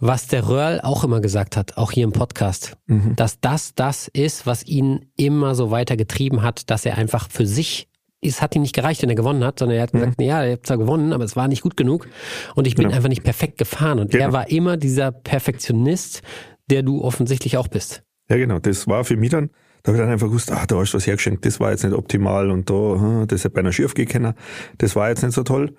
was 0.00 0.26
der 0.26 0.48
Röhrl 0.48 0.80
auch 0.80 1.04
immer 1.04 1.20
gesagt 1.20 1.56
hat, 1.56 1.76
auch 1.76 1.92
hier 1.92 2.04
im 2.04 2.12
Podcast, 2.12 2.76
mhm. 2.86 3.14
dass 3.16 3.38
das 3.40 3.74
das 3.74 4.08
ist, 4.08 4.46
was 4.46 4.66
ihn 4.66 5.06
immer 5.16 5.54
so 5.54 5.70
weiter 5.70 5.96
getrieben 5.96 6.42
hat, 6.42 6.70
dass 6.70 6.86
er 6.86 6.96
einfach 6.96 7.28
für 7.30 7.46
sich 7.46 7.86
es 8.22 8.42
hat 8.42 8.54
ihm 8.54 8.60
nicht 8.60 8.74
gereicht, 8.74 9.00
wenn 9.00 9.08
er 9.08 9.14
gewonnen 9.14 9.42
hat, 9.44 9.58
sondern 9.58 9.78
er 9.78 9.84
hat 9.84 9.92
gesagt, 9.92 10.18
mhm. 10.18 10.26
ja, 10.26 10.44
er 10.44 10.52
hat 10.52 10.66
zwar 10.66 10.76
gewonnen, 10.76 11.14
aber 11.14 11.24
es 11.24 11.36
war 11.36 11.48
nicht 11.48 11.62
gut 11.62 11.74
genug 11.74 12.06
und 12.54 12.66
ich 12.66 12.74
bin 12.74 12.84
genau. 12.84 12.96
einfach 12.96 13.08
nicht 13.08 13.24
perfekt 13.24 13.56
gefahren. 13.56 13.98
Und 13.98 14.10
genau. 14.10 14.24
er 14.24 14.32
war 14.34 14.50
immer 14.50 14.76
dieser 14.76 15.10
Perfektionist, 15.10 16.20
der 16.68 16.82
du 16.82 17.02
offensichtlich 17.02 17.56
auch 17.56 17.68
bist. 17.68 18.02
Ja, 18.28 18.36
genau. 18.36 18.58
Das 18.58 18.86
war 18.86 19.04
für 19.04 19.16
mich 19.16 19.30
dann, 19.30 19.48
da 19.82 19.88
habe 19.88 19.98
ich 19.98 20.02
dann 20.02 20.12
einfach 20.12 20.26
gewusst, 20.26 20.52
ah, 20.52 20.66
da 20.66 20.76
hast 20.76 20.92
du 20.92 20.96
was 20.96 21.06
hergeschenkt, 21.06 21.44
das 21.44 21.60
war 21.60 21.70
jetzt 21.70 21.84
nicht 21.84 21.94
optimal 21.94 22.50
und 22.50 22.68
da, 22.68 22.74
hm, 22.74 23.26
das 23.28 23.44
hat 23.44 23.54
bei 23.54 23.60
einer 23.60 23.72
schief 23.72 23.94
gekennen, 23.94 24.34
das 24.78 24.96
war 24.96 25.08
jetzt 25.08 25.22
nicht 25.22 25.34
so 25.34 25.42
toll. 25.42 25.74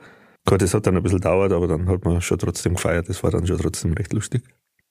Gott, 0.46 0.62
das 0.62 0.74
hat 0.74 0.88
dann 0.88 0.98
ein 0.98 1.04
bisschen 1.04 1.22
dauert, 1.22 1.52
aber 1.52 1.68
dann 1.68 1.88
hat 1.88 2.04
man 2.04 2.20
schon 2.22 2.40
trotzdem 2.40 2.76
gefeiert. 2.76 3.08
Das 3.10 3.24
war 3.24 3.30
dann 3.30 3.46
schon 3.46 3.60
trotzdem 3.60 3.94
recht 3.94 4.12
lustig. 4.12 4.44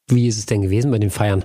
Wie 0.09 0.29
ist 0.29 0.39
es 0.39 0.47
denn 0.47 0.63
gewesen 0.63 0.91
bei 0.91 0.99
den 0.99 1.11
Feiern? 1.11 1.45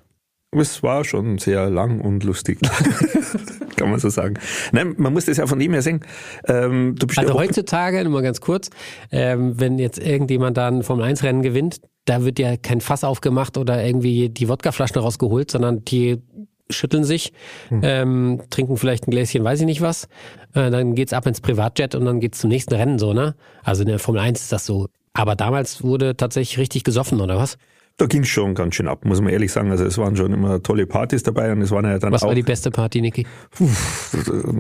Es 0.52 0.84
war 0.84 1.04
schon 1.04 1.38
sehr 1.38 1.70
lang 1.70 2.02
und 2.02 2.24
lustig. 2.24 2.60
Kann 3.76 3.90
man 3.90 4.00
so 4.00 4.10
sagen. 4.10 4.36
Nein, 4.72 4.96
man 4.98 5.12
muss 5.12 5.26
das 5.26 5.38
ja 5.38 5.48
von 5.48 5.60
ihm 5.60 5.74
her 5.74 5.82
sehen. 5.82 6.00
Ähm, 6.48 6.96
also 7.18 7.34
heutzutage, 7.34 8.04
nur 8.04 8.14
mal 8.14 8.22
ganz 8.22 8.40
kurz, 8.40 8.70
ähm, 9.12 9.60
wenn 9.60 9.80
jetzt 9.80 10.00
irgendjemand 10.00 10.56
da 10.56 10.70
ein 10.70 10.84
Formel-1-Rennen 10.84 11.42
gewinnt, 11.42 11.82
da 12.06 12.24
wird 12.24 12.40
ja 12.40 12.56
kein 12.56 12.80
Fass 12.80 13.04
aufgemacht 13.04 13.58
oder 13.58 13.84
irgendwie 13.84 14.30
die 14.30 14.48
Wodkaflaschen 14.48 15.02
rausgeholt, 15.02 15.52
sondern 15.52 15.84
die 15.84 16.22
schütteln 16.70 17.04
sich, 17.04 17.34
hm. 17.70 17.82
ähm, 17.84 18.42
trinken 18.50 18.78
vielleicht 18.78 19.08
ein 19.08 19.12
Gläschen, 19.12 19.44
weiß 19.44 19.60
ich 19.60 19.66
nicht 19.66 19.82
was. 19.82 20.08
Äh, 20.54 20.72
dann 20.72 20.96
geht's 20.96 21.14
ab 21.14 21.28
ins 21.28 21.42
Privatjet 21.42 21.96
und 21.96 22.06
dann 22.06 22.20
geht's 22.20 22.40
zum 22.40 22.50
nächsten 22.50 22.74
Rennen 22.74 23.00
so, 23.00 23.14
ne? 23.14 23.36
Also 23.64 23.84
in 23.84 23.90
der 23.90 24.00
Formel 24.00 24.22
1 24.22 24.42
ist 24.42 24.52
das 24.52 24.66
so. 24.66 24.88
Aber 25.14 25.36
damals 25.36 25.84
wurde 25.84 26.18
tatsächlich 26.18 26.58
richtig 26.58 26.84
gesoffen, 26.84 27.22
oder 27.22 27.38
was? 27.38 27.58
Da 27.98 28.08
ging's 28.08 28.28
schon 28.28 28.56
ganz 28.56 28.76
schön 28.76 28.90
ab, 28.90 29.06
muss 29.06 29.22
man 29.22 29.32
ehrlich 29.32 29.54
sagen. 29.54 29.72
Also 29.72 29.86
es 29.86 29.98
waren 29.98 30.18
schon 30.18 30.34
immer 30.34 30.62
tolle 30.62 30.86
Partys 30.86 31.24
dabei 31.24 31.54
und 31.54 31.62
es 31.62 31.72
waren 31.72 31.86
ja 31.86 31.98
dann 31.98 32.12
Was 32.12 32.24
auch, 32.24 32.28
war 32.28 32.36
die 32.36 32.44
beste 32.44 32.70
Party, 32.70 33.00
Niki? 33.00 33.26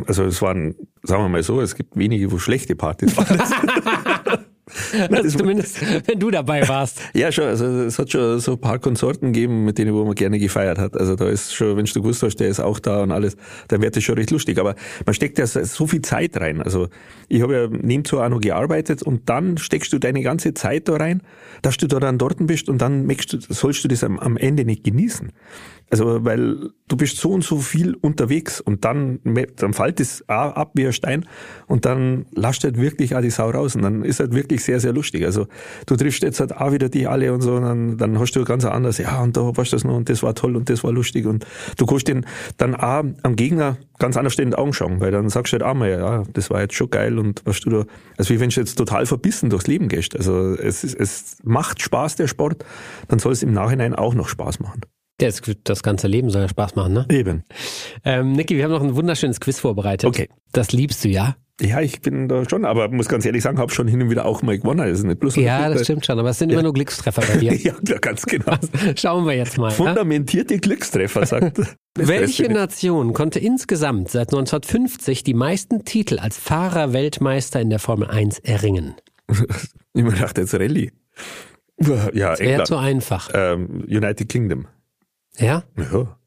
Also 0.08 0.24
es 0.24 0.41
waren, 0.41 0.76
sagen 1.03 1.24
wir 1.24 1.28
mal 1.28 1.43
so, 1.43 1.60
es 1.60 1.76
gibt 1.76 1.97
wenige, 1.97 2.32
wo 2.32 2.38
schlechte 2.38 2.78
Partys 2.78 3.18
waren. 3.18 3.28
Also 5.15 5.37
zumindest, 5.37 5.81
wenn 6.07 6.19
du 6.19 6.29
dabei 6.31 6.67
warst. 6.67 6.99
ja, 7.13 7.31
schon. 7.31 7.45
Also 7.45 7.65
es 7.65 7.97
hat 7.97 8.11
schon 8.11 8.39
so 8.39 8.53
ein 8.53 8.59
paar 8.59 8.79
Konsorten 8.79 9.33
gegeben, 9.33 9.65
mit 9.65 9.77
denen 9.77 9.93
wo 9.93 10.03
man 10.03 10.15
gerne 10.15 10.39
gefeiert 10.39 10.77
hat. 10.77 10.97
Also 10.97 11.15
da 11.15 11.27
ist 11.29 11.53
schon, 11.53 11.77
wenn 11.77 11.85
du 11.85 12.01
gewusst 12.01 12.23
hast, 12.23 12.37
der 12.37 12.47
ist 12.47 12.59
auch 12.59 12.79
da 12.79 13.03
und 13.03 13.11
alles, 13.11 13.37
dann 13.67 13.81
wird 13.81 13.95
das 13.95 14.03
schon 14.03 14.15
recht 14.15 14.31
lustig. 14.31 14.59
Aber 14.59 14.75
man 15.05 15.13
steckt 15.13 15.37
ja 15.37 15.47
so 15.47 15.87
viel 15.87 16.01
Zeit 16.01 16.39
rein. 16.39 16.61
Also 16.61 16.87
ich 17.27 17.41
habe 17.41 17.53
ja 17.53 17.67
nebenzu 17.67 18.19
auch 18.19 18.29
noch 18.29 18.41
gearbeitet 18.41 19.03
und 19.03 19.29
dann 19.29 19.57
steckst 19.57 19.93
du 19.93 19.99
deine 19.99 20.21
ganze 20.21 20.53
Zeit 20.53 20.87
da 20.87 20.95
rein, 20.95 21.21
dass 21.61 21.77
du 21.77 21.87
da 21.87 21.99
dann 21.99 22.17
dort 22.17 22.35
bist 22.39 22.69
und 22.69 22.79
dann 22.79 23.07
du, 23.07 23.39
sollst 23.39 23.83
du 23.83 23.87
das 23.87 24.03
am, 24.03 24.19
am 24.19 24.37
Ende 24.37 24.65
nicht 24.65 24.83
genießen. 24.83 25.31
Also, 25.91 26.25
weil 26.25 26.71
du 26.88 26.97
bist 26.97 27.17
so 27.17 27.31
und 27.31 27.43
so 27.43 27.57
viel 27.57 27.95
unterwegs 27.95 28.59
und 28.59 28.86
dann, 28.86 29.19
dann 29.57 29.73
fällt 29.73 29.99
es 29.99 30.27
ab 30.27 30.71
wie 30.73 30.88
ein 30.88 30.93
Stein 30.93 31.25
und 31.67 31.86
dann 31.86 32.25
lasst 32.33 32.63
halt 32.63 32.79
wirklich 32.79 33.15
auch 33.15 33.21
die 33.21 33.29
Sau 33.29 33.49
raus 33.49 33.75
und 33.75 33.83
dann 33.83 34.03
ist 34.03 34.19
halt 34.19 34.33
wirklich 34.33 34.63
sehr, 34.63 34.79
sehr 34.79 34.93
lustig. 34.93 35.25
Also, 35.25 35.47
du 35.86 35.95
triffst 35.95 36.23
jetzt 36.23 36.39
halt 36.39 36.55
auch 36.57 36.71
wieder 36.71 36.89
die 36.89 37.07
alle 37.07 37.31
und 37.33 37.41
so 37.41 37.55
und 37.55 37.63
dann, 37.63 37.97
dann 37.97 38.19
hast 38.19 38.31
du 38.33 38.43
ganz 38.43 38.65
anders, 38.65 38.97
ja, 38.97 39.21
und 39.21 39.38
da 39.38 39.55
warst 39.55 39.73
du 39.73 39.75
das 39.75 39.83
noch 39.83 39.95
und 39.95 40.09
das 40.09 40.23
war 40.23 40.33
toll 40.33 40.55
und 40.55 40.69
das 40.69 40.83
war 40.83 40.91
lustig 40.91 41.27
und 41.27 41.45
du 41.77 41.86
kannst 41.86 42.07
den 42.07 42.25
dann 42.57 42.75
auch 42.75 43.03
am 43.21 43.36
Gegner 43.36 43.77
ganz 43.99 44.17
anders 44.17 44.36
in 44.39 44.49
die 44.49 44.57
Augen 44.57 44.73
schauen, 44.73 44.99
weil 44.99 45.11
dann 45.11 45.29
sagst 45.29 45.53
du 45.53 45.59
halt 45.59 45.63
auch 45.63 45.75
mal, 45.75 45.89
ja, 45.89 46.23
das 46.33 46.49
war 46.49 46.61
jetzt 46.61 46.73
schon 46.73 46.89
geil 46.89 47.19
und 47.19 47.41
was 47.45 47.59
du 47.61 47.69
da, 47.69 47.86
also 48.17 48.33
wie 48.33 48.39
wenn 48.39 48.49
du 48.49 48.59
jetzt 48.59 48.75
total 48.75 49.05
verbissen 49.05 49.49
durchs 49.49 49.67
Leben 49.67 49.88
gehst. 49.88 50.15
Also, 50.15 50.55
es, 50.55 50.83
es 50.83 51.38
macht 51.43 51.81
Spaß, 51.81 52.15
der 52.15 52.27
Sport, 52.27 52.65
dann 53.07 53.19
soll 53.19 53.33
es 53.33 53.43
im 53.43 53.53
Nachhinein 53.53 53.93
auch 53.93 54.15
noch 54.15 54.29
Spaß 54.29 54.59
machen. 54.59 54.81
Das, 55.18 55.41
das 55.63 55.82
ganze 55.82 56.07
Leben 56.07 56.30
soll 56.30 56.41
ja 56.41 56.49
Spaß 56.49 56.76
machen, 56.76 56.93
ne? 56.93 57.05
Eben. 57.09 57.43
Ähm, 58.03 58.34
Niki, 58.34 58.57
wir 58.57 58.66
haben 58.66 58.72
noch 58.72 58.84
ein 58.84 58.95
wunderschönes 58.95 59.39
Quiz 59.39 59.59
vorbereitet. 59.59 60.07
Okay. 60.07 60.30
Das 60.51 60.74
liebst 60.74 61.05
du, 61.05 61.09
ja? 61.09 61.38
Ja, 61.61 61.80
ich 61.80 62.01
bin 62.01 62.28
da 62.28 62.47
schon, 62.49 62.66
aber 62.66 62.89
muss 62.89 63.07
ganz 63.07 63.26
ehrlich 63.26 63.41
sagen, 63.41 63.59
habe 63.59 63.72
schon 63.72 63.88
hin 63.88 64.01
und 64.01 64.09
wieder 64.09 64.26
auch 64.26 64.41
mal 64.41 64.57
gewonnen. 64.59 64.80
Das 64.80 64.99
ist 64.99 65.05
nicht 65.05 65.22
bloß 65.22 65.38
ja, 65.38 65.70
das 65.70 65.84
stimmt 65.84 66.05
schon, 66.05 66.20
aber 66.20 66.32
es 66.32 66.38
sind 66.38 66.49
ja. 66.49 66.55
immer 66.55 66.63
nur 66.63 66.74
Glückstreffer 66.74 67.22
bei 67.22 67.38
dir. 67.38 67.53
ja, 67.55 67.74
ganz 67.99 68.26
genau. 68.26 68.57
Schauen 68.97 69.26
wir 69.26 69.36
jetzt 69.36 69.57
mal. 69.57 69.72
Fundamentierte 69.72 70.55
ja? 70.55 70.59
Glückstreffer, 70.59 71.26
sagt 71.26 71.61
Welche 71.97 72.51
Nation 72.51 73.13
konnte 73.13 73.39
insgesamt 73.39 74.09
seit 74.09 74.34
1950 74.34 75.24
die 75.24 75.34
meisten 75.34 75.86
Titel 75.86 76.20
als 76.20 76.38
Fahrerweltmeister 76.38 77.61
in 77.61 77.70
der 77.70 77.80
Formel 77.80 78.09
1 78.09 78.39
erringen? 78.39 78.95
ich 79.93 80.03
mir 80.03 80.11
dachte 80.11 80.41
jetzt 80.41 80.53
Rallye. 80.55 80.91
Ja, 82.13 82.32
das 82.32 82.39
wäre 82.41 82.63
zu 82.66 82.76
einfach. 82.76 83.30
Ähm, 83.34 83.86
United 83.88 84.28
Kingdom. 84.28 84.68
Ja? 85.39 85.63
Ja. 85.77 86.17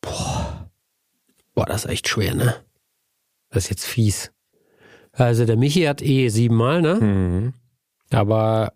Boah. 0.00 0.70
Boah, 1.54 1.66
das 1.66 1.84
ist 1.84 1.90
echt 1.90 2.08
schwer, 2.08 2.34
ne? 2.34 2.54
Das 3.50 3.64
ist 3.64 3.70
jetzt 3.70 3.84
fies. 3.84 4.32
Also 5.12 5.44
der 5.44 5.56
Michi 5.56 5.82
hat 5.82 6.02
eh 6.02 6.28
siebenmal, 6.28 6.82
ne? 6.82 6.94
Mhm. 6.94 7.54
Aber 8.10 8.74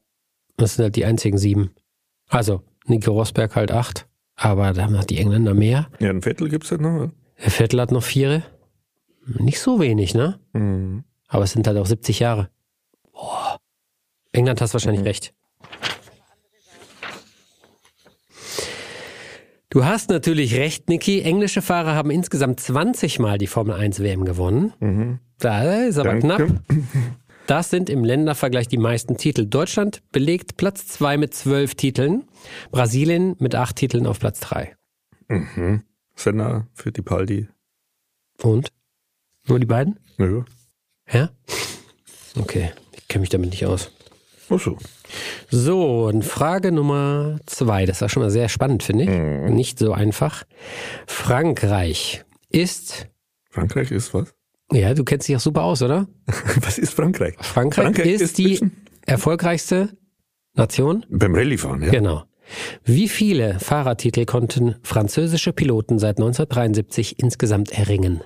das 0.56 0.74
sind 0.74 0.84
halt 0.84 0.96
die 0.96 1.04
einzigen 1.04 1.38
sieben. 1.38 1.74
Also 2.28 2.62
Nico 2.86 3.12
Rosberg 3.12 3.54
halt 3.54 3.70
acht. 3.70 4.08
Aber 4.34 4.72
da 4.72 4.84
haben 4.84 4.94
noch 4.94 5.04
die 5.04 5.18
Engländer 5.18 5.54
mehr. 5.54 5.88
Ja, 6.00 6.10
ein 6.10 6.22
Vettel 6.22 6.48
gibt's 6.48 6.70
halt 6.70 6.80
noch. 6.80 7.10
Der 7.38 7.50
Vettel 7.50 7.80
hat 7.80 7.92
noch 7.92 8.02
vier. 8.02 8.42
Nicht 9.24 9.60
so 9.60 9.78
wenig, 9.78 10.14
ne? 10.14 10.40
Mhm. 10.52 11.04
Aber 11.28 11.44
es 11.44 11.52
sind 11.52 11.66
halt 11.66 11.78
auch 11.78 11.86
70 11.86 12.18
Jahre. 12.18 12.50
Boah. 13.12 13.58
England 14.32 14.60
hast 14.60 14.72
wahrscheinlich 14.72 15.02
mhm. 15.02 15.06
recht. 15.06 15.34
Du 19.72 19.86
hast 19.86 20.10
natürlich 20.10 20.54
recht, 20.56 20.90
Niki. 20.90 21.22
Englische 21.22 21.62
Fahrer 21.62 21.94
haben 21.94 22.10
insgesamt 22.10 22.60
20 22.60 23.18
Mal 23.18 23.38
die 23.38 23.46
Formel 23.46 23.74
1 23.74 24.00
WM 24.00 24.26
gewonnen. 24.26 24.74
Mhm. 24.80 25.18
Da 25.38 25.84
ist 25.84 25.96
aber 25.96 26.18
Danke. 26.18 26.26
knapp. 26.26 26.62
Das 27.46 27.70
sind 27.70 27.90
im 27.90 28.04
Ländervergleich 28.04 28.68
die 28.68 28.78
meisten 28.78 29.16
Titel. 29.16 29.46
Deutschland 29.46 30.02
belegt 30.12 30.56
Platz 30.58 30.86
2 30.88 31.16
mit 31.16 31.34
12 31.34 31.74
Titeln, 31.74 32.24
Brasilien 32.70 33.34
mit 33.40 33.54
8 33.54 33.74
Titeln 33.74 34.06
auf 34.06 34.20
Platz 34.20 34.40
3. 34.40 34.76
Mhm. 35.28 35.82
Senna 36.14 36.68
für 36.74 36.92
die 36.92 37.02
Paldi. 37.02 37.48
Und? 38.42 38.68
Nur 39.48 39.58
die 39.58 39.66
beiden? 39.66 39.98
Ja. 40.18 40.44
Ja? 41.10 41.30
Okay, 42.38 42.70
ich 42.96 43.08
kenne 43.08 43.20
mich 43.22 43.28
damit 43.30 43.50
nicht 43.50 43.66
aus. 43.66 43.90
Ach 44.50 44.60
so. 44.60 44.76
So, 45.50 46.06
und 46.06 46.24
Frage 46.24 46.72
Nummer 46.72 47.38
zwei. 47.46 47.86
Das 47.86 48.00
war 48.00 48.08
schon 48.08 48.22
mal 48.22 48.30
sehr 48.30 48.48
spannend, 48.48 48.82
finde 48.82 49.04
ich. 49.04 49.10
Mhm. 49.10 49.54
Nicht 49.54 49.78
so 49.78 49.92
einfach. 49.92 50.44
Frankreich 51.06 52.24
ist. 52.50 53.08
Frankreich 53.50 53.90
ist 53.90 54.12
was? 54.14 54.34
Ja, 54.72 54.94
du 54.94 55.04
kennst 55.04 55.28
dich 55.28 55.36
auch 55.36 55.40
super 55.40 55.62
aus, 55.62 55.82
oder? 55.82 56.06
was 56.60 56.78
ist 56.78 56.94
Frankreich? 56.94 57.34
Frankreich, 57.40 57.84
Frankreich 57.84 58.06
ist, 58.06 58.20
ist, 58.22 58.38
die 58.38 58.60
erfolgreichste 59.06 59.96
Nation. 60.54 61.04
Beim 61.10 61.34
Rallyefahren, 61.34 61.82
ja. 61.82 61.90
Genau. 61.90 62.24
Wie 62.84 63.08
viele 63.08 63.58
Fahrertitel 63.60 64.24
konnten 64.24 64.76
französische 64.82 65.52
Piloten 65.52 65.98
seit 65.98 66.18
1973 66.18 67.18
insgesamt 67.18 67.72
erringen? 67.72 68.22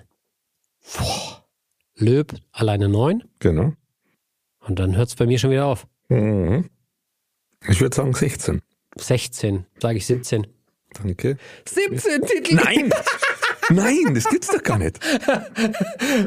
Löb 1.96 2.34
alleine 2.52 2.88
9 2.88 3.22
Genau. 3.38 3.72
und 4.60 4.78
dann 4.78 4.96
hört 4.96 5.08
es 5.08 5.14
bei 5.16 5.26
mir 5.26 5.38
schon 5.38 5.50
wieder 5.50 5.66
auf. 5.66 5.86
Mhm. 6.08 6.70
Ich 7.68 7.80
würde 7.80 7.96
sagen 7.96 8.14
16. 8.14 8.60
16, 8.98 9.66
sage 9.80 9.98
ich 9.98 10.06
17. 10.06 10.46
Danke. 11.02 11.36
17 11.68 12.22
Titel! 12.22 12.54
Nein! 12.54 12.90
Nein, 13.68 14.14
das 14.14 14.28
gibt's 14.28 14.48
doch 14.48 14.62
gar 14.62 14.78
nicht. 14.78 14.98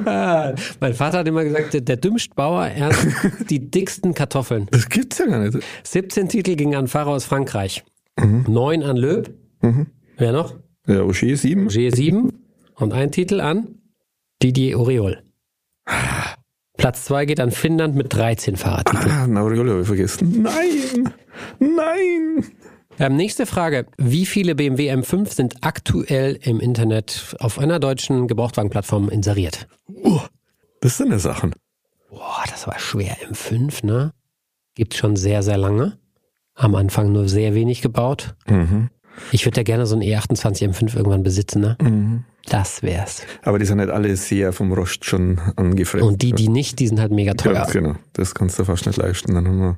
Ah, 0.05 0.53
mein 0.79 0.93
Vater 0.93 1.19
hat 1.19 1.27
immer 1.27 1.43
gesagt, 1.43 1.73
der, 1.73 1.81
der 1.81 1.97
dümmst 1.97 2.35
Bauer 2.35 2.65
ernst 2.67 3.07
die 3.49 3.71
dicksten 3.71 4.13
Kartoffeln. 4.13 4.67
Das 4.71 4.89
gibt's 4.89 5.17
ja 5.17 5.25
gar 5.25 5.39
nicht. 5.39 5.57
17 5.83 6.29
Titel 6.29 6.55
gingen 6.55 6.75
an 6.75 6.87
Fahrer 6.87 7.11
aus 7.11 7.25
Frankreich. 7.25 7.83
9 8.17 8.83
an 8.83 8.97
Löb. 8.97 9.33
Wer 10.17 10.31
noch? 10.31 10.55
Ja, 10.87 11.01
O'Shea 11.01 11.35
7. 11.35 11.69
G7 11.69 12.33
und 12.75 12.93
ein 12.93 13.11
Titel 13.11 13.39
an 13.39 13.79
Didier 14.41 14.79
Oriol. 14.79 15.23
Platz 16.79 17.03
2 17.05 17.25
geht 17.25 17.41
an 17.41 17.51
Finnland 17.51 17.95
mit 17.95 18.13
13 18.13 18.55
Fahrradtiteln. 18.55 19.11
Ah, 19.11 19.27
Nauriolo 19.27 19.71
habe 19.71 19.81
ich 19.81 19.87
vergessen. 19.87 20.41
Nein! 20.41 21.13
Nein! 21.59 22.45
Ähm, 22.97 23.17
nächste 23.17 23.45
Frage. 23.45 23.85
Wie 23.97 24.25
viele 24.25 24.55
BMW 24.55 24.89
M5 24.89 25.27
sind 25.33 25.55
aktuell 25.59 26.39
im 26.41 26.61
Internet 26.61 27.35
auf 27.39 27.59
einer 27.59 27.79
deutschen 27.79 28.29
Gebrauchtwagenplattform 28.29 29.09
inseriert? 29.09 29.67
Oh, 30.03 30.21
das 30.79 30.95
sind 30.95 31.11
ja 31.11 31.19
Sachen. 31.19 31.53
Boah, 32.09 32.43
das 32.49 32.65
war 32.65 32.79
schwer. 32.79 33.17
M5, 33.29 33.85
ne? 33.85 34.13
Gibt 34.73 34.93
schon 34.93 35.17
sehr, 35.17 35.43
sehr 35.43 35.57
lange. 35.57 35.97
Am 36.55 36.75
Anfang 36.75 37.11
nur 37.11 37.27
sehr 37.27 37.53
wenig 37.55 37.81
gebaut. 37.81 38.35
Mhm. 38.47 38.89
Ich 39.33 39.45
würde 39.45 39.57
ja 39.57 39.63
gerne 39.63 39.85
so 39.85 39.95
einen 39.95 40.01
E 40.01 40.15
E28 40.15 40.69
M5 40.69 40.95
irgendwann 40.95 41.23
besitzen, 41.23 41.59
ne? 41.59 41.77
Mhm. 41.81 42.23
Das 42.47 42.81
wär's. 42.81 43.21
Aber 43.43 43.59
die 43.59 43.65
sind 43.65 43.79
halt 43.79 43.89
alle 43.89 44.15
sehr 44.15 44.53
vom 44.53 44.71
Rost 44.73 45.05
schon 45.05 45.39
angefressen. 45.55 46.07
Und 46.07 46.21
die, 46.21 46.33
die 46.33 46.49
nicht, 46.49 46.79
die 46.79 46.87
sind 46.87 46.99
halt 46.99 47.11
mega 47.11 47.33
teuer. 47.33 47.53
Ganz 47.53 47.71
genau. 47.71 47.95
Das 48.13 48.33
kannst 48.33 48.57
du 48.57 48.65
fast 48.65 48.87
nicht 48.87 48.97
leisten. 48.97 49.35
Dann 49.35 49.47
haben 49.47 49.59
wir. 49.59 49.77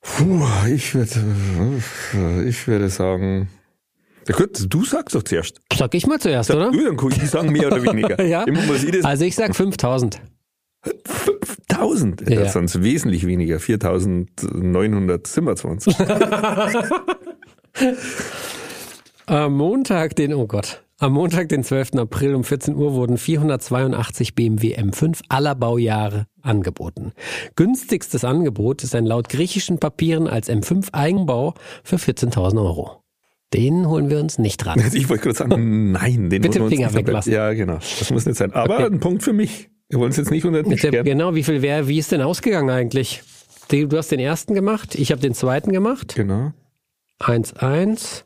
Puh, 0.00 0.44
ich 0.68 0.94
würde, 0.94 1.10
ich 2.46 2.66
würde 2.66 2.88
sagen. 2.88 3.48
Ja 4.28 4.34
gut, 4.34 4.66
du 4.68 4.84
sagst 4.84 5.14
doch 5.14 5.22
zuerst. 5.22 5.60
Sag 5.72 5.94
ich 5.94 6.04
mal 6.06 6.18
zuerst, 6.18 6.48
Sag 6.48 6.56
oder? 6.56 6.72
du, 6.72 6.84
dann 6.84 6.96
kann 6.96 7.12
ich 7.12 7.30
sagen 7.30 7.52
mehr 7.52 7.68
oder 7.68 7.80
weniger. 7.82 8.20
Ja. 8.26 8.44
Ich 8.46 8.90
das. 8.90 9.04
Also 9.04 9.24
ich 9.24 9.36
sag 9.36 9.54
5000. 9.54 10.20
5000. 11.04 12.28
Ja. 12.28 12.40
Das 12.40 12.54
sind 12.54 12.82
wesentlich 12.82 13.24
weniger. 13.26 13.60
4927. 13.60 15.94
Am 19.26 19.54
Montag, 19.54 20.16
den, 20.16 20.34
oh 20.34 20.46
Gott, 20.46 20.82
am 20.98 21.12
Montag, 21.12 21.48
den 21.48 21.62
12. 21.62 21.94
April 21.96 22.34
um 22.34 22.44
14 22.44 22.74
Uhr 22.74 22.94
wurden 22.94 23.18
482 23.18 24.34
BMW 24.34 24.76
M5 24.76 25.20
aller 25.28 25.54
Baujahre 25.54 26.26
angeboten. 26.42 27.12
Günstigstes 27.54 28.24
Angebot 28.24 28.82
ist 28.82 28.94
ein 28.94 29.04
laut 29.04 29.28
griechischen 29.28 29.78
Papieren 29.78 30.26
als 30.26 30.48
M5 30.48 30.92
Eigenbau 30.92 31.54
für 31.84 31.96
14.000 31.96 32.58
Euro. 32.58 33.02
Den 33.52 33.88
holen 33.88 34.10
wir 34.10 34.18
uns 34.18 34.38
nicht 34.38 34.58
dran. 34.58 34.82
Ich 34.92 35.08
wollte 35.08 35.24
gerade 35.24 35.38
sagen, 35.38 35.92
nein, 35.92 36.30
den 36.30 36.42
Bitte 36.42 36.60
wollen 36.60 36.70
wir 36.70 36.76
Finger 36.76 36.88
uns 36.88 36.96
nicht 36.96 37.06
weglassen. 37.06 37.32
Ja, 37.32 37.52
genau. 37.52 37.74
Das 37.74 38.10
muss 38.10 38.26
nicht 38.26 38.36
sein. 38.36 38.52
Aber 38.52 38.78
ein 38.78 39.00
Punkt 39.00 39.22
für 39.22 39.32
mich. 39.32 39.70
Wir 39.88 40.00
wollen 40.00 40.10
es 40.10 40.16
jetzt 40.16 40.30
nicht 40.30 40.44
unter 40.44 40.62
den 40.62 40.72
Tisch 40.72 40.82
genau, 40.82 41.34
wie 41.36 41.44
viel 41.44 41.62
wäre, 41.62 41.86
wie 41.86 41.98
ist 41.98 42.10
denn 42.10 42.20
ausgegangen 42.20 42.70
eigentlich? 42.70 43.22
Du 43.68 43.96
hast 43.96 44.10
den 44.10 44.18
ersten 44.18 44.54
gemacht, 44.54 44.94
ich 44.94 45.12
habe 45.12 45.20
den 45.20 45.34
zweiten 45.34 45.72
gemacht. 45.72 46.14
Genau. 46.16 46.52
1-1. 47.20 48.24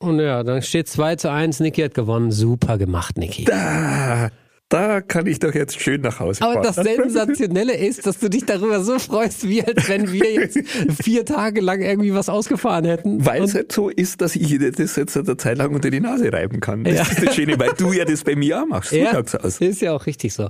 Und 0.00 0.20
ja, 0.20 0.42
dann 0.44 0.62
steht 0.62 0.88
2 0.88 1.16
zu 1.16 1.30
1. 1.30 1.60
Niki 1.60 1.82
hat 1.82 1.94
gewonnen. 1.94 2.30
Super 2.30 2.78
gemacht, 2.78 3.18
Niki. 3.18 3.44
Da, 3.44 4.28
da 4.68 5.00
kann 5.00 5.26
ich 5.26 5.40
doch 5.40 5.52
jetzt 5.54 5.80
schön 5.80 6.02
nach 6.02 6.20
Hause 6.20 6.42
Aber 6.44 6.62
fahren. 6.62 6.74
das 6.74 6.76
Sensationelle 6.76 7.74
ist, 7.76 8.06
dass 8.06 8.18
du 8.20 8.30
dich 8.30 8.44
darüber 8.44 8.84
so 8.84 8.98
freust, 9.00 9.48
wie 9.48 9.64
als 9.64 9.88
wenn 9.88 10.12
wir 10.12 10.30
jetzt 10.32 10.58
vier 11.02 11.24
Tage 11.24 11.60
lang 11.60 11.80
irgendwie 11.80 12.14
was 12.14 12.28
ausgefahren 12.28 12.84
hätten. 12.84 13.24
Weil 13.26 13.42
es 13.42 13.54
halt 13.56 13.72
so 13.72 13.88
ist, 13.88 14.20
dass 14.20 14.36
ich 14.36 14.46
dir 14.46 14.70
das 14.70 14.94
jetzt 14.94 15.16
eine 15.16 15.36
Zeit 15.36 15.58
lang 15.58 15.74
unter 15.74 15.90
die 15.90 16.00
Nase 16.00 16.32
reiben 16.32 16.60
kann. 16.60 16.84
Das 16.84 16.94
Ja. 16.94 17.02
ist 17.02 17.26
das 17.26 17.34
Schöne, 17.34 17.58
weil 17.58 17.70
du 17.76 17.92
ja 17.92 18.04
das 18.04 18.22
bei 18.22 18.36
mir 18.36 18.62
auch 18.62 18.66
machst. 18.66 18.90
So 18.90 18.96
ja, 18.96 19.20
aus. 19.20 19.60
ist 19.60 19.80
ja 19.80 19.92
auch 19.94 20.06
richtig 20.06 20.32
so. 20.32 20.48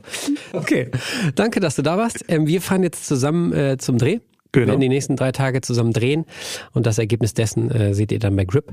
Okay, 0.52 0.90
danke, 1.36 1.60
dass 1.60 1.76
du 1.76 1.82
da 1.82 1.96
warst. 1.96 2.22
Ähm, 2.28 2.46
wir 2.46 2.60
fahren 2.60 2.82
jetzt 2.82 3.06
zusammen 3.06 3.52
äh, 3.54 3.78
zum 3.78 3.96
Dreh. 3.96 4.18
Wir 4.58 4.64
Genau. 4.64 4.72
werden 4.72 4.80
die 4.80 4.88
nächsten 4.88 5.14
drei 5.16 5.30
Tage 5.32 5.60
zusammen 5.60 5.92
drehen 5.92 6.24
und 6.72 6.84
das 6.86 6.98
Ergebnis 6.98 7.32
dessen 7.34 7.70
äh, 7.70 7.94
seht 7.94 8.10
ihr 8.12 8.18
dann 8.18 8.34
bei 8.36 8.44
Grip. 8.44 8.72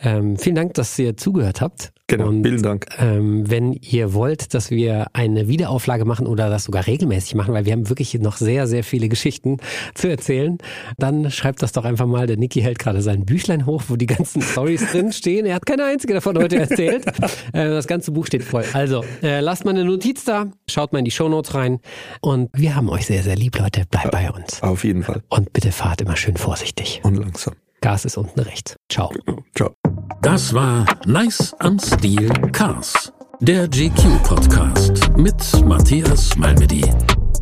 Ähm, 0.00 0.36
vielen 0.36 0.54
Dank, 0.54 0.74
dass 0.74 0.98
ihr 0.98 1.16
zugehört 1.16 1.60
habt. 1.60 1.92
Genau, 2.06 2.28
Und, 2.28 2.44
vielen 2.44 2.62
Dank. 2.62 2.86
Ähm, 2.98 3.50
wenn 3.50 3.72
ihr 3.72 4.12
wollt, 4.12 4.52
dass 4.52 4.70
wir 4.70 5.06
eine 5.14 5.48
Wiederauflage 5.48 6.04
machen 6.04 6.26
oder 6.26 6.50
das 6.50 6.64
sogar 6.64 6.86
regelmäßig 6.86 7.34
machen, 7.34 7.54
weil 7.54 7.64
wir 7.64 7.72
haben 7.72 7.88
wirklich 7.88 8.12
noch 8.14 8.36
sehr, 8.36 8.66
sehr 8.66 8.84
viele 8.84 9.08
Geschichten 9.08 9.56
zu 9.94 10.08
erzählen, 10.08 10.58
dann 10.98 11.30
schreibt 11.30 11.62
das 11.62 11.72
doch 11.72 11.86
einfach 11.86 12.06
mal. 12.06 12.26
Der 12.26 12.36
Niki 12.36 12.60
hält 12.60 12.78
gerade 12.78 13.00
sein 13.00 13.24
Büchlein 13.24 13.64
hoch, 13.64 13.84
wo 13.88 13.96
die 13.96 14.04
ganzen 14.04 14.42
Stories 14.42 14.84
drin 14.92 15.12
stehen. 15.12 15.46
Er 15.46 15.54
hat 15.54 15.64
keine 15.64 15.84
einzige 15.84 16.12
davon 16.12 16.36
heute 16.36 16.56
erzählt. 16.56 17.06
äh, 17.54 17.70
das 17.70 17.86
ganze 17.86 18.12
Buch 18.12 18.26
steht 18.26 18.44
voll. 18.44 18.64
Also, 18.74 19.02
äh, 19.22 19.40
lasst 19.40 19.64
mal 19.64 19.70
eine 19.70 19.86
Notiz 19.86 20.24
da, 20.24 20.48
schaut 20.68 20.92
mal 20.92 20.98
in 20.98 21.06
die 21.06 21.10
Shownotes 21.10 21.54
rein 21.54 21.80
und 22.20 22.50
wir 22.52 22.76
haben 22.76 22.90
euch 22.90 23.06
sehr, 23.06 23.22
sehr 23.22 23.36
lieb, 23.36 23.58
Leute. 23.58 23.84
Bleibt 23.90 24.10
bei 24.10 24.30
uns. 24.30 24.62
Auf 24.62 24.84
jeden 24.84 25.04
Fall. 25.04 25.22
Und 25.30 25.54
bitte 25.54 25.72
fahrt 25.72 26.02
immer 26.02 26.16
schön 26.16 26.36
vorsichtig. 26.36 27.00
Und 27.02 27.14
langsam. 27.16 27.54
Gas 27.80 28.04
ist 28.04 28.18
unten 28.18 28.40
rechts. 28.40 28.76
Ciao. 28.90 29.10
Ciao. 29.54 29.74
Das 30.22 30.54
war 30.54 30.84
Nice 31.06 31.54
am 31.58 31.78
Stil 31.78 32.28
Cars. 32.52 33.12
Der 33.40 33.68
GQ-Podcast 33.68 35.10
mit 35.16 35.36
Matthias 35.64 36.36
Malmedy. 36.36 36.84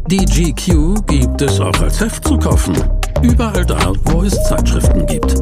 Die 0.09 0.25
GQ 0.25 1.07
gibt 1.07 1.43
es 1.43 1.61
auch 1.61 1.79
als 1.81 2.01
Heft 2.01 2.27
zu 2.27 2.39
kaufen. 2.39 2.75
Überall 3.23 3.65
da, 3.65 3.93
wo 4.05 4.23
es 4.23 4.35
Zeitschriften 4.45 5.07
gibt. 5.07 5.37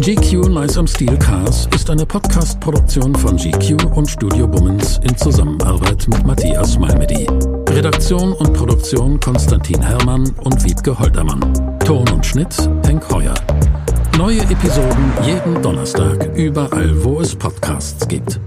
GQ 0.00 0.48
Nice 0.48 0.78
am 0.78 0.86
Stil 0.86 1.16
Cars 1.18 1.68
ist 1.74 1.90
eine 1.90 2.06
Podcast-Produktion 2.06 3.14
von 3.14 3.36
GQ 3.36 3.84
und 3.94 4.08
Studio 4.08 4.46
Bummens 4.46 4.98
in 5.02 5.16
Zusammenarbeit 5.16 6.06
mit 6.08 6.26
Matthias 6.26 6.78
Malmedy. 6.78 7.26
Redaktion 7.68 8.32
und 8.32 8.52
Produktion 8.52 9.18
Konstantin 9.20 9.82
Herrmann 9.82 10.28
und 10.44 10.64
Wiebke 10.64 10.98
Holtermann. 10.98 11.78
Ton 11.80 12.08
und 12.10 12.24
Schnitt 12.24 12.56
Henk 12.84 13.08
Heuer. 13.10 13.34
Neue 14.18 14.40
Episoden 14.42 15.12
jeden 15.24 15.62
Donnerstag, 15.62 16.36
überall 16.36 17.04
wo 17.04 17.20
es 17.20 17.34
Podcasts 17.34 18.06
gibt. 18.06 18.38